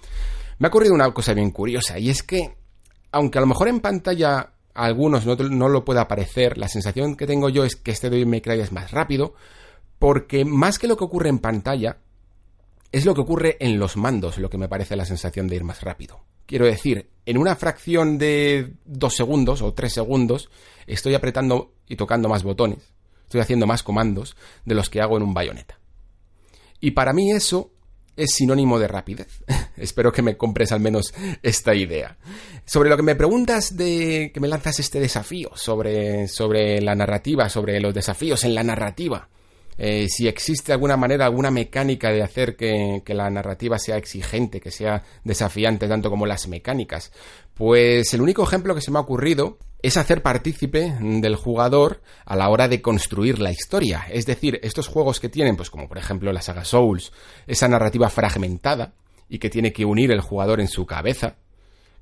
Me 0.60 0.66
ha 0.66 0.68
ocurrido 0.68 0.92
una 0.92 1.10
cosa 1.14 1.32
bien 1.32 1.52
curiosa 1.52 1.98
y 1.98 2.10
es 2.10 2.22
que, 2.22 2.54
aunque 3.12 3.38
a 3.38 3.40
lo 3.40 3.46
mejor 3.46 3.68
en 3.68 3.80
pantalla 3.80 4.52
a 4.74 4.84
algunos 4.84 5.24
no, 5.24 5.68
lo 5.70 5.84
pueda 5.86 6.06
parecer, 6.06 6.58
la 6.58 6.68
sensación 6.68 7.16
que 7.16 7.26
tengo 7.26 7.48
yo 7.48 7.64
es 7.64 7.76
que 7.76 7.92
este 7.92 8.10
Devil 8.10 8.26
May 8.26 8.42
es 8.60 8.70
más 8.70 8.90
rápido, 8.90 9.32
porque 9.98 10.44
más 10.44 10.78
que 10.78 10.86
lo 10.86 10.98
que 10.98 11.04
ocurre 11.04 11.30
en 11.30 11.38
pantalla, 11.38 11.96
es 12.92 13.06
lo 13.06 13.14
que 13.14 13.22
ocurre 13.22 13.56
en 13.58 13.78
los 13.78 13.96
mandos, 13.96 14.36
lo 14.36 14.50
que 14.50 14.58
me 14.58 14.68
parece 14.68 14.96
la 14.96 15.06
sensación 15.06 15.48
de 15.48 15.56
ir 15.56 15.64
más 15.64 15.80
rápido. 15.80 16.20
Quiero 16.44 16.66
decir, 16.66 17.08
en 17.24 17.38
una 17.38 17.56
fracción 17.56 18.18
de 18.18 18.74
dos 18.84 19.16
segundos 19.16 19.62
o 19.62 19.72
tres 19.72 19.94
segundos, 19.94 20.50
estoy 20.86 21.14
apretando 21.14 21.72
y 21.88 21.96
tocando 21.96 22.28
más 22.28 22.42
botones, 22.42 22.92
estoy 23.22 23.40
haciendo 23.40 23.66
más 23.66 23.82
comandos 23.82 24.36
de 24.66 24.74
los 24.74 24.90
que 24.90 25.00
hago 25.00 25.16
en 25.16 25.22
un 25.22 25.32
bayoneta. 25.32 25.78
Y 26.80 26.90
para 26.90 27.14
mí 27.14 27.32
eso 27.32 27.70
es 28.14 28.34
sinónimo 28.34 28.78
de 28.78 28.88
rapidez. 28.88 29.42
Espero 29.80 30.12
que 30.12 30.22
me 30.22 30.36
compres 30.36 30.72
al 30.72 30.80
menos 30.80 31.14
esta 31.42 31.74
idea. 31.74 32.16
Sobre 32.64 32.90
lo 32.90 32.96
que 32.96 33.02
me 33.02 33.16
preguntas 33.16 33.76
de 33.76 34.30
que 34.32 34.40
me 34.40 34.48
lanzas 34.48 34.78
este 34.80 35.00
desafío, 35.00 35.50
sobre, 35.54 36.28
sobre 36.28 36.80
la 36.80 36.94
narrativa, 36.94 37.48
sobre 37.48 37.80
los 37.80 37.94
desafíos 37.94 38.44
en 38.44 38.54
la 38.54 38.62
narrativa. 38.62 39.28
Eh, 39.82 40.08
si 40.10 40.28
existe 40.28 40.72
alguna 40.72 40.98
manera, 40.98 41.24
alguna 41.24 41.50
mecánica 41.50 42.10
de 42.10 42.22
hacer 42.22 42.54
que, 42.54 43.02
que, 43.02 43.14
la 43.14 43.30
narrativa 43.30 43.78
sea 43.78 43.96
exigente, 43.96 44.60
que 44.60 44.70
sea 44.70 45.04
desafiante 45.24 45.88
tanto 45.88 46.10
como 46.10 46.26
las 46.26 46.48
mecánicas. 46.48 47.12
Pues 47.54 48.12
el 48.12 48.20
único 48.20 48.42
ejemplo 48.42 48.74
que 48.74 48.82
se 48.82 48.90
me 48.90 48.98
ha 48.98 49.02
ocurrido 49.02 49.56
es 49.82 49.96
hacer 49.96 50.22
partícipe 50.22 50.94
del 51.00 51.36
jugador 51.36 52.02
a 52.26 52.36
la 52.36 52.48
hora 52.50 52.68
de 52.68 52.82
construir 52.82 53.38
la 53.38 53.50
historia. 53.50 54.04
Es 54.10 54.26
decir, 54.26 54.60
estos 54.62 54.88
juegos 54.88 55.20
que 55.20 55.28
tienen, 55.28 55.56
pues 55.56 55.70
como 55.70 55.88
por 55.88 55.98
ejemplo 55.98 56.32
la 56.32 56.42
saga 56.42 56.64
Souls, 56.64 57.12
esa 57.46 57.68
narrativa 57.68 58.10
fragmentada 58.10 58.92
y 59.30 59.38
que 59.38 59.48
tiene 59.48 59.72
que 59.72 59.86
unir 59.86 60.10
el 60.10 60.20
jugador 60.20 60.60
en 60.60 60.68
su 60.68 60.84
cabeza, 60.84 61.36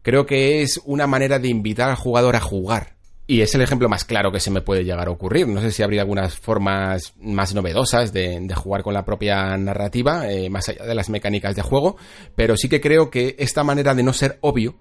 creo 0.03 0.27
que 0.27 0.63
es 0.63 0.81
una 0.85 1.07
manera 1.07 1.39
de 1.39 1.49
invitar 1.49 1.91
al 1.91 1.97
jugador 1.97 2.35
a 2.35 2.41
jugar. 2.41 2.97
Y 3.31 3.43
es 3.43 3.55
el 3.55 3.61
ejemplo 3.61 3.91
más 3.91 4.07
claro 4.07 4.33
que 4.33 4.41
se 4.41 4.51
me 4.51 4.63
puede 4.63 4.85
llegar 4.85 5.07
a 5.07 5.11
ocurrir. 5.11 5.47
No 5.47 5.61
sé 5.61 5.71
si 5.71 5.83
habría 5.83 6.01
algunas 6.01 6.35
formas 6.35 7.13
más 7.21 7.55
novedosas 7.55 8.11
de, 8.15 8.49
jugar 8.57 8.83
con 8.83 8.95
la 8.95 9.05
propia 9.05 9.55
narrativa, 9.59 10.33
eh, 10.33 10.49
más 10.49 10.71
allá 10.71 10.87
de 10.87 10.95
las 10.95 11.11
mecánicas 11.11 11.55
de 11.55 11.61
juego, 11.61 11.99
pero 12.35 12.57
sí 12.57 12.71
que 12.71 12.81
creo 12.81 13.11
que 13.11 13.37
esta 13.39 13.63
manera 13.63 13.95
de 13.95 14.03
no 14.03 14.15
ser 14.15 14.39
obvio 14.41 14.77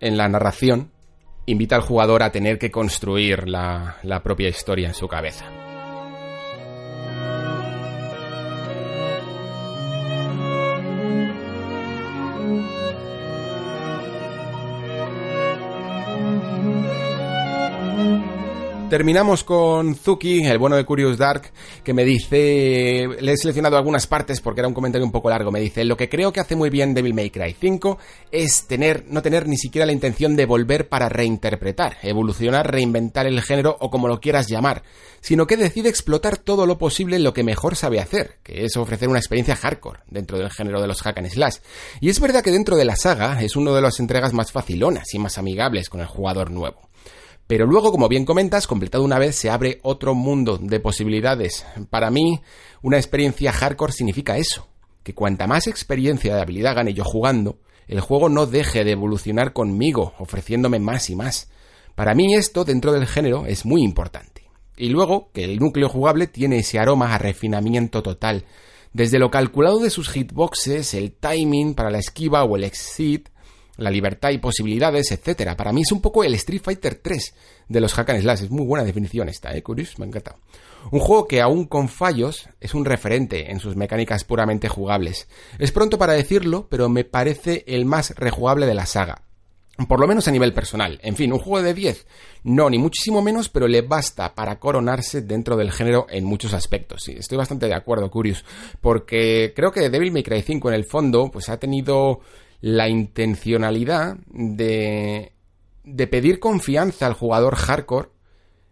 en 0.00 0.16
la 0.16 0.26
narración 0.26 0.90
invita 1.44 1.76
al 1.76 1.82
jugador 1.82 2.22
a 2.22 2.32
tener 2.32 2.58
que 2.58 2.70
construir 2.70 3.46
la, 3.46 3.98
la 4.02 4.22
propia 4.22 4.48
historia 4.48 4.88
en 4.88 4.94
su 4.94 5.06
cabeza. 5.06 5.61
Terminamos 18.92 19.42
con 19.42 19.94
Zuki, 19.94 20.44
el 20.44 20.58
bueno 20.58 20.76
de 20.76 20.84
Curious 20.84 21.16
Dark, 21.16 21.50
que 21.82 21.94
me 21.94 22.04
dice, 22.04 23.08
le 23.20 23.32
he 23.32 23.36
seleccionado 23.38 23.78
algunas 23.78 24.06
partes 24.06 24.42
porque 24.42 24.60
era 24.60 24.68
un 24.68 24.74
comentario 24.74 25.06
un 25.06 25.10
poco 25.10 25.30
largo, 25.30 25.50
me 25.50 25.60
dice, 25.60 25.86
lo 25.86 25.96
que 25.96 26.10
creo 26.10 26.30
que 26.30 26.40
hace 26.40 26.56
muy 26.56 26.68
bien 26.68 26.92
Devil 26.92 27.14
May 27.14 27.30
Cry 27.30 27.56
5 27.58 27.96
es 28.30 28.66
no 29.08 29.22
tener 29.22 29.48
ni 29.48 29.56
siquiera 29.56 29.86
la 29.86 29.92
intención 29.92 30.36
de 30.36 30.44
volver 30.44 30.90
para 30.90 31.08
reinterpretar, 31.08 31.96
evolucionar, 32.02 32.70
reinventar 32.70 33.26
el 33.26 33.40
género 33.40 33.74
o 33.80 33.88
como 33.88 34.08
lo 34.08 34.20
quieras 34.20 34.46
llamar, 34.48 34.82
sino 35.22 35.46
que 35.46 35.56
decide 35.56 35.88
explotar 35.88 36.36
todo 36.36 36.66
lo 36.66 36.76
posible 36.76 37.16
en 37.16 37.24
lo 37.24 37.32
que 37.32 37.44
mejor 37.44 37.76
sabe 37.76 37.98
hacer, 37.98 38.40
que 38.42 38.66
es 38.66 38.76
ofrecer 38.76 39.08
una 39.08 39.20
experiencia 39.20 39.56
hardcore 39.56 40.00
dentro 40.10 40.36
del 40.36 40.50
género 40.50 40.82
de 40.82 40.88
los 40.88 41.00
hack 41.00 41.16
and 41.16 41.30
slash. 41.30 41.56
Y 42.02 42.10
es 42.10 42.20
verdad 42.20 42.44
que 42.44 42.50
dentro 42.50 42.76
de 42.76 42.84
la 42.84 42.96
saga 42.96 43.40
es 43.42 43.56
uno 43.56 43.72
de 43.72 43.80
las 43.80 44.00
entregas 44.00 44.34
más 44.34 44.52
facilonas 44.52 45.14
y 45.14 45.18
más 45.18 45.38
amigables 45.38 45.88
con 45.88 46.02
el 46.02 46.06
jugador 46.08 46.50
nuevo. 46.50 46.91
Pero 47.46 47.66
luego, 47.66 47.90
como 47.90 48.08
bien 48.08 48.24
comentas, 48.24 48.66
completado 48.66 49.04
una 49.04 49.18
vez 49.18 49.36
se 49.36 49.50
abre 49.50 49.78
otro 49.82 50.14
mundo 50.14 50.58
de 50.58 50.80
posibilidades. 50.80 51.66
Para 51.90 52.10
mí, 52.10 52.40
una 52.82 52.96
experiencia 52.96 53.52
hardcore 53.52 53.92
significa 53.92 54.38
eso, 54.38 54.68
que 55.02 55.14
cuanta 55.14 55.46
más 55.46 55.66
experiencia 55.66 56.34
de 56.34 56.40
habilidad 56.40 56.76
gane 56.76 56.94
yo 56.94 57.04
jugando, 57.04 57.58
el 57.88 58.00
juego 58.00 58.28
no 58.28 58.46
deje 58.46 58.84
de 58.84 58.92
evolucionar 58.92 59.52
conmigo, 59.52 60.14
ofreciéndome 60.18 60.78
más 60.78 61.10
y 61.10 61.16
más. 61.16 61.50
Para 61.94 62.14
mí 62.14 62.34
esto 62.34 62.64
dentro 62.64 62.92
del 62.92 63.06
género 63.06 63.44
es 63.46 63.66
muy 63.66 63.82
importante. 63.82 64.48
Y 64.76 64.88
luego 64.88 65.30
que 65.32 65.44
el 65.44 65.58
núcleo 65.58 65.88
jugable 65.88 66.26
tiene 66.26 66.58
ese 66.58 66.78
aroma 66.78 67.14
a 67.14 67.18
refinamiento 67.18 68.02
total. 68.02 68.44
Desde 68.92 69.18
lo 69.18 69.30
calculado 69.30 69.78
de 69.78 69.90
sus 69.90 70.08
hitboxes, 70.08 70.94
el 70.94 71.12
timing 71.12 71.74
para 71.74 71.90
la 71.90 71.98
esquiva 71.98 72.44
o 72.44 72.56
el 72.56 72.64
exit, 72.64 73.28
la 73.76 73.90
libertad 73.90 74.30
y 74.30 74.38
posibilidades, 74.38 75.10
etcétera. 75.12 75.56
Para 75.56 75.72
mí 75.72 75.82
es 75.82 75.92
un 75.92 76.00
poco 76.00 76.24
el 76.24 76.34
Street 76.34 76.62
Fighter 76.62 76.96
3 76.96 77.34
de 77.68 77.80
los 77.80 77.94
hack 77.94 78.10
and 78.10 78.22
slash. 78.22 78.42
Es 78.42 78.50
muy 78.50 78.66
buena 78.66 78.84
definición 78.84 79.28
esta, 79.28 79.54
¿eh? 79.54 79.62
Curious, 79.62 79.98
me 79.98 80.06
encanta. 80.06 80.36
Un 80.90 81.00
juego 81.00 81.28
que 81.28 81.40
aún 81.40 81.66
con 81.66 81.88
fallos 81.88 82.48
es 82.60 82.74
un 82.74 82.84
referente 82.84 83.50
en 83.50 83.60
sus 83.60 83.76
mecánicas 83.76 84.24
puramente 84.24 84.68
jugables. 84.68 85.28
Es 85.58 85.72
pronto 85.72 85.98
para 85.98 86.12
decirlo, 86.14 86.66
pero 86.68 86.88
me 86.88 87.04
parece 87.04 87.64
el 87.66 87.84
más 87.84 88.14
rejugable 88.16 88.66
de 88.66 88.74
la 88.74 88.86
saga. 88.86 89.22
Por 89.88 90.00
lo 90.00 90.06
menos 90.06 90.28
a 90.28 90.30
nivel 90.30 90.52
personal. 90.52 91.00
En 91.02 91.16
fin, 91.16 91.32
un 91.32 91.38
juego 91.38 91.62
de 91.62 91.72
10. 91.72 92.06
No, 92.44 92.68
ni 92.68 92.78
muchísimo 92.78 93.22
menos, 93.22 93.48
pero 93.48 93.66
le 93.66 93.80
basta 93.80 94.34
para 94.34 94.58
coronarse 94.58 95.22
dentro 95.22 95.56
del 95.56 95.72
género 95.72 96.06
en 96.10 96.24
muchos 96.24 96.52
aspectos. 96.52 97.08
Estoy 97.08 97.38
bastante 97.38 97.66
de 97.66 97.74
acuerdo, 97.74 98.10
Curious. 98.10 98.44
Porque 98.80 99.52
creo 99.56 99.72
que 99.72 99.88
Devil 99.88 100.12
May 100.12 100.22
Cry 100.22 100.42
5 100.42 100.68
en 100.68 100.74
el 100.74 100.84
fondo, 100.84 101.30
pues 101.32 101.48
ha 101.48 101.58
tenido 101.58 102.20
la 102.62 102.88
intencionalidad 102.88 104.16
de, 104.28 105.32
de 105.84 106.06
pedir 106.06 106.38
confianza 106.38 107.06
al 107.06 107.12
jugador 107.12 107.56
hardcore 107.56 108.08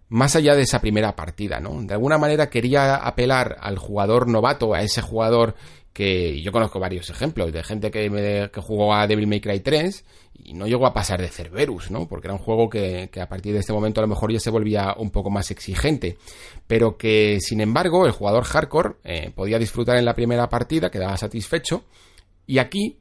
más 0.08 0.34
allá 0.36 0.54
de 0.54 0.62
esa 0.62 0.80
primera 0.80 1.14
partida, 1.14 1.60
¿no? 1.60 1.82
De 1.82 1.94
alguna 1.94 2.16
manera 2.16 2.50
quería 2.50 2.96
apelar 2.96 3.56
al 3.60 3.78
jugador 3.78 4.28
novato, 4.28 4.74
a 4.74 4.82
ese 4.82 5.02
jugador 5.02 5.54
que 5.92 6.40
yo 6.40 6.52
conozco 6.52 6.78
varios 6.78 7.10
ejemplos 7.10 7.52
de 7.52 7.64
gente 7.64 7.90
que, 7.90 8.48
que 8.52 8.60
jugó 8.60 8.94
a 8.94 9.06
Devil 9.06 9.26
May 9.26 9.40
Cry 9.40 9.60
3 9.60 10.04
y 10.34 10.54
no 10.54 10.66
llegó 10.66 10.86
a 10.86 10.94
pasar 10.94 11.20
de 11.20 11.28
Cerberus, 11.28 11.90
¿no? 11.90 12.08
Porque 12.08 12.28
era 12.28 12.34
un 12.34 12.40
juego 12.40 12.70
que, 12.70 13.08
que, 13.12 13.20
a 13.20 13.28
partir 13.28 13.52
de 13.52 13.58
este 13.58 13.72
momento 13.72 14.00
a 14.00 14.02
lo 14.02 14.08
mejor 14.08 14.32
ya 14.32 14.40
se 14.40 14.50
volvía 14.50 14.94
un 14.96 15.10
poco 15.10 15.30
más 15.30 15.50
exigente, 15.50 16.16
pero 16.66 16.96
que 16.96 17.38
sin 17.40 17.60
embargo 17.60 18.06
el 18.06 18.12
jugador 18.12 18.44
hardcore 18.44 18.94
eh, 19.02 19.32
podía 19.34 19.58
disfrutar 19.58 19.96
en 19.96 20.04
la 20.04 20.14
primera 20.14 20.48
partida, 20.48 20.90
quedaba 20.90 21.16
satisfecho 21.16 21.84
y 22.46 22.58
aquí 22.58 23.00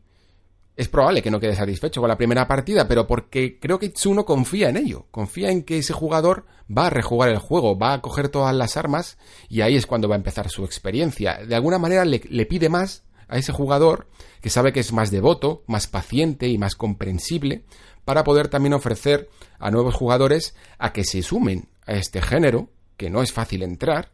es 0.79 0.87
probable 0.87 1.21
que 1.21 1.29
no 1.29 1.41
quede 1.41 1.57
satisfecho 1.57 1.99
con 1.99 2.07
la 2.07 2.15
primera 2.15 2.47
partida, 2.47 2.87
pero 2.87 3.05
porque 3.05 3.59
creo 3.59 3.77
que 3.79 3.87
Itsuno 3.87 4.23
confía 4.23 4.69
en 4.69 4.77
ello, 4.77 5.07
confía 5.11 5.51
en 5.51 5.63
que 5.63 5.79
ese 5.79 5.91
jugador 5.91 6.45
va 6.71 6.87
a 6.87 6.89
rejugar 6.89 7.27
el 7.27 7.37
juego, 7.37 7.77
va 7.77 7.91
a 7.91 8.01
coger 8.01 8.29
todas 8.29 8.55
las 8.55 8.77
armas 8.77 9.17
y 9.49 9.59
ahí 9.59 9.75
es 9.75 9.85
cuando 9.85 10.07
va 10.07 10.15
a 10.15 10.19
empezar 10.19 10.49
su 10.49 10.63
experiencia. 10.63 11.39
De 11.45 11.53
alguna 11.53 11.79
manera 11.79 12.05
le, 12.05 12.45
pide 12.45 12.69
más 12.69 13.03
a 13.27 13.37
ese 13.37 13.51
jugador 13.51 14.07
que 14.39 14.49
sabe 14.49 14.71
que 14.71 14.79
es 14.79 14.93
más 14.93 15.11
devoto, 15.11 15.63
más 15.67 15.87
paciente 15.87 16.47
y 16.47 16.57
más 16.57 16.75
comprensible 16.75 17.65
para 18.05 18.23
poder 18.23 18.47
también 18.47 18.71
ofrecer 18.71 19.27
a 19.59 19.71
nuevos 19.71 19.95
jugadores 19.95 20.55
a 20.77 20.93
que 20.93 21.03
se 21.03 21.21
sumen 21.23 21.67
a 21.87 21.95
este 21.95 22.21
género, 22.21 22.69
que 22.95 23.09
no 23.09 23.21
es 23.21 23.33
fácil 23.33 23.63
entrar, 23.63 24.11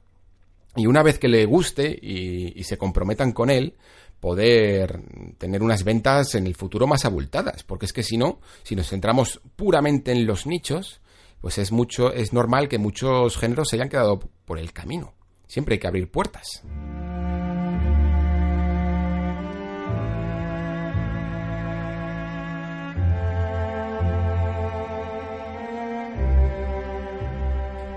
y 0.76 0.88
una 0.88 1.04
vez 1.04 1.20
que 1.20 1.28
le 1.28 1.46
guste 1.46 1.96
y 2.02 2.64
se 2.64 2.80
comprometan 2.80 3.34
con 3.34 3.52
él, 3.52 3.76
poder 4.26 5.02
tener 5.38 5.62
unas 5.62 5.84
ventas 5.84 6.34
en 6.34 6.48
el 6.48 6.56
futuro 6.56 6.88
más 6.88 7.06
abultadas, 7.06 7.62
porque 7.62 7.86
es 7.86 7.94
que 7.94 8.02
si 8.02 8.18
no, 8.18 8.40
si 8.64 8.76
nos 8.76 8.90
centramos 8.90 9.40
puramente 9.56 10.12
en 10.12 10.26
los 10.26 10.48
nichos, 10.48 11.00
pues 11.42 11.60
es 11.60 11.72
mucho 11.72 12.12
es 12.12 12.34
normal 12.34 12.68
que 12.68 12.80
muchos 12.80 13.38
géneros 13.38 13.70
se 13.70 13.76
hayan 13.76 13.88
quedado 13.88 14.20
por 14.46 14.58
el 14.58 14.74
camino. 14.74 15.14
Siempre 15.46 15.76
hay 15.76 15.80
que 15.80 15.86
abrir 15.86 16.10
puertas. 16.10 16.64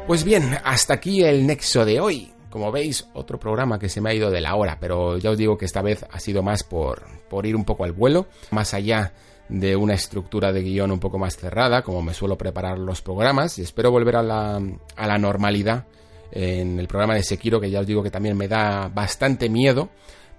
Pues 0.06 0.24
bien, 0.24 0.58
hasta 0.62 0.92
aquí 0.92 1.22
el 1.22 1.46
nexo 1.46 1.86
de 1.86 2.00
hoy. 2.00 2.32
Como 2.50 2.72
veis, 2.72 3.06
otro 3.12 3.38
programa 3.38 3.78
que 3.78 3.88
se 3.88 4.00
me 4.00 4.10
ha 4.10 4.14
ido 4.14 4.30
de 4.30 4.40
la 4.40 4.54
hora, 4.54 4.78
pero 4.80 5.18
ya 5.18 5.30
os 5.30 5.38
digo 5.38 5.58
que 5.58 5.66
esta 5.66 5.82
vez 5.82 6.06
ha 6.10 6.18
sido 6.18 6.42
más 6.42 6.64
por, 6.64 7.02
por 7.28 7.44
ir 7.44 7.54
un 7.54 7.64
poco 7.64 7.84
al 7.84 7.92
vuelo, 7.92 8.26
más 8.50 8.72
allá 8.74 9.12
de 9.48 9.76
una 9.76 9.94
estructura 9.94 10.52
de 10.52 10.62
guion 10.62 10.90
un 10.90 11.00
poco 11.00 11.18
más 11.18 11.36
cerrada, 11.36 11.82
como 11.82 12.02
me 12.02 12.14
suelo 12.14 12.36
preparar 12.36 12.78
los 12.78 13.02
programas, 13.02 13.58
y 13.58 13.62
espero 13.62 13.90
volver 13.90 14.16
a 14.16 14.22
la, 14.22 14.62
a 14.96 15.06
la 15.06 15.18
normalidad 15.18 15.84
en 16.30 16.78
el 16.78 16.88
programa 16.88 17.14
de 17.14 17.22
Sekiro, 17.22 17.60
que 17.60 17.70
ya 17.70 17.80
os 17.80 17.86
digo 17.86 18.02
que 18.02 18.10
también 18.10 18.36
me 18.36 18.48
da 18.48 18.88
bastante 18.88 19.48
miedo, 19.48 19.88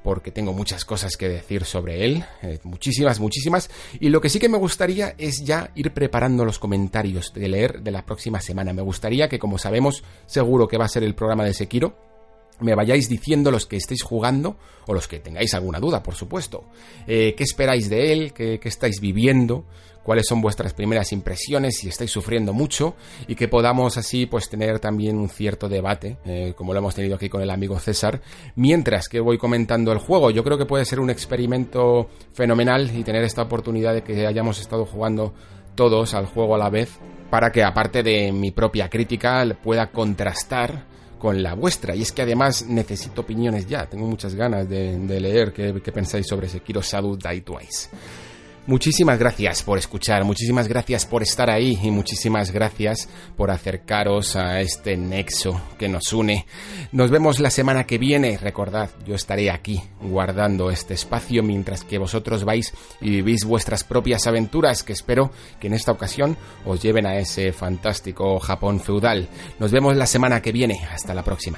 porque 0.03 0.31
tengo 0.31 0.53
muchas 0.53 0.85
cosas 0.85 1.17
que 1.17 1.27
decir 1.27 1.65
sobre 1.65 2.05
él, 2.05 2.23
eh, 2.41 2.59
muchísimas, 2.63 3.19
muchísimas, 3.19 3.69
y 3.99 4.09
lo 4.09 4.21
que 4.21 4.29
sí 4.29 4.39
que 4.39 4.49
me 4.49 4.57
gustaría 4.57 5.15
es 5.17 5.43
ya 5.43 5.71
ir 5.75 5.91
preparando 5.91 6.45
los 6.45 6.59
comentarios 6.59 7.33
de 7.33 7.47
leer 7.47 7.81
de 7.81 7.91
la 7.91 8.05
próxima 8.05 8.41
semana. 8.41 8.73
Me 8.73 8.81
gustaría 8.81 9.27
que, 9.27 9.39
como 9.39 9.57
sabemos, 9.57 10.03
seguro 10.25 10.67
que 10.67 10.77
va 10.77 10.85
a 10.85 10.89
ser 10.89 11.03
el 11.03 11.15
programa 11.15 11.43
de 11.43 11.53
Sekiro, 11.53 11.95
me 12.59 12.75
vayáis 12.75 13.07
diciendo 13.07 13.51
los 13.51 13.65
que 13.65 13.77
estéis 13.77 14.03
jugando 14.03 14.57
o 14.85 14.93
los 14.93 15.07
que 15.07 15.19
tengáis 15.19 15.53
alguna 15.53 15.79
duda, 15.79 16.03
por 16.03 16.15
supuesto. 16.15 16.65
Eh, 17.07 17.33
¿Qué 17.37 17.43
esperáis 17.43 17.89
de 17.89 18.11
él? 18.11 18.33
¿Qué, 18.33 18.59
¿Qué, 18.59 18.69
estáis 18.69 18.99
viviendo? 18.99 19.65
¿Cuáles 20.03 20.25
son 20.27 20.41
vuestras 20.41 20.73
primeras 20.73 21.11
impresiones? 21.11 21.77
Si 21.77 21.89
estáis 21.89 22.11
sufriendo 22.11 22.53
mucho 22.53 22.95
y 23.27 23.35
que 23.35 23.47
podamos 23.47 23.97
así 23.97 24.25
pues 24.25 24.49
tener 24.49 24.79
también 24.79 25.17
un 25.17 25.29
cierto 25.29 25.69
debate, 25.69 26.17
eh, 26.25 26.53
como 26.55 26.73
lo 26.73 26.79
hemos 26.79 26.95
tenido 26.95 27.15
aquí 27.15 27.29
con 27.29 27.41
el 27.41 27.49
amigo 27.49 27.77
César, 27.79 28.21
mientras 28.55 29.07
que 29.07 29.19
voy 29.19 29.37
comentando 29.37 29.91
el 29.91 29.99
juego. 29.99 30.31
Yo 30.31 30.43
creo 30.43 30.57
que 30.57 30.65
puede 30.65 30.85
ser 30.85 30.99
un 30.99 31.09
experimento 31.09 32.09
fenomenal 32.33 32.89
y 32.95 33.03
tener 33.03 33.23
esta 33.23 33.43
oportunidad 33.43 33.93
de 33.93 34.03
que 34.03 34.25
hayamos 34.25 34.59
estado 34.59 34.85
jugando 34.85 35.33
todos 35.75 36.13
al 36.13 36.25
juego 36.25 36.55
a 36.55 36.57
la 36.57 36.69
vez 36.69 36.99
para 37.29 37.51
que 37.51 37.63
aparte 37.63 38.03
de 38.03 38.31
mi 38.31 38.51
propia 38.51 38.89
crítica 38.89 39.45
pueda 39.61 39.91
contrastar 39.91 40.87
con 41.19 41.43
la 41.43 41.53
vuestra. 41.53 41.95
Y 41.95 42.01
es 42.01 42.11
que 42.11 42.23
además 42.23 42.65
necesito 42.67 43.21
opiniones 43.21 43.67
ya. 43.67 43.85
Tengo 43.85 44.07
muchas 44.07 44.33
ganas 44.33 44.67
de, 44.67 44.97
leer 45.19 45.53
qué, 45.53 45.79
qué, 45.83 45.91
pensáis 45.91 46.25
sobre 46.25 46.47
Sekiro 46.47 46.81
Shadow 46.81 47.15
Die 47.15 47.41
Twice. 47.41 47.89
Muchísimas 48.69 49.17
gracias 49.17 49.63
por 49.63 49.79
escuchar, 49.79 50.23
muchísimas 50.23 50.67
gracias 50.67 51.07
por 51.07 51.23
estar 51.23 51.49
ahí 51.49 51.79
y 51.81 51.89
muchísimas 51.89 52.51
gracias 52.51 53.09
por 53.35 53.49
acercaros 53.49 54.35
a 54.35 54.61
este 54.61 54.95
nexo 54.95 55.59
que 55.79 55.89
nos 55.89 56.13
une. 56.13 56.45
Nos 56.91 57.09
vemos 57.09 57.39
la 57.39 57.49
semana 57.49 57.85
que 57.85 57.97
viene. 57.97 58.37
Recordad, 58.37 58.91
yo 59.07 59.15
estaré 59.15 59.49
aquí 59.49 59.81
guardando 60.03 60.69
este 60.69 60.93
espacio 60.93 61.41
mientras 61.41 61.83
que 61.83 61.97
vosotros 61.97 62.43
vais 62.43 62.71
y 63.01 63.09
vivís 63.09 63.43
vuestras 63.43 63.83
propias 63.83 64.27
aventuras 64.27 64.83
que 64.83 64.93
espero 64.93 65.31
que 65.59 65.65
en 65.65 65.73
esta 65.73 65.91
ocasión 65.91 66.37
os 66.63 66.79
lleven 66.79 67.07
a 67.07 67.17
ese 67.17 67.51
fantástico 67.51 68.37
Japón 68.37 68.81
feudal. 68.81 69.29
Nos 69.57 69.71
vemos 69.71 69.97
la 69.97 70.05
semana 70.05 70.43
que 70.43 70.51
viene. 70.51 70.87
Hasta 70.93 71.15
la 71.15 71.23
próxima. 71.23 71.57